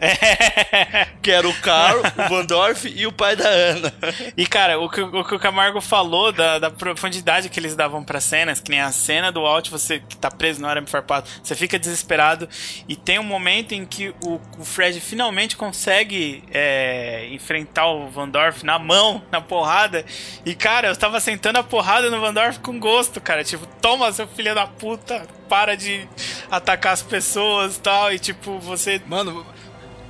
Que 1.21 1.31
era 1.31 1.47
o 1.47 1.53
Carl, 1.61 1.99
o 1.99 2.29
Van 2.29 2.45
Dorf 2.45 2.85
e 2.85 3.07
o 3.07 3.11
pai 3.11 3.35
da 3.35 3.47
Ana. 3.47 3.93
E, 4.37 4.45
cara, 4.45 4.79
o 4.79 4.89
que 4.89 5.01
o, 5.01 5.23
que 5.23 5.35
o 5.35 5.39
Camargo 5.39 5.81
falou 5.81 6.31
da, 6.31 6.59
da 6.59 6.69
profundidade 6.69 7.49
que 7.49 7.59
eles 7.59 7.75
davam 7.75 8.03
pra 8.03 8.21
cenas, 8.21 8.59
que 8.59 8.69
nem 8.69 8.79
a 8.79 8.91
cena 8.91 9.31
do 9.31 9.45
Alt, 9.45 9.69
você 9.69 9.99
que 9.99 10.15
tá 10.15 10.29
preso 10.29 10.61
no 10.61 10.67
arame 10.67 10.87
farpado, 10.87 11.27
você 11.43 11.55
fica 11.55 11.79
desesperado. 11.79 12.47
E 12.87 12.95
tem 12.95 13.17
um 13.17 13.23
momento 13.23 13.73
em 13.73 13.85
que 13.85 14.13
o, 14.23 14.39
o 14.57 14.65
Fred 14.65 14.99
finalmente 14.99 15.57
consegue 15.57 16.43
é, 16.51 17.27
enfrentar 17.31 17.87
o 17.87 18.07
Van 18.09 18.29
Dorf 18.29 18.63
na 18.63 18.77
mão, 18.77 19.23
na 19.31 19.41
porrada. 19.41 20.05
E, 20.45 20.53
cara, 20.53 20.89
eu 20.89 20.95
tava 20.95 21.19
sentando 21.19 21.59
a 21.59 21.63
porrada 21.63 22.09
no 22.09 22.19
Van 22.19 22.33
Dorf 22.33 22.59
com 22.59 22.79
gosto, 22.79 23.19
cara. 23.19 23.43
Tipo, 23.43 23.65
toma, 23.81 24.11
seu 24.11 24.27
filho 24.27 24.53
da 24.53 24.67
puta, 24.67 25.25
para 25.49 25.75
de 25.75 26.07
atacar 26.49 26.93
as 26.93 27.01
pessoas 27.01 27.77
e 27.77 27.79
tal. 27.79 28.13
E, 28.13 28.19
tipo, 28.19 28.59
você. 28.59 29.01
Mano, 29.07 29.45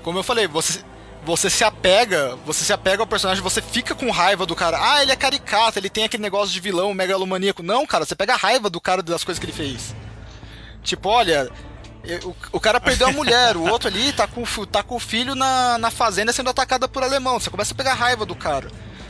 como 0.06 0.20
eu 0.20 0.24
falei, 0.24 0.48
você, 0.48 0.82
você 1.26 1.50
se 1.50 1.64
apega, 1.64 2.38
você 2.46 2.64
se 2.64 2.72
apega 2.72 3.02
ao 3.02 3.08
personagem, 3.08 3.42
você 3.44 3.60
fica 3.60 3.96
com 3.96 4.12
raiva 4.12 4.46
do 4.46 4.56
cara. 4.56 4.78
Ah, 4.80 5.02
ele 5.02 5.12
é 5.12 5.16
caricato, 5.16 5.80
ele 5.80 5.90
tem 5.90 6.04
aquele 6.04 6.22
negócio 6.22 6.54
de 6.54 6.60
vilão 6.60 6.94
megalomaníaco. 6.94 7.64
Não, 7.64 7.86
cara, 7.88 8.06
você 8.06 8.16
pega 8.16 8.34
a 8.34 8.38
raiva 8.38 8.70
do 8.70 8.80
cara 8.80 9.02
das 9.02 9.24
coisas 9.24 9.40
que 9.40 9.46
ele 9.48 9.52
fez. 9.52 9.96
Tipo, 10.84 11.10
olha, 11.10 11.50
o, 12.24 12.36
o 12.52 12.60
cara 12.60 12.80
perdeu 12.80 13.08
a 13.08 13.12
mulher, 13.12 13.58
o 13.58 13.68
outro 13.68 13.88
ali 13.88 14.14
tá 14.14 14.28
com, 14.28 14.44
tá 14.68 14.84
com 14.84 14.96
o 14.96 15.00
filho 15.00 15.34
na, 15.34 15.80
na 15.80 15.90
fazenda 15.90 16.32
sendo 16.32 16.52
atacada 16.52 16.88
por 16.88 17.02
alemão. 17.02 17.40
Você 17.40 17.50
começa 17.50 17.74
a 17.74 17.76
pegar 17.78 17.96
raiva 17.96 18.28
do 18.28 18.36
cara. 18.36 18.70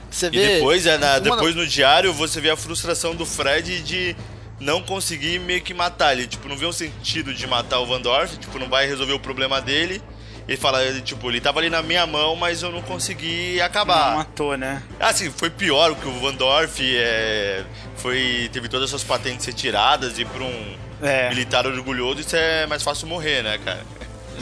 Você 0.10 0.28
E 0.28 0.30
vê. 0.30 0.48
depois, 0.56 0.86
é, 0.86 0.98
na- 0.98 1.20
depois 1.20 1.54
no 1.56 1.68
diário, 1.68 2.14
você 2.14 2.40
vê 2.40 2.50
a 2.50 2.56
frustração 2.56 3.14
do 3.14 3.26
Fred 3.26 3.82
de 3.82 4.16
não 4.62 4.82
conseguir 4.82 5.40
meio 5.42 5.62
que 5.62 5.74
matar 5.74 6.14
ele. 6.14 6.26
Tipo, 6.26 6.48
não 6.48 6.56
vê 6.56 6.66
um 6.66 6.72
sentido 6.72 7.34
de 7.34 7.46
matar 7.46 7.80
o 7.80 7.86
Van 7.86 8.00
Dorf, 8.00 8.38
tipo, 8.38 8.58
não 8.58 8.70
vai 8.70 8.88
resolver 8.88 9.12
o 9.12 9.20
problema 9.20 9.60
dele. 9.60 10.02
Ele 10.48 10.58
fala, 10.58 10.84
ele, 10.84 11.02
tipo, 11.02 11.30
ele 11.32 11.42
tava 11.42 11.60
ali 11.60 11.70
na 11.72 11.82
minha 11.82 12.06
mão, 12.06 12.36
mas 12.36 12.62
eu 12.62 12.72
não 12.72 12.82
consegui 12.84 13.60
acabar. 13.62 14.12
Não 14.12 14.18
matou, 14.18 14.56
né? 14.56 14.84
Assim, 15.00 15.32
foi 15.32 15.50
pior 15.50 15.96
que 15.96 16.08
o 16.08 16.12
Van 16.20 16.34
Dorf 16.36 16.80
é, 16.82 17.64
foi, 17.98 18.48
teve 18.54 18.68
todas 18.70 18.84
as 18.86 18.90
suas 18.92 19.04
patentes 19.04 19.44
retiradas 19.46 20.20
e 20.20 20.26
para 20.26 20.44
um 20.44 20.78
É. 21.02 21.30
militar 21.30 21.66
orgulhoso 21.66 22.20
isso 22.22 22.36
é 22.36 22.68
mais 22.68 22.84
fácil 22.84 23.08
morrer, 23.08 23.42
né, 23.42 23.58
cara? 23.66 23.82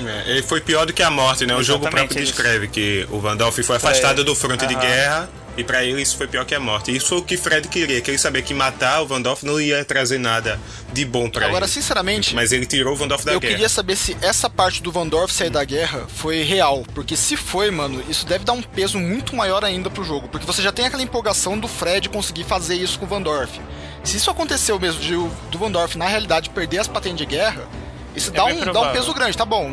É, 0.06 0.32
ele 0.32 0.41
foi 0.43 0.60
pior 0.60 0.86
do 0.86 0.91
que 0.91 1.01
a 1.04 1.10
morte, 1.10 1.45
né? 1.45 1.56
O 1.56 1.64
jogo 1.64 1.84
Exatamente, 1.86 2.08
próprio 2.10 2.24
isso. 2.24 2.34
descreve 2.34 2.68
que 2.68 3.08
o 3.10 3.20
Van 3.20 3.38
Dorf 3.38 3.58
foi 3.64 3.76
afastado 3.78 4.22
É, 4.22 4.24
do 4.26 4.36
fronte 4.36 4.66
de 4.68 4.74
aham. 4.74 4.82
guerra 4.84 5.30
E 5.56 5.64
pra 5.64 5.84
ele 5.84 6.01
isso 6.01 6.18
foi 6.18 6.26
pior 6.28 6.45
que 6.45 6.56
a 6.56 6.60
morte. 6.60 6.95
Isso 6.95 7.10
foi 7.10 7.18
o 7.20 7.24
que 7.24 7.38
Fred 7.38 7.68
queria, 7.68 8.01
que 8.01 8.10
ele 8.10 8.18
sabia 8.18 8.41
que 8.41 8.54
matar 8.56 9.01
o 9.01 9.08
Vandorf 9.08 9.45
não 9.45 9.62
ia 9.62 9.86
trazer 9.86 10.18
nada 10.18 10.60
de 10.91 11.06
bom 11.06 11.30
pra 11.30 11.45
Agora, 11.45 11.66
ele. 11.66 11.72
sinceramente, 11.72 12.34
Mas 12.34 12.51
ele 12.51 12.66
tirou 12.66 12.93
o 12.93 12.95
Vandorf 12.95 13.24
da 13.24 13.34
eu 13.34 13.39
guerra. 13.39 13.54
queria 13.54 13.70
saber 13.70 13.95
se 13.95 14.18
essa 14.22 14.49
parte 14.49 14.82
do 14.82 14.91
Van 14.91 15.06
Dorf 15.08 15.32
sair 15.32 15.51
da 15.51 15.64
guerra 15.64 16.08
foi 16.08 16.41
real. 16.41 16.84
Porque 16.95 17.16
se 17.16 17.38
foi, 17.38 17.70
mano, 17.70 18.04
isso 18.10 18.26
deve 18.26 18.43
dar 18.43 18.54
um 18.54 18.64
peso 18.64 18.97
muito 18.97 19.36
maior 19.36 19.64
ainda 19.64 19.91
pro 19.91 20.04
jogo. 20.04 20.28
Porque 20.28 20.45
você 20.45 20.62
já 20.62 20.72
tem 20.72 20.86
aquela 20.86 21.04
empolgação 21.04 21.58
do 21.58 21.68
Fred 21.68 22.10
conseguir 22.10 22.45
fazer 22.45 22.76
isso 22.76 22.97
com 22.97 23.06
o 23.06 23.08
Van 23.08 23.22
Dorf. 23.22 23.60
Se 24.04 24.18
isso 24.18 24.32
aconteceu 24.32 24.80
mesmo 24.80 24.99
de, 25.01 25.14
do 25.51 25.58
Van 25.60 25.70
Dorf, 25.72 25.95
na 25.97 26.08
realidade, 26.08 26.49
perder 26.49 26.80
as 26.80 26.88
patentes 26.88 27.20
de 27.20 27.26
guerra, 27.28 27.64
isso 28.16 28.32
dá, 28.32 28.45
bem 28.45 28.60
um, 28.62 28.72
dá 28.74 28.82
um 28.82 28.91
peso 28.91 29.14
grande, 29.14 29.38
tá 29.38 29.45
bom. 29.45 29.72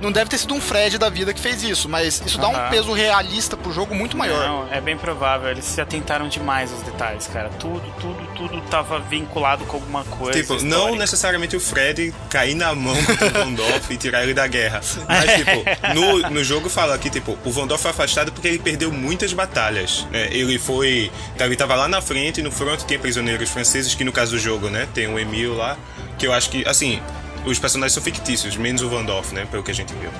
Não 0.00 0.12
deve 0.12 0.30
ter 0.30 0.38
sido 0.38 0.54
um 0.54 0.60
Fred 0.60 0.98
da 0.98 1.08
vida 1.08 1.32
que 1.32 1.40
fez 1.40 1.62
isso, 1.62 1.88
mas 1.88 2.22
isso 2.24 2.38
dá 2.38 2.48
um 2.48 2.54
Aham. 2.54 2.70
peso 2.70 2.92
realista 2.92 3.56
pro 3.56 3.72
jogo 3.72 3.94
muito 3.94 4.16
maior. 4.16 4.46
Não, 4.46 4.68
é 4.72 4.80
bem 4.80 4.96
provável. 4.96 5.50
Eles 5.50 5.64
se 5.64 5.80
atentaram 5.80 6.28
demais 6.28 6.72
aos 6.72 6.82
detalhes, 6.82 7.26
cara. 7.26 7.48
Tudo, 7.58 7.82
tudo, 8.00 8.26
tudo 8.34 8.60
tava 8.70 8.98
vinculado 9.00 9.64
com 9.64 9.76
alguma 9.76 10.04
coisa. 10.04 10.38
Tipo, 10.38 10.54
não 10.54 10.76
histórica. 10.78 10.98
necessariamente 10.98 11.56
o 11.56 11.60
Fred 11.60 12.14
cair 12.28 12.54
na 12.54 12.74
mão 12.74 12.94
do 12.94 13.32
Vandorf 13.32 13.92
e 13.92 13.96
tirar 13.96 14.22
ele 14.22 14.34
da 14.34 14.46
guerra. 14.46 14.80
Mas, 15.08 15.32
tipo, 15.36 15.94
no, 15.94 16.30
no 16.30 16.44
jogo 16.44 16.68
fala 16.68 16.96
que, 16.98 17.08
tipo, 17.10 17.38
o 17.44 17.50
Vandorf 17.50 17.82
foi 17.82 17.90
afastado 17.90 18.32
porque 18.32 18.48
ele 18.48 18.58
perdeu 18.58 18.92
muitas 18.92 19.32
batalhas. 19.32 20.06
Né? 20.10 20.28
Ele 20.30 20.58
foi. 20.58 21.10
então, 21.34 21.46
Ele 21.46 21.56
tava 21.56 21.74
lá 21.74 21.88
na 21.88 22.00
frente 22.00 22.40
e 22.40 22.42
no 22.42 22.50
front 22.50 22.82
tinha 22.84 22.98
prisioneiros 22.98 23.48
franceses, 23.50 23.94
que 23.94 24.04
no 24.04 24.12
caso 24.12 24.32
do 24.32 24.38
jogo, 24.38 24.68
né? 24.68 24.86
Tem 24.92 25.06
o 25.06 25.18
Emil 25.18 25.54
lá, 25.54 25.76
que 26.18 26.26
eu 26.26 26.32
acho 26.32 26.50
que, 26.50 26.66
assim, 26.68 27.00
os 27.46 27.58
personagens 27.58 27.92
são 27.92 28.02
fictícios, 28.02 28.56
menos 28.56 28.82
o 28.82 28.88
Vandorf, 28.88 29.32
né? 29.32 29.46
Pelo 29.46 29.62
que 29.62 29.70
a 29.70 29.74
gente 29.74 29.94
viu. 29.94 30.10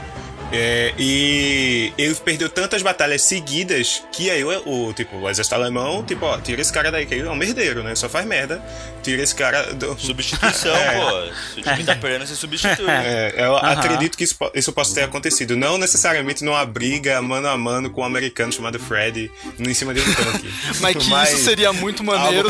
É, 0.53 0.95
e 0.97 1.93
ele 1.99 2.15
perdeu 2.17 2.49
tantas 2.49 2.81
batalhas 2.81 3.23
seguidas 3.23 4.05
que 4.13 4.31
aí 4.31 4.45
o, 4.45 4.89
o, 4.89 4.93
tipo, 4.93 5.17
o 5.17 5.29
exército 5.29 5.55
alemão, 5.57 6.05
tipo, 6.05 6.25
ó, 6.25 6.39
tira 6.39 6.61
esse 6.61 6.73
cara 6.73 6.91
daí, 6.91 7.05
que 7.05 7.15
ele 7.15 7.27
é 7.27 7.31
um 7.31 7.35
merdeiro, 7.35 7.83
né? 7.83 7.95
Só 7.95 8.09
faz 8.09 8.25
merda. 8.25 8.63
Tira 9.03 9.23
esse 9.23 9.35
cara 9.35 9.75
do, 9.75 9.99
Substituição, 9.99 10.75
pô. 10.95 11.55
Se 11.55 11.61
o 11.61 11.63
time 11.63 11.85
tá 11.85 11.97
perdendo, 11.97 12.27
você 12.27 12.35
substitui. 12.35 12.87
É, 12.97 13.35
eu 13.37 13.57
acredito 13.57 14.17
que 14.17 14.25
isso, 14.25 14.37
isso 14.55 14.73
possa 14.73 14.95
ter 14.95 15.03
acontecido. 15.03 15.57
Não 15.57 15.77
necessariamente 15.77 16.43
numa 16.45 16.65
briga 16.65 17.21
mano 17.21 17.49
a 17.49 17.57
mano 17.57 17.91
com 17.91 18.01
um 18.01 18.05
americano 18.05 18.53
chamado 18.53 18.79
Fred 18.79 19.31
em 19.59 19.75
cima 19.75 19.93
de 19.93 20.01
um 20.01 20.15
tanque. 20.15 20.53
Mas 20.81 20.97
que 20.97 21.35
isso 21.35 21.45
seria 21.45 21.73
muito 21.73 22.03
maneiro. 22.03 22.49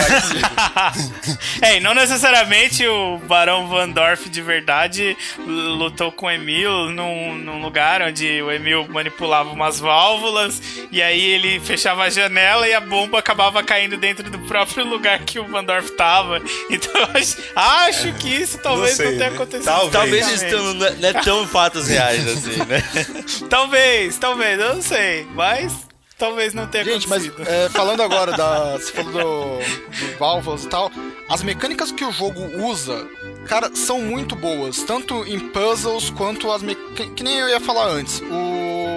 é, 1.61 1.77
e 1.77 1.81
não 1.81 1.95
necessariamente 1.95 2.87
o 2.87 3.19
Barão 3.19 3.69
Van 3.69 3.89
Dorf 3.89 4.29
de 4.29 4.41
verdade 4.41 5.17
lutou 5.47 6.13
com 6.13 6.27
o 6.27 6.31
Emil 6.31 6.91
num, 6.91 7.35
num 7.35 7.61
lugar 7.61 7.86
onde 8.09 8.43
o 8.43 8.51
Emil 8.51 8.87
manipulava 8.89 9.51
umas 9.51 9.79
válvulas 9.81 10.61
e 10.91 11.01
aí 11.03 11.21
ele 11.25 11.61
fechava 11.61 12.03
a 12.05 12.11
janela 12.11 12.69
e 12.69 12.75
a 12.75 12.81
bomba 12.81 13.19
acabava 13.19 13.63
caindo 13.63 13.97
dentro 13.97 14.29
do 14.31 14.39
próprio 14.41 14.85
lugar 14.87 15.19
que 15.21 15.39
o 15.39 15.45
Van 15.45 15.65
Dorf 15.65 15.91
tava. 15.91 16.41
Então 16.71 16.93
eu 17.01 17.09
acho, 17.15 17.37
acho 17.55 18.13
que 18.15 18.29
isso 18.29 18.59
talvez 18.59 18.99
não, 18.99 19.07
sei, 19.07 19.17
tenha 19.19 19.31
né? 19.31 19.35
acontecido. 19.37 19.65
Talvez. 19.65 19.93
Talvez 19.93 20.43
estão, 20.43 20.75
não 20.75 20.87
é- 20.87 20.91
não 20.91 21.09
é 21.09 21.13
tão 21.13 21.47
fatos 21.47 21.89
reais 21.89 22.27
assim, 22.27 22.57
né? 22.65 22.83
Talvez, 23.49 24.19
talvez, 24.19 24.61
eu 24.61 24.75
não 24.75 24.83
sei, 24.83 25.27
mas 25.35 25.73
talvez 26.19 26.53
não 26.55 26.67
tenha 26.67 26.85
Gente, 26.85 27.09
mas 27.09 27.25
acontecido. 27.27 27.49
é, 27.55 27.69
falando 27.71 28.03
agora 28.03 28.33
da. 28.33 28.73
Você 28.73 28.93
falou 28.93 29.13
do, 29.13 29.91
de 29.91 30.07
válvulas 30.15 30.65
e 30.65 30.69
tal. 30.69 30.91
As 31.29 31.43
mecânicas 31.43 31.93
que 31.93 32.05
o 32.05 32.13
jogo 32.13 32.41
usa, 32.67 33.07
cara, 33.47 33.71
são 33.75 34.01
muito 34.01 34.37
boas. 34.37 34.83
Tanto 34.83 35.25
em 35.27 35.39
puzzles 35.39 36.11
quanto 36.11 36.51
as 36.51 36.63
mecânicas. 36.63 37.09
Que 37.15 37.23
nem 37.23 37.39
eu 37.39 37.49
ia 37.49 37.61
falar 37.61 37.87
antes. 37.89 38.23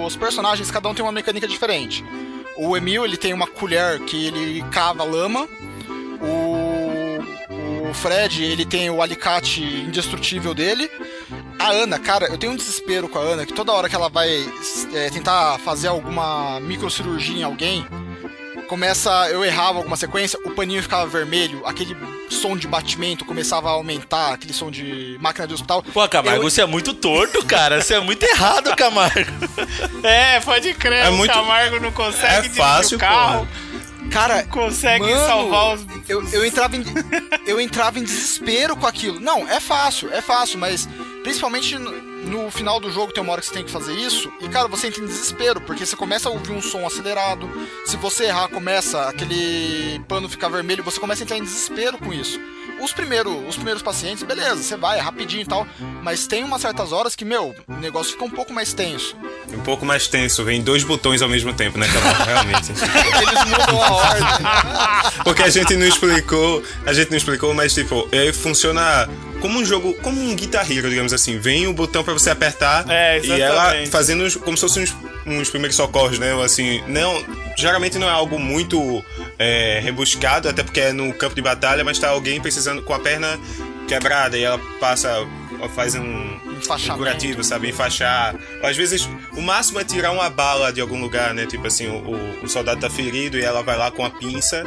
Os 0.06 0.16
personagens, 0.16 0.70
cada 0.70 0.88
um 0.88 0.94
tem 0.94 1.04
uma 1.04 1.12
mecânica 1.12 1.46
diferente. 1.46 2.04
O 2.56 2.76
Emil, 2.76 3.04
ele 3.04 3.16
tem 3.16 3.32
uma 3.32 3.46
colher 3.46 4.00
que 4.00 4.26
ele 4.26 4.62
cava 4.70 5.04
lama. 5.04 5.48
O, 6.20 7.88
o 7.88 7.94
Fred, 7.94 8.42
ele 8.42 8.66
tem 8.66 8.90
o 8.90 9.00
alicate 9.00 9.62
indestrutível 9.62 10.52
dele. 10.52 10.90
A 11.58 11.70
Ana, 11.70 11.98
cara, 11.98 12.26
eu 12.26 12.38
tenho 12.38 12.52
um 12.52 12.56
desespero 12.56 13.08
com 13.08 13.18
a 13.18 13.22
Ana 13.22 13.46
que 13.46 13.52
toda 13.52 13.72
hora 13.72 13.88
que 13.88 13.94
ela 13.94 14.08
vai 14.08 14.28
é, 14.94 15.10
tentar 15.10 15.58
fazer 15.58 15.88
alguma 15.88 16.58
microcirurgia 16.60 17.36
em 17.36 17.42
alguém, 17.42 17.86
começa. 18.70 19.10
Eu 19.30 19.44
errava 19.44 19.78
alguma 19.78 19.96
sequência, 19.96 20.38
o 20.44 20.52
paninho 20.52 20.80
ficava 20.80 21.04
vermelho, 21.06 21.60
aquele 21.66 21.96
som 22.30 22.56
de 22.56 22.68
batimento 22.68 23.24
começava 23.24 23.68
a 23.68 23.72
aumentar, 23.72 24.32
aquele 24.32 24.52
som 24.52 24.70
de 24.70 25.18
máquina 25.20 25.46
de 25.48 25.54
hospital. 25.54 25.82
Pô, 25.82 26.08
Camargo, 26.08 26.38
Eu- 26.44 26.48
você 26.50 26.62
é 26.62 26.66
muito 26.66 26.94
torto, 26.94 27.44
cara. 27.44 27.82
Você 27.82 27.94
é 27.94 28.00
muito 28.00 28.22
errado, 28.22 28.74
Camargo. 28.76 29.32
É, 30.04 30.38
pode 30.40 30.72
crer, 30.74 31.06
É 31.06 31.08
o 31.08 31.14
muito- 31.14 31.34
Camargo 31.34 31.80
não 31.80 31.90
consegue 31.90 32.46
É 32.46 32.50
fácil, 32.50 32.96
o 32.96 33.00
carro, 33.00 33.48
Cara, 34.10 34.42
consegue 34.44 35.04
Mano, 35.04 35.24
salvar 35.26 35.74
os. 35.76 35.86
eu, 36.08 36.26
eu 36.32 36.44
entrava 36.44 36.74
em 36.76 36.82
eu 37.46 37.60
entrava 37.60 37.98
em 37.98 38.02
desespero 38.02 38.74
com 38.76 38.86
aquilo. 38.86 39.20
Não, 39.20 39.46
é 39.48 39.60
fácil, 39.60 40.12
é 40.12 40.20
fácil, 40.20 40.58
mas 40.58 40.88
principalmente 41.22 41.76
no, 42.24 42.50
final 42.50 42.80
do 42.80 42.90
jogo 42.90 43.12
tem 43.12 43.22
uma 43.22 43.32
hora 43.32 43.40
que 43.40 43.46
você 43.46 43.54
tem 43.54 43.64
que 43.64 43.70
fazer 43.70 43.94
isso 43.94 44.32
e 44.40 44.48
cara, 44.48 44.68
você 44.68 44.88
entra 44.88 45.02
em 45.02 45.06
desespero 45.06 45.60
porque 45.60 45.84
você 45.86 45.96
começa 45.96 46.28
a 46.28 46.32
ouvir 46.32 46.52
um 46.52 46.62
som 46.62 46.86
acelerado. 46.86 47.48
Se 47.86 47.96
você 47.96 48.24
errar, 48.24 48.48
começa 48.48 49.08
aquele 49.08 50.00
pano 50.08 50.28
ficar 50.28 50.48
vermelho, 50.48 50.82
você 50.82 51.00
começa 51.00 51.22
a 51.22 51.24
entrar 51.24 51.38
em 51.38 51.42
desespero 51.42 51.98
com 51.98 52.12
isso. 52.12 52.40
Os 52.80 52.92
primeiros, 52.92 53.34
os 53.46 53.56
primeiros 53.56 53.82
pacientes, 53.82 54.22
beleza, 54.22 54.62
você 54.62 54.76
vai, 54.76 54.98
é 54.98 55.00
rapidinho 55.00 55.42
e 55.42 55.46
tal, 55.46 55.66
mas 56.02 56.26
tem 56.26 56.42
umas 56.42 56.62
certas 56.62 56.92
horas 56.92 57.14
que, 57.14 57.26
meu, 57.26 57.54
o 57.68 57.74
negócio 57.74 58.12
fica 58.12 58.24
um 58.24 58.30
pouco 58.30 58.54
mais 58.54 58.72
tenso. 58.72 59.14
Um 59.52 59.60
pouco 59.60 59.84
mais 59.84 60.08
tenso, 60.08 60.42
vem 60.44 60.62
dois 60.62 60.82
botões 60.82 61.20
ao 61.20 61.28
mesmo 61.28 61.52
tempo, 61.52 61.76
né, 61.76 61.86
Camargo? 61.92 62.24
Realmente. 62.24 62.70
Eles 62.70 63.44
mudam 63.44 63.82
a 63.82 63.92
ordem. 63.92 64.22
Porque 65.24 65.42
a 65.42 65.50
gente 65.50 65.76
não 65.76 65.86
explicou, 65.86 66.62
a 66.86 66.92
gente 66.94 67.10
não 67.10 67.18
explicou, 67.18 67.52
mas 67.52 67.74
tipo, 67.74 68.08
ele 68.10 68.32
funciona 68.32 69.06
como 69.40 69.58
um 69.58 69.64
jogo, 69.64 69.94
como 70.02 70.20
um 70.20 70.34
Guitar 70.36 70.70
Hero, 70.70 70.88
digamos 70.88 71.12
assim. 71.12 71.38
Vem 71.38 71.66
o 71.66 71.72
botão 71.72 72.04
pra 72.04 72.12
você 72.12 72.30
apertar 72.30 72.84
É, 72.88 73.20
e 73.20 73.40
ela 73.40 73.74
fazendo 73.90 74.40
como 74.40 74.56
se 74.56 74.60
fossem 74.62 74.82
uns, 74.84 74.96
uns 75.26 75.50
primeiros 75.50 75.76
socorros, 75.76 76.18
né? 76.18 76.32
Assim, 76.44 76.82
não, 76.86 77.24
geralmente 77.56 77.98
não 77.98 78.08
é 78.08 78.12
algo 78.12 78.38
muito 78.38 79.04
é, 79.38 79.80
rebuscado, 79.82 80.48
até 80.48 80.62
porque 80.62 80.80
é 80.80 80.92
no 80.92 81.12
campo 81.14 81.34
de 81.34 81.42
batalha, 81.42 81.82
mas 81.84 81.98
tá 81.98 82.08
alguém 82.10 82.40
precisando 82.40 82.82
com 82.82 82.94
a 82.94 82.98
perna 82.98 83.38
quebrada 83.88 84.38
e 84.38 84.42
ela 84.44 84.58
passa, 84.78 85.10
faz 85.74 85.94
um 85.96 86.38
Enfaixamento. 86.58 86.98
curativo, 86.98 87.42
sabe? 87.42 87.68
Enfaixar. 87.70 88.36
Ou, 88.62 88.68
às 88.68 88.76
vezes, 88.76 89.08
o 89.36 89.40
máximo 89.40 89.80
é 89.80 89.84
tirar 89.84 90.12
uma 90.12 90.30
bala 90.30 90.72
de 90.72 90.80
algum 90.80 91.00
lugar, 91.00 91.34
né? 91.34 91.46
Tipo 91.46 91.66
assim, 91.66 91.86
o, 91.88 91.94
o- 92.14 92.44
o 92.44 92.48
soldado 92.48 92.80
tá 92.80 92.88
ferido 92.90 93.36
e 93.38 93.42
ela 93.42 93.62
vai 93.62 93.76
lá 93.76 93.90
com 93.90 94.04
a 94.04 94.10
pinça. 94.10 94.64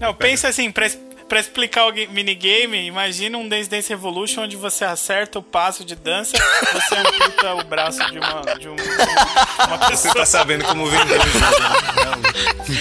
Não, 0.00 0.12
pensa 0.14 0.48
assim, 0.48 0.70
pra, 0.72 0.88
pra 1.32 1.40
explicar 1.40 1.86
o 1.86 1.92
ga- 1.92 2.06
minigame, 2.10 2.84
imagina 2.86 3.38
um 3.38 3.48
Dance 3.48 3.66
Dance 3.66 3.88
Revolution 3.88 4.42
onde 4.42 4.54
você 4.54 4.84
acerta 4.84 5.38
o 5.38 5.42
passo 5.42 5.82
de 5.82 5.94
dança, 5.96 6.36
você 6.74 6.94
amputa 6.94 7.54
o 7.54 7.64
braço 7.64 8.04
de 8.12 8.18
uma, 8.18 8.42
de 8.58 8.68
um- 8.68 8.76
uma 8.76 9.78
Você 9.78 9.88
pessoa. 10.08 10.14
tá 10.14 10.26
sabendo 10.26 10.62
como 10.66 10.84
vender 10.90 11.18
o 11.18 11.22
jogo, 11.26 11.60
né? 11.62 12.74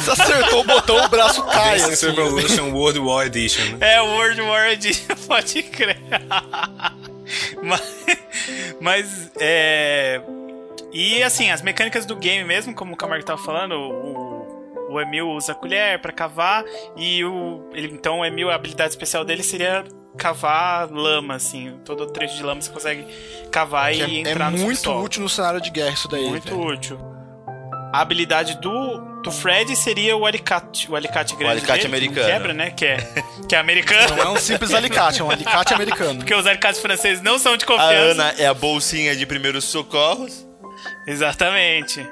Você 0.00 0.10
acertou 0.12 0.60
o 0.60 0.64
botão, 0.64 1.04
o 1.04 1.08
braço 1.08 1.42
cai. 1.46 1.80
Dance 1.80 2.06
assim. 2.06 2.14
Revolution 2.14 2.70
World 2.70 3.00
War 3.00 3.26
Edition. 3.26 3.76
né? 3.76 3.94
É, 3.94 4.00
o 4.02 4.06
World 4.06 4.40
War 4.40 4.68
Edition, 4.68 5.16
pode 5.26 5.60
crer. 5.64 5.98
mas, 7.60 7.82
mas, 8.80 9.30
é... 9.40 10.20
E, 10.92 11.22
assim, 11.24 11.50
as 11.50 11.60
mecânicas 11.60 12.06
do 12.06 12.14
game 12.14 12.44
mesmo, 12.44 12.72
como 12.72 12.94
o 12.94 12.96
Camargo 12.96 13.24
tava 13.24 13.42
falando, 13.42 13.72
o, 13.72 14.47
o 14.88 15.00
Emil 15.00 15.28
usa 15.30 15.52
a 15.52 15.54
colher 15.54 16.00
pra 16.00 16.12
cavar, 16.12 16.64
e 16.96 17.24
o... 17.24 17.68
Ele, 17.72 17.88
então, 17.92 18.20
o 18.20 18.24
Emil, 18.24 18.50
a 18.50 18.54
habilidade 18.54 18.90
especial 18.90 19.24
dele 19.24 19.42
seria 19.42 19.84
cavar 20.16 20.90
lama, 20.90 21.34
assim. 21.34 21.78
Todo 21.84 22.06
trecho 22.06 22.36
de 22.36 22.42
lama 22.42 22.60
você 22.60 22.70
consegue 22.70 23.06
cavar 23.52 23.92
Que 23.92 23.98
e 23.98 24.02
é, 24.02 24.30
entrar 24.30 24.48
é 24.48 24.56
no 24.56 24.58
muito 24.58 24.76
subsolo. 24.78 25.04
útil 25.04 25.22
no 25.22 25.28
cenário 25.28 25.60
de 25.60 25.70
guerra 25.70 25.90
isso 25.90 26.08
daí. 26.08 26.28
Muito 26.28 26.48
velho. 26.48 26.66
útil. 26.66 26.98
A 27.92 28.00
habilidade 28.02 28.60
do, 28.60 28.98
do 29.22 29.30
Fred 29.30 29.74
seria 29.74 30.14
o 30.16 30.26
alicate. 30.26 30.90
O 30.90 30.96
alicate 30.96 31.34
grande. 31.36 31.52
alicate 31.52 31.88
dele, 31.88 32.08
que 32.08 32.18
americano. 32.20 32.26
Quebra, 32.26 32.52
né? 32.52 32.70
Que 32.70 32.84
é, 32.84 32.96
que 33.48 33.54
é 33.54 33.58
americano. 33.58 34.16
Não 34.16 34.22
é 34.24 34.28
um 34.28 34.36
simples 34.36 34.74
alicate, 34.74 35.20
é 35.20 35.24
um 35.24 35.30
alicate 35.30 35.72
americano. 35.72 36.18
Porque 36.20 36.34
os 36.34 36.46
alicates 36.46 36.80
franceses 36.82 37.22
não 37.22 37.38
são 37.38 37.56
de 37.56 37.64
A 37.64 37.66
confiança. 37.66 38.22
Ana 38.22 38.34
é 38.36 38.46
a 38.46 38.52
bolsinha 38.52 39.16
de 39.16 39.24
primeiros 39.24 39.64
socorros. 39.64 40.46
Exatamente. 41.06 42.06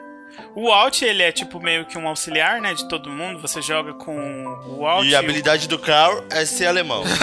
O 0.56 0.72
Alt, 0.72 1.02
ele 1.02 1.22
é 1.22 1.30
tipo 1.30 1.60
meio 1.60 1.84
que 1.84 1.98
um 1.98 2.08
auxiliar, 2.08 2.62
né? 2.62 2.72
De 2.72 2.88
todo 2.88 3.10
mundo. 3.10 3.38
Você 3.40 3.60
joga 3.60 3.92
com 3.92 4.46
o 4.66 4.86
Alt. 4.86 5.06
E 5.06 5.14
a 5.14 5.18
habilidade 5.18 5.68
do 5.68 5.78
Carl 5.78 6.24
é 6.30 6.46
ser 6.46 6.66
alemão. 6.66 7.04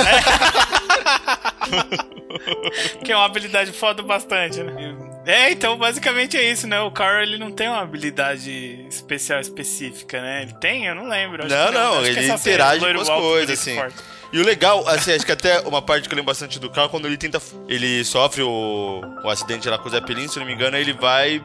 Que 3.04 3.12
é 3.12 3.16
uma 3.16 3.26
habilidade 3.26 3.72
foda 3.72 4.02
bastante, 4.02 4.62
né? 4.62 4.96
É, 5.26 5.52
então 5.52 5.78
basicamente 5.78 6.36
é 6.36 6.52
isso, 6.52 6.68
né? 6.68 6.80
O 6.82 6.92
Carl, 6.92 7.22
ele 7.22 7.38
não 7.38 7.52
tem 7.52 7.70
uma 7.70 7.80
habilidade 7.80 8.86
especial 8.90 9.40
específica, 9.40 10.20
né? 10.22 10.42
Ele 10.44 10.54
tem? 10.54 10.86
Eu 10.86 10.96
não 10.96 11.08
lembro. 11.08 11.48
Não, 11.48 11.72
não, 11.72 12.06
ele 12.06 12.20
é 12.20 12.28
interage 12.28 12.80
com 12.94 13.02
as 13.02 13.10
alto, 13.10 13.22
coisas, 13.22 13.60
assim. 13.60 13.76
forte. 13.76 13.96
E 14.34 14.40
o 14.40 14.44
legal, 14.44 14.88
assim, 14.88 15.14
acho 15.14 15.26
que 15.26 15.32
até 15.32 15.60
uma 15.62 15.82
parte 15.82 16.10
que 16.10 16.14
eu 16.14 16.18
lembro 16.18 16.32
bastante 16.32 16.60
do 16.60 16.70
Carl, 16.70 16.90
quando 16.90 17.06
ele 17.06 17.18
tenta. 17.18 17.42
Ele 17.68 18.04
sofre 18.04 18.42
o, 18.42 19.02
o 19.24 19.30
acidente 19.30 19.70
lá 19.70 19.78
com 19.78 19.88
o 19.88 19.92
Zeppelin, 19.92 20.28
se 20.28 20.40
não 20.40 20.46
me 20.46 20.54
engano, 20.54 20.76
aí 20.76 20.82
ele 20.82 20.94
vai 20.94 21.42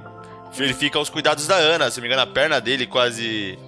ele 0.59 0.75
fica 0.75 0.99
aos 0.99 1.09
cuidados 1.09 1.47
da 1.47 1.57
Ana. 1.57 1.91
Se 1.91 1.99
não 1.99 2.03
me 2.03 2.09
engano, 2.09 2.23
a 2.23 2.33
perna 2.33 2.61
dele 2.61 2.87
quase 2.87 3.59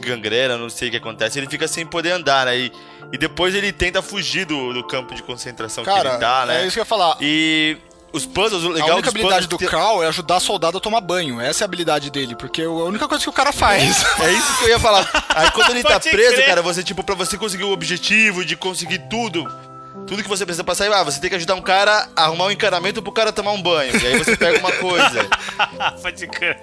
gangrena, 0.00 0.56
não 0.56 0.70
sei 0.70 0.88
o 0.88 0.90
que 0.90 0.96
acontece. 0.96 1.38
Ele 1.38 1.48
fica 1.48 1.66
sem 1.66 1.86
poder 1.86 2.12
andar, 2.12 2.46
né? 2.46 2.58
E, 2.58 2.72
e 3.12 3.18
depois 3.18 3.54
ele 3.54 3.72
tenta 3.72 4.00
fugir 4.02 4.44
do, 4.44 4.72
do 4.72 4.84
campo 4.84 5.14
de 5.14 5.22
concentração 5.22 5.84
Cara, 5.84 6.00
que 6.00 6.06
ele 6.16 6.18
tá, 6.18 6.46
né? 6.46 6.62
é 6.62 6.66
isso 6.66 6.74
que 6.74 6.78
eu 6.78 6.82
ia 6.82 6.86
falar. 6.86 7.16
E 7.20 7.76
os 8.12 8.26
puzzles, 8.26 8.64
o 8.64 8.70
A 8.70 8.72
legal 8.72 8.92
única 8.94 9.02
dos 9.02 9.20
habilidade 9.20 9.46
do. 9.46 9.58
Carl 9.58 10.02
é 10.02 10.08
ajudar 10.08 10.40
soldado 10.40 10.78
a 10.78 10.80
tomar 10.80 11.00
banho. 11.00 11.40
Essa 11.40 11.62
é 11.62 11.64
a 11.64 11.66
habilidade 11.66 12.10
dele, 12.10 12.34
porque 12.34 12.62
é 12.62 12.64
a 12.64 12.70
única 12.70 13.06
coisa 13.06 13.22
que 13.22 13.30
o 13.30 13.32
cara 13.32 13.52
faz. 13.52 14.04
É 14.20 14.32
isso 14.32 14.58
que 14.58 14.64
eu 14.64 14.68
ia 14.68 14.78
falar. 14.78 15.08
Aí 15.30 15.50
quando 15.52 15.70
ele 15.70 15.82
tá 15.84 15.98
preso, 15.98 16.34
crer. 16.34 16.46
cara, 16.46 16.62
você, 16.62 16.82
tipo, 16.82 17.02
pra 17.02 17.14
você 17.14 17.38
conseguir 17.38 17.64
o 17.64 17.72
objetivo 17.72 18.44
de 18.44 18.56
conseguir 18.56 18.98
tudo, 19.08 19.48
tudo 20.06 20.22
que 20.22 20.28
você 20.28 20.44
precisa 20.44 20.64
pra 20.64 20.74
sair, 20.74 20.92
ah, 20.92 21.02
você 21.02 21.20
tem 21.20 21.28
que 21.30 21.36
ajudar 21.36 21.54
um 21.54 21.62
cara 21.62 22.08
a 22.16 22.24
arrumar 22.24 22.46
um 22.46 22.50
encanamento 22.50 23.02
pro 23.02 23.12
cara 23.12 23.32
tomar 23.32 23.52
um 23.52 23.62
banho. 23.62 23.92
E 24.00 24.06
aí 24.06 24.18
você 24.18 24.36
pega 24.36 24.58
uma 24.58 24.72
coisa. 24.72 25.28
Pode 26.02 26.26
crer. 26.26 26.58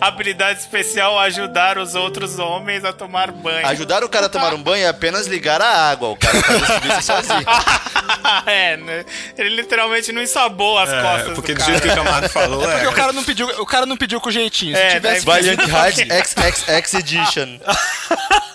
Habilidade 0.00 0.60
especial 0.60 1.18
ajudar 1.20 1.78
os 1.78 1.94
outros 1.94 2.38
homens 2.38 2.84
a 2.84 2.92
tomar 2.92 3.30
banho. 3.30 3.66
Ajudar 3.68 4.02
o 4.04 4.08
cara 4.08 4.26
a 4.26 4.28
tomar 4.28 4.52
um 4.54 4.62
banho 4.62 4.84
é 4.84 4.88
apenas 4.88 5.26
ligar 5.26 5.60
a 5.62 5.90
água. 5.90 6.08
O 6.10 6.16
cara 6.16 6.40
faz 6.42 6.66
serviço 6.66 7.02
sozinho. 7.02 7.44
é, 8.46 8.76
né? 8.76 9.04
Ele 9.36 9.50
literalmente 9.50 10.12
não 10.12 10.22
ensabou 10.22 10.78
as 10.78 10.90
É, 10.90 11.00
costas 11.02 11.34
porque 11.34 11.54
do 11.54 11.58
do 11.58 11.60
cara. 11.60 11.72
jeito 11.72 11.82
que 11.86 11.92
o 11.92 11.96
camarada 11.96 12.28
falou, 12.28 12.60
Porque 12.62 12.86
o 12.86 12.90
é. 12.90 12.94
cara 12.94 13.12
não 13.12 13.24
pediu, 13.24 13.46
o 13.60 13.66
cara 13.66 13.86
não 13.86 13.96
pediu 13.96 14.20
com 14.20 14.30
jeitinho. 14.30 14.74
Se 14.76 14.82
É, 14.82 14.90
tivesse 14.94 15.26
Hearts 15.28 16.00
XXX 16.00 16.94
Edition. 16.94 17.58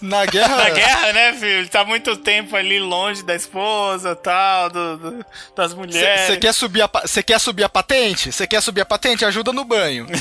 na 0.00 0.24
guerra, 0.26 0.56
Na 0.56 0.70
guerra, 0.70 1.12
né, 1.12 1.32
filho? 1.34 1.58
Ele 1.60 1.68
tá 1.68 1.84
muito 1.84 2.16
tempo 2.16 2.54
ali 2.56 2.78
longe 2.78 3.22
da 3.22 3.34
esposa 3.34 4.14
tal, 4.16 4.70
do, 4.70 4.96
do- 4.96 5.26
das 5.56 5.74
mulheres. 5.74 6.26
você 6.26 6.36
quer 6.36 6.52
subir 6.52 6.82
a 6.82 6.88
quer 7.24 7.38
subir 7.38 7.64
a 7.64 7.68
patente? 7.68 8.30
Você 8.32 8.46
quer 8.46 8.60
subir 8.60 8.80
a 8.82 8.86
patente? 8.86 9.24
Ajuda 9.24 9.52
no 9.52 9.64
banho. 9.64 10.06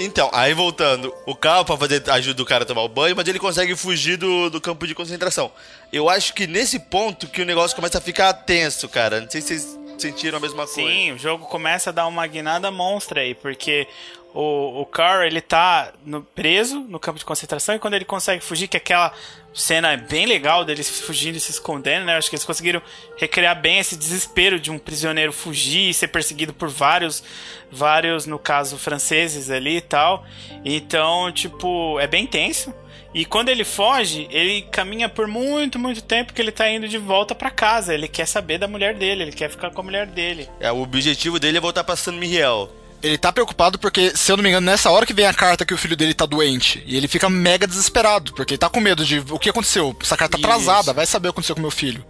Então, 0.00 0.30
aí 0.32 0.54
voltando, 0.54 1.12
o 1.26 1.34
carro 1.34 1.64
pra 1.64 1.76
fazer 1.76 2.08
ajuda 2.10 2.40
o 2.40 2.46
cara 2.46 2.62
a 2.62 2.66
tomar 2.66 2.82
o 2.82 2.88
banho, 2.88 3.16
mas 3.16 3.26
ele 3.26 3.38
consegue 3.38 3.74
fugir 3.74 4.16
do, 4.16 4.48
do 4.48 4.60
campo 4.60 4.86
de 4.86 4.94
concentração. 4.94 5.50
Eu 5.92 6.08
acho 6.08 6.34
que 6.34 6.46
nesse 6.46 6.78
ponto 6.78 7.26
que 7.26 7.42
o 7.42 7.44
negócio 7.44 7.74
começa 7.74 7.98
a 7.98 8.00
ficar 8.00 8.32
tenso, 8.32 8.88
cara. 8.88 9.20
Não 9.20 9.28
sei 9.28 9.40
se 9.40 9.58
vocês 9.58 9.78
sentiram 9.98 10.38
a 10.38 10.40
mesma 10.40 10.66
coisa. 10.66 10.74
Sim, 10.88 11.12
o 11.12 11.18
jogo 11.18 11.46
começa 11.46 11.90
a 11.90 11.92
dar 11.92 12.06
uma 12.06 12.24
guinada 12.28 12.70
monstra 12.70 13.22
aí, 13.22 13.34
porque 13.34 13.88
o, 14.34 14.82
o 14.82 14.86
Carl, 14.86 15.22
ele 15.24 15.40
tá 15.40 15.92
no- 16.04 16.22
preso 16.22 16.80
no 16.80 16.98
campo 17.00 17.18
de 17.18 17.24
concentração 17.24 17.74
e 17.74 17.78
quando 17.78 17.94
ele 17.94 18.04
consegue 18.04 18.42
fugir, 18.44 18.68
que 18.68 18.76
é 18.76 18.80
aquela 18.80 19.12
cena 19.54 19.96
bem 19.96 20.26
legal 20.26 20.64
dele 20.64 20.84
fugindo 20.84 21.36
e 21.36 21.40
se 21.40 21.50
escondendo, 21.50 22.04
né? 22.06 22.16
Acho 22.16 22.28
que 22.30 22.36
eles 22.36 22.44
conseguiram 22.44 22.80
recriar 23.16 23.60
bem 23.60 23.78
esse 23.78 23.96
desespero 23.96 24.60
de 24.60 24.70
um 24.70 24.78
prisioneiro 24.78 25.32
fugir 25.32 25.88
e 25.90 25.94
ser 25.94 26.08
perseguido 26.08 26.52
por 26.52 26.68
vários, 26.68 27.24
vários, 27.70 28.26
no 28.26 28.38
caso, 28.38 28.78
franceses 28.78 29.50
ali 29.50 29.78
e 29.78 29.80
tal. 29.80 30.24
Então, 30.64 31.32
tipo, 31.32 31.98
é 31.98 32.06
bem 32.06 32.26
tenso. 32.26 32.72
E 33.14 33.24
quando 33.24 33.48
ele 33.48 33.64
foge, 33.64 34.28
ele 34.30 34.62
caminha 34.70 35.08
por 35.08 35.26
muito, 35.26 35.78
muito 35.78 36.02
tempo 36.02 36.32
que 36.34 36.40
ele 36.42 36.52
tá 36.52 36.68
indo 36.70 36.86
de 36.86 36.98
volta 36.98 37.34
pra 37.34 37.50
casa. 37.50 37.94
Ele 37.94 38.06
quer 38.06 38.26
saber 38.26 38.58
da 38.58 38.68
mulher 38.68 38.94
dele, 38.94 39.22
ele 39.22 39.32
quer 39.32 39.48
ficar 39.50 39.70
com 39.70 39.80
a 39.80 39.84
mulher 39.84 40.06
dele. 40.06 40.48
É, 40.60 40.70
o 40.70 40.82
objetivo 40.82 41.40
dele 41.40 41.56
é 41.56 41.60
voltar 41.60 41.82
pra 41.82 41.96
San 41.96 42.12
Miguel. 42.12 42.70
Ele 43.02 43.16
tá 43.16 43.32
preocupado 43.32 43.78
porque, 43.78 44.12
se 44.16 44.32
eu 44.32 44.36
não 44.36 44.42
me 44.42 44.50
engano, 44.50 44.66
nessa 44.66 44.90
hora 44.90 45.06
que 45.06 45.14
vem 45.14 45.26
a 45.26 45.32
carta 45.32 45.64
que 45.64 45.72
o 45.72 45.78
filho 45.78 45.96
dele 45.96 46.14
tá 46.14 46.26
doente. 46.26 46.82
E 46.86 46.96
ele 46.96 47.06
fica 47.06 47.30
mega 47.30 47.66
desesperado, 47.66 48.32
porque 48.32 48.54
ele 48.54 48.58
tá 48.58 48.68
com 48.68 48.80
medo 48.80 49.04
de 49.04 49.20
o 49.30 49.38
que 49.38 49.50
aconteceu. 49.50 49.96
Essa 50.02 50.16
carta 50.16 50.36
tá 50.36 50.46
atrasada, 50.46 50.92
vai 50.92 51.06
saber 51.06 51.28
o 51.28 51.32
que 51.32 51.36
aconteceu 51.36 51.54
com 51.54 51.62
meu 51.62 51.70
filho. 51.70 52.04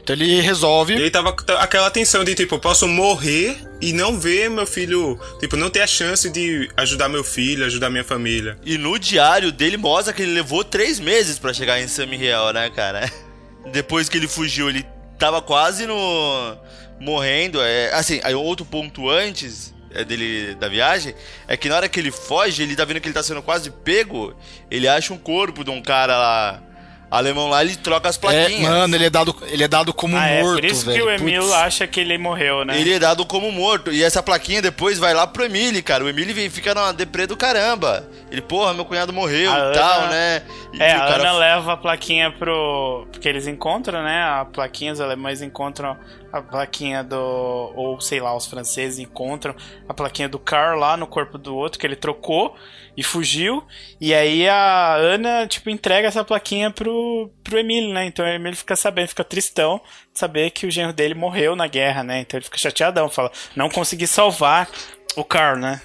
Então 0.00 0.16
ele 0.16 0.40
resolve. 0.40 0.94
E 0.96 1.02
aí 1.02 1.10
tava 1.10 1.32
com 1.32 1.52
aquela 1.52 1.90
tensão 1.90 2.24
de, 2.24 2.34
tipo, 2.34 2.54
eu 2.54 2.58
posso 2.58 2.88
morrer 2.88 3.58
e 3.78 3.92
não 3.92 4.18
ver 4.18 4.48
meu 4.48 4.66
filho, 4.66 5.20
tipo, 5.38 5.56
não 5.56 5.68
ter 5.68 5.82
a 5.82 5.86
chance 5.86 6.30
de 6.30 6.70
ajudar 6.78 7.10
meu 7.10 7.22
filho, 7.22 7.66
ajudar 7.66 7.90
minha 7.90 8.04
família. 8.04 8.56
E 8.64 8.78
no 8.78 8.98
diário 8.98 9.52
dele 9.52 9.76
mostra 9.76 10.14
que 10.14 10.22
ele 10.22 10.32
levou 10.32 10.64
três 10.64 10.98
meses 10.98 11.38
pra 11.38 11.52
chegar 11.52 11.78
em 11.78 11.88
San 11.88 12.06
Miguel, 12.06 12.52
né, 12.54 12.70
cara? 12.70 13.10
Depois 13.70 14.08
que 14.08 14.16
ele 14.16 14.28
fugiu, 14.28 14.70
ele 14.70 14.86
tava 15.18 15.42
quase 15.42 15.84
no. 15.84 16.56
morrendo. 16.98 17.60
É, 17.60 17.92
assim, 17.92 18.18
aí 18.22 18.34
outro 18.34 18.64
ponto 18.64 19.10
antes 19.10 19.74
dele 20.04 20.54
da 20.54 20.68
viagem 20.68 21.14
é 21.46 21.56
que 21.56 21.68
na 21.68 21.76
hora 21.76 21.88
que 21.88 21.98
ele 22.00 22.10
foge, 22.10 22.62
ele 22.62 22.76
tá 22.76 22.84
vendo 22.84 23.00
que 23.00 23.08
ele 23.08 23.14
tá 23.14 23.22
sendo 23.22 23.42
quase 23.42 23.70
pego, 23.70 24.34
ele 24.70 24.86
acha 24.88 25.12
um 25.12 25.18
corpo 25.18 25.64
de 25.64 25.70
um 25.70 25.80
cara 25.82 26.16
lá. 26.16 26.62
Alemão 27.10 27.48
lá, 27.48 27.64
ele 27.64 27.74
troca 27.74 28.06
as 28.06 28.16
É, 28.16 28.20
plaquinhas. 28.20 28.60
mano, 28.70 28.94
ele 28.94 29.06
é 29.06 29.08
dado, 29.08 29.34
ele 29.46 29.64
é 29.64 29.68
dado 29.68 29.94
como 29.94 30.14
Ah, 30.14 30.26
é, 30.26 30.42
morto, 30.42 30.56
por 30.60 30.64
isso 30.66 30.84
velho. 30.84 30.98
que 30.98 31.02
o 31.04 31.10
Emil 31.10 31.40
Putz. 31.40 31.54
acha 31.54 31.86
que 31.86 32.00
ele 32.00 32.18
morreu, 32.18 32.66
né? 32.66 32.78
Ele 32.78 32.92
é 32.92 32.98
dado 32.98 33.24
como 33.24 33.50
morto. 33.50 33.90
E 33.90 34.02
essa 34.04 34.22
plaquinha 34.22 34.60
depois 34.60 34.98
vai 34.98 35.14
lá 35.14 35.26
pro 35.26 35.42
Emílio, 35.42 35.82
cara. 35.82 36.04
O 36.04 36.08
Emílio 36.10 36.34
vem- 36.34 36.50
fica 36.50 36.74
numa 36.74 36.92
deprê 36.92 37.26
do 37.26 37.34
caramba. 37.34 38.06
Ele, 38.30 38.42
porra, 38.42 38.74
meu 38.74 38.84
cunhado 38.84 39.10
morreu 39.10 39.50
A 39.50 39.70
e 39.70 39.72
tal, 39.72 40.00
Ana- 40.00 40.10
né? 40.10 40.42
E 40.74 40.82
É, 40.82 40.92
o 40.92 40.96
a 40.96 41.06
cara- 41.08 41.30
Ana 41.30 41.32
leva 41.32 41.72
a 41.72 41.76
plaquinha 41.78 42.30
pro. 42.30 43.06
Porque 43.10 43.26
eles 43.26 43.46
encontram, 43.46 44.02
né? 44.02 44.22
A 44.24 44.44
plaquinha, 44.44 44.92
os 44.92 45.00
alemães 45.00 45.40
encontram 45.40 45.96
a 46.32 46.40
plaquinha 46.42 47.02
do. 47.02 47.16
Ou 47.16 48.00
sei 48.00 48.20
lá, 48.20 48.36
os 48.36 48.46
franceses 48.46 48.98
encontram 48.98 49.54
a 49.88 49.94
plaquinha 49.94 50.28
do 50.28 50.38
Carl 50.38 50.78
lá 50.78 50.96
no 50.96 51.06
corpo 51.06 51.38
do 51.38 51.56
outro, 51.56 51.78
que 51.78 51.86
ele 51.86 51.96
trocou 51.96 52.56
e 52.96 53.02
fugiu. 53.02 53.64
E 54.00 54.12
aí 54.12 54.48
a 54.48 54.94
Ana, 54.96 55.46
tipo, 55.46 55.70
entrega 55.70 56.08
essa 56.08 56.24
plaquinha 56.24 56.70
pro, 56.70 57.30
pro 57.44 57.58
Emílio, 57.58 57.92
né? 57.92 58.04
Então 58.04 58.24
o 58.24 58.28
Emílio 58.28 58.56
fica 58.56 58.74
sabendo, 58.76 59.08
fica 59.08 59.24
tristão 59.24 59.80
de 60.12 60.18
saber 60.18 60.50
que 60.50 60.66
o 60.66 60.70
genro 60.70 60.92
dele 60.92 61.14
morreu 61.14 61.54
na 61.54 61.66
guerra, 61.66 62.02
né? 62.02 62.20
Então 62.20 62.38
ele 62.38 62.44
fica 62.44 62.58
chateadão, 62.58 63.08
fala, 63.08 63.30
não 63.54 63.70
consegui 63.70 64.06
salvar 64.06 64.68
o 65.16 65.24
Carl, 65.24 65.58
né? 65.58 65.80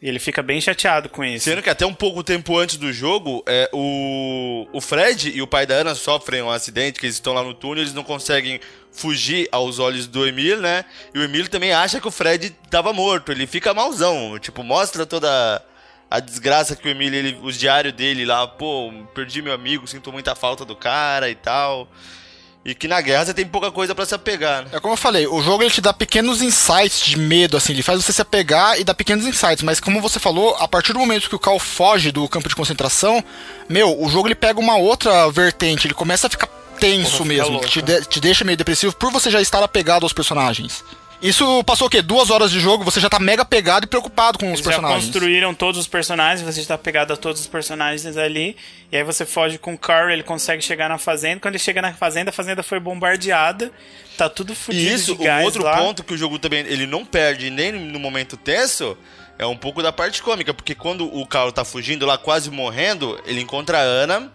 Ele 0.00 0.18
fica 0.18 0.42
bem 0.42 0.60
chateado 0.60 1.08
com 1.08 1.24
isso. 1.24 1.44
Sendo 1.46 1.62
que 1.62 1.70
até 1.70 1.86
um 1.86 1.94
pouco 1.94 2.22
tempo 2.22 2.58
antes 2.58 2.76
do 2.76 2.92
jogo, 2.92 3.42
é, 3.46 3.70
o, 3.72 4.68
o 4.72 4.80
Fred 4.80 5.30
e 5.34 5.40
o 5.40 5.46
pai 5.46 5.64
da 5.64 5.76
Ana 5.76 5.94
sofrem 5.94 6.42
um 6.42 6.50
acidente, 6.50 7.00
que 7.00 7.06
eles 7.06 7.16
estão 7.16 7.32
lá 7.32 7.42
no 7.42 7.54
túnel, 7.54 7.82
eles 7.82 7.94
não 7.94 8.04
conseguem 8.04 8.60
fugir 8.92 9.48
aos 9.50 9.78
olhos 9.78 10.06
do 10.06 10.26
Emílio, 10.26 10.60
né? 10.60 10.84
E 11.14 11.18
o 11.18 11.22
Emílio 11.22 11.48
também 11.48 11.72
acha 11.72 12.00
que 12.00 12.06
o 12.06 12.10
Fred 12.10 12.50
tava 12.70 12.92
morto, 12.92 13.32
ele 13.32 13.46
fica 13.46 13.72
malzão, 13.72 14.38
tipo, 14.38 14.62
mostra 14.62 15.06
toda 15.06 15.64
a 16.10 16.20
desgraça 16.20 16.76
que 16.76 16.86
o 16.86 16.90
Emílio, 16.90 17.18
ele, 17.18 17.38
os 17.42 17.58
diários 17.58 17.92
dele 17.94 18.24
lá, 18.24 18.46
pô, 18.46 18.92
perdi 19.14 19.42
meu 19.42 19.52
amigo, 19.52 19.86
sinto 19.88 20.12
muita 20.12 20.34
falta 20.34 20.64
do 20.64 20.76
cara 20.76 21.28
e 21.28 21.34
tal. 21.34 21.88
E 22.64 22.74
que 22.74 22.88
na 22.88 22.98
guerra 23.00 23.26
você 23.26 23.34
tem 23.34 23.44
pouca 23.46 23.70
coisa 23.70 23.94
pra 23.94 24.06
se 24.06 24.14
apegar, 24.14 24.62
né? 24.62 24.68
É 24.72 24.80
como 24.80 24.94
eu 24.94 24.96
falei, 24.96 25.26
o 25.26 25.42
jogo 25.42 25.62
ele 25.62 25.70
te 25.70 25.82
dá 25.82 25.92
pequenos 25.92 26.40
insights 26.40 27.00
de 27.04 27.18
medo, 27.18 27.56
assim, 27.58 27.74
ele 27.74 27.82
faz 27.82 28.02
você 28.02 28.10
se 28.12 28.22
apegar 28.22 28.80
e 28.80 28.84
dá 28.84 28.94
pequenos 28.94 29.26
insights, 29.26 29.62
mas 29.62 29.80
como 29.80 30.00
você 30.00 30.18
falou, 30.18 30.56
a 30.58 30.66
partir 30.66 30.94
do 30.94 30.98
momento 30.98 31.28
que 31.28 31.34
o 31.36 31.38
Cal 31.38 31.58
foge 31.58 32.10
do 32.10 32.26
campo 32.26 32.48
de 32.48 32.54
concentração, 32.56 33.22
meu, 33.68 34.00
o 34.00 34.08
jogo 34.08 34.28
ele 34.28 34.34
pega 34.34 34.58
uma 34.58 34.76
outra 34.76 35.30
vertente, 35.30 35.86
ele 35.86 35.92
começa 35.94 36.26
a 36.26 36.30
ficar 36.30 36.46
tenso 36.80 37.18
Porra, 37.18 37.24
mesmo, 37.28 37.60
te, 37.60 37.82
de- 37.82 38.00
te 38.06 38.18
deixa 38.18 38.44
meio 38.44 38.56
depressivo 38.56 38.94
por 38.96 39.12
você 39.12 39.30
já 39.30 39.40
estar 39.42 39.62
apegado 39.62 40.02
aos 40.04 40.12
personagens. 40.14 40.82
Isso 41.24 41.64
passou 41.64 41.86
o 41.86 41.90
quê? 41.90 42.02
Duas 42.02 42.28
horas 42.28 42.50
de 42.50 42.60
jogo, 42.60 42.84
você 42.84 43.00
já 43.00 43.08
tá 43.08 43.18
mega 43.18 43.40
apegado 43.40 43.84
e 43.84 43.86
preocupado 43.86 44.38
com 44.38 44.46
os 44.46 44.60
Eles 44.60 44.64
já 44.64 44.70
personagens. 44.72 45.04
construíram 45.06 45.54
todos 45.54 45.80
os 45.80 45.86
personagens, 45.88 46.42
você 46.42 46.60
está 46.60 46.76
pegado 46.76 47.14
a 47.14 47.16
todos 47.16 47.40
os 47.40 47.46
personagens 47.46 48.16
ali, 48.18 48.54
e 48.92 48.96
aí 48.98 49.02
você 49.02 49.24
foge 49.24 49.56
com 49.56 49.72
o 49.72 49.78
Carl, 49.78 50.10
ele 50.10 50.22
consegue 50.22 50.60
chegar 50.62 50.88
na 50.88 50.98
fazenda. 50.98 51.40
Quando 51.40 51.54
ele 51.54 51.62
chega 51.64 51.80
na 51.80 51.94
fazenda, 51.94 52.28
a 52.28 52.32
fazenda 52.32 52.62
foi 52.62 52.78
bombardeada, 52.78 53.72
tá 54.18 54.28
tudo 54.28 54.54
fodido 54.54 54.84
E 54.84 54.92
isso, 54.92 55.16
de 55.16 55.24
gás 55.24 55.42
o 55.42 55.46
outro 55.46 55.64
lá. 55.64 55.78
ponto 55.78 56.04
que 56.04 56.12
o 56.12 56.18
jogo 56.18 56.38
também 56.38 56.60
ele 56.66 56.86
não 56.86 57.06
perde 57.06 57.48
nem 57.48 57.72
no 57.72 57.98
momento 57.98 58.36
tenso 58.36 58.94
é 59.38 59.46
um 59.46 59.56
pouco 59.56 59.82
da 59.82 59.90
parte 59.90 60.22
cômica, 60.22 60.52
porque 60.52 60.74
quando 60.74 61.06
o 61.06 61.26
Carl 61.26 61.50
tá 61.50 61.64
fugindo 61.64 62.04
lá, 62.04 62.18
quase 62.18 62.50
morrendo, 62.50 63.18
ele 63.24 63.40
encontra 63.40 63.78
a 63.78 63.82
Ana, 63.82 64.30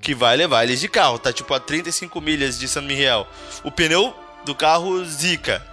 que 0.00 0.14
vai 0.14 0.36
levar 0.36 0.64
eles 0.64 0.80
de 0.80 0.88
carro, 0.88 1.16
tá 1.18 1.32
tipo 1.32 1.54
a 1.54 1.60
35 1.60 2.20
milhas 2.20 2.58
de 2.58 2.66
San 2.66 2.82
Miguel. 2.82 3.24
O 3.62 3.70
pneu 3.70 4.12
do 4.44 4.52
carro 4.54 5.02
zica. 5.04 5.64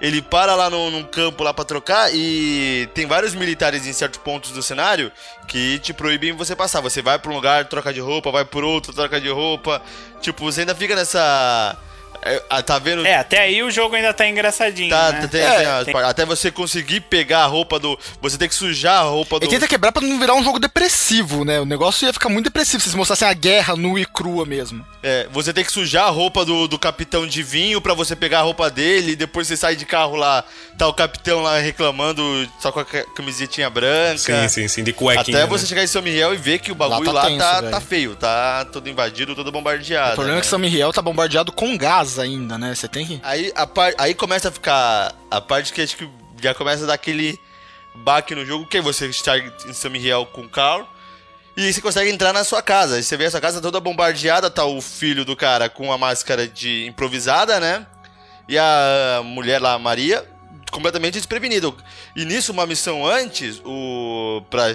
Ele 0.00 0.22
para 0.22 0.54
lá 0.54 0.70
no, 0.70 0.90
num 0.90 1.04
campo 1.04 1.44
lá 1.44 1.52
pra 1.52 1.64
trocar 1.64 2.10
e 2.14 2.88
tem 2.94 3.06
vários 3.06 3.34
militares 3.34 3.86
em 3.86 3.92
certos 3.92 4.18
pontos 4.20 4.50
do 4.50 4.62
cenário 4.62 5.12
que 5.46 5.78
te 5.80 5.92
proíbem 5.92 6.32
você 6.32 6.56
passar. 6.56 6.80
Você 6.80 7.02
vai 7.02 7.18
pra 7.18 7.30
um 7.30 7.34
lugar, 7.34 7.66
troca 7.66 7.92
de 7.92 8.00
roupa, 8.00 8.30
vai 8.30 8.44
por 8.44 8.64
outro, 8.64 8.94
troca 8.94 9.20
de 9.20 9.28
roupa. 9.28 9.82
Tipo, 10.20 10.44
você 10.44 10.60
ainda 10.60 10.74
fica 10.74 10.96
nessa. 10.96 11.76
É, 12.22 12.42
ah, 12.50 12.62
tá 12.62 12.78
vendo? 12.78 13.06
É, 13.06 13.16
até 13.16 13.38
aí 13.40 13.62
o 13.62 13.70
jogo 13.70 13.94
ainda 13.96 14.12
tá 14.12 14.28
engraçadinho, 14.28 14.90
Tá, 14.90 15.12
né? 15.12 15.26
tem- 15.26 15.40
É, 15.40 15.84
tem 15.84 15.94
tem- 15.94 16.02
Até 16.02 16.24
você 16.24 16.50
conseguir 16.50 17.00
pegar 17.00 17.40
a 17.40 17.46
roupa 17.46 17.78
do. 17.78 17.98
Você 18.20 18.36
tem 18.38 18.48
que 18.48 18.54
sujar 18.54 19.00
a 19.00 19.02
roupa 19.02 19.38
do. 19.38 19.44
Ele 19.44 19.50
tenta 19.52 19.66
quebrar 19.68 19.92
pra 19.92 20.02
não 20.02 20.18
virar 20.18 20.34
um 20.34 20.42
jogo 20.44 20.58
depressivo, 20.58 21.44
né? 21.44 21.60
O 21.60 21.64
negócio 21.64 22.06
ia 22.06 22.12
ficar 22.12 22.28
muito 22.28 22.44
depressivo 22.44 22.80
se 22.82 22.88
eles 22.88 22.94
mostrassem 22.94 23.28
a 23.28 23.32
guerra 23.32 23.76
nua 23.76 24.00
e 24.00 24.04
crua 24.06 24.44
mesmo. 24.44 24.84
É, 25.02 25.26
você 25.32 25.52
tem 25.52 25.64
que 25.64 25.72
sujar 25.72 26.06
a 26.06 26.10
roupa 26.10 26.44
do, 26.44 26.68
do 26.68 26.78
capitão 26.78 27.26
de 27.26 27.42
vinho 27.42 27.80
pra 27.80 27.94
você 27.94 28.14
pegar 28.14 28.40
a 28.40 28.42
roupa 28.42 28.70
dele. 28.70 29.12
E 29.12 29.16
depois 29.16 29.46
você 29.48 29.56
sai 29.56 29.74
de 29.76 29.84
carro 29.86 30.16
lá, 30.16 30.44
tá 30.76 30.86
o 30.88 30.92
capitão 30.92 31.42
lá 31.42 31.58
reclamando 31.58 32.22
só 32.60 32.70
com 32.70 32.80
a 32.80 32.84
ca- 32.84 33.04
camisetinha 33.16 33.70
branca. 33.70 34.18
Sim, 34.42 34.48
sim, 34.48 34.68
sim, 34.68 34.84
de 34.84 34.92
cuequinha. 34.92 35.36
Até 35.38 35.44
né? 35.44 35.46
você 35.46 35.66
chegar 35.66 35.82
em 35.82 35.86
São 35.86 36.02
Miguel 36.02 36.34
e 36.34 36.36
ver 36.36 36.58
que 36.58 36.70
o 36.70 36.74
bagulho 36.74 37.04
tá 37.04 37.12
lá, 37.12 37.26
tenso, 37.26 37.38
tá, 37.38 37.62
tá 37.62 37.80
feio, 37.80 38.14
tá 38.16 38.64
todo 38.66 38.88
invadido, 38.88 39.34
todo 39.34 39.50
bombardeado. 39.50 40.12
O 40.12 40.14
problema 40.16 40.36
é 40.36 40.36
né? 40.36 40.40
que 40.42 40.46
São 40.46 40.58
Miguel 40.58 40.92
tá 40.92 41.00
bombardeado 41.02 41.50
com 41.52 41.76
gás, 41.78 42.09
ainda, 42.18 42.58
né? 42.58 42.74
Você 42.74 42.88
tem 42.88 43.06
que. 43.06 43.20
Aí, 43.22 43.52
a 43.54 43.66
par... 43.66 43.92
aí 43.98 44.14
começa 44.14 44.48
a 44.48 44.52
ficar. 44.52 45.14
A 45.30 45.40
parte 45.40 45.72
que 45.72 45.80
acho 45.80 45.96
que 45.96 46.08
já 46.40 46.54
começa 46.54 46.84
a 46.84 46.86
dar 46.86 46.94
aquele 46.94 47.38
baque 47.94 48.34
no 48.34 48.44
jogo, 48.44 48.66
que 48.66 48.78
é 48.78 48.80
você 48.80 49.06
está 49.06 49.38
em 49.38 49.72
Samiel 49.72 50.26
com 50.26 50.42
o 50.42 50.48
Carl. 50.48 50.86
E 51.56 51.66
aí 51.66 51.72
você 51.72 51.80
consegue 51.80 52.10
entrar 52.10 52.32
na 52.32 52.44
sua 52.44 52.62
casa. 52.62 52.96
Aí 52.96 53.02
você 53.02 53.16
vê 53.16 53.26
a 53.26 53.30
sua 53.30 53.40
casa 53.40 53.60
toda 53.60 53.80
bombardeada, 53.80 54.50
tá 54.50 54.64
o 54.64 54.80
filho 54.80 55.24
do 55.24 55.36
cara 55.36 55.68
com 55.68 55.92
a 55.92 55.98
máscara 55.98 56.46
de 56.46 56.86
improvisada, 56.86 57.60
né? 57.60 57.86
E 58.48 58.56
a 58.56 59.20
mulher 59.24 59.60
lá, 59.60 59.74
a 59.74 59.78
Maria, 59.78 60.26
completamente 60.70 61.14
desprevenida. 61.14 61.72
E 62.16 62.24
nisso, 62.24 62.52
uma 62.52 62.66
missão 62.66 63.06
antes, 63.06 63.60
o 63.64 64.42
pra 64.48 64.72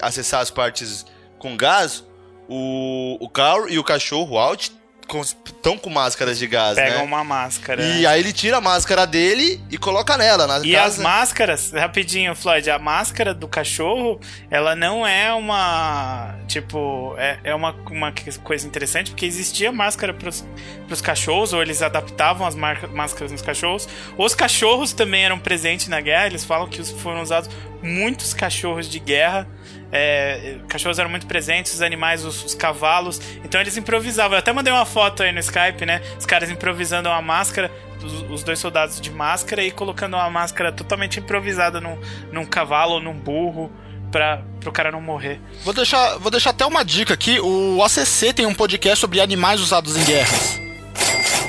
acessar 0.00 0.40
as 0.40 0.50
partes 0.50 1.06
com 1.38 1.56
gás, 1.56 2.04
o, 2.48 3.16
o 3.20 3.28
Carl 3.28 3.68
e 3.68 3.78
o 3.78 3.84
cachorro, 3.84 4.34
o 4.34 4.38
Alt, 4.38 4.70
estão 5.18 5.76
com 5.76 5.90
máscaras 5.90 6.38
de 6.38 6.46
gás, 6.46 6.76
Pegam 6.76 6.98
né? 6.98 7.02
uma 7.04 7.24
máscara. 7.24 7.82
E 7.82 8.06
aí 8.06 8.20
ele 8.20 8.32
tira 8.32 8.58
a 8.58 8.60
máscara 8.60 9.06
dele 9.06 9.60
e 9.70 9.76
coloca 9.76 10.16
nela 10.16 10.46
na 10.46 10.60
E 10.64 10.72
casa. 10.72 10.86
as 10.86 10.98
máscaras, 10.98 11.72
rapidinho, 11.72 12.34
Floyd, 12.36 12.70
a 12.70 12.78
máscara 12.78 13.34
do 13.34 13.48
cachorro, 13.48 14.20
ela 14.50 14.76
não 14.76 15.06
é 15.06 15.32
uma. 15.32 16.36
Tipo, 16.46 17.14
é, 17.18 17.38
é 17.44 17.54
uma, 17.54 17.72
uma 17.90 18.12
coisa 18.44 18.66
interessante, 18.66 19.10
porque 19.10 19.26
existia 19.26 19.72
máscara 19.72 20.14
pros, 20.14 20.44
pros 20.86 21.00
cachorros, 21.00 21.52
ou 21.52 21.60
eles 21.62 21.82
adaptavam 21.82 22.46
as 22.46 22.54
máscaras 22.54 23.32
nos 23.32 23.42
cachorros. 23.42 23.88
Os 24.16 24.34
cachorros 24.34 24.92
também 24.92 25.24
eram 25.24 25.38
presentes 25.38 25.88
na 25.88 26.00
guerra, 26.00 26.26
eles 26.26 26.44
falam 26.44 26.68
que 26.68 26.80
os- 26.80 26.90
foram 26.90 27.22
usados 27.22 27.50
muitos 27.82 28.32
cachorros 28.34 28.88
de 28.88 28.98
guerra. 28.98 29.48
É, 29.92 30.56
cachorros 30.68 30.98
eram 30.98 31.10
muito 31.10 31.26
presentes, 31.26 31.74
os 31.74 31.82
animais, 31.82 32.24
os, 32.24 32.44
os 32.44 32.54
cavalos. 32.54 33.20
Então 33.44 33.60
eles 33.60 33.76
improvisavam. 33.76 34.36
Eu 34.36 34.38
até 34.38 34.52
mandei 34.52 34.72
uma 34.72 34.86
foto 34.86 35.22
aí 35.22 35.32
no 35.32 35.40
Skype, 35.40 35.84
né? 35.84 36.00
Os 36.18 36.26
caras 36.26 36.50
improvisando 36.50 37.08
uma 37.08 37.22
máscara, 37.22 37.70
os, 38.02 38.30
os 38.30 38.42
dois 38.42 38.58
soldados 38.58 39.00
de 39.00 39.10
máscara 39.10 39.62
e 39.62 39.70
colocando 39.70 40.14
uma 40.14 40.30
máscara 40.30 40.70
totalmente 40.70 41.18
improvisada 41.18 41.80
num, 41.80 41.98
num 42.30 42.44
cavalo 42.44 42.94
ou 42.94 43.00
num 43.00 43.14
burro 43.14 43.70
para 44.10 44.42
o 44.66 44.72
cara 44.72 44.90
não 44.90 45.00
morrer. 45.00 45.40
Vou 45.64 45.72
deixar, 45.72 46.18
vou 46.18 46.30
deixar 46.30 46.50
até 46.50 46.66
uma 46.66 46.84
dica 46.84 47.14
aqui. 47.14 47.40
O 47.40 47.82
ACC 47.82 48.32
tem 48.34 48.46
um 48.46 48.54
podcast 48.54 49.00
sobre 49.00 49.20
animais 49.20 49.60
usados 49.60 49.96
em 49.96 50.04
guerras. 50.04 50.60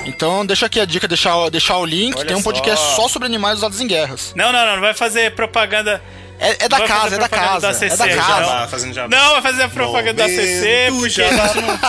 Então 0.04 0.44
deixa 0.44 0.66
aqui 0.66 0.80
a 0.80 0.84
dica, 0.84 1.06
deixar, 1.06 1.48
deixar 1.50 1.76
o 1.78 1.84
link. 1.84 2.16
Olha 2.16 2.26
tem 2.26 2.36
um 2.36 2.42
podcast 2.42 2.84
só. 2.84 3.02
só 3.02 3.08
sobre 3.08 3.26
animais 3.26 3.58
usados 3.58 3.80
em 3.80 3.86
guerras. 3.86 4.32
Não, 4.36 4.52
não, 4.52 4.64
não, 4.64 4.74
não 4.74 4.80
vai 4.80 4.94
fazer 4.94 5.34
propaganda. 5.34 6.02
É, 6.38 6.64
é 6.64 6.68
da 6.68 6.86
casa, 6.86 7.16
é 7.16 7.18
da 7.18 7.28
casa. 7.28 7.72
do 7.72 7.84
É 7.84 7.88
da 7.88 7.96
casa. 7.96 8.10
já. 8.10 8.22
Jabá, 8.22 8.68
fazendo 8.68 8.94
jabá. 8.94 9.16
Não, 9.16 9.32
vai 9.34 9.42
fazer 9.42 9.62
a 9.62 9.68
propaganda 9.68 10.14
da 10.14 10.28
Momento 10.28 10.44
CC, 10.44 10.88
porque 10.98 11.22
a 11.22 11.30
gente 11.30 11.60
não. 11.60 11.78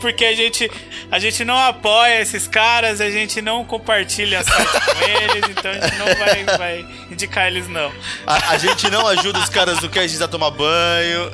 porque 0.00 0.24
a 0.24 0.34
gente, 0.34 0.70
a 1.10 1.18
gente 1.18 1.44
não 1.44 1.58
apoia 1.58 2.20
esses 2.20 2.46
caras, 2.46 3.00
a 3.00 3.10
gente 3.10 3.40
não 3.40 3.64
compartilha 3.64 4.44
site 4.44 4.68
com 4.68 5.08
eles, 5.08 5.44
então 5.48 5.70
a 5.70 5.74
gente 5.74 5.96
não 5.96 6.06
vai, 6.06 6.44
vai 6.58 6.86
indicar 7.10 7.46
eles, 7.46 7.66
não. 7.68 7.90
A, 8.26 8.52
a 8.52 8.58
gente 8.58 8.90
não 8.90 9.06
ajuda 9.06 9.38
os 9.38 9.48
caras 9.48 9.78
do 9.78 9.88
Cast 9.88 10.22
a 10.22 10.28
tomar 10.28 10.50
banho. 10.50 11.30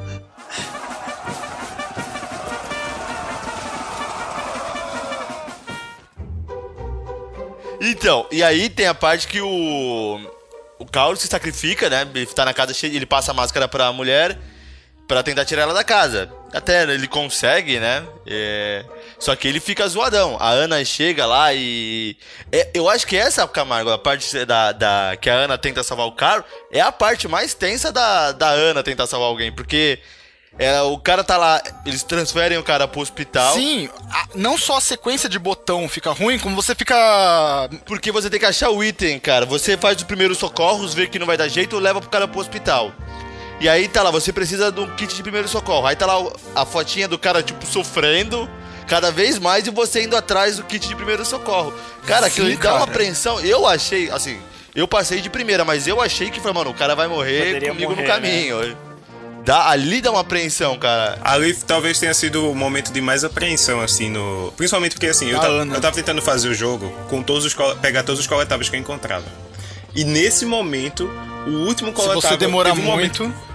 Então, 7.80 8.26
e 8.30 8.42
aí 8.42 8.68
tem 8.68 8.86
a 8.86 8.94
parte 8.94 9.26
que 9.26 9.40
o. 9.40 10.20
O 10.78 10.86
Carl 10.86 11.14
se 11.14 11.26
sacrifica, 11.26 11.90
né? 11.90 12.08
Ele 12.14 12.26
tá 12.26 12.44
na 12.44 12.54
casa 12.54 12.72
cheia, 12.72 12.94
ele 12.94 13.04
passa 13.04 13.32
a 13.32 13.34
máscara 13.34 13.68
pra 13.68 13.92
mulher 13.92 14.38
pra 15.10 15.24
tentar 15.24 15.44
tirar 15.44 15.62
ela 15.62 15.74
da 15.74 15.82
casa. 15.82 16.30
Até 16.52 16.84
ele 16.84 17.08
consegue, 17.08 17.80
né? 17.80 18.06
É, 18.24 18.84
Só 19.18 19.34
que 19.34 19.48
ele 19.48 19.58
fica 19.58 19.86
zoadão. 19.88 20.36
A 20.38 20.50
Ana 20.50 20.84
chega 20.84 21.26
lá 21.26 21.52
e. 21.52 22.16
É, 22.52 22.70
eu 22.72 22.88
acho 22.88 23.06
que 23.06 23.16
essa, 23.16 23.46
Camargo, 23.48 23.90
a 23.90 23.98
parte 23.98 24.44
da, 24.44 24.72
da. 24.72 25.16
que 25.20 25.28
a 25.28 25.34
Ana 25.34 25.58
tenta 25.58 25.82
salvar 25.82 26.06
o 26.06 26.12
Carl, 26.12 26.44
é 26.70 26.80
a 26.80 26.92
parte 26.92 27.26
mais 27.26 27.54
tensa 27.54 27.90
da, 27.90 28.32
da 28.32 28.50
Ana 28.50 28.82
tentar 28.82 29.06
salvar 29.06 29.28
alguém. 29.28 29.50
Porque 29.50 29.98
é, 30.58 30.80
o 30.82 30.98
cara 30.98 31.22
tá 31.24 31.36
lá, 31.36 31.62
eles 31.86 32.02
transferem 32.02 32.58
o 32.58 32.62
cara 32.62 32.86
pro 32.86 33.00
hospital. 33.00 33.54
Sim, 33.54 33.88
a- 34.10 34.26
não 34.34 34.58
só 34.58 34.76
a 34.76 34.80
sequência 34.80 35.28
de 35.28 35.38
botão 35.38 35.88
fica 35.88 36.10
ruim, 36.12 36.38
como 36.38 36.54
você 36.56 36.74
fica. 36.74 36.94
Porque 37.86 38.10
você 38.12 38.28
tem 38.28 38.38
que 38.40 38.46
achar 38.46 38.70
o 38.70 38.82
item, 38.84 39.18
cara. 39.18 39.46
Você 39.46 39.76
faz 39.76 39.96
os 39.98 40.02
primeiros 40.04 40.38
socorros, 40.38 40.92
vê 40.92 41.06
que 41.06 41.18
não 41.18 41.26
vai 41.26 41.36
dar 41.36 41.48
jeito, 41.48 41.78
leva 41.78 42.00
pro 42.00 42.10
cara 42.10 42.28
pro 42.28 42.40
hospital. 42.40 42.92
E 43.60 43.68
aí 43.68 43.88
tá 43.88 44.02
lá, 44.02 44.10
você 44.10 44.32
precisa 44.32 44.72
de 44.72 44.80
um 44.80 44.96
kit 44.96 45.14
de 45.14 45.22
primeiro 45.22 45.46
socorro. 45.48 45.86
Aí 45.86 45.94
tá 45.96 46.06
lá 46.06 46.14
a 46.54 46.64
fotinha 46.64 47.06
do 47.06 47.18
cara, 47.18 47.42
tipo, 47.42 47.64
sofrendo 47.66 48.48
cada 48.86 49.10
vez 49.12 49.38
mais 49.38 49.66
e 49.66 49.70
você 49.70 50.02
indo 50.02 50.16
atrás 50.16 50.56
do 50.56 50.64
kit 50.64 50.88
de 50.88 50.96
primeiro 50.96 51.24
socorro. 51.24 51.72
Cara, 52.06 52.26
aquilo 52.26 52.46
Sim, 52.46 52.54
ali 52.54 52.62
dá 52.62 52.70
uma 52.70 52.78
cara. 52.80 52.90
apreensão. 52.90 53.38
Eu 53.40 53.66
achei, 53.66 54.10
assim, 54.10 54.40
eu 54.74 54.88
passei 54.88 55.20
de 55.20 55.28
primeira, 55.30 55.64
mas 55.64 55.86
eu 55.86 56.00
achei 56.00 56.30
que 56.30 56.40
foi, 56.40 56.52
mano, 56.52 56.70
o 56.70 56.74
cara 56.74 56.94
vai 56.96 57.06
morrer 57.06 57.44
Poderia 57.46 57.68
comigo 57.68 57.90
morrer, 57.90 58.02
no 58.02 58.08
caminho. 58.08 58.76
Dá, 59.44 59.68
ali 59.70 60.00
dá 60.00 60.10
uma 60.10 60.20
apreensão, 60.20 60.78
cara. 60.78 61.18
Ali 61.24 61.54
talvez 61.54 61.98
tenha 61.98 62.12
sido 62.14 62.50
o 62.50 62.54
momento 62.54 62.92
de 62.92 63.00
mais 63.00 63.24
apreensão, 63.24 63.80
assim, 63.80 64.10
no. 64.10 64.52
Principalmente 64.56 64.92
porque 64.92 65.06
assim, 65.06 65.28
eu, 65.30 65.36
Da 65.36 65.42
ta- 65.42 65.48
Ana. 65.48 65.74
eu 65.74 65.80
tava 65.80 65.94
tentando 65.96 66.20
fazer 66.22 66.48
o 66.48 66.54
jogo 66.54 66.88
com 67.08 67.22
todos 67.22 67.44
os 67.44 67.54
pegar 67.80 68.02
todos 68.02 68.20
os 68.20 68.26
coletáveis 68.26 68.68
que 68.68 68.76
eu 68.76 68.80
encontrava. 68.80 69.24
E 69.94 70.04
nesse 70.04 70.44
momento, 70.44 71.10
o 71.46 71.66
último 71.66 71.88
Se 71.88 71.94
coletável. 71.94 72.20
você 72.20 72.36
demorar 72.36 72.72
um 72.72 72.76
momento- 72.76 73.24
muito. 73.24 73.50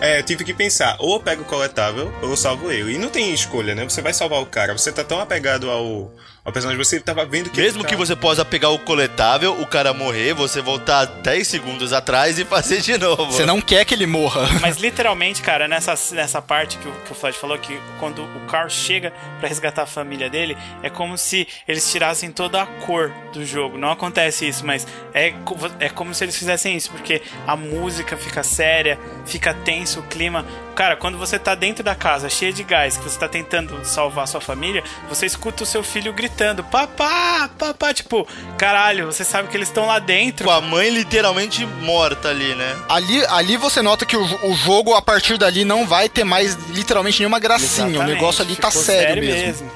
É, 0.00 0.18
eu 0.20 0.22
tive 0.22 0.44
que 0.44 0.54
pensar, 0.54 0.96
ou 0.98 1.14
eu 1.16 1.20
pego 1.20 1.42
o 1.42 1.44
coletável, 1.44 2.10
ou 2.22 2.30
eu 2.30 2.36
salvo 2.36 2.70
ele. 2.70 2.94
E 2.94 2.98
não 2.98 3.08
tem 3.10 3.34
escolha, 3.34 3.74
né? 3.74 3.84
Você 3.84 4.00
vai 4.00 4.14
salvar 4.14 4.40
o 4.40 4.46
cara, 4.46 4.72
você 4.76 4.90
tá 4.90 5.04
tão 5.04 5.20
apegado 5.20 5.68
ao, 5.70 6.10
ao 6.44 6.52
personagem, 6.52 6.82
você 6.82 6.98
tava 7.00 7.24
vendo 7.26 7.50
que. 7.50 7.60
Mesmo 7.60 7.84
que 7.84 7.90
tá- 7.90 7.96
você 7.96 8.16
possa 8.16 8.44
pegar 8.44 8.70
o 8.70 8.78
coletável, 8.78 9.60
o 9.60 9.66
cara 9.66 9.92
morrer, 9.92 10.32
você 10.34 10.60
voltar 10.60 11.04
10 11.04 11.46
segundos 11.46 11.92
atrás 11.92 12.38
e 12.38 12.44
fazer 12.44 12.80
de 12.80 12.96
novo. 12.96 13.26
Você 13.26 13.44
não 13.44 13.60
quer 13.60 13.84
que 13.84 13.94
ele 13.94 14.06
morra. 14.06 14.48
Mas 14.60 14.78
literalmente, 14.78 15.42
cara, 15.42 15.68
nessa, 15.68 15.94
nessa 16.14 16.40
parte 16.40 16.78
que 16.78 16.88
o, 16.88 16.92
que 16.92 17.12
o 17.12 17.14
Floyd 17.14 17.36
falou, 17.36 17.58
que 17.58 17.78
quando 17.98 18.22
o 18.22 18.40
Carl 18.48 18.68
chega 18.70 19.12
pra 19.38 19.48
resgatar 19.48 19.82
a 19.82 19.86
família 19.86 20.30
dele, 20.30 20.56
é 20.82 20.88
como 20.88 21.16
se 21.18 21.46
eles 21.68 21.90
tirassem 21.90 22.30
toda 22.30 22.62
a 22.62 22.66
cor 22.66 23.12
do 23.32 23.44
jogo. 23.44 23.76
Não 23.78 23.90
acontece 23.90 24.46
isso, 24.48 24.64
mas 24.64 24.86
é, 25.12 25.34
é 25.78 25.88
como 25.88 26.14
se 26.14 26.24
eles 26.24 26.36
fizessem 26.36 26.76
isso, 26.76 26.90
porque 26.90 27.22
a 27.46 27.54
música 27.56 28.16
fica 28.16 28.42
séria, 28.42 28.98
fica 29.26 29.52
tenso 29.52 30.00
o 30.00 30.02
clima. 30.04 30.44
Cara, 30.80 30.96
quando 30.96 31.18
você 31.18 31.38
tá 31.38 31.54
dentro 31.54 31.84
da 31.84 31.94
casa, 31.94 32.30
cheia 32.30 32.54
de 32.54 32.64
gás, 32.64 32.96
que 32.96 33.04
você 33.04 33.18
tá 33.18 33.28
tentando 33.28 33.84
salvar 33.84 34.26
sua 34.26 34.40
família, 34.40 34.82
você 35.10 35.26
escuta 35.26 35.62
o 35.62 35.66
seu 35.66 35.82
filho 35.82 36.10
gritando, 36.10 36.64
papá, 36.64 37.50
papá, 37.58 37.92
tipo, 37.92 38.26
caralho, 38.56 39.04
você 39.04 39.22
sabe 39.22 39.48
que 39.48 39.56
eles 39.58 39.68
estão 39.68 39.84
lá 39.84 39.98
dentro. 39.98 40.46
Com 40.46 40.50
a 40.50 40.62
mãe 40.62 40.88
literalmente 40.88 41.66
morta 41.66 42.30
ali, 42.30 42.54
né? 42.54 42.76
Ali, 42.88 43.22
ali 43.26 43.58
você 43.58 43.82
nota 43.82 44.06
que 44.06 44.16
o, 44.16 44.22
o 44.22 44.54
jogo, 44.54 44.94
a 44.94 45.02
partir 45.02 45.36
dali, 45.36 45.66
não 45.66 45.86
vai 45.86 46.08
ter 46.08 46.24
mais 46.24 46.54
literalmente 46.70 47.18
nenhuma 47.18 47.38
gracinha. 47.38 47.86
O 47.86 47.90
Exatamente, 47.90 48.14
negócio 48.14 48.42
ali 48.42 48.56
tá 48.56 48.70
ficou 48.70 48.82
sério, 48.82 49.22
mesmo. 49.22 49.70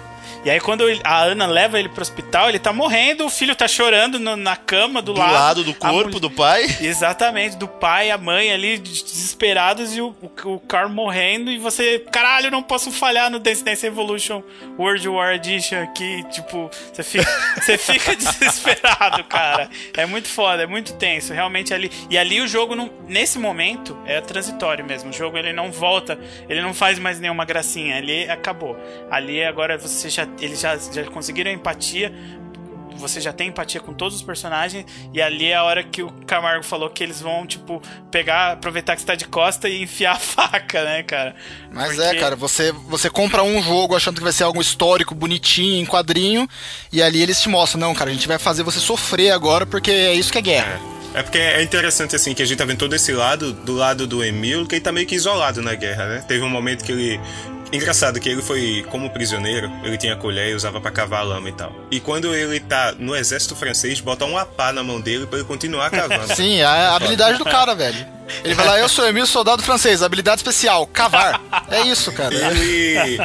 E 0.44 0.50
aí 0.50 0.60
quando 0.60 0.84
a 1.02 1.22
Ana 1.22 1.46
leva 1.46 1.78
ele 1.78 1.88
pro 1.88 2.02
hospital, 2.02 2.48
ele 2.48 2.58
tá 2.58 2.72
morrendo, 2.72 3.24
o 3.24 3.30
filho 3.30 3.54
tá 3.56 3.66
chorando 3.66 4.18
no- 4.20 4.36
na 4.36 4.56
cama 4.56 5.00
do, 5.00 5.14
Do 5.14 5.18
lado. 5.20 5.32
lado 5.32 5.64
do 5.64 5.74
corpo 5.74 5.94
mulher- 6.08 6.20
do 6.20 6.30
pai. 6.30 6.66
Exatamente, 6.80 7.56
do 7.56 7.66
pai, 7.66 8.10
a 8.10 8.18
mãe 8.18 8.52
ali 8.52 8.78
desesperados 8.78 9.96
e 9.96 10.00
o, 10.00 10.14
o, 10.20 10.52
o 10.54 10.60
Carl 10.60 10.88
morrendo 10.90 11.50
e 11.50 11.58
você, 11.58 11.98
caralho, 12.12 12.50
não 12.50 12.62
posso 12.62 12.90
falhar 12.90 13.30
no 13.30 13.38
Dance 13.38 13.64
Dance 13.64 13.86
Evolution 13.86 14.42
World 14.78 15.08
War 15.08 15.34
Edition 15.34 15.82
aqui, 15.82 16.22
tipo, 16.30 16.70
você 16.92 17.02
fica, 17.02 17.24
você 17.60 17.78
fica 17.78 18.14
desesperado, 18.16 19.24
cara. 19.24 19.68
É 19.96 20.04
muito 20.06 20.28
foda, 20.28 20.62
é 20.62 20.66
muito 20.66 20.94
tenso, 20.94 21.32
realmente 21.32 21.72
ali. 21.72 21.90
E 22.10 22.18
ali 22.18 22.40
o 22.40 22.46
jogo, 22.48 22.74
não, 22.74 22.90
nesse 23.08 23.38
momento, 23.38 23.96
é 24.04 24.20
transitório 24.20 24.84
mesmo. 24.84 25.10
O 25.10 25.12
jogo 25.12 25.38
ele 25.38 25.52
não 25.52 25.72
volta, 25.72 26.18
ele 26.48 26.60
não 26.60 26.74
faz 26.74 26.98
mais 26.98 27.18
nenhuma 27.18 27.44
gracinha, 27.44 27.96
ali 27.96 28.28
acabou. 28.28 28.76
Ali 29.10 29.42
agora 29.42 29.78
você 29.78 30.08
já, 30.10 30.26
eles 30.40 30.60
já, 30.60 30.76
já 30.76 31.04
conseguiram 31.04 31.50
a 31.50 31.54
empatia, 31.54 32.12
você 32.96 33.20
já 33.20 33.32
tem 33.32 33.48
empatia 33.48 33.80
com 33.80 33.92
todos 33.92 34.14
os 34.14 34.22
personagens 34.22 34.86
e 35.12 35.20
ali 35.20 35.46
é 35.46 35.56
a 35.56 35.64
hora 35.64 35.82
que 35.82 36.00
o 36.02 36.10
Camargo 36.26 36.64
falou 36.64 36.88
que 36.88 37.02
eles 37.02 37.20
vão, 37.20 37.44
tipo, 37.44 37.82
pegar, 38.10 38.52
aproveitar 38.52 38.94
que 38.94 39.00
você 39.02 39.06
tá 39.06 39.14
de 39.16 39.24
costa 39.26 39.68
e 39.68 39.82
enfiar 39.82 40.12
a 40.12 40.18
faca, 40.20 40.84
né, 40.84 41.02
cara? 41.02 41.34
Mas 41.72 41.96
Porque- 41.96 42.02
é, 42.16 42.20
cara, 42.20 42.36
você, 42.36 42.70
você 42.88 43.10
compra 43.10 43.42
um 43.42 43.60
jogo 43.62 43.96
achando 43.96 44.16
que 44.16 44.22
vai 44.22 44.32
ser 44.32 44.44
algo 44.44 44.60
histórico, 44.60 45.14
bonitinho, 45.14 45.82
em 45.82 45.86
quadrinho, 45.86 46.48
e 46.92 47.02
ali 47.02 47.20
eles 47.20 47.40
te 47.42 47.48
mostram, 47.48 47.80
não, 47.80 47.94
cara, 47.94 48.10
a 48.10 48.12
gente 48.12 48.28
vai 48.28 48.38
fazer 48.38 48.62
você 48.62 48.78
sofrer 48.78 49.32
agora, 49.32 49.66
porque 49.66 49.90
é 49.90 50.14
isso 50.14 50.30
que 50.30 50.38
é 50.38 50.42
guerra. 50.42 50.80
É 51.14 51.22
porque 51.22 51.38
é 51.38 51.62
interessante 51.62 52.16
assim 52.16 52.34
que 52.34 52.42
a 52.42 52.46
gente 52.46 52.58
tá 52.58 52.64
vendo 52.64 52.78
todo 52.78 52.94
esse 52.94 53.12
lado, 53.12 53.52
do 53.52 53.72
lado 53.74 54.04
do 54.06 54.24
Emil, 54.24 54.66
que 54.66 54.74
ele 54.76 54.82
tá 54.82 54.90
meio 54.90 55.06
que 55.06 55.14
isolado 55.14 55.62
na 55.62 55.74
guerra, 55.74 56.06
né? 56.06 56.24
Teve 56.26 56.42
um 56.44 56.48
momento 56.48 56.84
que 56.84 56.90
ele 56.90 57.20
engraçado 57.74 58.20
que 58.20 58.28
ele 58.28 58.42
foi, 58.42 58.84
como 58.90 59.10
prisioneiro, 59.10 59.70
ele 59.82 59.96
tinha 59.96 60.16
colher 60.16 60.50
e 60.50 60.54
usava 60.54 60.80
para 60.80 60.90
cavar 60.90 61.20
a 61.20 61.22
lama 61.22 61.48
e 61.48 61.52
tal. 61.52 61.72
E 61.90 62.00
quando 62.00 62.34
ele 62.34 62.60
tá 62.60 62.94
no 62.98 63.14
exército 63.14 63.56
francês, 63.56 64.00
bota 64.00 64.24
um 64.24 64.36
apá 64.36 64.72
na 64.72 64.82
mão 64.82 65.00
dele 65.00 65.26
para 65.26 65.38
ele 65.38 65.48
continuar 65.48 65.90
cavando. 65.90 66.32
Sim, 66.36 66.58
é 66.58 66.64
a 66.64 66.96
habilidade 66.96 67.38
do 67.38 67.44
cara, 67.44 67.74
velho. 67.74 68.06
Ele 68.42 68.54
vai 68.54 68.66
lá, 68.66 68.78
eu 68.78 68.88
sou 68.88 69.06
Emil, 69.06 69.26
soldado 69.26 69.62
francês, 69.62 70.02
habilidade 70.02 70.38
especial, 70.38 70.86
cavar. 70.86 71.40
É 71.70 71.82
isso, 71.82 72.10
cara. 72.12 72.34
Ele 72.34 73.18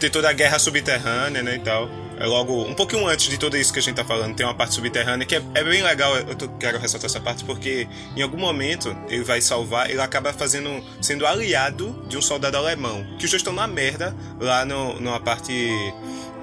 tem 0.00 0.10
toda 0.10 0.28
a 0.28 0.32
guerra 0.32 0.58
subterrânea, 0.58 1.42
né, 1.42 1.54
e 1.56 1.60
tal. 1.60 1.88
É 2.18 2.26
logo, 2.26 2.62
um 2.62 2.74
pouquinho 2.74 3.06
antes 3.06 3.28
de 3.28 3.36
tudo 3.38 3.56
isso 3.56 3.72
que 3.72 3.78
a 3.78 3.82
gente 3.82 3.96
tá 3.96 4.04
falando, 4.04 4.34
tem 4.36 4.46
uma 4.46 4.54
parte 4.54 4.74
subterrânea 4.74 5.26
que 5.26 5.34
é, 5.34 5.42
é 5.54 5.64
bem 5.64 5.82
legal, 5.82 6.16
eu 6.16 6.34
tô, 6.34 6.48
quero 6.48 6.78
ressaltar 6.78 7.10
essa 7.10 7.20
parte 7.20 7.44
porque 7.44 7.88
em 8.16 8.22
algum 8.22 8.38
momento 8.38 8.96
ele 9.08 9.24
vai 9.24 9.40
salvar, 9.40 9.90
ele 9.90 10.00
acaba 10.00 10.32
fazendo, 10.32 10.82
sendo 11.00 11.26
aliado 11.26 12.04
de 12.08 12.16
um 12.16 12.22
soldado 12.22 12.56
alemão, 12.56 13.04
que 13.18 13.24
os 13.24 13.30
dois 13.30 13.40
estão 13.40 13.52
na 13.52 13.66
merda 13.66 14.14
lá 14.40 14.64
no, 14.64 15.00
numa 15.00 15.18
parte 15.20 15.52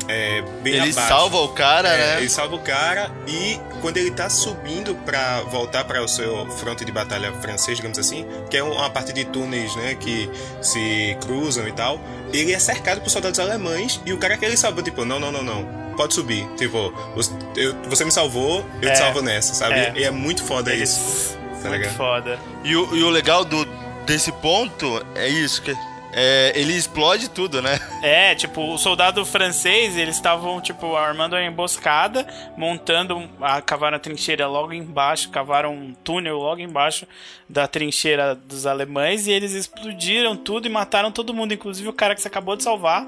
é, 0.07 0.41
bem 0.64 0.73
Ele 0.73 0.91
abaixo. 0.91 1.07
salva 1.07 1.38
o 1.38 1.49
cara, 1.49 1.88
É, 1.89 1.98
né? 2.15 2.18
Ele 2.22 2.30
salva 2.30 2.56
o 2.56 2.60
cara 2.60 3.11
e 3.27 3.60
quando 3.81 3.98
ele 3.98 4.11
tá 4.11 4.30
subindo 4.30 4.95
pra 5.06 5.41
voltar 5.43 5.85
para 5.85 6.03
o 6.03 6.07
seu 6.07 6.49
fronte 6.57 6.84
de 6.84 6.91
batalha 6.91 7.31
francês, 7.34 7.77
digamos 7.77 7.98
assim, 7.98 8.26
que 8.49 8.57
é 8.57 8.64
uma 8.64 8.89
parte 8.89 9.14
de 9.14 9.23
túneis, 9.26 9.73
né, 9.76 9.95
que 9.95 10.30
se 10.61 11.15
cruzam 11.22 11.68
e 11.68 11.72
tal, 11.72 11.99
ele 12.34 12.52
é 12.53 12.60
cercado 12.60 12.99
por 13.02 13.10
soldados 13.10 13.39
alemães 13.39 14.02
e 14.06 14.11
o 14.11 14.18
cara 14.18 14.38
que 14.38 14.43
ele 14.45 14.57
salvou, 14.57 14.84
tipo, 14.84 15.06
não, 15.06 15.19
não, 15.19 15.31
não, 15.31 15.43
não, 15.43 15.61
pode 15.96 16.14
subir. 16.14 16.48
Tipo, 16.58 16.92
você, 17.16 17.32
eu- 17.56 17.76
você 17.90 18.04
me 18.06 18.12
salvou, 18.12 18.66
eu 18.82 18.90
É. 18.90 18.94
te 18.94 18.98
salvo 19.00 19.22
nessa, 19.22 19.54
sabe? 19.54 19.76
É. 19.76 19.94
E 19.96 20.04
é 20.04 20.12
muito 20.12 20.44
foda 20.44 20.72
Eles- 20.74 20.90
isso. 20.90 21.38
Tá 21.62 21.70
Muito 21.70 21.90
foda. 21.90 22.40
E 22.64 22.76
o, 22.76 22.96
e 22.96 23.04
o 23.04 23.10
legal 23.12 23.46
do, 23.46 23.64
desse 24.08 24.32
ponto 24.32 25.06
é 25.14 25.28
isso, 25.28 25.62
que 25.62 25.76
é, 26.12 26.52
ele 26.56 26.74
explode 26.74 27.30
tudo, 27.30 27.62
né? 27.62 27.80
É, 28.02 28.34
tipo, 28.34 28.62
o 28.74 28.78
soldado 28.80 29.24
francês, 29.24 29.96
eles 29.96 30.16
estavam, 30.16 30.60
tipo, 30.60 30.96
armando 30.96 31.34
uma 31.36 31.44
emboscada, 31.46 32.26
montando, 32.58 33.30
a, 33.40 33.62
cavaram 33.62 33.96
a 33.96 34.00
trincheira 34.00 34.48
logo 34.48 34.74
embaixo, 34.74 35.30
cavaram 35.30 35.72
um 35.74 35.94
túnel 36.04 36.38
logo 36.40 36.60
embaixo 36.62 37.06
da 37.48 37.68
trincheira 37.68 38.34
dos 38.34 38.66
alemães 38.66 39.28
e 39.28 39.32
eles 39.32 39.52
explodiram 39.54 40.36
tudo 40.36 40.66
e 40.66 40.70
mataram 40.70 41.12
todo 41.12 41.32
mundo, 41.34 41.54
inclusive 41.54 41.88
o 41.88 41.94
cara 41.94 42.16
que 42.16 42.22
você 42.22 42.28
acabou 42.28 42.56
de 42.56 42.64
salvar. 42.64 43.06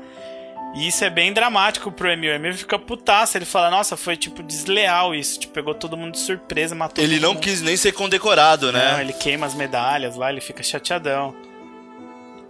E 0.75 0.87
isso 0.87 1.03
é 1.03 1.09
bem 1.09 1.31
dramático 1.31 1.91
pro 1.91 2.09
Emil. 2.09 2.31
O 2.31 2.35
Emil 2.35 2.53
fica 2.53 2.79
putaço, 2.79 3.37
ele 3.37 3.45
fala, 3.45 3.69
nossa, 3.69 3.95
foi, 3.95 4.17
tipo, 4.17 4.41
desleal 4.41 5.13
isso, 5.13 5.39
tipo, 5.39 5.53
pegou 5.53 5.75
todo 5.75 5.95
mundo 5.95 6.13
de 6.13 6.19
surpresa, 6.19 6.73
matou 6.73 7.03
Ele 7.03 7.19
não 7.19 7.33
mundo. 7.33 7.43
quis 7.43 7.61
nem 7.61 7.77
ser 7.77 7.91
condecorado, 7.91 8.71
né? 8.71 8.93
Não, 8.93 9.01
ele 9.01 9.13
queima 9.13 9.45
as 9.45 9.53
medalhas 9.53 10.15
lá, 10.15 10.31
ele 10.31 10.41
fica 10.41 10.63
chateadão. 10.63 11.35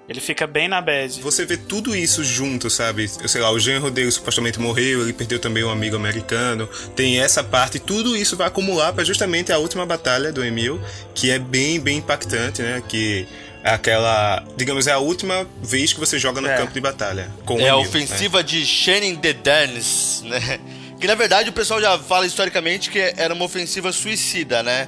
Ele 0.08 0.20
fica 0.20 0.46
bem 0.46 0.68
na 0.68 0.82
bad. 0.82 1.22
Você 1.22 1.46
vê 1.46 1.56
tudo 1.56 1.96
isso 1.96 2.24
junto, 2.24 2.70
sabe? 2.70 3.10
Eu 3.22 3.28
sei 3.30 3.42
lá, 3.42 3.50
o 3.52 3.60
genro 3.60 3.90
dele 3.90 4.12
supostamente 4.12 4.60
morreu, 4.60 5.02
ele 5.02 5.14
perdeu 5.14 5.40
também 5.40 5.64
um 5.64 5.70
amigo 5.70 5.96
americano. 5.96 6.68
Tem 6.94 7.22
essa 7.22 7.42
parte, 7.42 7.80
tudo 7.80 8.16
isso 8.16 8.36
vai 8.36 8.48
acumular 8.48 8.92
para 8.92 9.06
justamente 9.06 9.52
a 9.52 9.58
última 9.58 9.86
batalha 9.86 10.32
do 10.32 10.44
Emil, 10.44 10.80
que 11.16 11.32
é 11.32 11.40
bem, 11.40 11.80
bem 11.80 12.00
impactante, 12.00 12.62
né? 12.62 12.84
Que 12.88 13.26
aquela, 13.64 14.44
digamos, 14.58 14.88
é 14.88 14.92
a 14.92 14.98
última 15.00 15.48
vez 15.62 15.94
que 15.94 16.00
você 16.00 16.20
joga 16.20 16.42
no 16.42 16.50
É. 16.50 16.58
campo 16.58 16.74
de 16.74 16.82
batalha. 16.82 17.30
Com 17.46 17.60
É 17.60 17.70
a 17.70 17.78
ofensiva 17.78 18.44
de 18.44 18.66
Shannon 18.66 19.16
de 19.16 19.34
Derns, 19.34 20.22
né? 20.26 20.60
Que 21.00 21.08
na 21.08 21.16
verdade 21.16 21.50
o 21.50 21.54
pessoal 21.54 21.82
já 21.82 21.98
fala 21.98 22.26
historicamente 22.26 22.90
que 22.90 23.00
era 23.00 23.34
uma 23.34 23.46
ofensiva 23.46 23.92
suicida, 23.92 24.62
né? 24.64 24.88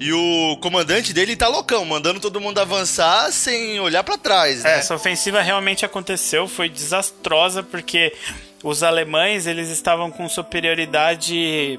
E 0.00 0.12
o 0.12 0.58
comandante 0.60 1.12
dele 1.12 1.36
tá 1.36 1.46
loucão, 1.48 1.84
mandando 1.84 2.18
todo 2.20 2.40
mundo 2.40 2.58
avançar 2.58 3.30
sem 3.32 3.78
olhar 3.80 4.02
pra 4.02 4.18
trás, 4.18 4.60
É, 4.64 4.68
né? 4.68 4.78
essa 4.80 4.94
ofensiva 4.94 5.40
realmente 5.40 5.84
aconteceu, 5.84 6.48
foi 6.48 6.68
desastrosa 6.68 7.62
porque 7.62 8.12
os 8.62 8.82
alemães 8.82 9.46
eles 9.46 9.68
estavam 9.70 10.10
com 10.10 10.28
superioridade 10.28 11.78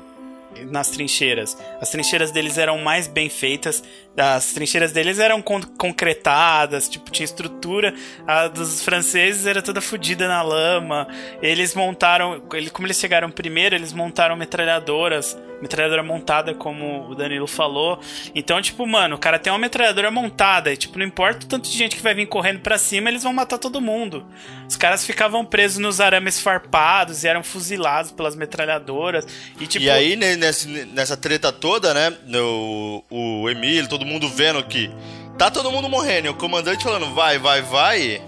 nas 0.67 0.89
trincheiras. 0.89 1.57
As 1.81 1.89
trincheiras 1.89 2.31
deles 2.31 2.57
eram 2.57 2.77
mais 2.79 3.07
bem 3.07 3.29
feitas, 3.29 3.83
as 4.17 4.53
trincheiras 4.53 4.91
deles 4.91 5.19
eram 5.19 5.41
con- 5.41 5.61
concretadas, 5.77 6.87
tipo 6.87 7.11
tinha 7.11 7.25
estrutura. 7.25 7.93
A 8.27 8.47
dos 8.47 8.81
franceses 8.83 9.45
era 9.45 9.61
toda 9.61 9.81
fodida 9.81 10.27
na 10.27 10.41
lama. 10.41 11.07
Eles 11.41 11.73
montaram, 11.75 12.41
ele- 12.53 12.69
como 12.69 12.87
eles 12.87 12.97
chegaram 12.99 13.29
primeiro, 13.29 13.75
eles 13.75 13.91
montaram 13.93 14.35
metralhadoras, 14.35 15.37
metralhadora 15.61 16.03
montada, 16.03 16.53
como 16.53 17.09
o 17.09 17.15
Danilo 17.15 17.47
falou. 17.47 17.99
Então, 18.33 18.61
tipo, 18.61 18.85
mano, 18.85 19.15
o 19.15 19.19
cara 19.19 19.39
tem 19.39 19.51
uma 19.51 19.59
metralhadora 19.59 20.11
montada 20.11 20.71
e 20.71 20.77
tipo, 20.77 20.97
não 20.99 21.05
importa 21.05 21.45
o 21.45 21.49
tanto 21.49 21.69
de 21.69 21.77
gente 21.77 21.95
que 21.95 22.01
vai 22.01 22.13
vir 22.13 22.27
correndo 22.27 22.59
pra 22.59 22.77
cima, 22.77 23.09
eles 23.09 23.23
vão 23.23 23.33
matar 23.33 23.57
todo 23.57 23.81
mundo. 23.81 24.25
Os 24.67 24.75
caras 24.75 25.05
ficavam 25.05 25.45
presos 25.45 25.77
nos 25.77 25.99
arames 26.01 26.39
farpados 26.39 27.23
e 27.23 27.27
eram 27.27 27.43
fuzilados 27.43 28.11
pelas 28.11 28.35
metralhadoras 28.35 29.25
e 29.59 29.67
tipo 29.67 29.83
E 29.85 29.89
aí, 29.89 30.15
ne- 30.15 30.35
nesse- 30.35 30.67
nessa 30.85 31.15
treta 31.17 31.51
toda, 31.51 31.93
né? 31.93 32.13
No, 32.25 33.03
o 33.09 33.49
Emílio, 33.49 33.87
todo 33.87 34.04
mundo 34.05 34.29
vendo 34.29 34.63
que 34.63 34.91
tá 35.37 35.49
todo 35.51 35.71
mundo 35.71 35.89
morrendo. 35.89 36.27
E 36.27 36.29
o 36.29 36.35
comandante 36.35 36.83
falando, 36.83 37.13
vai, 37.13 37.37
vai, 37.37 37.61
vai. 37.61 38.21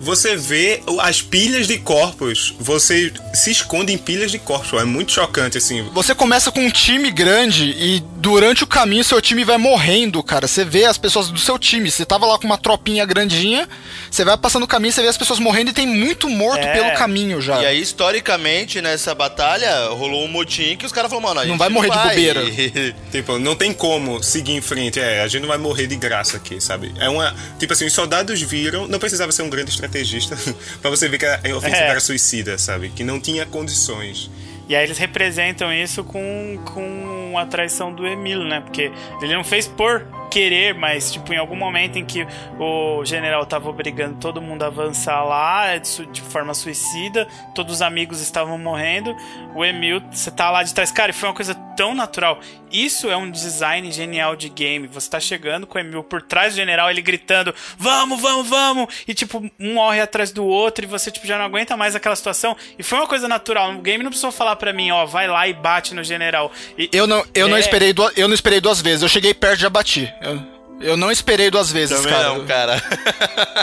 Você 0.00 0.36
vê 0.36 0.82
as 1.00 1.22
pilhas 1.22 1.66
de 1.66 1.78
corpos, 1.78 2.54
você 2.58 3.12
se 3.32 3.50
esconde 3.50 3.92
em 3.92 3.98
pilhas 3.98 4.30
de 4.30 4.38
corpos, 4.38 4.78
é 4.80 4.84
muito 4.84 5.12
chocante, 5.12 5.56
assim. 5.58 5.82
Você 5.94 6.14
começa 6.14 6.50
com 6.52 6.60
um 6.60 6.70
time 6.70 7.10
grande 7.10 7.64
e 7.78 8.02
durante 8.16 8.64
o 8.64 8.66
caminho 8.66 9.04
seu 9.04 9.20
time 9.20 9.44
vai 9.44 9.56
morrendo, 9.56 10.22
cara. 10.22 10.46
Você 10.46 10.64
vê 10.64 10.84
as 10.84 10.98
pessoas 10.98 11.28
do 11.30 11.38
seu 11.38 11.58
time. 11.58 11.90
Você 11.90 12.04
tava 12.04 12.26
lá 12.26 12.38
com 12.38 12.46
uma 12.46 12.58
tropinha 12.58 13.04
grandinha, 13.06 13.68
você 14.10 14.24
vai 14.24 14.36
passando 14.36 14.64
o 14.64 14.66
caminho, 14.68 14.92
você 14.92 15.02
vê 15.02 15.08
as 15.08 15.16
pessoas 15.16 15.38
morrendo 15.38 15.70
e 15.70 15.72
tem 15.74 15.86
muito 15.86 16.28
morto 16.28 16.64
É. 16.64 16.72
pelo 16.72 16.92
caminho 16.98 17.40
já. 17.40 17.62
E 17.62 17.66
aí, 17.66 17.80
historicamente, 17.80 18.80
nessa 18.80 19.14
batalha, 19.14 19.88
rolou 19.88 20.24
um 20.24 20.28
motim 20.28 20.76
que 20.76 20.84
os 20.86 20.92
caras 20.92 21.10
falaram, 21.10 21.28
mano, 21.28 21.40
a 21.40 21.44
Não 21.44 21.50
gente 21.50 21.58
vai 21.58 21.68
morrer 21.68 21.90
de 21.90 21.98
bobeira. 21.98 22.42
Tipo, 23.10 23.38
não 23.38 23.54
tem 23.54 23.72
como 23.72 24.22
seguir 24.22 24.52
em 24.52 24.60
frente. 24.60 24.98
É, 25.00 25.20
a 25.22 25.28
gente 25.28 25.42
não 25.42 25.48
vai 25.48 25.58
morrer 25.58 25.86
de 25.86 25.96
graça 25.96 26.36
aqui, 26.36 26.60
sabe? 26.60 26.92
É 26.98 27.08
uma. 27.08 27.34
Tipo 27.58 27.72
assim, 27.72 27.86
os 27.86 27.92
soldados 27.92 28.40
viram. 28.42 28.88
Não 28.88 28.98
precisava 28.98 29.30
ser 29.32 29.42
um 29.42 29.48
grande 29.50 29.70
estrategista 29.98 30.36
pra 30.82 30.90
você 30.90 31.08
ver 31.08 31.18
que 31.18 31.26
a 31.26 31.38
ofensiva 31.56 31.76
É. 31.84 31.88
era 31.90 32.00
suicida, 32.00 32.58
sabe? 32.58 32.88
Que 32.90 33.04
não 33.04 33.20
tinha 33.20 33.46
condições. 33.46 34.30
E 34.68 34.74
aí 34.74 34.84
eles 34.84 34.98
representam 34.98 35.72
isso 35.72 36.02
com, 36.04 36.58
com 36.72 37.38
a 37.38 37.46
traição 37.46 37.92
do 37.92 38.06
Emílio, 38.06 38.44
né? 38.44 38.60
Porque 38.60 38.90
ele 39.20 39.34
não 39.34 39.44
fez 39.44 39.66
por 39.66 40.06
querer, 40.30 40.74
mas 40.74 41.12
tipo, 41.12 41.32
em 41.32 41.36
algum 41.36 41.54
momento 41.54 41.96
em 41.96 42.04
que 42.04 42.26
o 42.58 43.04
general 43.04 43.46
tava 43.46 43.68
obrigando 43.68 44.16
todo 44.18 44.42
mundo 44.42 44.64
a 44.64 44.66
avançar 44.66 45.22
lá 45.24 45.76
de, 45.76 45.86
su- 45.86 46.06
de 46.06 46.20
forma 46.20 46.52
suicida, 46.54 47.28
todos 47.54 47.74
os 47.74 47.82
amigos 47.82 48.20
estavam 48.20 48.58
morrendo, 48.58 49.14
o 49.54 49.64
Emil, 49.64 50.02
você 50.10 50.32
tá 50.32 50.50
lá 50.50 50.64
de 50.64 50.74
trás. 50.74 50.90
Cara, 50.90 51.10
e 51.10 51.14
foi 51.14 51.28
uma 51.28 51.34
coisa 51.36 51.54
tão 51.76 51.94
natural. 51.94 52.40
Isso 52.72 53.08
é 53.08 53.16
um 53.16 53.30
design 53.30 53.90
genial 53.92 54.34
de 54.34 54.48
game. 54.48 54.88
Você 54.88 55.08
tá 55.08 55.20
chegando 55.20 55.66
com 55.68 55.78
o 55.78 55.80
Emil 55.80 56.02
por 56.02 56.20
trás 56.22 56.54
do 56.54 56.56
general, 56.56 56.90
ele 56.90 57.02
gritando, 57.02 57.54
vamos, 57.78 58.20
vamos, 58.20 58.48
vamos! 58.48 59.04
E 59.06 59.14
tipo, 59.14 59.38
um 59.60 59.74
morre 59.74 60.00
atrás 60.00 60.32
do 60.32 60.44
outro 60.44 60.84
e 60.84 60.88
você 60.88 61.12
tipo, 61.12 61.26
já 61.26 61.38
não 61.38 61.44
aguenta 61.44 61.76
mais 61.76 61.94
aquela 61.94 62.16
situação. 62.16 62.56
E 62.76 62.82
foi 62.82 62.98
uma 62.98 63.06
coisa 63.06 63.28
natural. 63.28 63.70
O 63.72 63.78
game 63.82 64.02
não 64.02 64.10
precisou 64.10 64.32
falar 64.32 64.53
pra 64.56 64.72
mim, 64.72 64.90
ó, 64.90 65.04
vai 65.06 65.26
lá 65.28 65.46
e 65.48 65.52
bate 65.52 65.94
no 65.94 66.02
general. 66.04 66.50
E, 66.78 66.88
Eu 66.92 67.06
não, 67.06 67.24
eu 67.34 67.48
não 67.48 67.56
É. 67.56 67.60
esperei 67.60 67.92
duas, 67.92 68.12
eu 68.16 68.28
não 68.28 68.34
esperei 68.34 68.60
duas 68.60 68.80
vezes. 68.80 69.02
Eu 69.02 69.08
cheguei 69.08 69.32
perto 69.34 69.58
e 69.58 69.62
já 69.62 69.70
bati. 69.70 70.12
Eu, 70.22 70.42
eu 70.80 70.96
não 70.96 71.10
esperei 71.10 71.50
duas 71.50 71.70
vezes, 71.70 71.96
Também 71.96 72.12
cara. 72.12 72.28
não, 72.28 72.44
cara. 72.46 72.82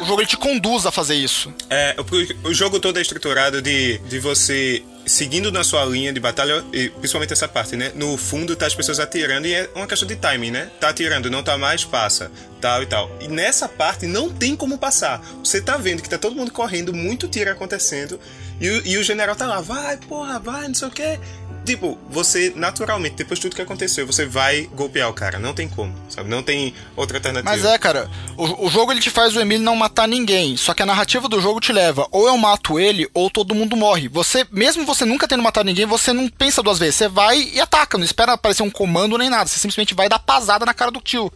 O 0.01 0.05
jogo 0.05 0.21
ele 0.21 0.27
te 0.27 0.37
conduz 0.37 0.85
a 0.85 0.91
fazer 0.91 1.15
isso. 1.15 1.53
É, 1.69 1.95
o, 2.43 2.49
o 2.49 2.53
jogo 2.53 2.79
todo 2.79 2.97
é 2.97 3.01
estruturado 3.01 3.61
de, 3.61 3.97
de 3.99 4.17
você 4.19 4.81
seguindo 5.05 5.51
na 5.51 5.63
sua 5.63 5.83
linha 5.83 6.13
de 6.13 6.19
batalha, 6.19 6.63
e 6.71 6.89
principalmente 6.89 7.33
essa 7.33 7.47
parte, 7.47 7.75
né? 7.75 7.91
No 7.95 8.15
fundo 8.17 8.55
tá 8.55 8.67
as 8.67 8.75
pessoas 8.75 8.99
atirando 8.99 9.47
e 9.47 9.53
é 9.53 9.69
uma 9.75 9.87
questão 9.87 10.07
de 10.07 10.15
timing, 10.15 10.51
né? 10.51 10.69
Tá 10.79 10.89
atirando, 10.89 11.29
não 11.29 11.41
tá 11.43 11.57
mais, 11.57 11.83
passa, 11.83 12.31
tal 12.61 12.83
e 12.83 12.85
tal. 12.85 13.11
E 13.19 13.27
nessa 13.27 13.67
parte 13.67 14.05
não 14.05 14.29
tem 14.29 14.55
como 14.55 14.77
passar. 14.77 15.19
Você 15.43 15.59
tá 15.59 15.75
vendo 15.75 16.01
que 16.03 16.09
tá 16.09 16.17
todo 16.19 16.35
mundo 16.35 16.51
correndo, 16.51 16.93
muito 16.93 17.27
tiro 17.27 17.51
acontecendo, 17.51 18.19
e 18.61 18.91
e 18.91 18.97
o 18.97 19.03
general 19.03 19.35
tá 19.35 19.45
lá, 19.47 19.59
vai, 19.59 19.97
porra, 19.97 20.39
vai, 20.39 20.67
não 20.67 20.75
sei 20.75 20.87
o 20.87 20.91
quê. 20.91 21.19
Tipo, 21.63 21.97
você 22.09 22.51
naturalmente, 22.55 23.15
depois 23.15 23.39
de 23.39 23.43
tudo 23.43 23.55
que 23.55 23.61
aconteceu, 23.61 24.05
você 24.05 24.25
vai 24.25 24.63
golpear 24.73 25.07
o 25.09 25.13
cara. 25.13 25.37
Não 25.37 25.53
tem 25.53 25.69
como, 25.69 25.93
sabe? 26.09 26.27
Não 26.27 26.41
tem 26.41 26.73
outra 26.95 27.17
alternativa. 27.17 27.49
Mas 27.49 27.63
é, 27.63 27.77
cara, 27.77 28.09
o, 28.35 28.65
o 28.65 28.69
jogo 28.69 28.91
ele 28.91 28.99
te 28.99 29.11
faz 29.11 29.35
o 29.35 29.39
Emílio 29.39 29.63
não 29.63 29.75
matar 29.75 30.07
ninguém. 30.07 30.57
Só 30.57 30.73
que 30.73 30.81
a 30.81 30.85
narrativa 30.85 31.29
do 31.29 31.39
jogo 31.39 31.59
te 31.59 31.71
leva, 31.71 32.07
ou 32.11 32.27
eu 32.27 32.37
mato 32.37 32.79
ele, 32.79 33.07
ou 33.13 33.29
todo 33.29 33.53
mundo 33.53 33.75
morre. 33.75 34.07
Você, 34.07 34.45
mesmo 34.51 34.85
você 34.85 35.05
nunca 35.05 35.27
tendo 35.27 35.43
matado 35.43 35.67
ninguém, 35.67 35.85
você 35.85 36.11
não 36.11 36.27
pensa 36.27 36.63
duas 36.63 36.79
vezes. 36.79 36.95
Você 36.95 37.07
vai 37.07 37.39
e 37.53 37.61
ataca, 37.61 37.97
não 37.97 38.05
espera 38.05 38.33
aparecer 38.33 38.63
um 38.63 38.69
comando 38.69 39.17
nem 39.17 39.29
nada. 39.29 39.47
Você 39.47 39.59
simplesmente 39.59 39.93
vai 39.93 40.09
dar 40.09 40.19
pasada 40.19 40.65
na 40.65 40.73
cara 40.73 40.89
do 40.89 40.99
tio. 40.99 41.31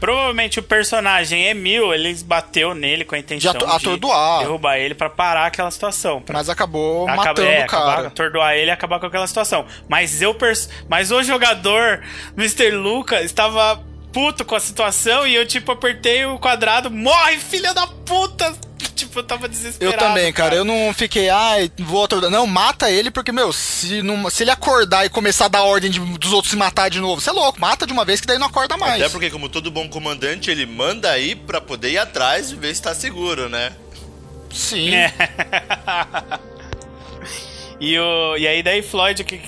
Provavelmente 0.00 0.58
o 0.58 0.62
personagem 0.62 1.44
Emil, 1.46 1.92
eles 1.94 2.22
bateu 2.22 2.74
nele 2.74 3.04
com 3.04 3.14
a 3.14 3.18
intenção 3.18 3.52
De 3.52 3.58
de 3.58 3.64
atordoar. 3.66 4.38
derrubar 4.40 4.78
ele 4.78 4.94
pra 4.94 5.10
parar 5.10 5.46
aquela 5.46 5.70
situação. 5.70 6.22
pra 6.22 6.38
Mas 6.38 6.48
acabou 6.48 7.04
Acaba- 7.06 7.24
matando 7.26 7.42
é, 7.48 7.64
o 7.64 7.66
cara. 7.66 7.84
acabar- 7.92 8.06
atordoar 8.06 8.54
ele 8.54 8.66
e 8.68 8.70
acabar 8.70 8.98
com 8.98 9.06
aquela 9.06 9.26
situação. 9.26 9.66
Mas 9.88 10.22
eu 10.22 10.34
pers- 10.34 10.68
mas 10.88 11.10
o 11.12 11.22
jogador, 11.22 12.00
Mr. 12.36 12.70
Luca, 12.70 13.20
estava 13.22 13.80
puto 14.12 14.44
com 14.44 14.54
a 14.56 14.60
situação 14.60 15.26
e 15.26 15.34
eu 15.34 15.46
tipo 15.46 15.70
apertei 15.70 16.24
o 16.26 16.38
quadrado, 16.38 16.90
morre 16.90 17.36
filha 17.38 17.72
da 17.74 17.86
puta! 17.86 18.52
Tipo, 19.00 19.18
eu 19.18 19.22
tava 19.24 19.48
desesperado. 19.48 19.94
Eu 19.94 19.98
também, 19.98 20.32
cara. 20.32 20.54
Eu 20.54 20.64
não 20.64 20.92
fiquei, 20.94 21.28
ai, 21.28 21.70
vou 21.78 22.00
outro. 22.00 22.30
Não, 22.30 22.46
mata 22.46 22.90
ele, 22.90 23.10
porque, 23.10 23.32
meu, 23.32 23.52
se, 23.52 24.02
não, 24.02 24.28
se 24.30 24.42
ele 24.44 24.50
acordar 24.50 25.04
e 25.04 25.10
começar 25.10 25.46
a 25.46 25.48
dar 25.48 25.64
ordem 25.64 25.90
de- 25.90 26.00
dos 26.00 26.32
outros 26.32 26.50
se 26.50 26.56
matar 26.56 26.88
de 26.88 27.00
novo, 27.00 27.20
você 27.20 27.30
é 27.30 27.32
louco, 27.32 27.60
mata 27.60 27.86
de 27.86 27.92
uma 27.92 28.04
vez 28.04 28.20
que 28.20 28.26
daí 28.26 28.38
não 28.38 28.46
acorda 28.46 28.76
mais. 28.76 29.00
Até 29.02 29.10
porque, 29.10 29.30
como 29.30 29.48
todo 29.48 29.70
bom 29.70 29.88
comandante, 29.88 30.50
ele 30.50 30.64
manda 30.66 31.10
aí 31.10 31.34
pra 31.34 31.60
poder 31.60 31.90
ir 31.90 31.98
atrás 31.98 32.50
e 32.50 32.56
ver 32.56 32.74
se 32.74 32.82
tá 32.82 32.94
seguro, 32.94 33.48
né? 33.48 33.72
Sim. 34.52 34.94
É. 34.94 35.12
e, 37.80 37.98
o, 37.98 38.36
e 38.36 38.46
aí 38.46 38.62
daí 38.62 38.82
Floyd 38.82 39.22
que 39.24 39.40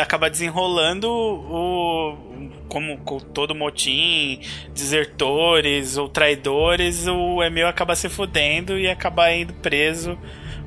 acaba 0.00 0.28
desenrolando 0.30 1.08
o 1.10 2.31
como 2.68 2.96
com 2.98 3.18
todo 3.18 3.54
motim, 3.54 4.40
desertores 4.72 5.96
ou 5.96 6.08
traidores, 6.08 7.06
o 7.06 7.42
Emil 7.42 7.66
acaba 7.66 7.96
se 7.96 8.08
fudendo 8.08 8.78
e 8.78 8.88
acaba 8.88 9.32
indo 9.32 9.52
preso 9.54 10.18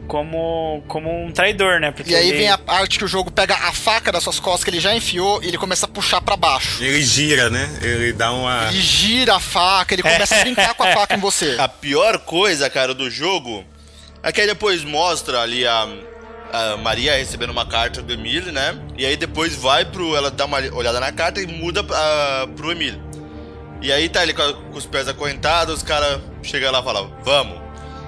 como 0.08 0.84
como 0.88 1.10
um 1.26 1.32
traidor, 1.32 1.80
né? 1.80 1.92
Porque 1.92 2.12
E 2.12 2.16
aí 2.16 2.30
ele- 2.30 2.38
vem 2.38 2.50
a 2.50 2.58
parte 2.60 3.00
que 3.00 3.06
o 3.06 3.08
jogo 3.08 3.32
pega 3.32 3.56
a 3.56 3.74
faca 3.74 4.12
das 4.12 4.24
suas 4.24 4.40
costas 4.40 4.64
que 4.64 4.70
ele 4.70 4.80
já 4.80 4.96
enfiou 4.96 5.42
e 5.44 5.48
ele 5.48 5.58
começa 5.58 5.86
a 5.88 5.90
puxar 5.90 6.22
pra 6.22 6.36
baixo. 6.38 6.84
Ele 6.84 7.02
gira, 7.02 7.50
né? 7.50 7.68
Ele 7.82 8.14
dá 8.14 8.32
uma. 8.32 8.68
Ele 8.70 8.82
gira 8.82 9.36
a 9.36 9.40
faca, 9.40 9.96
ele 9.96 10.04
começa 10.04 10.36
a 10.36 10.42
brincar 10.46 10.76
com 10.76 10.84
a 10.84 10.92
faca 10.94 11.16
em 11.16 11.20
você. 11.20 11.56
A 11.58 11.68
pior 11.68 12.20
coisa, 12.20 12.70
cara, 12.70 12.94
do 12.94 13.10
jogo 13.10 13.64
é 14.22 14.32
que 14.32 14.42
aí 14.42 14.48
depois 14.48 14.84
mostra 14.84 15.42
ali 15.42 15.66
a, 15.66 15.88
a 16.56 16.78
Maria 16.78 17.16
recebendo 17.16 17.50
uma 17.50 17.66
carta 17.66 18.02
do 18.02 18.14
Emílio, 18.14 18.52
né? 18.52 18.78
E 18.98 19.06
aí 19.06 19.18
depois 19.18 19.56
vai 19.56 19.86
pro. 19.86 20.16
Ela 20.16 20.32
dá 20.32 20.46
uma 20.46 20.58
olhada 20.74 21.00
na 21.00 21.12
carta 21.12 21.42
e 21.42 21.48
muda 21.48 21.84
pra, 21.84 22.48
pro 22.56 22.72
Emílio. 22.72 23.02
E 23.82 23.92
aí 23.92 24.10
tá 24.10 24.24
ele 24.24 24.34
com, 24.34 24.54
com 24.54 24.78
os 24.78 24.86
pés 24.86 25.08
acorrentados, 25.08 25.76
os 25.76 25.84
caras 25.84 26.20
chegam 26.42 26.72
lá 26.72 26.80
e 26.80 26.84
falam, 26.84 27.12
vamos. 27.24 27.66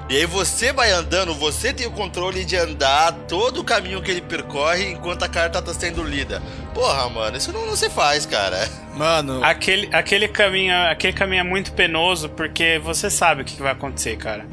E 0.10 0.16
aí 0.16 0.26
você 0.26 0.72
vai 0.72 0.90
andando, 0.90 1.34
você 1.34 1.74
tem 1.74 1.86
o 1.86 1.92
controle 1.92 2.46
de 2.46 2.56
andar 2.56 3.12
todo 3.28 3.60
o 3.60 3.64
caminho 3.64 4.02
que 4.02 4.10
ele 4.10 4.22
percorre 4.22 4.92
enquanto 4.92 5.24
a 5.24 5.28
carta 5.28 5.62
tá 5.62 5.74
sendo 5.74 6.02
lida. 6.02 6.42
Porra, 6.74 7.10
mano, 7.10 7.36
isso 7.36 7.52
não, 7.52 7.66
não 7.66 7.76
se 7.76 7.90
faz, 7.90 8.26
cara. 8.26 8.70
Mano, 8.96 9.44
Aquele, 9.44 9.94
aquele, 9.94 10.30
caminho, 10.30 10.74
aquele 10.90 11.12
caminho 11.12 11.42
é 11.42 11.44
muito 11.44 11.74
penoso 11.74 12.30
porque 12.30 12.80
você 12.82 13.10
sabe 13.10 13.42
o 13.42 13.46
que 13.46 13.62
vai 13.62 13.74
acontecer, 13.74 14.16
cara. 14.16 14.46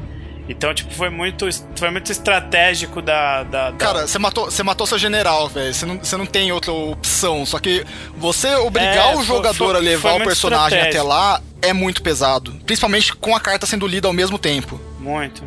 Então, 0.47 0.73
tipo, 0.75 0.93
foi 0.93 1.09
muito, 1.09 1.47
foi 1.75 1.89
muito 1.89 2.11
estratégico 2.11 3.01
da. 3.01 3.43
da, 3.43 3.71
da- 3.71 3.77
Cara, 3.77 4.05
você 4.07 4.19
matou, 4.19 4.45
você 4.45 4.61
matou 4.61 4.85
seu 4.85 4.97
general, 4.99 5.49
velho. 5.49 5.73
Você 5.73 5.85
não, 5.85 5.97
você 5.97 6.15
não 6.17 6.25
tem 6.25 6.51
outra 6.51 6.71
opção. 6.71 7.45
Só 7.45 7.57
que 7.57 7.83
você 8.15 8.53
obrigar 8.55 9.13
É, 9.13 9.15
o 9.15 9.23
jogador 9.23 9.55
foi- 9.55 9.75
a 9.75 9.79
levar 9.79 10.13
o 10.21 10.23
personagem 10.23 10.79
até 10.79 11.01
lá 11.01 11.41
é 11.61 11.73
muito 11.73 12.03
pesado. 12.03 12.51
Principalmente 12.65 13.15
com 13.15 13.35
a 13.35 13.39
carta 13.39 13.65
sendo 13.65 13.87
lida 13.87 14.07
ao 14.07 14.13
mesmo 14.13 14.37
tempo. 14.37 14.79
Muito. 14.99 15.43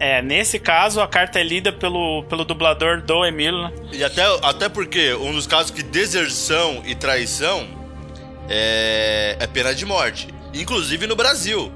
É, 0.00 0.20
nesse 0.20 0.58
caso, 0.58 1.00
a 1.00 1.06
carta 1.06 1.38
é 1.38 1.44
lida 1.44 1.72
pelo, 1.72 2.24
pelo 2.24 2.44
dublador 2.44 3.00
do 3.00 3.24
Emílio, 3.24 3.62
né? 3.62 3.72
E 3.92 4.02
até, 4.02 4.22
até 4.42 4.68
porque 4.68 5.14
um 5.14 5.30
dos 5.32 5.46
casos 5.46 5.70
que 5.70 5.80
deserção 5.84 6.82
e 6.84 6.96
traição 6.96 7.68
é, 8.48 9.36
é 9.38 9.46
pena 9.46 9.72
de 9.74 9.84
morte. 9.86 10.28
Inclusive 10.52 11.06
no 11.06 11.14
Brasil. 11.14 11.72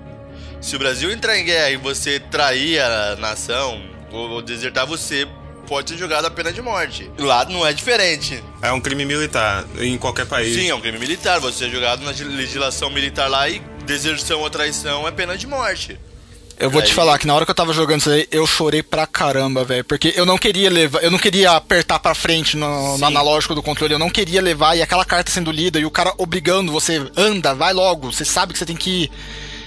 Se 0.66 0.74
o 0.74 0.80
Brasil 0.80 1.12
entrar 1.12 1.38
em 1.38 1.44
guerra 1.44 1.70
e 1.70 1.76
você 1.76 2.18
trair 2.18 2.80
a 2.80 3.14
nação 3.20 3.80
ou, 4.10 4.42
desertar, 4.42 4.84
você 4.84 5.24
pode 5.68 5.90
ser 5.90 5.96
julgado 5.96 6.26
a 6.26 6.30
pena 6.30 6.52
de 6.52 6.60
morte. 6.60 7.08
Lá 7.16 7.44
não 7.44 7.64
é 7.64 7.72
diferente. 7.72 8.42
É 8.60 8.72
um 8.72 8.80
crime 8.80 9.04
militar 9.04 9.64
em 9.78 9.96
qualquer 9.96 10.26
país. 10.26 10.56
Sim, 10.56 10.68
é 10.68 10.74
um 10.74 10.80
crime 10.80 10.98
militar. 10.98 11.38
Você 11.38 11.66
é 11.66 11.70
julgado 11.70 12.04
na 12.04 12.10
legislação 12.10 12.90
militar 12.90 13.30
lá 13.30 13.48
e 13.48 13.62
deserção 13.84 14.40
ou 14.40 14.50
traição 14.50 15.06
é 15.06 15.12
pena 15.12 15.38
de 15.38 15.46
morte. 15.46 15.96
Eu 16.58 16.68
vou 16.68 16.82
te 16.82 16.88
Aí- 16.88 16.94
falar 16.94 17.16
que 17.20 17.28
na 17.28 17.34
hora 17.36 17.44
que 17.44 17.50
eu 17.52 17.54
tava 17.54 17.72
jogando 17.72 18.00
isso 18.00 18.10
aí, 18.10 18.26
eu 18.32 18.44
chorei 18.44 18.82
pra 18.82 19.06
caramba, 19.06 19.62
velho. 19.62 19.84
Porque 19.84 20.14
eu 20.16 20.26
não 20.26 20.36
queria 20.36 20.68
levar. 20.68 21.00
Eu 21.00 21.12
não 21.12 21.18
queria 21.18 21.52
apertar 21.52 22.00
pra 22.00 22.12
frente 22.12 22.56
no, 22.56 22.98
no 22.98 23.06
analógico 23.06 23.54
do 23.54 23.62
controle. 23.62 23.94
Eu 23.94 24.00
não 24.00 24.10
queria 24.10 24.42
levar 24.42 24.74
e 24.74 24.82
aquela 24.82 25.04
carta 25.04 25.30
sendo 25.30 25.52
lida 25.52 25.78
e 25.78 25.86
o 25.86 25.92
cara 25.92 26.12
obrigando 26.18 26.72
você, 26.72 27.08
anda, 27.16 27.54
vai 27.54 27.72
logo. 27.72 28.10
Você 28.10 28.24
sabe 28.24 28.52
que 28.52 28.58
você 28.58 28.66
tem 28.66 28.74
que 28.74 29.04
ir. 29.04 29.12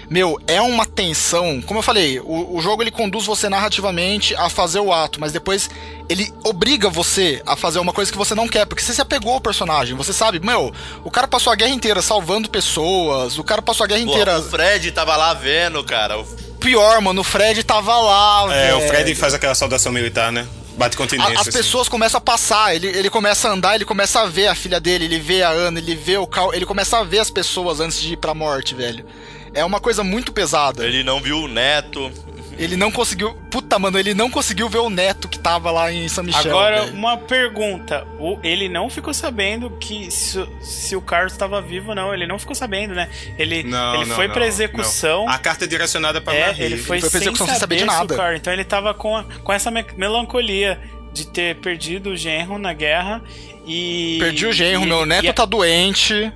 Meu, 0.10 0.40
é 0.48 0.60
uma 0.60 0.86
tensão. 0.86 1.62
Como 1.62 1.80
eu 1.80 1.84
falei, 1.84 2.20
o, 2.20 2.56
o 2.58 2.62
jogo 2.62 2.82
ele 2.82 2.90
conduz 2.90 3.26
você 3.28 3.48
narrativamente 3.48 4.34
a 4.36 4.50
fazer 4.50 4.80
o 4.80 4.92
ato, 4.92 5.20
mas 5.22 5.32
depois 5.32 5.70
ele 6.10 6.34
obriga 6.44 6.90
você 6.90 7.42
a 7.46 7.56
fazer 7.56 7.78
uma 7.78 7.94
coisa 7.94 8.12
que 8.12 8.18
você 8.18 8.34
não 8.34 8.48
quer, 8.48 8.66
porque 8.66 8.82
você 8.82 8.94
se 8.94 9.02
apegou 9.02 9.34
ao 9.34 9.40
personagem. 9.42 9.96
Você 9.96 10.12
sabe, 10.12 10.40
meu, 10.40 10.74
o 11.04 11.12
cara 11.12 11.28
passou 11.28 11.54
a 11.54 11.56
guerra 11.56 11.72
inteira 11.72 12.02
salvando 12.02 12.50
pessoas, 12.50 13.38
o 13.38 13.44
cara 13.44 13.62
passou 13.62 13.84
a 13.84 13.88
guerra 13.88 14.04
Pô, 14.04 14.10
inteira. 14.12 14.40
o 14.40 14.44
Fred 14.50 14.92
tava 14.92 15.16
lá 15.16 15.34
vendo, 15.36 15.84
cara. 15.84 16.18
O- 16.20 16.26
Pior, 16.60 17.00
mano, 17.02 17.22
o 17.22 17.24
Fred 17.24 17.64
tava 17.64 17.96
lá, 17.98 18.42
É, 18.54 18.74
o 18.74 18.80
velho. 18.80 18.90
Fred 18.90 19.16
faz 19.16 19.34
aquela 19.34 19.56
saudação 19.56 19.92
militar, 19.92 20.32
né? 20.32 20.46
Bate 20.76 20.98
continência. 20.98 21.34
As 21.34 21.42
assim. 21.48 21.52
pessoas 21.58 21.88
começam 21.88 22.18
a 22.18 22.22
passar, 22.22 22.74
ele, 22.76 22.88
ele 22.88 23.10
começa 23.10 23.48
a 23.48 23.52
andar, 23.52 23.76
ele 23.76 23.86
começa 23.86 24.22
a 24.22 24.26
ver 24.26 24.48
a 24.48 24.56
filha 24.56 24.80
dele, 24.80 25.06
ele 25.06 25.20
vê 25.20 25.44
a 25.44 25.50
Ana, 25.50 25.78
ele 25.80 25.94
vê 25.96 26.18
o 26.18 26.26
Cal, 26.26 26.54
ele 26.54 26.66
começa 26.66 26.98
a 26.98 27.04
ver 27.04 27.20
as 27.20 27.30
pessoas 27.30 27.80
antes 27.80 28.02
de 28.02 28.14
ir 28.14 28.18
pra 28.18 28.34
morte, 28.34 28.74
velho. 28.74 29.06
É 29.54 29.64
uma 29.66 29.80
coisa 29.80 30.04
muito 30.04 30.32
pesada. 30.32 30.86
Ele 30.86 31.04
não 31.04 31.20
viu 31.20 31.40
o 31.44 31.48
neto. 31.48 32.12
Ele 32.58 32.76
não 32.76 32.92
conseguiu. 32.92 33.34
Puta, 33.50 33.80
mano, 33.80 33.98
ele 33.98 34.14
não 34.14 34.30
conseguiu 34.30 34.68
ver 34.68 34.80
o 34.80 34.90
neto 34.90 35.30
que 35.30 35.40
tava 35.40 35.72
lá 35.72 35.92
em 35.94 36.10
São 36.10 36.24
Michel. 36.24 36.52
Agora, 36.52 36.82
velho. 36.82 36.94
uma 36.94 37.16
pergunta. 37.16 38.06
O, 38.20 38.38
ele 38.44 38.68
não 38.68 38.90
ficou 38.90 39.14
sabendo 39.14 39.70
que 39.80 40.12
se, 40.12 40.46
se 40.60 40.94
o 40.96 41.02
Carlos 41.02 41.32
estava 41.32 41.62
vivo 41.62 41.90
ou 41.92 41.96
não. 41.96 42.14
Ele 42.14 42.28
não 42.28 42.38
ficou 42.38 42.54
sabendo, 42.54 42.94
né? 42.94 43.10
Ele, 43.38 43.64
Não, 43.64 43.96
ele 43.96 44.06
não, 44.08 44.16
foi 44.16 44.28
não, 44.28 44.34
pra 44.34 44.46
execução. 44.46 45.26
não. 45.26 45.30
A 45.34 45.38
carta 45.38 45.64
é 45.64 45.68
direcionada 45.70 46.20
pra 46.20 46.34
É, 46.36 46.48
Marie. 46.48 46.64
ele 46.64 46.78
foi, 46.78 47.00
foi 47.00 47.00
pra 47.00 47.10
sem 47.10 47.22
execução 47.22 47.48
sem 47.48 47.56
saber 47.56 47.80
saber 47.80 47.90
de 47.92 47.98
nada. 47.98 48.16
Carlos- 48.18 48.40
Então 48.42 48.52
ele 48.52 48.66
tava 48.66 48.94
com, 48.94 49.16
a- 49.16 49.24
com 49.42 49.54
essa 49.54 49.72
me- 49.72 49.86
melancolia 49.96 50.80
de 51.14 51.28
ter 51.28 51.56
perdido 51.62 52.10
o 52.10 52.16
genro 52.18 52.58
na 52.60 52.74
guerra 52.74 53.24
e... 53.66 54.18
Perdi 54.20 54.46
o 54.48 54.52
genro, 54.52 54.84
e- 54.84 54.86
meu 54.86 55.06
neto 55.06 55.26
e- 55.26 55.34
tá 55.34 55.46
doente, 55.46 56.30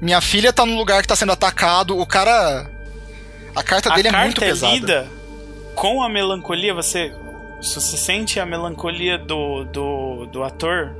minha 0.00 0.20
filha 0.20 0.52
tá 0.52 0.64
no 0.64 0.76
lugar 0.76 1.02
que 1.02 1.08
tá 1.08 1.16
sendo 1.16 1.32
atacado, 1.32 1.98
o 1.98 2.06
cara. 2.06 2.70
A 3.54 3.62
carta 3.62 3.92
a 3.92 3.96
dele 3.96 4.08
é 4.08 4.10
carta 4.10 4.24
muito 4.26 4.44
é 4.44 4.46
pesada. 4.48 4.72
lida 4.72 5.20
com 5.74 6.02
a 6.02 6.08
melancolia, 6.08 6.74
você, 6.74 7.12
se 7.60 7.74
você 7.74 7.96
sente 7.96 8.38
a 8.38 8.46
melancolia 8.46 9.16
do, 9.16 9.64
do, 9.64 10.26
do 10.26 10.44
ator, 10.44 10.94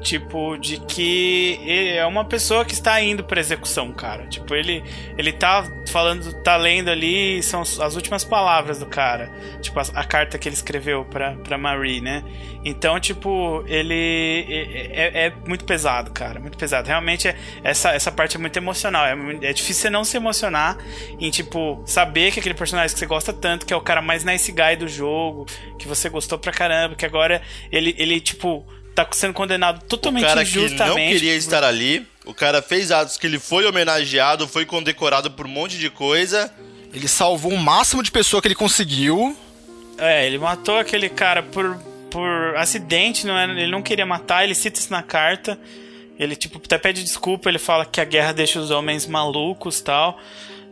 tipo, 0.00 0.56
de 0.58 0.78
que 0.78 1.60
ele 1.64 1.96
é 1.96 2.06
uma 2.06 2.24
pessoa 2.24 2.64
que 2.64 2.72
está 2.72 3.00
indo 3.00 3.24
pra 3.24 3.40
execução, 3.40 3.92
cara. 3.92 4.26
Tipo, 4.26 4.54
ele, 4.54 4.82
ele 5.16 5.32
tá 5.32 5.64
falando, 5.88 6.32
tá 6.42 6.56
lendo 6.56 6.90
ali, 6.90 7.42
são 7.42 7.62
as 7.62 7.94
últimas 7.94 8.24
palavras 8.24 8.78
do 8.78 8.86
cara. 8.86 9.30
Tipo, 9.60 9.80
a, 9.80 9.82
a 9.94 10.04
carta 10.04 10.38
que 10.38 10.48
ele 10.48 10.54
escreveu 10.54 11.04
pra, 11.04 11.32
pra 11.36 11.58
Marie, 11.58 12.00
né? 12.00 12.22
Então, 12.64 12.98
tipo, 13.00 13.64
ele 13.66 14.46
é, 14.92 15.26
é- 15.26 15.32
muito 15.46 15.64
pesado, 15.64 16.10
cara. 16.10 16.40
Muito 16.40 16.58
pesado. 16.58 16.86
Realmente, 16.88 17.28
é- 17.28 17.36
essa, 17.62 17.90
essa 17.92 18.10
parte 18.12 18.36
é 18.36 18.40
muito 18.40 18.56
emocional. 18.56 19.06
É, 19.06 19.12
é 19.42 19.52
difícil 19.52 19.82
você 19.82 19.90
não 19.90 20.04
se 20.04 20.16
emocionar 20.16 20.76
em, 21.18 21.30
tipo, 21.30 21.82
saber 21.86 22.32
que 22.32 22.40
aquele 22.40 22.54
personagem 22.54 22.92
que 22.92 22.98
você 22.98 23.06
gosta 23.06 23.32
tanto, 23.32 23.64
que 23.66 23.72
é 23.72 23.76
o 23.76 23.80
cara 23.80 24.02
mais 24.02 24.24
nice 24.24 24.50
guy 24.52 24.76
do 24.76 24.88
jogo, 24.88 25.46
que 25.78 25.86
você 25.88 26.08
gostou 26.08 26.38
pra 26.38 26.52
caramba, 26.52 26.94
que 26.94 27.06
agora 27.06 27.40
ele, 27.70 27.94
ele 27.98 28.20
tipo, 28.20 28.66
tá 29.04 29.12
sendo 29.12 29.32
condenado 29.34 29.78
O 29.78 29.86
totalmente 29.86 30.24
cara 30.24 30.44
que 30.44 30.50
injustamente. 30.50 30.88
não 30.88 30.96
queria 31.12 31.32
por- 31.32 31.38
estar 31.38 31.64
ali. 31.64 32.06
O 32.24 32.34
cara 32.34 32.60
fez 32.60 32.90
atos 32.90 33.16
que 33.16 33.26
ele 33.26 33.38
foi 33.38 33.66
homenageado, 33.66 34.46
foi 34.46 34.66
condecorado 34.66 35.30
por 35.30 35.46
um 35.46 35.50
monte 35.50 35.78
de 35.78 35.88
coisa. 35.90 36.52
Ele 36.92 37.08
salvou 37.08 37.52
o 37.52 37.58
máximo 37.58 38.02
de 38.02 38.10
pessoa 38.10 38.40
que 38.42 38.48
ele 38.48 38.54
conseguiu. 38.54 39.36
É, 39.96 40.26
ele 40.26 40.38
matou 40.38 40.78
aquele 40.78 41.08
cara 41.08 41.42
por, 41.42 41.76
por 42.10 42.54
acidente, 42.56 43.26
não 43.26 43.36
era, 43.36 43.52
ele 43.52 43.70
não 43.70 43.82
queria 43.82 44.06
matar, 44.06 44.44
ele 44.44 44.54
cita 44.54 44.78
isso 44.78 44.90
na 44.92 45.02
carta. 45.02 45.58
Ele, 46.18 46.34
tipo, 46.36 46.58
até 46.64 46.76
pede 46.78 47.02
desculpa, 47.02 47.48
ele 47.48 47.58
fala 47.58 47.84
que 47.86 48.00
a 48.00 48.04
guerra 48.04 48.32
deixa 48.32 48.58
os 48.60 48.70
homens 48.70 49.06
malucos 49.06 49.80
tal. 49.80 50.18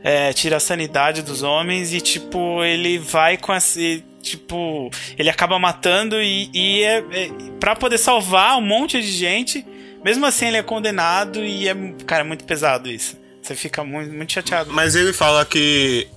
É, 0.04 0.32
tira 0.32 0.56
a 0.56 0.60
sanidade 0.60 1.22
dos 1.22 1.42
homens 1.42 1.92
e, 1.92 2.00
tipo, 2.00 2.62
ele 2.64 2.98
vai 2.98 3.36
com 3.36 3.54
esse. 3.54 4.04
Tipo, 4.26 4.90
ele 5.16 5.30
acaba 5.30 5.58
matando 5.58 6.20
e, 6.20 6.50
e 6.52 6.82
é, 6.82 6.98
é 7.12 7.30
pra 7.60 7.76
poder 7.76 7.98
salvar 7.98 8.58
um 8.58 8.62
monte 8.62 9.00
de 9.00 9.10
gente. 9.10 9.64
Mesmo 10.04 10.26
assim, 10.26 10.46
ele 10.46 10.56
é 10.56 10.62
condenado 10.62 11.44
e 11.44 11.68
é, 11.68 11.74
cara, 12.06 12.22
é 12.22 12.26
muito 12.26 12.44
pesado 12.44 12.90
isso. 12.90 13.16
Você 13.40 13.54
fica 13.54 13.84
muito, 13.84 14.12
muito 14.12 14.32
chateado. 14.32 14.72
Mas 14.72 14.96
ele 14.96 15.12
fala 15.12 15.44
que 15.44 16.08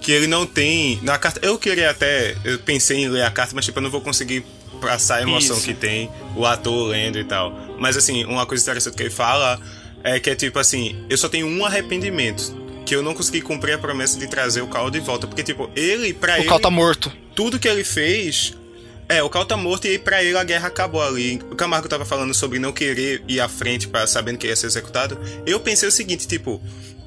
que 0.00 0.12
ele 0.12 0.26
não 0.26 0.46
tem 0.46 1.00
na 1.02 1.18
carta. 1.18 1.40
Eu 1.42 1.58
queria 1.58 1.90
até, 1.90 2.36
eu 2.44 2.58
pensei 2.60 2.98
em 2.98 3.08
ler 3.08 3.22
a 3.22 3.30
carta, 3.30 3.52
mas 3.54 3.64
tipo 3.64 3.78
eu 3.78 3.82
não 3.82 3.90
vou 3.90 4.00
conseguir 4.00 4.44
passar 4.80 5.16
a 5.16 5.22
emoção 5.22 5.56
Isso. 5.56 5.64
que 5.64 5.74
tem 5.74 6.10
o 6.36 6.44
ator 6.44 6.88
lendo 6.88 7.18
e 7.18 7.24
tal. 7.24 7.52
Mas 7.78 7.96
assim, 7.96 8.24
uma 8.24 8.46
coisa 8.46 8.62
interessante 8.62 8.94
que 8.96 9.02
ele 9.02 9.10
fala 9.10 9.60
é 10.04 10.20
que 10.20 10.30
é 10.30 10.34
tipo 10.34 10.58
assim, 10.58 11.04
eu 11.08 11.16
só 11.16 11.28
tenho 11.28 11.46
um 11.46 11.64
arrependimento, 11.64 12.54
que 12.84 12.94
eu 12.94 13.02
não 13.02 13.14
consegui 13.14 13.40
cumprir 13.40 13.74
a 13.74 13.78
promessa 13.78 14.18
de 14.18 14.28
trazer 14.28 14.60
o 14.60 14.68
Cal 14.68 14.90
de 14.90 15.00
volta, 15.00 15.26
porque 15.26 15.42
tipo, 15.42 15.68
ele 15.74 16.12
pra 16.12 16.34
O 16.34 16.38
ele 16.38 16.48
Cal 16.48 16.60
tá 16.60 16.70
morto. 16.70 17.12
Tudo 17.36 17.60
que 17.60 17.68
ele 17.68 17.84
fez. 17.84 18.54
É, 19.08 19.22
o 19.22 19.30
Cal 19.30 19.46
tá 19.46 19.56
morto 19.56 19.86
e 19.86 19.98
pra 20.00 20.24
ele 20.24 20.36
a 20.36 20.42
guerra 20.42 20.66
acabou 20.66 21.00
ali. 21.00 21.40
O 21.48 21.54
Camargo 21.54 21.88
tava 21.88 22.04
falando 22.04 22.34
sobre 22.34 22.58
não 22.58 22.72
querer 22.72 23.22
ir 23.28 23.38
à 23.38 23.48
frente 23.48 23.86
para 23.86 24.04
sabendo 24.08 24.38
que 24.38 24.48
ia 24.48 24.56
ser 24.56 24.66
executado. 24.66 25.16
Eu 25.46 25.60
pensei 25.60 25.88
o 25.88 25.92
seguinte, 25.92 26.26
tipo, 26.26 26.60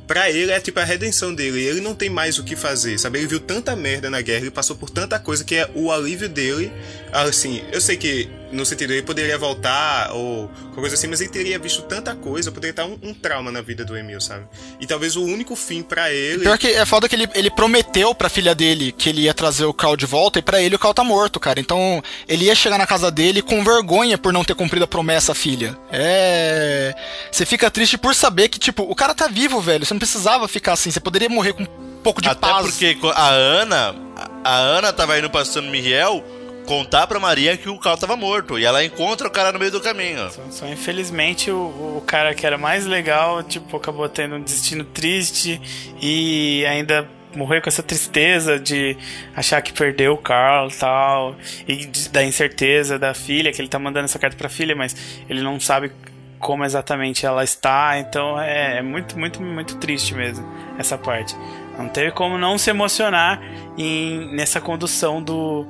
pra 0.09 0.27
ele 0.31 0.51
é 0.51 0.59
tipo 0.59 0.79
a 0.79 0.83
redenção 0.83 1.35
dele. 1.35 1.63
Ele 1.63 1.81
não 1.81 1.93
tem 1.93 2.09
mais 2.09 2.39
o 2.39 2.43
que 2.43 2.55
fazer, 2.55 2.97
sabe? 2.97 3.19
Ele 3.19 3.27
viu 3.27 3.39
tanta 3.39 3.75
merda 3.75 4.09
na 4.09 4.19
guerra, 4.21 4.41
ele 4.41 4.51
passou 4.51 4.75
por 4.75 4.89
tanta 4.89 5.19
coisa 5.19 5.43
que 5.43 5.53
é 5.53 5.69
o 5.75 5.91
alívio 5.91 6.27
dele. 6.27 6.73
Assim, 7.13 7.61
eu 7.71 7.79
sei 7.79 7.95
que 7.95 8.27
no 8.51 8.65
sentido 8.65 8.93
ele 8.93 9.03
poderia 9.03 9.37
voltar 9.37 10.11
ou 10.11 10.49
coisa 10.73 10.95
assim, 10.95 11.07
mas 11.07 11.19
ele 11.21 11.29
teria 11.29 11.59
visto 11.59 11.81
tanta 11.83 12.15
coisa, 12.15 12.51
poderia 12.51 12.71
estar 12.71 12.85
um, 12.85 12.97
um 13.03 13.13
trauma 13.13 13.51
na 13.51 13.61
vida 13.61 13.83
do 13.83 13.97
Emil, 13.97 14.21
sabe? 14.21 14.45
E 14.79 14.87
talvez 14.87 15.15
o 15.15 15.23
único 15.23 15.55
fim 15.55 15.83
para 15.83 16.11
ele. 16.11 16.43
Pior 16.43 16.57
que 16.57 16.67
é 16.67 16.85
foda 16.85 17.07
que 17.07 17.15
ele, 17.15 17.27
ele 17.35 17.51
prometeu 17.51 18.15
pra 18.15 18.29
filha 18.29 18.55
dele 18.55 18.91
que 18.91 19.09
ele 19.09 19.21
ia 19.21 19.33
trazer 19.33 19.65
o 19.65 19.73
Cal 19.73 19.95
de 19.95 20.05
volta 20.05 20.39
e 20.39 20.41
para 20.41 20.61
ele 20.61 20.75
o 20.75 20.79
Cal 20.79 20.93
tá 20.93 21.03
morto, 21.03 21.39
cara. 21.39 21.59
Então 21.59 22.01
ele 22.27 22.45
ia 22.45 22.55
chegar 22.55 22.77
na 22.77 22.87
casa 22.87 23.11
dele 23.11 23.41
com 23.41 23.63
vergonha 23.63 24.17
por 24.17 24.31
não 24.31 24.43
ter 24.43 24.55
cumprido 24.55 24.85
a 24.85 24.87
promessa 24.87 25.33
à 25.33 25.35
filha. 25.35 25.77
É. 25.91 26.95
Você 27.31 27.45
fica 27.45 27.69
triste 27.69 27.97
por 27.97 28.15
saber 28.15 28.47
que, 28.47 28.57
tipo, 28.57 28.83
o 28.83 28.95
cara 28.95 29.13
tá 29.13 29.27
vivo, 29.27 29.59
velho. 29.59 29.85
Você 29.85 29.93
não 29.93 29.98
precisava 29.99 30.47
ficar 30.47 30.73
assim, 30.73 30.89
você 30.91 30.99
poderia 30.99 31.29
morrer 31.29 31.53
com 31.53 31.63
um 31.63 32.01
pouco 32.03 32.21
de 32.21 32.29
Até 32.29 32.39
paz. 32.47 32.65
porque 32.65 32.97
a 33.13 33.27
Ana, 33.29 33.95
a 34.43 34.55
Ana 34.55 34.93
tava 34.93 35.19
indo 35.19 35.29
pra 35.29 35.43
San 35.45 35.61
Miguel 35.63 36.23
contar 36.65 37.07
pra 37.07 37.19
Maria 37.19 37.57
que 37.57 37.67
o 37.67 37.79
Cal 37.79 37.97
tava 37.97 38.15
morto. 38.15 38.57
E 38.59 38.63
ela 38.65 38.83
encontra 38.83 39.27
o 39.27 39.31
cara 39.31 39.51
no 39.51 39.57
meio 39.59 39.71
do 39.71 39.81
caminho. 39.81 40.29
Só, 40.31 40.41
só 40.51 40.67
infelizmente 40.67 41.49
o, 41.51 41.57
o 41.97 42.03
cara 42.05 42.33
que 42.35 42.45
era 42.45 42.57
mais 42.57 42.85
legal, 42.85 43.41
tipo, 43.43 43.75
acabou 43.77 44.07
tendo 44.07 44.35
um 44.35 44.41
destino 44.41 44.83
triste 44.83 45.59
e 46.01 46.63
ainda 46.67 47.07
morreu 47.35 47.61
com 47.61 47.69
essa 47.69 47.83
tristeza 47.83 48.59
de 48.59 48.95
achar 49.35 49.61
que 49.61 49.71
perdeu 49.73 50.13
o 50.13 50.17
Carl 50.17 50.67
e 50.67 50.73
tal, 50.73 51.35
e 51.67 51.85
de- 51.85 52.09
da 52.09 52.23
incerteza 52.23 52.97
da 52.97 53.13
filha, 53.13 53.51
que 53.51 53.61
ele 53.61 53.67
tá 53.67 53.77
mandando 53.77 54.05
essa 54.05 54.17
carta 54.17 54.35
pra 54.35 54.49
filha, 54.49 54.75
mas 54.75 54.95
ele 55.29 55.41
não 55.41 55.59
sabe 55.59 55.91
como 56.39 56.63
exatamente 56.63 57.25
ela 57.25 57.43
está, 57.43 57.99
então 57.99 58.39
é, 58.39 58.77
é 58.77 58.81
muito, 58.81 59.17
muito, 59.17 59.41
muito 59.41 59.77
triste 59.77 60.15
mesmo 60.15 60.45
essa 60.77 60.97
parte. 60.97 61.35
Não 61.77 61.87
teve 61.87 62.11
como 62.11 62.37
não 62.37 62.57
se 62.57 62.69
emocionar 62.69 63.41
em, 63.77 64.33
nessa 64.35 64.59
condução 64.59 65.21
do, 65.21 65.65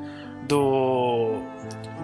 do, 0.47 1.35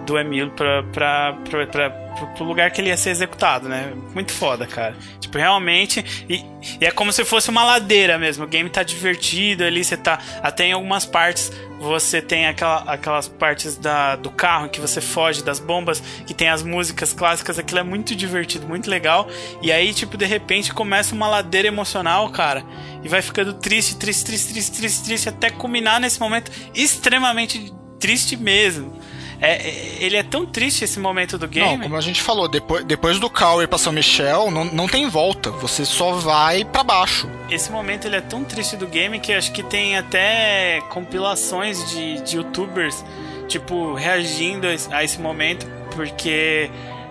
do 0.05 0.17
Emil 0.17 0.51
pra, 0.51 0.83
pra, 0.83 1.37
pra, 1.49 1.67
pra, 1.67 1.89
pro 1.89 2.45
lugar 2.45 2.71
que 2.71 2.79
ele 2.79 2.89
ia 2.89 2.97
ser 2.97 3.09
executado, 3.09 3.67
né? 3.67 3.93
Muito 4.13 4.31
foda, 4.31 4.65
cara. 4.65 4.95
Tipo, 5.19 5.37
realmente. 5.37 6.25
E, 6.29 6.43
e 6.79 6.85
é 6.85 6.91
como 6.91 7.11
se 7.11 7.25
fosse 7.25 7.49
uma 7.49 7.63
ladeira 7.63 8.17
mesmo. 8.17 8.43
O 8.43 8.47
game 8.47 8.69
tá 8.69 8.83
divertido 8.83 9.63
ali, 9.63 9.83
você 9.83 9.97
tá. 9.97 10.19
Até 10.41 10.65
em 10.65 10.71
algumas 10.73 11.05
partes 11.05 11.51
você 11.79 12.21
tem 12.21 12.47
aquela, 12.47 12.83
aquelas 12.83 13.27
partes 13.27 13.75
da, 13.77 14.15
do 14.15 14.29
carro 14.29 14.67
em 14.67 14.69
que 14.69 14.79
você 14.79 15.01
foge 15.01 15.43
das 15.43 15.59
bombas, 15.59 15.99
que 16.25 16.33
tem 16.33 16.47
as 16.47 16.63
músicas 16.63 17.11
clássicas, 17.11 17.59
aquilo 17.59 17.79
é 17.79 17.83
muito 17.83 18.15
divertido, 18.15 18.67
muito 18.67 18.89
legal. 18.89 19.27
E 19.61 19.71
aí, 19.71 19.93
tipo, 19.93 20.17
de 20.17 20.25
repente 20.25 20.73
começa 20.73 21.13
uma 21.13 21.27
ladeira 21.27 21.67
emocional, 21.67 22.29
cara. 22.29 22.63
E 23.03 23.09
vai 23.09 23.21
ficando 23.21 23.53
triste, 23.53 23.97
triste, 23.97 24.25
triste, 24.25 24.53
triste, 24.53 24.77
triste, 24.77 25.03
triste, 25.03 25.29
até 25.29 25.49
culminar 25.49 25.99
nesse 25.99 26.19
momento 26.19 26.51
extremamente 26.73 27.73
triste 27.99 28.37
mesmo. 28.37 28.93
É, 29.41 29.53
é- 29.67 29.97
ele 29.99 30.17
é 30.17 30.23
tão 30.23 30.45
triste 30.45 30.83
esse 30.83 30.99
momento 30.99 31.37
do 31.37 31.47
game. 31.47 31.77
Não, 31.77 31.83
como 31.83 31.95
a 31.95 32.01
gente 32.01 32.21
falou, 32.21 32.47
depois, 32.47 32.83
depois 32.85 33.19
do 33.19 33.31
ir 33.61 33.67
pra 33.67 33.77
São 33.77 33.91
Michel, 33.91 34.49
não, 34.51 34.65
não 34.65 34.87
tem 34.87 35.07
volta. 35.09 35.49
Você 35.51 35.85
só 35.85 36.13
vai 36.13 36.63
pra 36.63 36.83
baixo. 36.83 37.29
Esse 37.49 37.71
momento 37.71 38.05
ele 38.05 38.15
é 38.15 38.21
tão 38.21 38.43
triste 38.43 38.75
do 38.75 38.87
game 38.87 39.19
que 39.19 39.33
acho 39.33 39.51
que 39.51 39.63
tem 39.63 39.97
até 39.97 40.81
compilações 40.89 41.89
de, 41.89 42.21
de 42.21 42.37
youtubers, 42.37 43.03
tipo, 43.47 43.93
reagindo 43.93 44.67
a 44.67 44.73
esse, 44.73 44.93
a 44.93 45.03
esse 45.03 45.19
momento, 45.19 45.65
porque. 45.91 46.69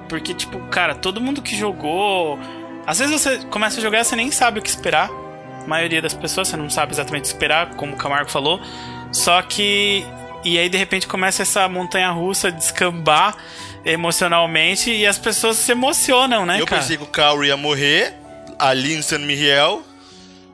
Porque, 0.08 0.34
tipo, 0.34 0.58
cara, 0.68 0.94
todo 0.94 1.20
mundo 1.20 1.40
que 1.42 1.56
jogou. 1.56 2.38
Às 2.86 2.98
vezes 2.98 3.20
você 3.20 3.38
começa 3.46 3.78
a 3.78 3.82
jogar 3.82 4.00
e 4.00 4.04
você 4.04 4.14
nem 4.14 4.30
sabe 4.30 4.58
o 4.58 4.62
que 4.62 4.68
esperar. 4.68 5.08
A 5.08 5.66
maioria 5.66 6.02
das 6.02 6.12
pessoas 6.12 6.48
você 6.48 6.56
não 6.56 6.68
sabe 6.68 6.92
exatamente 6.92 7.22
o 7.22 7.22
que 7.22 7.28
esperar, 7.28 7.74
como 7.74 7.94
o 7.94 7.96
Camargo 7.96 8.30
falou. 8.30 8.60
Só 9.10 9.40
que. 9.42 10.04
E 10.44 10.58
aí 10.58 10.68
de 10.68 10.76
repente 10.76 11.06
começa 11.06 11.42
essa 11.42 11.68
montanha 11.68 12.10
russa 12.10 12.52
de 12.52 12.58
descambar 12.58 13.36
emocionalmente 13.84 14.90
e 14.90 15.06
as 15.06 15.18
pessoas 15.18 15.56
se 15.56 15.72
emocionam, 15.72 16.44
né, 16.46 16.60
eu 16.60 16.66
cara? 16.66 16.80
pensei 16.82 16.96
que 16.96 17.02
o 17.02 17.06
Cal 17.06 17.44
ia 17.44 17.56
morrer 17.56 18.14
ali 18.58 18.94
em 18.94 19.02
San 19.02 19.18
Miguel 19.18 19.82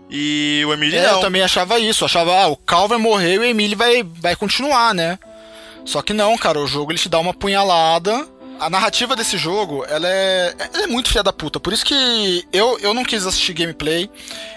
e 0.09 0.63
o 0.67 0.73
Emílio 0.73 0.99
É, 0.99 1.07
não. 1.07 1.15
eu 1.17 1.21
também 1.21 1.43
achava 1.43 1.79
isso. 1.79 2.05
Achava, 2.05 2.35
ah, 2.43 2.49
o 2.49 2.57
Cal 2.57 2.89
vai 2.89 2.99
morrer 2.99 3.35
e 3.35 3.39
o 3.39 3.45
Emílio 3.45 3.77
vai, 3.77 4.03
vai 4.03 4.35
continuar, 4.35 4.95
né? 4.95 5.19
Só 5.85 6.03
que 6.03 6.13
não, 6.13 6.37
cara, 6.37 6.59
o 6.59 6.67
jogo 6.67 6.93
ele 6.93 6.99
te 6.99 7.09
dá 7.09 7.19
uma 7.19 7.33
punhalada. 7.35 8.27
A 8.59 8.69
narrativa 8.69 9.17
desse 9.17 9.39
jogo, 9.39 9.87
ela 9.89 10.07
é, 10.07 10.55
ela 10.75 10.85
é 10.85 10.87
muito 10.87 11.09
filha 11.09 11.23
da 11.23 11.33
puta. 11.33 11.59
Por 11.59 11.73
isso 11.73 11.85
que 11.85 12.45
eu, 12.53 12.79
eu 12.81 12.93
não 12.93 13.05
quis 13.05 13.25
assistir 13.25 13.55
gameplay. 13.55 14.11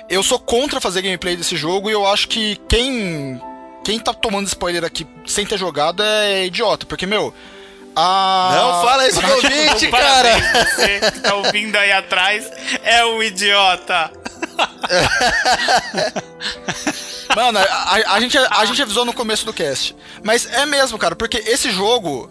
Eu 0.09 0.21
sou 0.21 0.37
contra 0.37 0.81
fazer 0.81 1.01
gameplay 1.01 1.37
desse 1.37 1.55
jogo 1.55 1.89
e 1.89 1.93
eu 1.93 2.05
acho 2.05 2.27
que 2.27 2.57
quem 2.67 3.39
quem 3.83 3.99
tá 3.99 4.13
tomando 4.13 4.47
spoiler 4.47 4.83
aqui 4.83 5.05
sem 5.25 5.45
ter 5.45 5.57
jogado 5.57 6.01
é 6.03 6.45
idiota. 6.45 6.85
Porque, 6.85 7.05
meu, 7.05 7.33
a... 7.95 8.51
Não 8.55 8.81
fala 8.81 9.07
isso 9.07 9.21
narrativa- 9.21 9.53
ouvinte, 9.55 9.87
cara! 9.89 10.29
Parabéns, 10.41 10.73
Você 10.75 11.11
que 11.11 11.19
tá 11.19 11.35
ouvindo 11.35 11.75
aí 11.75 11.91
atrás 11.91 12.49
é 12.83 13.05
um 13.05 13.21
idiota. 13.21 14.11
Mano, 17.35 17.59
a, 17.59 17.63
a- 17.63 18.13
a 18.15 18.19
gente, 18.19 18.37
a 18.37 18.65
gente 18.65 18.81
avisou 18.81 19.05
no 19.05 19.13
começo 19.13 19.45
do 19.45 19.53
cast. 19.53 19.95
Mas 20.23 20.45
é 20.45 20.65
mesmo, 20.65 20.97
cara, 20.97 21.15
porque 21.15 21.37
esse 21.37 21.71
jogo, 21.71 22.29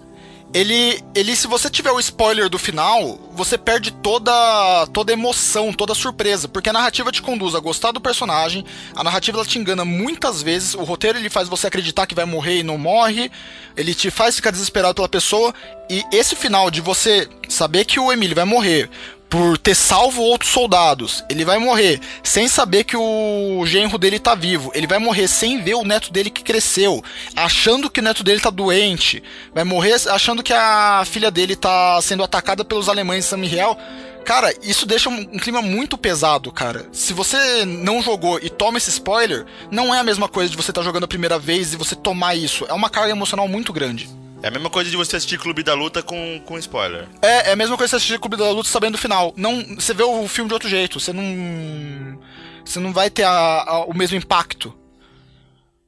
ele, 0.55 1.03
ele 1.15 1.35
se 1.35 1.47
você 1.47 1.71
tiver 1.71 1.91
o 1.91 1.99
spoiler 1.99 2.49
do 2.49 2.59
final, 2.59 3.19
você 3.33 3.57
perde 3.57 3.91
toda 3.91 4.87
toda 4.93 5.13
emoção, 5.13 5.73
toda 5.73 5.95
surpresa, 5.95 6.47
porque 6.47 6.69
a 6.69 6.73
narrativa 6.73 7.11
te 7.11 7.23
conduz 7.23 7.55
a 7.55 7.61
gostar 7.61 7.91
do 7.93 8.01
personagem, 8.01 8.65
a 8.95 9.03
narrativa 9.03 9.39
ela 9.39 9.47
te 9.47 9.59
engana 9.59 9.85
muitas 9.85 10.43
vezes, 10.43 10.75
o 10.75 10.83
roteiro 10.83 11.19
ele 11.19 11.31
faz 11.31 11.49
você 11.49 11.69
acreditar 11.69 12.07
que 12.07 12.15
vai 12.15 12.27
morrer 12.27 12.59
e 12.59 12.63
não 12.63 12.77
morre, 12.77 13.31
ele 13.77 13.95
te 13.95 14.11
faz 14.11 14.37
ficar 14.37 14.51
desesperado 14.51 14.95
pela 14.95 15.09
pessoa, 15.09 15.55
e 15.89 16.05
esse 16.13 16.37
final 16.37 16.71
de 16.71 16.81
você 16.81 17.29
saber 17.49 17.87
que 17.87 17.99
o 17.99 18.13
Emílio 18.13 18.37
vai 18.37 18.45
morrer, 18.45 18.91
por 19.33 19.57
ter 19.57 19.75
salvo 19.75 20.21
outros 20.21 20.51
soldados. 20.51 21.25
Ele 21.27 21.43
vai 21.43 21.57
morrer 21.59 21.99
sem 22.23 22.47
saber 22.47 22.85
que 22.85 22.99
o 22.99 23.65
genro 23.65 23.97
dele 23.97 24.19
tá 24.19 24.35
vivo. 24.35 24.71
Ele 24.75 24.87
vai 24.87 24.99
morrer 24.99 25.27
sem 25.27 25.63
ver 25.63 25.73
o 25.73 25.85
neto 25.85 26.13
dele 26.13 26.29
que 26.29 26.45
cresceu, 26.45 27.03
achando 27.35 27.89
que 27.89 28.01
o 28.01 28.03
neto 28.03 28.23
dele 28.23 28.43
tá 28.43 28.51
doente. 28.51 29.23
Vai 29.55 29.65
morrer 29.65 29.95
achando 30.11 30.43
que 30.43 30.53
a 30.53 31.03
filha 31.07 31.31
dele 31.31 31.57
tá 31.57 31.99
sendo 32.03 32.23
atacada 32.23 32.63
pelos 32.63 32.91
alemães 32.91 33.25
em 33.25 33.29
San 33.29 33.39
Miguel. 33.39 33.75
Cara, 34.23 34.53
isso 34.63 34.85
deixa 34.85 35.09
um, 35.09 35.25
clima 35.39 35.63
muito 35.63 35.97
pesado, 35.97 36.53
cara. 36.53 36.87
Se 36.93 37.15
você 37.15 37.65
não 37.65 38.03
jogou 38.03 38.39
e 38.39 38.51
toma 38.51 38.77
esse 38.77 38.91
spoiler, 38.91 39.47
não 39.71 39.95
é 39.95 39.99
a 39.99 40.05
mesma 40.05 40.29
coisa 40.29 40.51
de 40.51 40.57
você 40.59 40.73
estar 40.73 40.83
jogando 40.83 41.05
a 41.05 41.09
primeira 41.09 41.39
vez 41.39 41.73
e 41.73 41.77
você 41.79 41.97
tomar 41.97 42.35
isso. 42.35 42.67
É 42.69 42.75
uma 42.75 42.91
carga 42.91 43.13
emocional 43.13 43.49
muito 43.49 43.73
grande. 43.73 44.11
É 44.43 44.49
a 44.49 44.51
mesma 44.51 44.69
coisa 44.69 44.91
de 44.91 44.97
você 44.97 45.17
assistir 45.17 45.39
Clube 45.39 45.63
da 45.63 45.73
Luta 45.75 46.03
com, 46.03 46.41
com 46.45 46.59
spoiler. 46.59 47.07
É, 47.23 47.51
é 47.51 47.53
a 47.53 47.57
mesma 47.57 47.77
coisa 47.77 47.89
que 47.89 47.91
você 47.91 47.97
assistir 47.97 48.19
Clube 48.19 48.37
da 48.37 48.51
Luta 48.51 48.69
sabendo 48.69 48.97
o 48.97 48.99
final. 48.99 49.33
Não, 49.37 49.63
você 49.77 49.95
vê 49.95 50.03
o 50.03 50.27
filme 50.27 50.49
de 50.49 50.55
outro 50.55 50.69
jeito. 50.69 50.99
Você 50.99 51.13
não. 51.13 52.19
Você 52.65 52.81
não 52.81 52.93
vai 52.93 53.09
ter 53.09 53.23
a- 53.25 53.31
a- 53.67 53.85
o 53.85 53.95
mesmo 53.97 54.17
impacto. 54.17 54.75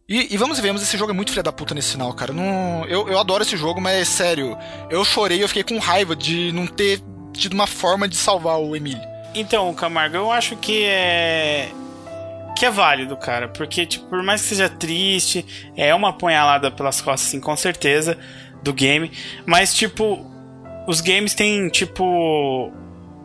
E, 0.09 0.35
e 0.35 0.37
vamos 0.37 0.59
e 0.59 0.63
vemos, 0.63 0.83
esse 0.83 0.97
jogo 0.99 1.11
é 1.13 1.15
muito 1.15 1.31
filha 1.31 1.43
da 1.43 1.51
puta 1.53 1.75
nesse 1.75 1.93
final, 1.93 2.13
cara. 2.13 2.33
Não, 2.33 2.85
eu, 2.87 3.09
eu 3.09 3.19
adoro 3.19 3.43
esse 3.43 3.57
jogo, 3.57 3.81
mas 3.81 4.07
sério, 4.07 4.57
eu 4.91 5.03
chorei, 5.05 5.43
eu 5.43 5.49
fiquei 5.49 5.65
com 5.65 5.79
raiva 5.79 6.15
de 6.15 6.53
não 6.53 6.67
ter 6.67 7.01
tido 7.33 7.55
uma 7.55 7.67
forma 7.67 8.07
de 8.07 8.15
salvar 8.17 8.59
o 8.61 8.77
Emílio. 8.77 9.03
Então, 9.35 9.73
Camargo, 9.75 10.15
eu 10.17 10.31
acho 10.31 10.57
que 10.57 10.85
é. 10.85 11.71
Que 12.57 12.67
é 12.67 12.71
válido, 12.71 13.17
cara. 13.17 13.49
Porque, 13.49 13.85
tipo, 13.87 14.07
por 14.07 14.23
mais 14.23 14.43
que 14.43 14.49
seja 14.49 14.69
triste, 14.69 15.45
é 15.77 15.93
uma 15.95 16.11
apunhalada 16.11 16.71
pelas 16.71 17.01
costas, 17.01 17.29
assim, 17.29 17.41
com 17.41 17.57
certeza, 17.57 18.17
do 18.65 18.73
game. 18.73 19.13
Mas, 19.47 19.75
tipo, 19.75 20.27
os 20.89 21.01
games 21.01 21.35
têm, 21.35 21.69
tipo. 21.69 22.73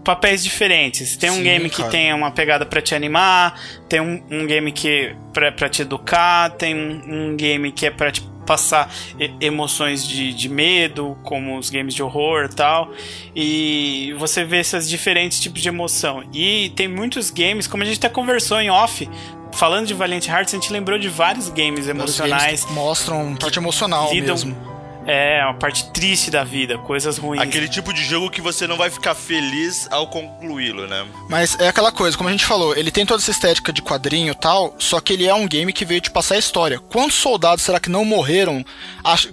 Papéis 0.03 0.44
diferentes. 0.44 1.18
Tem 1.18 1.30
um 1.30 1.36
Sim, 1.36 1.44
game 1.44 1.70
que 1.70 1.78
cara. 1.78 1.90
tem 1.90 2.14
uma 2.14 2.32
pegada 2.32 2.66
pra 2.66 2.82
te 2.82 2.95
animar, 2.95 3.60
tem 3.88 3.99
um, 3.99 4.24
um 4.32 4.48
game 4.48 4.72
que 4.72 5.14
pra, 5.34 5.52
pra 5.52 5.68
te 5.70 5.82
educar, 5.84 6.49
tem 6.52 6.74
um, 6.74 7.32
um 7.32 7.36
game 7.36 7.72
que 7.72 7.86
é 7.86 7.91
pra 7.91 8.10
te 8.10 8.22
passar 8.45 8.91
emoções 9.40 10.07
de, 10.07 10.34
de 10.34 10.49
medo, 10.49 11.16
como 11.22 11.56
os 11.60 11.70
games 11.70 11.94
de 11.94 12.02
horror 12.02 12.45
e 12.45 12.56
tal. 12.56 12.91
E 13.36 14.16
você 14.18 14.44
vê 14.44 14.60
esses 14.61 14.90
diferentes 14.90 15.40
tipos 15.40 15.61
de 15.61 15.68
emoção. 15.68 16.24
E 16.34 16.72
tem 16.76 16.88
muitos 16.88 17.30
games, 17.30 17.68
como 17.68 17.84
a 17.84 17.86
gente 17.86 17.98
até 17.98 18.10
conversou 18.10 18.60
em 18.60 18.70
off, 18.72 19.07
falando 19.53 19.86
de 19.86 19.94
Valiant 19.94 20.26
Hearts, 20.28 20.53
a 20.53 20.57
gente 20.57 20.72
lembrou 20.74 20.98
de 20.98 21.10
vários 21.10 21.49
games 21.49 21.86
Vários 21.86 21.90
emocionais 21.90 22.44
games 22.45 22.66
que 22.66 22.74
mostram 22.74 23.36
parte 23.36 23.60
emocional 23.60 24.11
lidam- 24.11 24.34
mesmo. 24.34 24.68
É, 25.10 25.44
uma 25.44 25.56
parte 25.56 25.90
triste 25.91 26.30
da 26.30 26.44
vida, 26.44 26.77
coisas 26.77 27.18
ruins. 27.18 27.41
Aquele 27.41 27.68
tipo 27.68 27.91
de 27.91 28.03
jogo 28.03 28.30
que 28.30 28.41
você 28.41 28.68
não 28.68 28.77
vai 28.77 28.91
ficar 28.91 29.15
feliz 29.15 29.88
ao 29.90 30.07
concluí-lo, 30.07 30.86
né? 30.86 31.03
Mas 31.27 31.60
é 31.60 31.68
aquela 31.68 31.91
coisa, 31.91 32.15
como 32.15 32.30
a 32.30 32.31
gente 32.31 32.45
falou, 32.45 32.76
ele 32.76 32.91
tem 32.91 33.07
toda 33.07 33.19
essa 33.19 33.31
estética 33.31 33.73
de 33.73 33.81
quadrinho 33.81 34.31
e 34.31 34.36
tal, 34.36 34.76
só 34.77 34.99
que 35.02 35.14
ele 35.14 35.26
é 35.26 35.34
um 35.34 35.48
game 35.48 35.73
que 35.73 35.84
veio 35.84 35.99
te 35.99 36.11
passar 36.11 36.36
a 36.36 36.38
história. 36.38 36.77
Quantos 36.77 37.15
soldados 37.15 37.65
será 37.65 37.80
que 37.80 37.90
não 37.90 38.06
morreram 38.06 38.64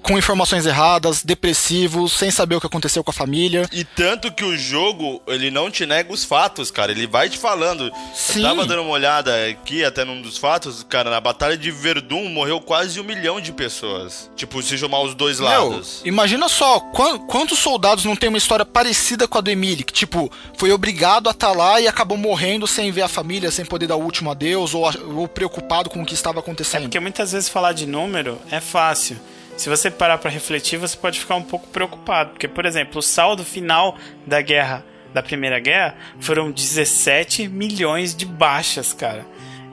com 0.03 0.17
informações 0.17 0.65
erradas, 0.65 1.23
depressivos, 1.23 2.15
sem 2.15 2.31
saber 2.31 2.57
o 2.57 2.61
que 2.61 2.67
aconteceu 2.67 3.05
com 3.05 3.11
a 3.11 3.15
família? 3.15 3.69
E 3.71 3.85
tanto 3.85 4.33
que 4.33 4.45
o 4.45 4.57
jogo, 4.57 5.21
ele 5.27 5.51
não 5.51 5.71
te 5.71 5.85
nega 5.85 6.11
os 6.11 6.25
fatos, 6.25 6.71
cara. 6.71 6.91
Ele 6.91 7.07
vai 7.07 7.29
te 7.29 7.37
falando. 7.37 7.93
Sim. 8.15 8.43
Eu 8.43 8.49
tava 8.49 8.67
dando 8.67 8.81
uma 8.81 8.93
olhada 8.93 9.47
aqui, 9.47 9.85
até 9.85 10.07
num 10.07 10.23
dos 10.23 10.39
fatos, 10.39 10.83
cara, 10.83 11.11
na 11.11 11.21
Batalha 11.21 11.57
de 11.57 11.71
Verdun 11.71 12.31
morreu 12.31 12.63
quase 12.63 12.99
um 12.99 13.05
milhão 13.05 13.43
de 13.43 13.53
pessoas. 13.53 14.31
Tipo, 14.35 14.63
se 14.63 14.79
somar 14.79 15.03
os 15.03 15.15
dois 15.15 15.39
Meu, 15.39 15.66
lados. 15.71 16.03
imagina 16.05 16.49
só, 16.49 16.81
quan- 16.81 17.19
quantos 17.19 17.59
soldados 17.59 18.05
não 18.05 18.17
tem 18.17 18.29
uma 18.29 18.39
história 18.39 18.65
parecida 18.65 19.27
com 19.29 19.39
a 19.39 19.41
do 19.41 19.51
Emily, 19.51 19.85
que 19.85 19.93
tipo, 19.93 20.31
foi 20.57 20.73
obrigado 20.73 21.29
a 21.29 21.33
estar 21.33 21.53
lá 21.53 21.81
e 21.81 21.87
acabou 21.89 22.17
morrendo 22.17 22.67
sem 22.67 22.91
ver 22.91 23.03
a 23.03 23.09
família, 23.09 23.51
sem 23.51 23.65
poder 23.65 23.87
dar 23.87 23.97
o 23.97 24.03
último 24.03 24.31
adeus, 24.31 24.75
ou, 24.75 24.85
ou 25.17 25.29
preocupado 25.29 25.89
com 25.91 26.03
o 26.03 26.07
que 26.07 26.15
estava 26.15 26.39
É 26.39 26.41
acontecendo. 26.41 26.83
porque 26.83 27.01
muitas 27.01 27.33
vezes 27.33 27.49
falar 27.49 27.73
de 27.73 27.87
número 27.87 28.39
é 28.51 28.61
fácil. 28.61 29.17
Se 29.57 29.69
você 29.71 29.91
parar 29.91 30.19
pra 30.19 30.31
refletir, 30.31 30.79
você 30.79 30.97
pode 30.97 31.19
ficar 31.19 31.35
um 31.37 31.43
pouco 31.43 31.67
preocupado, 31.69 32.31
porque 32.31 32.47
por 32.47 32.67
exemplo, 32.67 32.99
o 32.99 33.03
saldo 33.03 33.43
final 33.45 33.97
da 34.27 34.41
guerra, 34.43 34.85
da 35.15 35.23
Primeira 35.23 35.59
Guerra, 35.59 35.97
foram 36.21 36.51
17 36.51 37.49
milhões 37.49 38.15
de 38.15 38.27
baixas, 38.27 38.93
cara. 38.93 39.25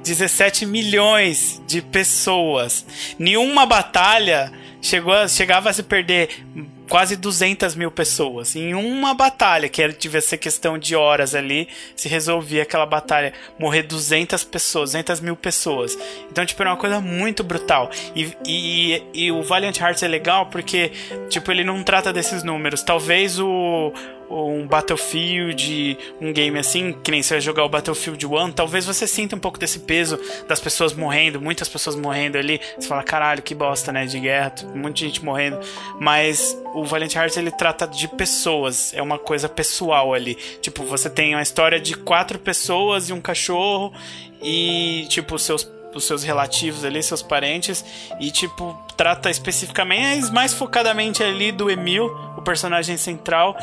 17 0.03 0.65
milhões 0.65 1.61
de 1.65 1.81
pessoas. 1.81 2.85
Nenhuma 3.17 3.65
batalha 3.65 4.51
chegou 4.81 5.27
chegava 5.27 5.69
a 5.69 5.73
se 5.73 5.83
perder 5.83 6.29
quase 6.93 7.15
200 7.15 7.73
mil 7.73 7.89
pessoas. 7.89 8.55
Em 8.55 8.75
uma 8.75 9.15
batalha, 9.15 9.67
que 9.67 9.81
era, 9.81 9.91
tivesse 9.91 10.37
questão 10.37 10.77
de 10.77 10.95
horas 10.95 11.33
ali, 11.33 11.67
se 11.95 12.07
resolvia 12.07 12.61
aquela 12.61 12.85
batalha. 12.85 13.33
Morrer 13.57 13.81
200 13.81 14.43
pessoas, 14.43 14.91
200 14.91 15.19
mil 15.19 15.35
pessoas. 15.35 15.97
Então, 16.31 16.45
tipo, 16.45 16.61
era 16.61 16.69
uma 16.69 16.77
coisa 16.77 17.01
muito 17.01 17.43
brutal. 17.43 17.89
E, 18.15 18.37
e, 18.45 19.03
e 19.11 19.31
o 19.31 19.41
Valiant 19.41 19.75
Hearts 19.75 20.03
é 20.03 20.07
legal 20.07 20.45
porque, 20.51 20.91
tipo, 21.29 21.51
ele 21.51 21.63
não 21.63 21.81
trata 21.81 22.13
desses 22.13 22.43
números. 22.43 22.83
Talvez 22.83 23.39
o 23.39 23.91
um 24.29 24.65
Battlefield, 24.65 25.97
um 26.19 26.33
game 26.33 26.57
assim, 26.57 26.93
que 27.03 27.11
nem 27.11 27.21
você 27.21 27.35
vai 27.35 27.41
jogar 27.41 27.63
o 27.65 27.69
Battlefield 27.69 28.25
1, 28.25 28.51
talvez 28.51 28.85
você 28.85 29.05
sinta 29.05 29.35
um 29.35 29.39
pouco 29.39 29.59
desse 29.59 29.79
peso 29.79 30.19
das 30.47 30.59
pessoas 30.59 30.93
morrendo, 30.93 31.39
muitas 31.39 31.69
pessoas 31.69 31.95
morrendo 31.95 32.37
ali. 32.37 32.59
Você 32.77 32.87
fala, 32.87 33.03
caralho, 33.03 33.41
que 33.41 33.53
bosta, 33.53 33.91
né, 33.91 34.05
de 34.05 34.19
guerra, 34.19 34.53
muita 34.73 34.99
gente 34.99 35.23
morrendo. 35.23 35.59
Mas 35.99 36.57
o 36.73 36.82
Valiant 36.85 37.15
Hearts 37.15 37.37
ele 37.37 37.51
trata 37.51 37.87
de 37.87 38.07
pessoas, 38.07 38.93
é 38.93 39.01
uma 39.01 39.17
coisa 39.17 39.47
pessoal 39.47 40.13
ali. 40.13 40.35
Tipo, 40.61 40.83
você 40.83 41.09
tem 41.09 41.35
uma 41.35 41.41
história 41.41 41.79
de 41.79 41.95
quatro 41.95 42.39
pessoas 42.39 43.09
e 43.09 43.13
um 43.13 43.21
cachorro 43.21 43.93
e 44.41 45.05
tipo 45.09 45.37
seus 45.39 45.71
os 45.95 46.05
seus 46.05 46.23
relativos 46.23 46.83
ali, 46.83 47.01
seus 47.03 47.21
parentes, 47.21 47.85
e 48.19 48.31
tipo, 48.31 48.75
trata 48.97 49.29
especificamente, 49.29 50.31
mais 50.31 50.53
focadamente 50.53 51.23
ali 51.23 51.51
do 51.51 51.69
Emil, 51.69 52.05
o 52.37 52.41
personagem 52.41 52.97
central, 52.97 53.55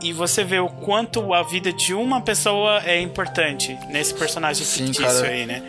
e, 0.00 0.10
e 0.10 0.12
você 0.12 0.44
vê 0.44 0.58
o 0.60 0.68
quanto 0.68 1.34
a 1.34 1.42
vida 1.42 1.72
de 1.72 1.94
uma 1.94 2.20
pessoa 2.20 2.82
é 2.84 3.00
importante 3.00 3.76
nesse 3.88 4.14
personagem 4.14 4.64
Sim, 4.64 4.86
fictício 4.86 5.22
cara. 5.22 5.28
aí, 5.28 5.46
né? 5.46 5.62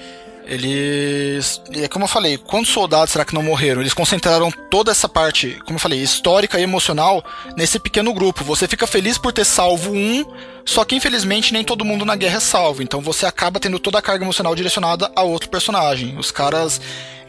Eles. 0.47 1.61
É 1.73 1.87
como 1.87 2.05
eu 2.05 2.09
falei, 2.09 2.37
quantos 2.37 2.71
soldados 2.71 3.11
será 3.11 3.25
que 3.25 3.33
não 3.33 3.43
morreram? 3.43 3.81
Eles 3.81 3.93
concentraram 3.93 4.49
toda 4.71 4.91
essa 4.91 5.09
parte, 5.09 5.59
como 5.65 5.75
eu 5.75 5.81
falei, 5.81 5.99
histórica 5.99 6.59
e 6.59 6.63
emocional 6.63 7.23
nesse 7.55 7.77
pequeno 7.79 8.13
grupo. 8.13 8.43
Você 8.45 8.67
fica 8.67 8.87
feliz 8.87 9.17
por 9.17 9.33
ter 9.33 9.45
salvo 9.45 9.91
um, 9.91 10.25
só 10.65 10.85
que 10.85 10.95
infelizmente 10.95 11.51
nem 11.51 11.63
todo 11.63 11.83
mundo 11.83 12.05
na 12.05 12.15
guerra 12.15 12.37
é 12.37 12.39
salvo. 12.39 12.81
Então 12.81 13.01
você 13.01 13.25
acaba 13.25 13.59
tendo 13.59 13.77
toda 13.77 13.99
a 13.99 14.01
carga 14.01 14.23
emocional 14.23 14.55
direcionada 14.55 15.11
a 15.15 15.21
outro 15.21 15.49
personagem. 15.49 16.17
Os 16.17 16.31
caras. 16.31 16.79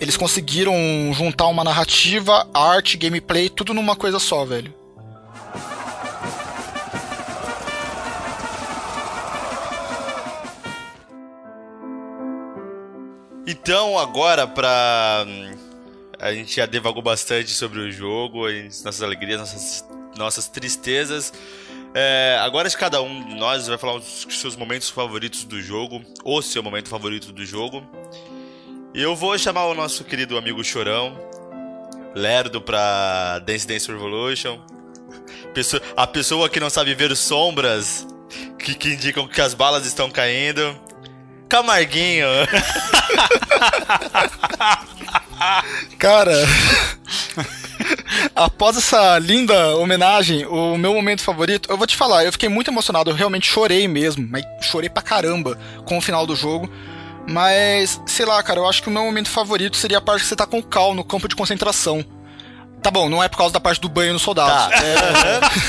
Eles 0.00 0.16
conseguiram 0.16 0.72
juntar 1.12 1.48
uma 1.48 1.64
narrativa, 1.64 2.46
arte, 2.54 2.96
gameplay, 2.96 3.48
tudo 3.48 3.74
numa 3.74 3.96
coisa 3.96 4.20
só, 4.20 4.44
velho. 4.44 4.72
Então, 13.50 13.98
agora, 13.98 14.46
pra. 14.46 15.24
A 16.20 16.34
gente 16.34 16.54
já 16.56 16.66
devagou 16.66 17.00
bastante 17.00 17.50
sobre 17.50 17.78
o 17.80 17.90
jogo, 17.90 18.46
nossas 18.84 19.02
alegrias, 19.02 19.40
nossas, 19.40 19.84
nossas 20.18 20.48
tristezas. 20.48 21.32
É, 21.94 22.36
agora, 22.42 22.68
cada 22.70 23.00
um 23.00 23.24
de 23.24 23.34
nós 23.36 23.66
vai 23.66 23.78
falar 23.78 23.94
os 23.96 24.26
seus 24.28 24.54
momentos 24.54 24.90
favoritos 24.90 25.44
do 25.44 25.62
jogo, 25.62 26.02
ou 26.22 26.42
seu 26.42 26.62
momento 26.62 26.90
favorito 26.90 27.32
do 27.32 27.46
jogo. 27.46 27.82
E 28.92 29.00
eu 29.00 29.16
vou 29.16 29.38
chamar 29.38 29.64
o 29.66 29.74
nosso 29.74 30.04
querido 30.04 30.36
amigo 30.36 30.62
Chorão, 30.62 31.16
Lerdo 32.14 32.60
pra 32.60 33.38
Dance 33.38 33.66
Dance 33.66 33.90
Revolution. 33.90 34.58
Pessoa- 35.54 35.80
a 35.96 36.06
pessoa 36.06 36.50
que 36.50 36.60
não 36.60 36.68
sabe 36.68 36.94
ver 36.94 37.16
sombras 37.16 38.06
que, 38.58 38.74
que 38.74 38.88
indicam 38.90 39.26
que 39.26 39.40
as 39.40 39.54
balas 39.54 39.86
estão 39.86 40.10
caindo. 40.10 40.78
Camarguinho. 41.48 42.26
Cara, 45.98 46.32
após 48.34 48.76
essa 48.76 49.18
linda 49.18 49.76
homenagem, 49.76 50.46
o 50.46 50.76
meu 50.76 50.94
momento 50.94 51.22
favorito, 51.22 51.70
eu 51.70 51.76
vou 51.76 51.86
te 51.86 51.96
falar, 51.96 52.24
eu 52.24 52.32
fiquei 52.32 52.48
muito 52.48 52.70
emocionado, 52.70 53.10
eu 53.10 53.14
realmente 53.14 53.50
chorei 53.50 53.88
mesmo, 53.88 54.26
mas 54.30 54.44
chorei 54.60 54.88
pra 54.88 55.02
caramba 55.02 55.58
com 55.84 55.98
o 55.98 56.00
final 56.00 56.26
do 56.26 56.36
jogo. 56.36 56.70
Mas, 57.30 58.00
sei 58.06 58.24
lá, 58.24 58.42
cara, 58.42 58.58
eu 58.58 58.66
acho 58.66 58.82
que 58.82 58.88
o 58.88 58.92
meu 58.92 59.02
momento 59.02 59.28
favorito 59.28 59.76
seria 59.76 59.98
a 59.98 60.00
parte 60.00 60.22
que 60.22 60.28
você 60.28 60.36
tá 60.36 60.46
com 60.46 60.58
o 60.58 60.62
Cal 60.62 60.94
no 60.94 61.04
campo 61.04 61.28
de 61.28 61.36
concentração. 61.36 62.02
Tá 62.82 62.90
bom, 62.92 63.08
não 63.08 63.22
é 63.22 63.28
por 63.28 63.36
causa 63.36 63.52
da 63.52 63.58
parte 63.60 63.80
do 63.80 63.88
banho 63.88 64.12
nos 64.12 64.22
soldados. 64.22 64.74
Tá. 64.74 64.78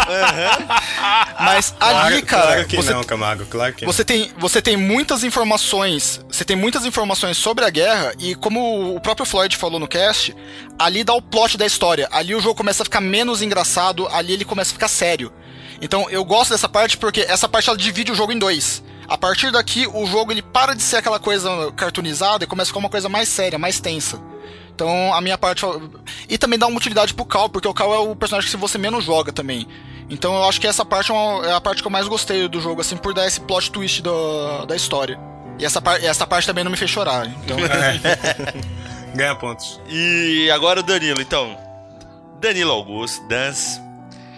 É- 0.10 1.44
Mas 1.44 1.74
ali, 1.80 2.22
Claro- 2.22 2.26
cara, 2.26 2.46
Claro 2.54 2.68
que 2.68 2.76
você 2.76 2.94
não, 2.94 3.04
Camargo, 3.04 3.46
claro 3.46 3.74
que 3.74 3.86
não. 3.86 3.92
você 3.92 4.04
tem, 4.06 4.32
você 4.38 4.62
tem 4.62 4.76
muitas 4.78 5.24
informações. 5.24 6.22
Você 6.30 6.44
tem 6.46 6.56
muitas 6.56 6.86
informações 6.86 7.38
sobre 7.38 7.66
a 7.66 7.70
guerra, 7.70 8.14
e 8.20 8.36
como 8.36 8.96
o 8.96 9.00
próprio 9.00 9.26
Floyd 9.26 9.56
falou 9.58 9.80
no 9.80 9.88
cast, 9.88 10.36
ali 10.78 11.04
dá 11.04 11.14
o 11.14 11.22
plot 11.22 11.58
da 11.58 11.66
história. 11.66 12.08
Ali 12.12 12.36
o 12.36 12.42
jogo 12.42 12.56
começa 12.56 12.84
a 12.84 12.86
ficar 12.86 13.02
menos 13.02 13.42
engraçado, 13.42 14.08
ali 14.12 14.34
ele 14.34 14.46
começa 14.46 14.72
a 14.72 14.74
ficar 14.74 14.88
sério. 14.88 15.32
Então 15.82 16.10
eu 16.10 16.24
gosto 16.26 16.52
dessa 16.52 16.68
parte 16.70 16.98
porque 16.98 17.22
essa 17.22 17.48
parte 17.48 17.70
ela 17.70 17.78
divide 17.78 18.12
o 18.12 18.16
jogo 18.16 18.32
em 18.34 18.40
dois. 18.40 18.84
A 19.08 19.18
partir 19.18 19.52
daqui, 19.52 19.88
o 19.92 20.06
jogo 20.06 20.32
ele 20.32 20.42
para 20.42 20.76
de 20.76 20.84
ser 20.84 20.98
aquela 20.98 21.20
coisa 21.20 21.50
cartoonizada 21.76 22.44
e 22.44 22.48
começa 22.48 22.68
a 22.68 22.72
ficar 22.72 22.80
uma 22.80 22.90
coisa 22.90 23.10
mais 23.10 23.28
séria, 23.30 23.58
mais 23.58 23.80
tensa. 23.80 24.20
Então 24.80 25.14
a 25.14 25.20
minha 25.20 25.38
parte. 25.38 25.66
E 26.30 26.38
também 26.38 26.58
dá 26.58 26.66
uma 26.66 26.78
utilidade 26.78 27.14
pro 27.14 27.26
Cal, 27.26 27.50
porque 27.50 27.68
o 27.68 27.74
Cal 27.74 27.94
é 27.94 28.00
o 28.00 28.16
personagem 28.16 28.50
que 28.50 28.56
você 28.56 28.78
menos 28.78 29.04
joga 29.04 29.34
também. 29.34 29.68
Então 30.10 30.34
eu 30.34 30.44
acho 30.46 30.60
que 30.62 30.66
essa 30.68 30.86
parte 30.86 31.12
é, 31.12 31.14
uma- 31.14 31.46
é 31.46 31.52
a 31.54 31.60
parte 31.60 31.82
que 31.82 31.88
eu 31.88 31.92
mais 31.92 32.08
gostei 32.08 32.48
do 32.48 32.62
jogo, 32.62 32.80
assim, 32.80 32.96
por 32.96 33.14
dar 33.14 33.28
esse 33.28 33.42
plot 33.42 33.70
twist 33.72 34.02
da, 34.02 34.64
da 34.66 34.76
história. 34.78 35.20
E 35.60 35.66
essa, 35.66 35.82
par 35.82 36.02
essa 36.02 36.26
parte 36.26 36.48
também 36.48 36.64
não 36.64 36.72
me 36.72 36.78
fez 36.78 36.90
chorar. 36.90 37.28
Então, 37.28 37.58
Ganha 39.14 39.36
pontos. 39.36 39.82
E 39.90 40.50
agora 40.52 40.80
o 40.80 40.84
Danilo, 40.84 41.20
então. 41.22 41.58
Danilo 42.40 42.72
Augusto, 42.72 43.28
Dance. 43.28 43.82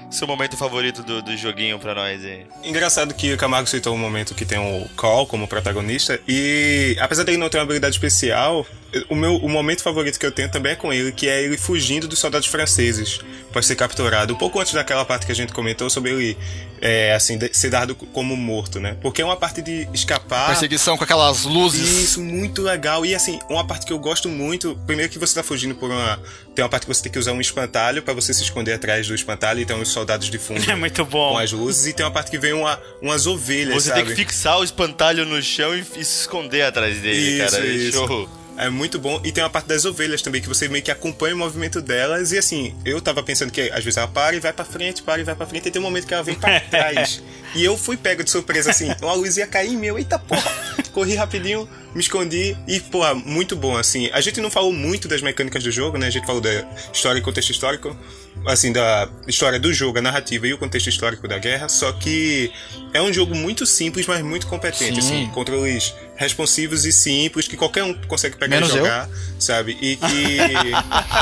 Seu 0.09 0.27
momento 0.27 0.57
favorito 0.57 1.03
do, 1.03 1.21
do 1.21 1.37
joguinho 1.37 1.77
pra 1.77 1.93
nós 1.93 2.25
aí. 2.25 2.47
Engraçado 2.63 3.13
que 3.13 3.31
o 3.33 3.37
Camargo 3.37 3.69
citou 3.69 3.93
um 3.93 3.97
momento 3.97 4.33
que 4.33 4.43
tem 4.43 4.57
o 4.57 4.89
Call 4.97 5.25
como 5.27 5.47
protagonista 5.47 6.19
e 6.27 6.97
apesar 6.99 7.23
dele 7.23 7.37
não 7.37 7.47
ter 7.47 7.59
uma 7.59 7.63
habilidade 7.63 7.95
especial, 7.95 8.65
o 9.09 9.15
meu 9.15 9.35
o 9.37 9.49
momento 9.49 9.81
favorito 9.81 10.19
que 10.19 10.25
eu 10.25 10.31
tenho 10.31 10.49
também 10.49 10.73
é 10.73 10.75
com 10.75 10.91
ele, 10.91 11.11
que 11.11 11.27
é 11.27 11.43
ele 11.43 11.57
fugindo 11.57 12.07
dos 12.07 12.19
soldados 12.19 12.47
franceses 12.47 13.19
para 13.51 13.61
ser 13.61 13.75
capturado. 13.75 14.33
Um 14.33 14.37
pouco 14.37 14.59
antes 14.59 14.73
daquela 14.73 15.05
parte 15.05 15.25
que 15.25 15.31
a 15.31 15.35
gente 15.35 15.53
comentou 15.53 15.89
sobre 15.89 16.11
ele 16.11 16.37
é, 16.81 17.13
assim 17.13 17.37
ser 17.51 17.69
dado 17.69 17.93
como 17.95 18.35
morto, 18.35 18.79
né? 18.79 18.97
Porque 19.01 19.21
é 19.21 19.25
uma 19.25 19.37
parte 19.37 19.61
de 19.61 19.87
escapar. 19.93 20.47
perseguição 20.47 20.97
com 20.97 21.03
aquelas 21.03 21.43
luzes. 21.43 21.87
Isso, 22.03 22.21
muito 22.21 22.61
legal. 22.61 23.05
E 23.05 23.13
assim, 23.13 23.39
uma 23.49 23.65
parte 23.65 23.85
que 23.85 23.93
eu 23.93 23.99
gosto 23.99 24.27
muito, 24.27 24.77
primeiro 24.87 25.11
que 25.11 25.19
você 25.19 25.35
tá 25.35 25.43
fugindo 25.43 25.75
por 25.75 25.89
uma. 25.91 26.19
Tem 26.55 26.63
uma 26.63 26.69
parte 26.69 26.85
que 26.85 26.93
você 26.93 27.03
tem 27.03 27.11
que 27.11 27.19
usar 27.19 27.31
um 27.33 27.41
espantalho 27.41 28.01
para 28.01 28.13
você 28.13 28.33
se 28.33 28.43
esconder 28.43 28.73
atrás 28.73 29.07
do 29.07 29.15
espantalho, 29.15 29.61
então 29.61 29.79
os 29.79 29.89
soldados 29.89 30.29
de 30.29 30.37
fundo 30.37 30.61
É 30.69 30.75
muito 30.75 31.05
bom. 31.05 31.31
com 31.33 31.37
as 31.37 31.51
luzes, 31.51 31.87
e 31.87 31.93
tem 31.93 32.05
uma 32.05 32.11
parte 32.11 32.29
que 32.31 32.37
vem 32.37 32.53
uma, 32.53 32.79
umas 33.01 33.25
ovelhas, 33.27 33.75
Você 33.83 33.89
sabe? 33.89 34.01
tem 34.01 34.09
que 34.09 34.15
fixar 34.15 34.59
o 34.59 34.63
espantalho 34.63 35.25
no 35.25 35.41
chão 35.41 35.75
e, 35.75 35.79
e 35.81 36.03
se 36.03 36.21
esconder 36.21 36.63
atrás 36.63 36.97
dele, 36.99 37.41
Isso, 37.43 37.51
cara. 37.51 37.65
isso. 37.65 37.91
Show. 38.07 38.40
É 38.57 38.69
muito 38.69 38.99
bom. 38.99 39.19
E 39.23 39.31
tem 39.31 39.43
uma 39.43 39.49
parte 39.49 39.67
das 39.67 39.85
ovelhas 39.85 40.21
também, 40.21 40.41
que 40.41 40.47
você 40.47 40.67
meio 40.67 40.83
que 40.83 40.91
acompanha 40.91 41.33
o 41.33 41.37
movimento 41.37 41.81
delas. 41.81 42.31
E 42.31 42.37
assim, 42.37 42.75
eu 42.85 43.01
tava 43.01 43.23
pensando 43.23 43.51
que 43.51 43.61
às 43.71 43.83
vezes 43.83 43.97
ela 43.97 44.07
para 44.07 44.35
e 44.35 44.39
vai 44.39 44.53
pra 44.53 44.65
frente, 44.65 45.01
para 45.01 45.21
e 45.21 45.23
vai 45.23 45.35
pra 45.35 45.45
frente, 45.45 45.67
e 45.67 45.71
tem 45.71 45.81
um 45.81 45.85
momento 45.85 46.05
que 46.05 46.13
ela 46.13 46.23
vem 46.23 46.35
pra 46.35 46.59
trás. 46.69 47.23
e 47.55 47.63
eu 47.63 47.77
fui 47.77 47.97
pego 47.97 48.23
de 48.23 48.29
surpresa 48.29 48.69
assim, 48.71 48.89
a 48.89 49.13
luz 49.13 49.37
ia 49.37 49.47
cair 49.47 49.73
em 49.73 49.77
meu, 49.77 49.97
eita 49.97 50.19
porra! 50.19 50.51
Corri 50.91 51.15
rapidinho, 51.15 51.69
me 51.95 52.01
escondi 52.01 52.55
e, 52.67 52.79
porra, 52.81 53.15
muito 53.15 53.55
bom, 53.55 53.77
assim. 53.77 54.09
A 54.11 54.19
gente 54.19 54.41
não 54.41 54.51
falou 54.51 54.73
muito 54.73 55.07
das 55.07 55.21
mecânicas 55.21 55.63
do 55.63 55.71
jogo, 55.71 55.97
né? 55.97 56.07
A 56.07 56.09
gente 56.09 56.25
falou 56.25 56.41
da 56.41 56.51
história 56.93 57.19
e 57.19 57.21
contexto 57.21 57.51
histórico, 57.51 57.95
assim, 58.45 58.71
da 58.71 59.07
história 59.27 59.59
do 59.59 59.73
jogo, 59.73 59.99
a 59.99 60.01
narrativa 60.01 60.47
e 60.47 60.53
o 60.53 60.57
contexto 60.57 60.87
histórico 60.87 61.27
da 61.27 61.37
guerra, 61.37 61.69
só 61.69 61.91
que 61.91 62.51
é 62.93 63.01
um 63.01 63.13
jogo 63.13 63.35
muito 63.35 63.65
simples, 63.65 64.05
mas 64.07 64.21
muito 64.21 64.47
competente, 64.47 65.01
Sim. 65.01 65.23
assim, 65.23 65.31
controles 65.33 65.93
responsivos 66.21 66.85
e 66.85 66.91
simples, 66.91 67.47
que 67.47 67.57
qualquer 67.57 67.83
um 67.83 67.93
consegue 68.07 68.37
pegar 68.37 68.57
Menos 68.57 68.69
e 68.69 68.77
jogar, 68.77 69.09
sabe? 69.39 69.75
E 69.81 69.95
que... 69.95 70.39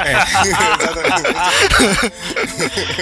é, 0.05 0.11
exatamente. 0.77 1.29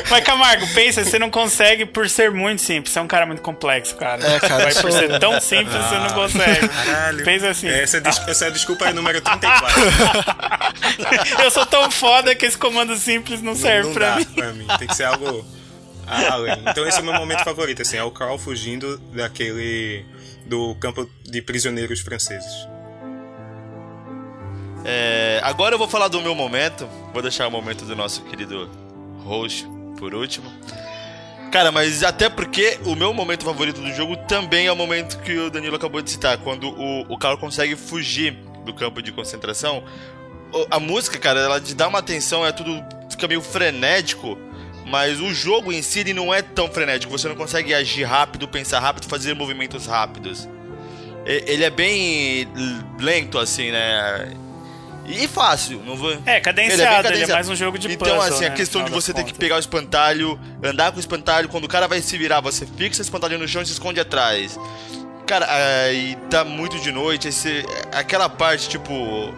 Mas, 0.09 0.23
Camargo, 0.23 0.67
pensa, 0.75 1.03
você 1.03 1.17
não 1.17 1.31
consegue 1.31 1.87
por 1.87 2.07
ser 2.07 2.29
muito 2.29 2.61
simples. 2.61 2.93
Você 2.93 2.99
é 2.99 3.01
um 3.01 3.07
cara 3.07 3.25
muito 3.25 3.41
complexo, 3.41 3.95
cara. 3.95 4.23
É, 4.23 4.39
cara, 4.39 4.65
Vai 4.65 4.73
eu 4.73 4.81
por 4.81 4.91
ser 4.91 5.19
tão 5.19 5.41
simples, 5.41 5.73
você 5.73 5.95
não 5.95 6.09
consegue. 6.09 6.67
Caralho. 6.67 7.25
Pensa 7.25 7.49
assim. 7.49 7.67
Essa, 7.67 7.97
é 7.97 8.01
essa 8.29 8.45
é 8.45 8.47
a 8.47 8.51
desculpa 8.51 8.93
número 8.93 9.19
34. 9.19 9.81
Eu 11.43 11.51
sou 11.51 11.65
tão 11.65 11.89
foda 11.89 12.35
que 12.35 12.45
esse 12.45 12.57
comando 12.57 12.95
simples 12.95 13.41
não 13.41 13.55
serve 13.55 13.87
não 13.87 13.93
pra 13.97 14.09
dá 14.11 14.15
mim. 14.17 14.25
pra 14.25 14.53
mim. 14.53 14.67
Tem 14.79 14.87
que 14.87 14.95
ser 14.95 15.05
algo 15.05 15.45
além. 16.05 16.63
Então 16.67 16.87
esse 16.87 16.97
é 16.97 17.01
o 17.01 17.05
meu 17.05 17.13
momento 17.13 17.43
favorito, 17.43 17.81
assim, 17.81 17.97
é 17.97 18.03
o 18.03 18.11
Carl 18.11 18.37
fugindo 18.37 18.97
daquele 19.13 20.05
do 20.45 20.75
campo 20.75 21.09
de 21.23 21.41
prisioneiros 21.41 21.99
franceses. 21.99 22.67
É, 24.85 25.41
agora 25.43 25.75
eu 25.75 25.79
vou 25.79 25.87
falar 25.87 26.07
do 26.07 26.21
meu 26.21 26.33
momento. 26.33 26.87
Vou 27.11 27.21
deixar 27.21 27.47
o 27.47 27.51
momento 27.51 27.83
do 27.83 27.95
nosso 27.95 28.21
querido 28.23 28.69
host 29.25 29.67
por 29.97 30.13
último. 30.13 30.49
Cara, 31.51 31.71
mas 31.71 32.03
até 32.03 32.29
porque 32.29 32.79
o 32.85 32.95
meu 32.95 33.13
momento 33.13 33.43
favorito 33.43 33.81
do 33.81 33.91
jogo 33.93 34.15
também 34.15 34.67
é 34.67 34.71
o 34.71 34.75
momento 34.75 35.19
que 35.19 35.37
o 35.37 35.49
Danilo 35.49 35.75
acabou 35.75 36.01
de 36.01 36.11
citar, 36.11 36.37
quando 36.39 36.69
o, 36.69 37.01
o 37.13 37.17
Carl 37.17 37.37
consegue 37.37 37.75
fugir 37.75 38.33
do 38.65 38.73
campo 38.73 39.01
de 39.01 39.11
concentração. 39.11 39.83
A 40.69 40.79
música, 40.79 41.17
cara, 41.17 41.39
ela 41.39 41.59
te 41.59 41.73
dá 41.73 41.87
uma 41.87 41.99
atenção, 41.99 42.45
é 42.45 42.51
tudo 42.51 42.81
fica 43.17 43.27
meio 43.27 43.41
frenético, 43.41 44.37
mas 44.85 45.19
o 45.19 45.33
jogo 45.33 45.73
em 45.73 45.81
si 45.81 45.99
ele 45.99 46.13
não 46.13 46.33
é 46.33 46.41
tão 46.41 46.69
frenético. 46.69 47.11
Você 47.17 47.27
não 47.27 47.35
consegue 47.35 47.73
agir 47.73 48.03
rápido, 48.03 48.47
pensar 48.47 48.79
rápido, 48.79 49.07
fazer 49.09 49.33
movimentos 49.33 49.87
rápidos. 49.87 50.47
Ele 51.25 51.63
é 51.65 51.69
bem 51.69 52.47
lento, 52.99 53.37
assim, 53.37 53.71
né? 53.71 54.31
E 55.05 55.27
fácil, 55.27 55.81
não 55.85 55.95
vou. 55.95 56.11
É, 56.25 56.39
cadenciado, 56.39 56.81
ele 56.81 56.83
é, 56.83 57.03
cadenciado. 57.03 57.33
mais 57.33 57.49
um 57.49 57.55
jogo 57.55 57.77
de 57.77 57.91
Então, 57.91 58.07
puzzle, 58.17 58.21
assim, 58.35 58.45
a 58.45 58.49
né, 58.49 58.55
questão 58.55 58.81
no 58.81 58.87
de 58.87 58.93
você 58.93 59.13
ter 59.13 59.23
que 59.23 59.33
pegar 59.33 59.55
o 59.55 59.59
espantalho, 59.59 60.39
andar 60.63 60.91
com 60.91 60.97
o 60.97 60.99
espantalho, 60.99 61.49
quando 61.49 61.63
o 61.63 61.67
cara 61.67 61.87
vai 61.87 62.01
se 62.01 62.17
virar, 62.17 62.39
você 62.41 62.65
fixa 62.65 63.01
o 63.01 63.03
espantalho 63.03 63.39
no 63.39 63.47
chão 63.47 63.61
e 63.61 63.65
se 63.65 63.71
esconde 63.73 63.99
atrás. 63.99 64.57
Cara, 65.25 65.47
aí 65.85 66.17
tá 66.29 66.45
muito 66.45 66.79
de 66.79 66.91
noite, 66.91 67.31
você- 67.31 67.65
aquela 67.91 68.29
parte, 68.29 68.69
tipo. 68.69 69.33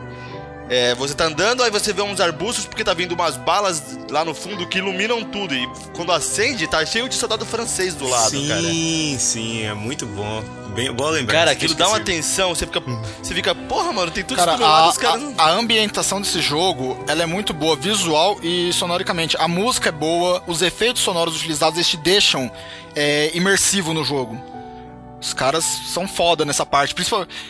É, 0.70 0.94
você 0.94 1.16
tá 1.16 1.26
andando, 1.26 1.64
aí 1.64 1.72
você 1.72 1.92
vê 1.92 2.02
uns 2.02 2.20
arbustos 2.20 2.66
porque 2.66 2.84
tá 2.84 2.94
vindo 2.94 3.14
umas 3.14 3.36
balas 3.36 3.98
lá 4.10 4.24
no 4.24 4.36
fundo 4.36 4.68
que 4.68 4.78
iluminam 4.78 5.24
tudo. 5.24 5.56
E 5.56 5.68
quando 5.96 6.12
acende, 6.12 6.68
tá 6.68 6.86
cheio 6.86 7.10
de 7.10 7.16
soldado 7.16 7.46
francês 7.46 7.96
do 7.96 8.08
lado, 8.08 8.30
sim, 8.30 8.48
cara. 8.48 8.62
sim, 9.20 9.64
é 9.64 9.74
muito 9.74 10.06
bom. 10.06 10.44
Bem, 10.76 10.94
boa 10.94 11.10
lembrança. 11.10 11.40
Cara, 11.40 11.52
aquilo 11.52 11.74
dá 11.74 11.88
uma 11.88 11.98
atenção, 11.98 12.54
você 12.54 12.68
fica. 12.68 12.80
Você 13.22 13.34
fica, 13.34 13.56
porra, 13.56 13.92
mano, 13.92 14.12
tem 14.12 14.24
tudo 14.24 14.38
Cara, 14.38 14.52
isso 14.52 14.58
do 14.60 14.64
meu 14.64 14.72
lado, 14.72 14.86
a, 14.86 14.90
os 14.90 14.98
caras 14.98 15.22
não. 15.22 15.34
a 15.38 15.52
ambientação 15.52 16.22
desse 16.22 16.40
jogo, 16.40 17.04
ela 17.08 17.24
é 17.24 17.26
muito 17.26 17.52
boa, 17.52 17.76
visual 17.76 18.40
e 18.44 18.72
sonoricamente. 18.72 19.36
A 19.40 19.48
música 19.48 19.90
é 19.90 19.92
boa, 19.92 20.44
os 20.46 20.62
efeitos 20.62 21.02
sonoros 21.02 21.36
utilizados, 21.36 21.78
eles 21.78 21.90
te 21.90 21.98
deixam 21.98 22.52
é, 22.96 23.32
imersivo 23.34 23.94
no 23.94 24.04
jogo. 24.04 24.40
Os 25.22 25.34
caras 25.34 25.64
são 25.64 26.08
foda 26.08 26.46
nessa 26.46 26.66
parte. 26.66 26.96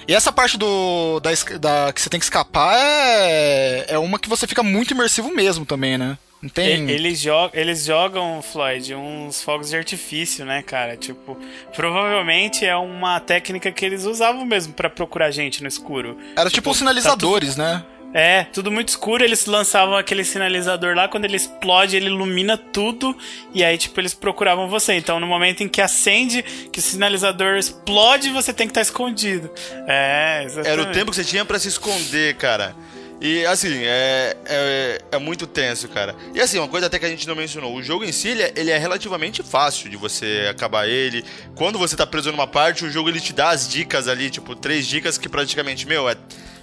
E 0.08 0.14
essa 0.14 0.32
parte 0.32 0.58
do 0.58 1.20
da, 1.20 1.30
da- 1.60 1.94
que 1.94 2.02
você 2.02 2.10
tem 2.10 2.20
que 2.20 2.26
escapar 2.26 2.76
é, 2.76 3.86
é 3.90 3.98
uma 4.00 4.18
que 4.18 4.28
você 4.30 4.48
fica 4.48 4.64
muito 4.64 4.92
imersivo 4.94 5.30
mesmo 5.34 5.66
também, 5.66 5.98
né? 5.98 6.18
Não 6.42 6.50
tem... 6.50 6.90
Eles, 6.90 7.20
jogam, 7.20 7.52
eles 7.60 7.84
jogam, 7.84 8.42
Floyd, 8.42 8.96
uns 8.96 9.42
fogos 9.44 9.70
de 9.70 9.76
artifício, 9.76 10.46
né, 10.46 10.62
cara? 10.62 10.96
Tipo, 10.96 11.38
provavelmente 11.76 12.66
é 12.66 12.76
uma 12.78 13.20
técnica 13.20 13.72
que 13.72 13.86
eles 13.86 14.06
usavam 14.06 14.46
mesmo 14.46 14.74
pra 14.74 14.90
procurar 14.90 15.32
gente 15.32 15.62
no 15.62 15.68
escuro. 15.68 16.18
Era 16.38 16.50
tipo 16.50 16.70
os 16.72 16.78
sinalizadores, 16.78 17.58
né? 17.58 17.84
É, 18.14 18.44
tudo 18.46 18.72
muito 18.72 18.90
escuro, 18.90 19.24
eles 19.24 19.46
lançavam 19.46 19.96
aquele 19.96 20.24
sinalizador 20.24 20.96
lá, 20.96 21.08
quando 21.08 21.26
ele 21.26 21.36
explode, 21.36 21.96
ele 21.96 22.08
ilumina 22.08 22.58
tudo, 22.58 23.16
e 23.54 23.64
aí, 23.64 23.78
tipo, 23.78 24.00
eles 24.00 24.14
procuravam 24.14 24.68
você. 24.68 24.94
Então, 24.94 25.20
no 25.20 25.28
momento 25.28 25.62
em 25.62 25.68
que 25.68 25.82
acende, 25.82 26.42
que 26.72 26.80
o 26.80 26.82
sinalizador 26.82 27.58
explode, 27.58 28.30
você 28.30 28.52
tem 28.52 28.68
que 28.68 28.72
estar 28.72 28.82
escondido. 28.82 29.52
É, 29.88 30.44
exatamente. 30.44 30.72
Era 30.72 30.82
o 30.82 30.92
tempo 30.92 31.12
que 31.12 31.18
você 31.18 31.24
tinha 31.24 31.46
pra 31.46 31.60
se 31.60 31.68
esconder, 31.68 32.36
cara. 32.36 32.76
E 33.22 33.46
assim, 33.46 33.82
é, 33.84 34.38
é, 34.46 35.02
é 35.12 35.18
muito 35.18 35.46
tenso, 35.46 35.90
cara. 35.90 36.16
E 36.34 36.40
assim, 36.40 36.58
uma 36.58 36.70
coisa 36.70 36.88
até 36.88 36.98
que 36.98 37.06
a 37.06 37.10
gente 37.10 37.28
não 37.28 37.36
mencionou: 37.36 37.76
o 37.76 37.84
jogo 37.84 38.06
em 38.06 38.14
si 38.14 38.30
ele 38.30 38.44
é, 38.44 38.54
ele 38.56 38.72
é 38.72 38.78
relativamente 38.78 39.44
fácil 39.44 39.90
de 39.90 39.98
você 39.98 40.48
acabar 40.50 40.88
ele. 40.88 41.26
Quando 41.54 41.78
você 41.78 41.98
tá 41.98 42.08
preso 42.08 42.32
numa 42.32 42.48
parte, 42.48 42.86
o 42.86 42.90
jogo 42.90 43.10
ele 43.10 43.20
te 43.20 43.34
dá 43.34 43.50
as 43.50 43.68
dicas 43.68 44.08
ali, 44.08 44.30
tipo, 44.30 44.56
três 44.56 44.88
dicas 44.88 45.18
que 45.18 45.28
praticamente, 45.28 45.86
meu, 45.86 46.08
é. 46.08 46.16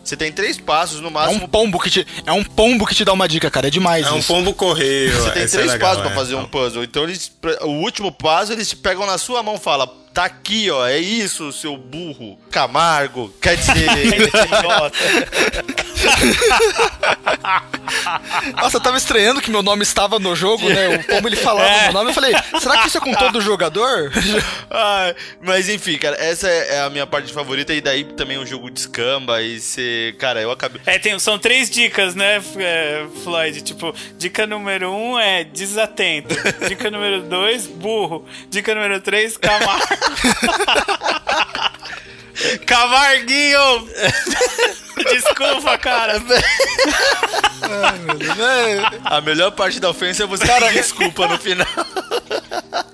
Você 0.07 0.17
tem 0.17 0.31
três 0.31 0.57
passos 0.59 1.01
no 1.01 1.09
É 1.09 1.11
máximo. 1.11 1.45
um 1.45 1.49
pombo 1.49 1.81
que 1.81 1.91
te, 1.91 2.07
é 2.25 2.33
um 2.33 2.45
pombo 2.45 2.87
que 2.87 2.95
te 2.95 3.05
dá 3.05 3.13
uma 3.13 3.27
dica, 3.29 3.51
cara. 3.51 3.67
É 3.67 3.71
demais 3.71 4.07
É 4.07 4.13
um 4.13 4.19
isso. 4.19 4.29
pombo 4.33 4.55
correio. 4.55 5.13
Você 5.13 5.31
tem 5.33 5.43
é 5.43 5.47
três 5.47 5.73
legal, 5.73 5.89
passos 5.91 6.03
pra 6.03 6.13
é. 6.13 6.15
fazer 6.15 6.35
um 6.37 6.45
puzzle. 6.47 6.85
Então 6.85 7.03
eles. 7.05 7.33
O 7.63 7.71
último 7.83 8.13
passo 8.13 8.53
eles 8.53 8.69
te 8.69 8.77
pegam 8.77 9.05
na 9.07 9.19
sua 9.19 9.43
mão 9.43 9.57
e 9.57 9.59
falam. 9.59 9.91
Tá 10.17 10.25
aqui, 10.25 10.71
ó. 10.71 10.89
É 10.89 10.99
isso, 10.99 11.53
seu 11.53 11.77
burro. 11.77 12.39
Camargo. 12.51 13.31
Quer 13.39 13.59
dizer. 13.59 13.75
Nossa, 18.57 18.79
eu 18.79 18.81
tava 18.81 18.97
estranhando 18.97 19.43
que 19.43 19.51
meu 19.51 19.63
nome 19.63 19.83
estava 19.83 20.19
no 20.19 20.35
jogo, 20.35 20.67
né? 20.71 20.97
O 20.97 21.05
pombo 21.05 21.29
ele 21.29 21.37
falava 21.37 21.69
É. 21.69 21.83
meu 21.85 21.93
nome. 21.93 22.11
Eu 22.11 22.15
falei, 22.15 22.35
será 22.59 22.79
que 22.79 22.89
isso 22.89 22.97
é 22.97 23.01
com 23.01 23.13
todo 23.13 23.43
jogador? 23.43 24.11
Ai, 24.71 25.15
mas 25.43 25.69
enfim, 25.69 25.99
cara, 25.99 26.17
essa 26.19 26.49
é 26.49 26.81
a 26.81 26.89
minha 26.89 27.07
parte 27.07 27.31
favorita. 27.31 27.75
E 27.75 27.83
daí 27.83 28.05
também 28.05 28.39
o 28.39 28.47
jogo 28.47 28.71
descamba. 28.71 29.43
E 29.43 29.61
você. 29.61 30.15
Cara, 30.19 30.41
eu 30.41 30.51
acabei. 30.51 30.81
É, 30.87 30.99
tem, 30.99 31.19
são 31.19 31.39
três 31.39 31.69
dicas, 31.69 32.15
né, 32.15 32.43
é, 32.57 33.05
Floyd? 33.23 33.61
Tipo, 33.61 33.95
dica 34.17 34.47
número 34.47 34.91
um 34.91 35.19
é 35.19 35.45
desatento. 35.45 36.35
Dica 36.67 36.91
número 36.91 37.21
dois, 37.23 37.67
burro. 37.67 38.25
Dica 38.49 38.75
número 38.75 38.99
três, 39.01 39.37
Camargo. 39.37 40.06
Camarguinho! 42.67 43.89
Desculpa, 45.05 45.77
cara. 45.79 46.23
A 49.05 49.21
melhor 49.21 49.51
parte 49.53 49.81
da 49.81 49.91
ofensa 49.91 50.25
é 50.25 50.27
você 50.27 50.47
cara, 50.47 50.73
desculpa 50.73 51.27
no 51.27 51.39
final. 51.39 51.67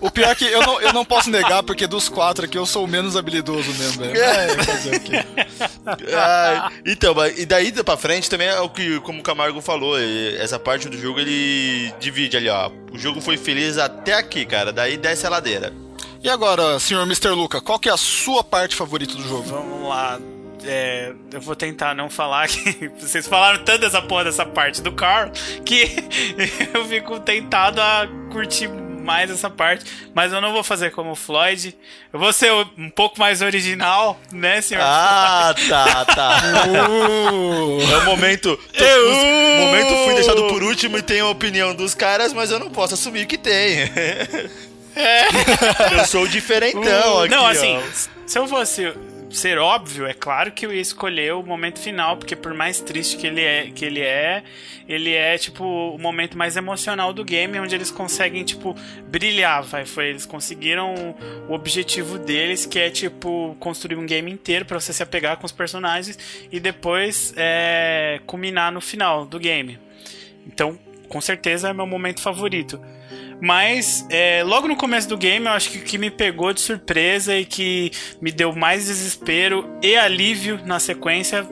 O 0.00 0.10
pior 0.10 0.30
é 0.30 0.34
que 0.34 0.44
eu 0.44 0.60
não, 0.62 0.80
eu 0.80 0.92
não 0.92 1.04
posso 1.04 1.30
negar, 1.30 1.62
porque 1.62 1.86
dos 1.86 2.08
quatro 2.08 2.44
aqui 2.44 2.58
eu 2.58 2.66
sou 2.66 2.84
o 2.84 2.88
menos 2.88 3.16
habilidoso 3.16 3.72
mesmo, 3.74 4.02
velho. 4.02 4.20
É, 4.20 4.48
fazer 4.64 4.96
o 4.96 5.00
quê? 5.00 5.24
Ai, 6.14 6.72
então, 6.86 7.14
e 7.36 7.46
daí 7.46 7.72
pra 7.72 7.96
frente 7.96 8.28
também 8.28 8.48
é 8.48 8.60
o 8.60 8.68
que, 8.68 9.00
como 9.00 9.20
o 9.20 9.22
Camargo 9.22 9.60
falou, 9.60 9.96
essa 10.38 10.58
parte 10.58 10.88
do 10.88 10.98
jogo 10.98 11.20
ele 11.20 11.92
divide 12.00 12.36
ali, 12.36 12.48
ó. 12.48 12.70
O 12.92 12.98
jogo 12.98 13.20
foi 13.20 13.36
feliz 13.36 13.78
até 13.78 14.14
aqui, 14.14 14.44
cara. 14.44 14.72
Daí 14.72 14.96
desce 14.96 15.26
a 15.26 15.30
ladeira. 15.30 15.72
E 16.22 16.28
agora, 16.30 16.78
senhor 16.78 17.02
Mr. 17.02 17.30
Luca, 17.30 17.60
qual 17.60 17.78
que 17.78 17.88
é 17.88 17.92
a 17.92 17.96
sua 17.96 18.44
parte 18.44 18.76
favorita 18.76 19.14
do 19.14 19.22
jogo? 19.26 19.42
Vamos 19.42 19.88
lá. 19.88 20.20
É, 20.64 21.12
eu 21.32 21.40
vou 21.40 21.56
tentar 21.56 21.92
não 21.92 22.08
falar 22.08 22.46
que 22.46 22.88
vocês 23.00 23.26
falaram 23.26 23.64
tanto 23.64 23.80
dessa 23.80 24.00
porra 24.00 24.24
dessa 24.24 24.46
parte 24.46 24.80
do 24.80 24.92
Carl 24.92 25.28
que 25.64 25.96
eu 26.72 26.84
fico 26.84 27.18
tentado 27.18 27.80
a 27.80 28.06
curtir 28.30 28.68
mais 28.68 29.28
essa 29.32 29.50
parte, 29.50 29.84
mas 30.14 30.32
eu 30.32 30.40
não 30.40 30.52
vou 30.52 30.62
fazer 30.62 30.92
como 30.92 31.10
o 31.10 31.16
Floyd. 31.16 31.76
Eu 32.12 32.20
vou 32.20 32.32
ser 32.32 32.52
um 32.78 32.88
pouco 32.88 33.18
mais 33.18 33.42
original, 33.42 34.16
né, 34.30 34.60
senhor? 34.62 34.84
Ah, 34.86 35.52
tá, 35.68 36.04
tá. 36.04 36.40
É 37.92 37.96
o 37.98 38.04
momento. 38.04 38.56
tô- 38.56 38.84
Eu- 38.84 39.10
o 39.12 39.66
momento 39.66 40.04
fui 40.04 40.14
deixado 40.14 40.46
por 40.46 40.62
último 40.62 40.96
e 40.98 41.02
tenho 41.02 41.26
a 41.26 41.30
opinião 41.30 41.74
dos 41.74 41.92
caras, 41.96 42.32
mas 42.32 42.52
eu 42.52 42.60
não 42.60 42.70
posso 42.70 42.94
assumir 42.94 43.26
que 43.26 43.36
tem. 43.36 43.90
Eu 45.92 46.04
sou 46.06 46.22
o 46.22 46.28
diferentão 46.28 47.20
aqui. 47.20 47.30
não, 47.30 47.46
assim, 47.46 47.76
ó. 47.76 47.82
se 48.26 48.38
eu 48.38 48.46
fosse 48.46 48.92
ser 49.32 49.58
óbvio, 49.58 50.06
é 50.06 50.12
claro 50.12 50.52
que 50.52 50.66
eu 50.66 50.72
ia 50.72 50.80
escolher 50.80 51.34
o 51.34 51.42
momento 51.42 51.78
final, 51.78 52.16
porque 52.16 52.36
por 52.36 52.52
mais 52.52 52.80
triste 52.80 53.16
que 53.16 53.26
ele 53.26 53.40
é, 53.40 53.70
que 53.74 53.84
ele 53.84 54.00
é, 54.00 54.42
ele 54.88 55.14
é 55.14 55.38
tipo 55.38 55.64
o 55.64 55.98
momento 55.98 56.36
mais 56.36 56.56
emocional 56.56 57.12
do 57.12 57.24
game, 57.24 57.58
onde 57.58 57.74
eles 57.74 57.90
conseguem 57.90 58.44
tipo 58.44 58.76
brilhar, 59.08 59.62
vai, 59.62 59.86
foi 59.86 60.08
eles 60.08 60.26
conseguiram 60.26 61.16
o 61.48 61.54
objetivo 61.54 62.18
deles, 62.18 62.66
que 62.66 62.78
é 62.78 62.90
tipo 62.90 63.56
construir 63.58 63.96
um 63.96 64.06
game 64.06 64.30
inteiro 64.30 64.64
para 64.64 64.78
você 64.78 64.92
se 64.92 65.02
apegar 65.02 65.38
com 65.38 65.46
os 65.46 65.52
personagens 65.52 66.18
e 66.50 66.60
depois 66.60 67.32
é, 67.36 68.20
culminar 68.26 68.70
no 68.70 68.80
final 68.80 69.24
do 69.24 69.38
game. 69.38 69.78
Então, 70.46 70.78
com 71.08 71.20
certeza 71.20 71.70
é 71.70 71.72
meu 71.72 71.86
momento 71.86 72.20
favorito. 72.20 72.80
Mas 73.42 74.06
é, 74.08 74.44
logo 74.44 74.68
no 74.68 74.76
começo 74.76 75.08
do 75.08 75.18
game, 75.18 75.44
eu 75.44 75.50
acho 75.50 75.68
que 75.68 75.78
o 75.78 75.82
que 75.82 75.98
me 75.98 76.12
pegou 76.12 76.52
de 76.52 76.60
surpresa 76.60 77.36
e 77.36 77.44
que 77.44 77.90
me 78.20 78.30
deu 78.30 78.54
mais 78.54 78.86
desespero 78.86 79.68
e 79.82 79.96
alívio 79.96 80.60
na 80.64 80.78
sequência 80.78 81.44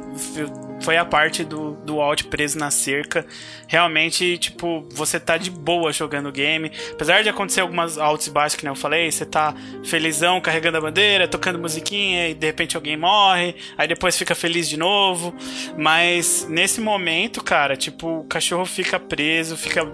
foi 0.80 0.96
a 0.96 1.04
parte 1.04 1.42
do, 1.42 1.72
do 1.84 2.00
alt 2.00 2.22
preso 2.26 2.56
na 2.58 2.70
cerca. 2.70 3.26
Realmente, 3.66 4.38
tipo, 4.38 4.86
você 4.92 5.18
tá 5.18 5.36
de 5.36 5.50
boa 5.50 5.92
jogando 5.92 6.28
o 6.28 6.32
game. 6.32 6.70
Apesar 6.92 7.24
de 7.24 7.28
acontecer 7.28 7.60
algumas 7.60 7.98
altos 7.98 8.28
e 8.28 8.30
baixos, 8.30 8.56
que 8.56 8.64
nem 8.64 8.70
eu 8.70 8.76
falei, 8.76 9.10
você 9.10 9.26
tá 9.26 9.52
felizão 9.84 10.40
carregando 10.40 10.78
a 10.78 10.80
bandeira, 10.80 11.26
tocando 11.26 11.58
musiquinha 11.58 12.28
e 12.28 12.34
de 12.34 12.46
repente 12.46 12.76
alguém 12.76 12.96
morre, 12.96 13.56
aí 13.76 13.88
depois 13.88 14.16
fica 14.16 14.36
feliz 14.36 14.68
de 14.68 14.76
novo. 14.76 15.34
Mas 15.76 16.46
nesse 16.48 16.80
momento, 16.80 17.42
cara, 17.42 17.76
tipo, 17.76 18.20
o 18.20 18.24
cachorro 18.24 18.64
fica 18.64 18.98
preso, 18.98 19.56
fica 19.56 19.84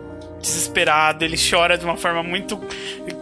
desesperado, 0.46 1.24
ele 1.24 1.36
chora 1.36 1.76
de 1.76 1.84
uma 1.84 1.96
forma 1.96 2.22
muito 2.22 2.60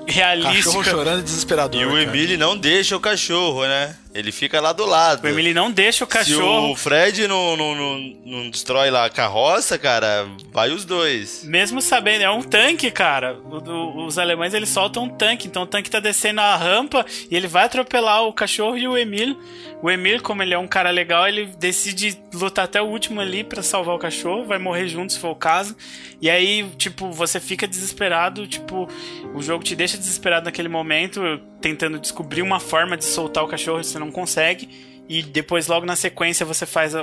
realística. 0.07 0.65
Cachorro 0.65 0.85
chorando 0.85 1.23
desesperador. 1.23 1.81
E 1.81 1.85
o 1.85 1.99
Emily 1.99 2.37
não 2.37 2.57
deixa 2.57 2.97
o 2.97 3.01
cachorro, 3.01 3.67
né? 3.67 3.97
Ele 4.15 4.31
fica 4.31 4.61
lá 4.61 4.73
do 4.73 4.87
lado. 4.87 5.25
O 5.25 5.29
Emily 5.29 5.53
não 5.53 5.73
deixa 5.73 6.05
o 6.05 6.07
cachorro. 6.07 6.69
Se 6.69 6.73
o 6.73 6.77
Fred 6.77 7.27
não, 7.27 7.57
não, 7.57 7.75
não, 7.75 7.99
não, 8.25 8.51
destrói 8.51 8.89
lá 8.89 9.07
a 9.07 9.11
carroça, 9.11 9.77
cara, 9.77 10.29
vai 10.53 10.71
os 10.71 10.85
dois. 10.85 11.43
Mesmo 11.43 11.83
sabendo, 11.83 12.23
é 12.23 12.31
um 12.31 12.43
tanque, 12.43 12.93
cara. 12.93 13.37
O, 13.45 13.59
o, 13.59 14.07
os 14.07 14.17
alemães 14.17 14.55
eles 14.55 14.69
soltam 14.69 15.05
um 15.05 15.09
tanque, 15.09 15.49
então 15.49 15.65
o 15.65 15.67
tanque 15.67 15.91
tá 15.91 15.99
descendo 15.99 16.41
a 16.41 16.55
rampa 16.55 17.05
e 17.29 17.37
ele 17.37 17.49
vai 17.49 17.65
atropelar 17.65 18.23
o 18.23 18.33
cachorro 18.33 18.77
e 18.79 18.87
o 18.87 18.97
Emily. 18.97 19.37
O 19.83 19.91
Emil, 19.91 20.23
como 20.23 20.43
ele 20.43 20.55
é 20.55 20.59
um 20.59 20.67
cara 20.67 20.91
legal, 20.91 21.29
ele 21.29 21.45
decide 21.59 22.17
lutar 22.33 22.65
até 22.65 22.81
o 22.81 22.87
último 22.87 23.21
ali 23.21 23.45
para 23.45 23.63
salvar 23.63 23.95
o 23.95 23.99
cachorro, 23.99 24.45
vai 24.45 24.59
morrer 24.59 24.89
junto 24.89 25.13
se 25.13 25.19
for 25.19 25.33
o 25.33 25.37
caso. 25.37 25.77
E 26.23 26.31
aí, 26.31 26.67
tipo, 26.79 27.13
você 27.13 27.39
fica 27.39 27.69
desesperado, 27.69 28.47
tipo, 28.47 28.89
o 29.35 29.43
jogo 29.43 29.63
te 29.63 29.77
deixa 29.77 29.94
desesperado 29.99 30.47
naquele 30.47 30.69
momento, 30.69 31.21
tentando 31.61 31.99
descobrir 31.99 32.43
uma 32.43 32.61
forma 32.61 32.97
de 32.97 33.05
soltar 33.05 33.45
o 33.45 33.49
cachorro, 33.49 33.83
você 33.83 33.99
não 33.99 34.11
consegue. 34.11 34.69
E 35.09 35.23
depois, 35.23 35.67
logo 35.67 35.85
na 35.85 35.97
sequência, 35.97 36.47
você 36.47 36.65
faz 36.65 36.95
a, 36.95 37.03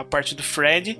a 0.00 0.04
parte 0.04 0.34
do 0.34 0.42
Fred 0.42 0.98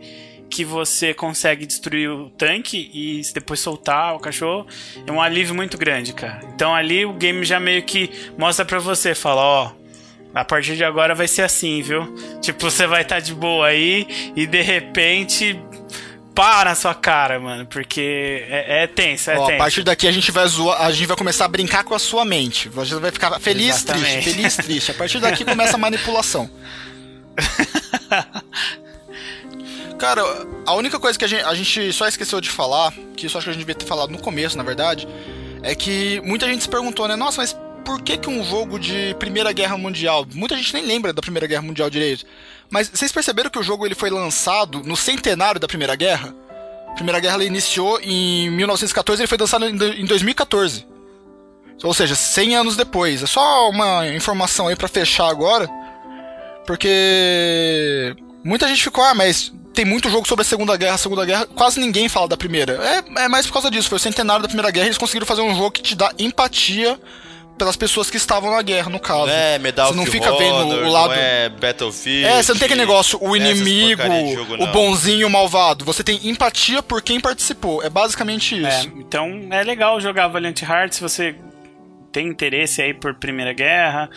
que 0.53 0.67
você 0.67 1.15
consegue 1.15 1.65
destruir 1.65 2.11
o 2.11 2.29
tanque 2.29 2.91
e 2.93 3.23
depois 3.33 3.59
soltar 3.59 4.15
o 4.15 4.19
cachorro, 4.19 4.67
é 5.07 5.11
um 5.11 5.19
alívio 5.19 5.55
muito 5.55 5.79
grande, 5.79 6.13
cara. 6.13 6.41
Então 6.55 6.75
ali 6.75 7.07
o 7.07 7.15
game 7.15 7.43
já 7.43 7.59
meio 7.59 7.83
que 7.83 8.11
mostra 8.37 8.63
pra 8.63 8.79
você, 8.79 9.15
fala, 9.15 9.41
ó, 9.41 9.73
a 10.35 10.45
partir 10.45 10.77
de 10.77 10.85
agora 10.85 11.15
vai 11.15 11.27
ser 11.27 11.41
assim, 11.41 11.81
viu? 11.81 12.15
Tipo, 12.43 12.71
você 12.71 12.87
vai 12.87 13.01
estar 13.01 13.15
tá 13.15 13.21
de 13.21 13.35
boa 13.35 13.67
aí 13.67 14.07
e 14.37 14.47
de 14.47 14.61
repente 14.61 15.59
pá 16.35 16.65
na 16.65 16.75
sua 16.75 16.95
cara, 16.95 17.39
mano, 17.39 17.67
porque 17.67 18.45
é, 18.49 18.85
é 18.85 18.87
tenso, 18.87 19.31
é 19.31 19.39
Ó, 19.39 19.47
tenso. 19.47 19.57
A 19.57 19.59
partir 19.59 19.83
daqui 19.83 20.07
a 20.07 20.13
gente 20.13 20.31
vai 20.31 20.47
zoar, 20.47 20.81
a 20.83 20.91
gente 20.91 21.07
vai 21.07 21.17
começar 21.17 21.45
a 21.45 21.49
brincar 21.49 21.85
com 21.85 21.95
a 21.95 21.99
sua 21.99 22.25
mente. 22.25 22.69
Você 22.69 22.95
vai 22.97 23.11
ficar 23.11 23.39
feliz, 23.41 23.77
Exatamente. 23.77 24.07
triste, 24.07 24.31
feliz, 24.31 24.57
triste. 24.57 24.91
A 24.91 24.95
partir 24.95 25.21
daqui 25.21 25.45
começa 25.45 25.77
a 25.77 25.79
manipulação. 25.79 26.51
Cara, 29.99 30.23
a 30.67 30.75
única 30.75 30.99
coisa 30.99 31.17
que 31.19 31.25
a 31.25 31.29
gente, 31.29 31.45
a 31.45 31.55
gente 31.55 31.93
só 31.93 32.09
esqueceu 32.09 32.41
de 32.41 32.51
falar, 32.51 32.93
que 33.17 33.27
isso 33.27 33.39
acho 33.39 33.45
que 33.45 33.51
a 33.51 33.53
gente 33.53 33.61
devia 33.61 33.75
ter 33.75 33.87
falado 33.87 34.11
no 34.11 34.19
começo, 34.19 34.57
na 34.57 34.65
verdade, 34.65 35.07
é 35.63 35.77
que 35.77 36.21
muita 36.25 36.47
gente 36.47 36.63
se 36.63 36.69
perguntou, 36.69 37.07
né? 37.07 37.15
Nossa, 37.15 37.41
mas 37.41 37.57
por 37.83 38.01
que, 38.01 38.17
que 38.17 38.29
um 38.29 38.43
jogo 38.45 38.79
de 38.79 39.15
Primeira 39.19 39.53
Guerra 39.53 39.77
Mundial. 39.77 40.27
Muita 40.35 40.57
gente 40.57 40.73
nem 40.75 40.85
lembra 40.85 41.13
da 41.13 41.21
Primeira 41.21 41.47
Guerra 41.47 41.63
Mundial 41.63 41.91
direito. 41.91 42.25
Mas 42.71 42.89
vocês 42.89 43.13
perceberam 43.13 43.51
que 43.51 43.59
o 43.59 43.63
jogo 43.63 43.85
ele 43.85 43.95
foi 43.95 44.11
lançado 44.11 44.83
no 44.85 44.97
centenário 44.97 45.61
da 45.61 45.69
Primeira 45.69 45.95
Guerra? 45.95 46.35
A 46.89 46.93
Primeira 46.93 47.21
Guerra 47.21 47.35
ela 47.35 47.45
iniciou 47.45 48.01
em 48.03 48.51
1914 48.51 49.23
e 49.23 49.27
foi 49.27 49.39
lançado 49.39 49.67
em 49.67 50.07
2014. 50.07 50.87
Ou 51.83 51.93
seja, 51.93 52.15
100 52.15 52.57
anos 52.57 52.77
depois. 52.77 53.23
É 53.23 53.27
só 53.27 53.69
uma 53.69 54.07
informação 54.09 54.69
aí 54.69 54.77
para 54.77 54.89
fechar 54.89 55.29
agora. 55.29 55.69
Porque 56.67 58.15
muita 58.45 58.69
gente 58.69 58.85
ficou, 58.85 59.05
ah, 59.05 59.15
mas 59.15 59.53
tem 59.75 59.85
muito 59.85 60.09
jogo 60.11 60.29
sobre 60.29 60.43
a 60.43 60.45
Segunda 60.45 60.77
Guerra, 60.77 60.95
a 60.95 60.99
Segunda 60.99 61.25
Guerra, 61.25 61.47
quase 61.47 61.81
ninguém 61.81 62.09
fala 62.09 62.29
da 62.29 62.37
Primeira. 62.37 62.75
É, 62.75 63.25
é 63.25 63.29
mais 63.29 63.47
por 63.47 63.55
causa 63.55 63.71
disso, 63.71 63.89
foi 63.89 63.97
o 63.97 64.01
centenário 64.01 64.43
da 64.43 64.49
Primeira 64.49 64.71
Guerra 64.71 64.87
e 64.87 64.89
eles 64.89 64.99
conseguiram 64.99 65.27
fazer 65.27 65.41
um 65.41 65.55
jogo 65.55 65.71
que 65.73 65.83
te 65.83 65.95
dá 65.95 66.13
empatia 66.19 66.99
pelas 67.63 67.77
pessoas 67.77 68.11
que 68.11 68.17
estavam 68.17 68.51
na 68.51 68.61
guerra, 68.61 68.91
no 68.91 68.99
caso. 68.99 69.31
É, 69.31 69.57
Medal 69.57 69.89
Você 69.89 69.97
não 69.97 70.05
fica 70.05 70.33
Honor, 70.33 70.39
vendo 70.67 70.85
o 70.85 70.91
lado. 70.91 71.15
é 71.15 71.49
Battlefield. 71.49 72.25
É, 72.25 72.43
você 72.43 72.53
não 72.53 72.59
tem 72.59 72.67
aquele 72.67 72.81
negócio, 72.81 73.17
o 73.23 73.37
inimigo, 73.37 74.03
jogo, 74.35 74.61
o 74.61 74.67
bonzinho, 74.67 75.29
o 75.29 75.31
malvado. 75.31 75.85
Você 75.85 76.03
tem 76.03 76.19
empatia 76.29 76.83
por 76.83 77.01
quem 77.01 77.21
participou. 77.21 77.81
É 77.81 77.89
basicamente 77.89 78.57
isso. 78.57 78.89
É, 78.89 78.93
então 78.99 79.47
é 79.51 79.63
legal 79.63 80.01
jogar 80.01 80.27
Valiant 80.27 80.61
Hearts 80.61 80.97
se 80.97 81.03
você 81.03 81.37
tem 82.11 82.27
interesse 82.27 82.83
aí 82.83 82.93
por 82.93 83.15
Primeira 83.15 83.53
Guerra 83.53 84.11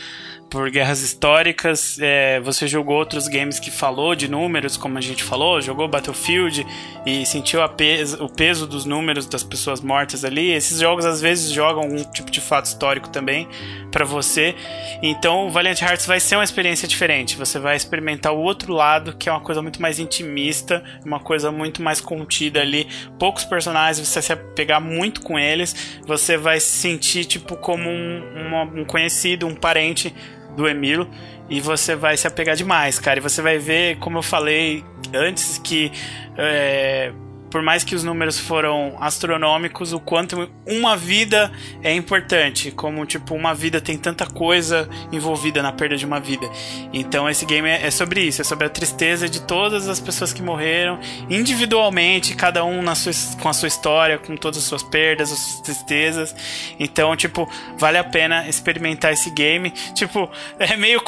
por 0.50 0.70
guerras 0.70 1.02
históricas. 1.02 1.98
É, 2.00 2.40
você 2.40 2.68
jogou 2.68 2.98
outros 2.98 3.28
games 3.28 3.60
que 3.60 3.72
falou 3.72 4.16
de 4.16 4.28
números, 4.28 4.78
como 4.78 4.98
a 4.98 5.02
gente 5.02 5.24
falou, 5.24 5.62
jogou 5.62 5.88
Battlefield 5.88 6.66
e 7.06 7.26
sentiu 7.26 7.68
peso, 7.70 8.24
o 8.24 8.30
peso 8.30 8.68
dos 8.68 8.86
números 8.86 9.26
das 9.26 9.44
pessoas 9.44 9.82
mortas 9.82 10.24
ali. 10.24 10.52
Esses 10.52 10.80
jogos 10.80 11.06
às 11.06 11.22
vezes 11.22 11.52
jogam 11.52 11.84
algum 11.84 12.04
tipo 12.12 12.32
de 12.32 12.42
fato 12.42 12.66
histórico 12.66 13.10
também 13.10 13.48
para 13.92 14.06
você. 14.06 14.56
Então, 15.02 15.48
o 15.48 15.50
Valiant 15.50 15.82
Hearts 15.82 16.06
vai 16.06 16.20
ser 16.20 16.36
uma 16.36 16.44
experiência 16.44 16.88
diferente. 16.88 17.38
Você 17.38 17.60
vai 17.60 17.76
experimentar 17.76 18.34
o 18.34 18.40
outro 18.40 18.74
lado, 18.74 19.16
que 19.16 19.30
é 19.30 19.32
uma 19.32 19.42
coisa 19.42 19.62
muito 19.62 19.82
mais 19.82 20.00
intimista, 20.00 20.84
uma 21.06 21.20
coisa 21.20 21.52
muito 21.52 21.82
mais 21.82 22.02
contida 22.02 22.62
ali. 22.62 22.88
Poucos 23.18 23.46
personagens, 23.46 24.08
você 24.08 24.20
vai 24.22 24.38
se 24.38 24.44
pegar 24.54 24.80
muito 24.80 25.22
com 25.22 25.40
eles. 25.40 26.00
Você 26.06 26.38
vai 26.38 26.60
se 26.60 26.78
sentir 26.78 27.26
tipo 27.26 27.56
como 27.56 27.90
um, 27.90 28.82
um 28.82 28.86
conhecido, 28.86 29.48
um 29.48 29.56
parente 29.56 30.14
do 30.56 30.68
Emilo 30.68 31.08
e 31.50 31.60
você 31.60 31.96
vai 31.96 32.18
se 32.18 32.28
apegar 32.28 32.56
demais, 32.56 33.00
cara. 33.00 33.20
E 33.20 33.22
você 33.22 33.42
vai 33.42 33.58
ver, 33.58 33.98
como 33.98 34.18
eu 34.18 34.24
falei 34.24 34.84
antes, 35.14 35.58
que 35.58 35.92
é, 36.38 37.12
por 37.56 37.62
mais 37.62 37.86
que 37.86 37.96
os 37.96 38.04
números 38.04 38.38
foram 38.38 38.98
astronômicos, 39.00 39.94
o 39.94 40.00
quanto 40.02 40.52
uma 40.66 40.98
vida 40.98 41.50
é 41.82 41.94
importante, 41.96 42.70
como 42.70 43.06
tipo 43.06 43.34
uma 43.34 43.56
vida 43.56 43.80
tem 43.80 43.98
tanta 43.98 44.26
coisa 44.26 44.90
envolvida 45.10 45.64
na 45.64 45.72
perda 45.72 45.96
de 45.96 46.06
uma 46.06 46.20
vida. 46.20 46.46
Então 46.92 47.30
esse 47.30 47.46
game 47.46 47.70
é, 47.70 47.90
sobre 47.90 48.24
isso, 48.24 48.42
é 48.42 48.44
sobre 48.44 48.66
a 48.66 48.70
tristeza 48.70 49.30
de 49.30 49.40
todas 49.44 49.88
as 49.88 50.02
pessoas 50.02 50.34
que 50.34 50.42
morreram 50.42 51.00
individualmente, 51.30 52.36
cada 52.36 52.66
um 52.66 52.82
na 52.82 52.94
sua, 52.94 53.14
com 53.42 53.48
a 53.48 53.54
sua 53.54 53.70
história, 53.70 54.18
com 54.18 54.36
todas 54.36 54.58
as 54.58 54.66
suas 54.66 54.84
perdas, 54.84 55.32
as 55.32 55.40
suas 55.40 55.62
tristezas. 55.62 56.36
Então, 56.78 57.16
tipo, 57.16 57.50
vale 57.78 57.98
a 57.98 58.04
pena 58.04 58.50
experimentar 58.50 59.14
esse 59.14 59.30
game. 59.30 59.72
Tipo, 59.94 60.30
é 60.60 60.76
meio 60.76 61.00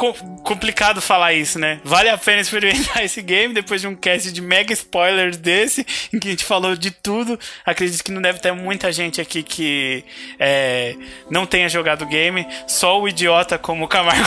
complicado 0.48 1.02
falar 1.02 1.34
isso, 1.34 1.60
né? 1.60 1.82
Vale 1.84 2.10
a 2.10 2.18
pena 2.18 2.42
experimentar 2.42 3.04
esse 3.06 3.22
game 3.22 3.54
depois 3.54 3.82
de 3.82 3.88
um 3.88 3.94
cast 3.94 4.32
de 4.32 4.42
mega 4.42 4.72
spoilers 4.72 5.36
desse, 5.36 5.86
em 6.14 6.18
que 6.18 6.30
gente 6.30 6.46
falou 6.46 6.74
de 6.76 6.90
tudo. 6.90 7.38
Acredito 7.66 8.02
que 8.02 8.12
não 8.12 8.22
deve 8.22 8.40
ter 8.40 8.54
muita 8.54 8.90
gente 8.92 9.20
aqui 9.20 9.44
que 9.44 10.06
é, 10.40 10.96
não 11.30 11.46
tenha 11.46 11.68
jogado 11.68 12.04
o 12.04 12.08
game. 12.08 12.48
Só 12.66 13.02
o 13.02 13.10
idiota 13.10 13.58
como 13.58 13.84
o 13.84 13.88
Camargo 13.88 14.24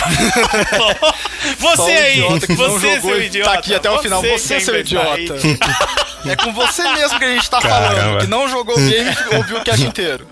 Você 1.58 1.90
aí, 1.90 2.20
você 2.20 3.00
seu 3.00 3.22
idiota. 3.22 3.50
Tá 3.50 3.58
aqui 3.58 3.74
até 3.74 3.90
o 3.90 3.98
final, 4.02 4.22
você 4.22 4.60
seu 4.60 4.78
idiota. 4.78 5.34
é 6.26 6.36
com 6.36 6.52
você 6.52 6.82
mesmo 6.92 7.18
que 7.18 7.24
a 7.24 7.34
gente 7.34 7.48
tá 7.48 7.60
Caramba. 7.60 7.94
falando, 7.94 8.20
que 8.20 8.26
não 8.26 8.46
jogou 8.46 8.76
o 8.76 8.78
game 8.78 9.10
e 9.32 9.36
ouviu 9.36 9.56
o 9.56 9.64
cast 9.64 9.82
inteiro. 9.86 10.28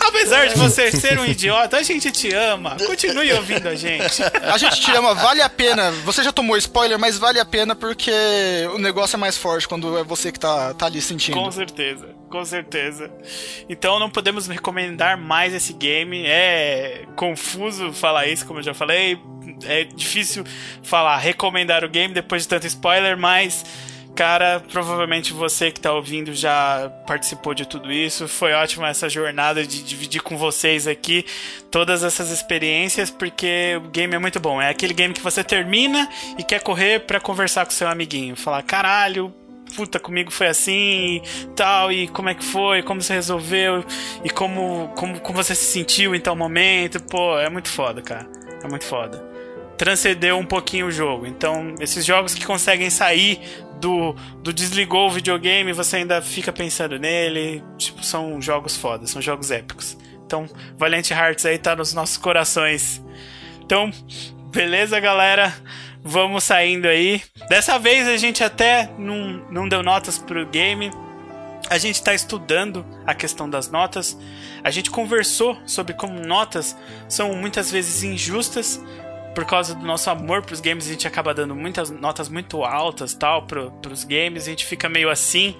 Apesar 0.00 0.48
de 0.48 0.56
você 0.56 0.90
ser 0.92 1.18
um 1.18 1.24
idiota, 1.24 1.76
a 1.76 1.82
gente 1.82 2.10
te 2.10 2.32
ama. 2.34 2.76
Continue 2.86 3.32
ouvindo 3.32 3.68
a 3.68 3.74
gente. 3.74 4.22
A 4.22 4.58
gente 4.58 4.80
te 4.80 4.90
ama, 4.92 5.14
vale 5.14 5.42
a 5.42 5.48
pena. 5.48 5.90
Você 6.04 6.22
já 6.22 6.32
tomou 6.32 6.56
spoiler, 6.56 6.98
mas 6.98 7.18
vale 7.18 7.40
a 7.40 7.44
pena 7.44 7.74
porque 7.74 8.12
o 8.74 8.78
negócio 8.78 9.16
é 9.16 9.18
mais 9.18 9.36
forte 9.36 9.68
quando 9.68 9.98
é 9.98 10.04
você 10.04 10.32
que 10.32 10.38
tá, 10.38 10.74
tá 10.74 10.86
ali 10.86 11.00
sentindo. 11.00 11.38
Com 11.38 11.50
certeza, 11.50 12.08
com 12.28 12.44
certeza. 12.44 13.10
Então 13.68 13.98
não 13.98 14.10
podemos 14.10 14.46
recomendar 14.46 15.18
mais 15.18 15.54
esse 15.54 15.72
game. 15.72 16.24
É 16.26 17.04
confuso 17.16 17.92
falar 17.92 18.26
isso, 18.26 18.46
como 18.46 18.58
eu 18.60 18.64
já 18.64 18.74
falei. 18.74 19.18
É 19.64 19.84
difícil 19.84 20.44
falar, 20.82 21.16
recomendar 21.18 21.84
o 21.84 21.88
game 21.88 22.12
depois 22.12 22.42
de 22.42 22.48
tanto 22.48 22.66
spoiler, 22.66 23.16
mas 23.16 23.64
Cara, 24.18 24.60
provavelmente 24.72 25.32
você 25.32 25.70
que 25.70 25.78
tá 25.78 25.92
ouvindo 25.92 26.34
já 26.34 26.90
participou 27.06 27.54
de 27.54 27.64
tudo 27.64 27.92
isso. 27.92 28.26
Foi 28.26 28.52
ótima 28.52 28.88
essa 28.88 29.08
jornada 29.08 29.64
de 29.64 29.80
dividir 29.80 30.20
com 30.22 30.36
vocês 30.36 30.88
aqui 30.88 31.24
todas 31.70 32.02
essas 32.02 32.28
experiências, 32.28 33.10
porque 33.10 33.76
o 33.76 33.88
game 33.88 34.12
é 34.12 34.18
muito 34.18 34.40
bom. 34.40 34.60
É 34.60 34.70
aquele 34.70 34.92
game 34.92 35.14
que 35.14 35.20
você 35.20 35.44
termina 35.44 36.08
e 36.36 36.42
quer 36.42 36.60
correr 36.60 37.06
para 37.06 37.20
conversar 37.20 37.64
com 37.64 37.70
seu 37.70 37.86
amiguinho. 37.86 38.34
Falar, 38.34 38.60
caralho, 38.64 39.32
puta, 39.76 40.00
comigo 40.00 40.32
foi 40.32 40.48
assim 40.48 41.22
e 41.22 41.46
tal, 41.54 41.92
e 41.92 42.08
como 42.08 42.28
é 42.28 42.34
que 42.34 42.44
foi, 42.44 42.82
como 42.82 43.00
você 43.00 43.12
resolveu, 43.12 43.84
e 44.24 44.30
como, 44.30 44.88
como, 44.96 45.20
como 45.20 45.36
você 45.40 45.54
se 45.54 45.66
sentiu 45.66 46.12
em 46.12 46.18
tal 46.18 46.34
momento. 46.34 47.00
Pô, 47.04 47.38
é 47.38 47.48
muito 47.48 47.68
foda, 47.68 48.02
cara. 48.02 48.28
É 48.64 48.66
muito 48.66 48.84
foda. 48.84 49.27
Transcendeu 49.78 50.36
um 50.36 50.44
pouquinho 50.44 50.86
o 50.86 50.90
jogo. 50.90 51.26
Então, 51.26 51.74
esses 51.80 52.04
jogos 52.04 52.34
que 52.34 52.44
conseguem 52.44 52.90
sair 52.90 53.40
do, 53.80 54.14
do 54.42 54.52
desligou 54.52 55.06
o 55.06 55.10
videogame, 55.10 55.72
você 55.72 55.96
ainda 55.96 56.20
fica 56.20 56.52
pensando 56.52 56.98
nele. 56.98 57.62
Tipo, 57.78 58.04
são 58.04 58.42
jogos 58.42 58.76
fodas, 58.76 59.10
são 59.10 59.22
jogos 59.22 59.50
épicos. 59.50 59.96
Então, 60.26 60.46
Valiant 60.76 61.10
Hearts 61.10 61.46
aí 61.46 61.56
tá 61.56 61.74
nos 61.74 61.94
nossos 61.94 62.16
corações. 62.16 63.02
Então, 63.62 63.90
beleza, 64.52 64.98
galera? 65.00 65.54
Vamos 66.02 66.44
saindo 66.44 66.86
aí. 66.86 67.22
Dessa 67.48 67.78
vez 67.78 68.06
a 68.06 68.16
gente 68.16 68.42
até 68.42 68.90
não, 68.98 69.44
não 69.50 69.68
deu 69.68 69.82
notas 69.82 70.18
pro 70.18 70.44
game. 70.46 70.90
A 71.70 71.76
gente 71.78 71.96
está 71.96 72.14
estudando 72.14 72.84
a 73.06 73.14
questão 73.14 73.48
das 73.48 73.70
notas. 73.70 74.18
A 74.62 74.70
gente 74.70 74.90
conversou 74.90 75.56
sobre 75.66 75.94
como 75.94 76.20
notas 76.20 76.76
são 77.08 77.34
muitas 77.34 77.70
vezes 77.70 78.02
injustas 78.02 78.82
por 79.38 79.44
causa 79.44 79.72
do 79.72 79.86
nosso 79.86 80.10
amor 80.10 80.42
pros 80.42 80.60
games, 80.60 80.88
a 80.88 80.90
gente 80.90 81.06
acaba 81.06 81.32
dando 81.32 81.54
muitas 81.54 81.90
notas 81.90 82.28
muito 82.28 82.64
altas 82.64 83.14
tal 83.14 83.46
pro, 83.46 83.70
pros 83.80 84.02
games, 84.02 84.42
a 84.42 84.50
gente 84.50 84.66
fica 84.66 84.88
meio 84.88 85.08
assim. 85.08 85.54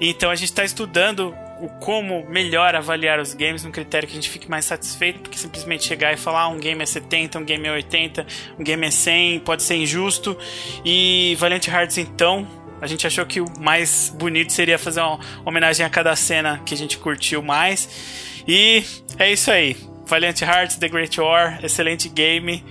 Então 0.00 0.30
a 0.30 0.34
gente 0.34 0.48
está 0.48 0.64
estudando 0.64 1.34
o 1.60 1.68
como 1.78 2.26
melhor 2.30 2.74
avaliar 2.74 3.20
os 3.20 3.34
games 3.34 3.64
num 3.64 3.70
critério 3.70 4.08
que 4.08 4.14
a 4.14 4.18
gente 4.18 4.30
fique 4.30 4.48
mais 4.48 4.64
satisfeito 4.64 5.24
do 5.24 5.28
que 5.28 5.38
simplesmente 5.38 5.84
chegar 5.86 6.14
e 6.14 6.16
falar 6.16 6.44
ah, 6.44 6.48
um 6.48 6.58
game 6.58 6.82
é 6.82 6.86
70, 6.86 7.38
um 7.38 7.44
game 7.44 7.68
é 7.68 7.72
80, 7.72 8.26
um 8.58 8.64
game 8.64 8.86
é 8.86 8.90
100, 8.90 9.40
pode 9.40 9.62
ser 9.62 9.74
injusto. 9.74 10.34
E 10.82 11.36
Valiant 11.38 11.68
Hearts 11.68 11.98
então, 11.98 12.48
a 12.80 12.86
gente 12.86 13.06
achou 13.06 13.26
que 13.26 13.42
o 13.42 13.46
mais 13.60 14.10
bonito 14.16 14.54
seria 14.54 14.78
fazer 14.78 15.02
uma 15.02 15.20
homenagem 15.44 15.84
a 15.84 15.90
cada 15.90 16.16
cena 16.16 16.62
que 16.64 16.72
a 16.72 16.78
gente 16.78 16.96
curtiu 16.96 17.42
mais. 17.42 18.42
E 18.48 18.82
é 19.18 19.30
isso 19.30 19.50
aí. 19.50 19.76
Valiant 20.06 20.40
Hearts, 20.40 20.76
The 20.76 20.88
Great 20.88 21.20
War, 21.20 21.62
excelente 21.62 22.08
game. 22.08 22.64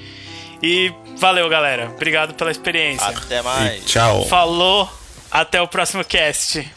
E 0.64 0.94
valeu, 1.18 1.50
galera. 1.50 1.90
Obrigado 1.90 2.34
pela 2.36 2.52
experiência. 2.52 3.08
Até 3.08 3.42
mais. 3.42 3.82
E 3.82 3.86
tchau. 3.86 4.26
Falou, 4.26 4.90
até 5.32 5.62
o 5.62 5.68
próximo 5.68 6.04
cast. 6.06 6.70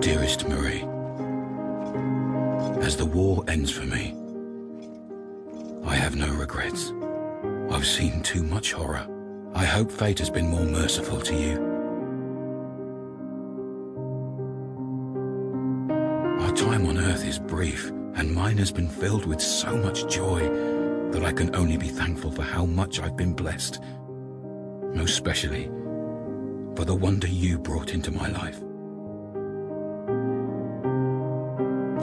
Dearest 0.00 0.44
Marie, 0.48 0.84
as 2.82 2.96
the 2.96 3.04
war 3.04 3.44
ends 3.48 3.70
for 3.70 3.84
me, 3.84 4.14
I 5.84 5.94
have 5.94 6.16
no 6.16 6.28
regrets. 6.34 6.92
I've 7.70 7.86
seen 7.86 8.22
too 8.22 8.42
much 8.42 8.72
horror. 8.72 9.06
I 9.54 9.64
hope 9.64 9.90
fate 9.90 10.18
has 10.20 10.30
been 10.30 10.48
more 10.48 10.64
merciful 10.64 11.20
to 11.20 11.34
you. 11.34 11.69
Our 16.50 16.56
time 16.56 16.86
on 16.86 16.98
earth 16.98 17.24
is 17.24 17.38
brief, 17.38 17.90
and 18.16 18.34
mine 18.34 18.58
has 18.58 18.72
been 18.72 18.88
filled 18.88 19.24
with 19.24 19.40
so 19.40 19.76
much 19.76 20.12
joy 20.12 20.40
that 21.12 21.22
I 21.24 21.32
can 21.32 21.54
only 21.54 21.76
be 21.76 21.86
thankful 21.86 22.32
for 22.32 22.42
how 22.42 22.66
much 22.66 22.98
I've 22.98 23.16
been 23.16 23.34
blessed. 23.34 23.80
Most 24.92 25.10
especially 25.10 25.66
for 26.74 26.84
the 26.84 26.96
wonder 26.96 27.28
you 27.28 27.56
brought 27.56 27.94
into 27.94 28.10
my 28.10 28.26
life. 28.30 28.58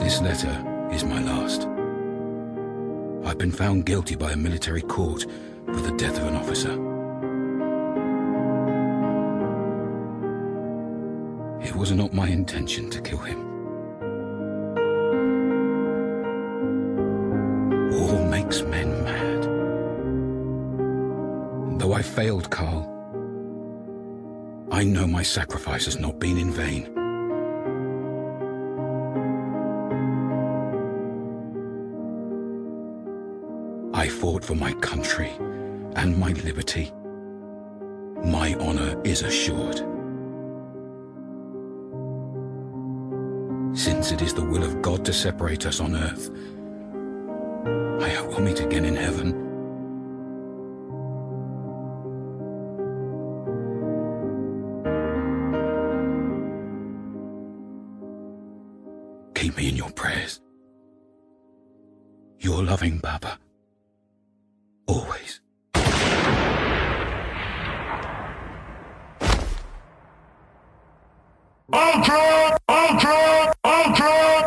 This 0.00 0.22
letter 0.22 0.88
is 0.92 1.04
my 1.04 1.22
last. 1.22 1.68
I've 3.28 3.36
been 3.36 3.52
found 3.52 3.84
guilty 3.84 4.16
by 4.16 4.32
a 4.32 4.36
military 4.36 4.80
court 4.80 5.26
for 5.66 5.80
the 5.80 5.92
death 5.98 6.16
of 6.16 6.26
an 6.26 6.36
officer. 6.36 6.72
It 11.62 11.76
was 11.76 11.92
not 11.92 12.14
my 12.14 12.28
intention 12.28 12.88
to 12.88 13.02
kill 13.02 13.18
him. 13.18 13.47
Though 21.88 21.94
I 21.94 22.02
failed 22.02 22.50
Carl, 22.50 22.84
I 24.70 24.84
know 24.84 25.06
my 25.06 25.22
sacrifice 25.22 25.86
has 25.86 25.98
not 25.98 26.18
been 26.18 26.36
in 26.36 26.52
vain. 26.52 26.84
I 33.94 34.06
fought 34.06 34.44
for 34.44 34.54
my 34.54 34.74
country 34.74 35.30
and 35.96 36.18
my 36.18 36.32
liberty. 36.44 36.92
My 38.22 38.54
honor 38.60 39.00
is 39.02 39.22
assured. 39.22 39.78
Since 43.74 44.12
it 44.12 44.20
is 44.20 44.34
the 44.34 44.44
will 44.44 44.62
of 44.62 44.82
God 44.82 45.06
to 45.06 45.14
separate 45.14 45.64
us 45.64 45.80
on 45.80 45.96
earth, 45.96 46.28
I 48.04 48.10
hope 48.10 48.28
we'll 48.28 48.40
meet 48.40 48.60
again 48.60 48.84
in 48.84 48.94
heaven. 48.94 49.47
Keep 59.38 59.56
me 59.56 59.68
in 59.68 59.76
your 59.76 59.90
prayers. 59.90 60.40
Your 62.40 62.64
loving 62.64 62.98
Baba. 62.98 63.38
Always. 64.88 65.40
Ultra! 71.72 72.58
Ultra! 72.68 73.54
Ultra! 73.64 74.37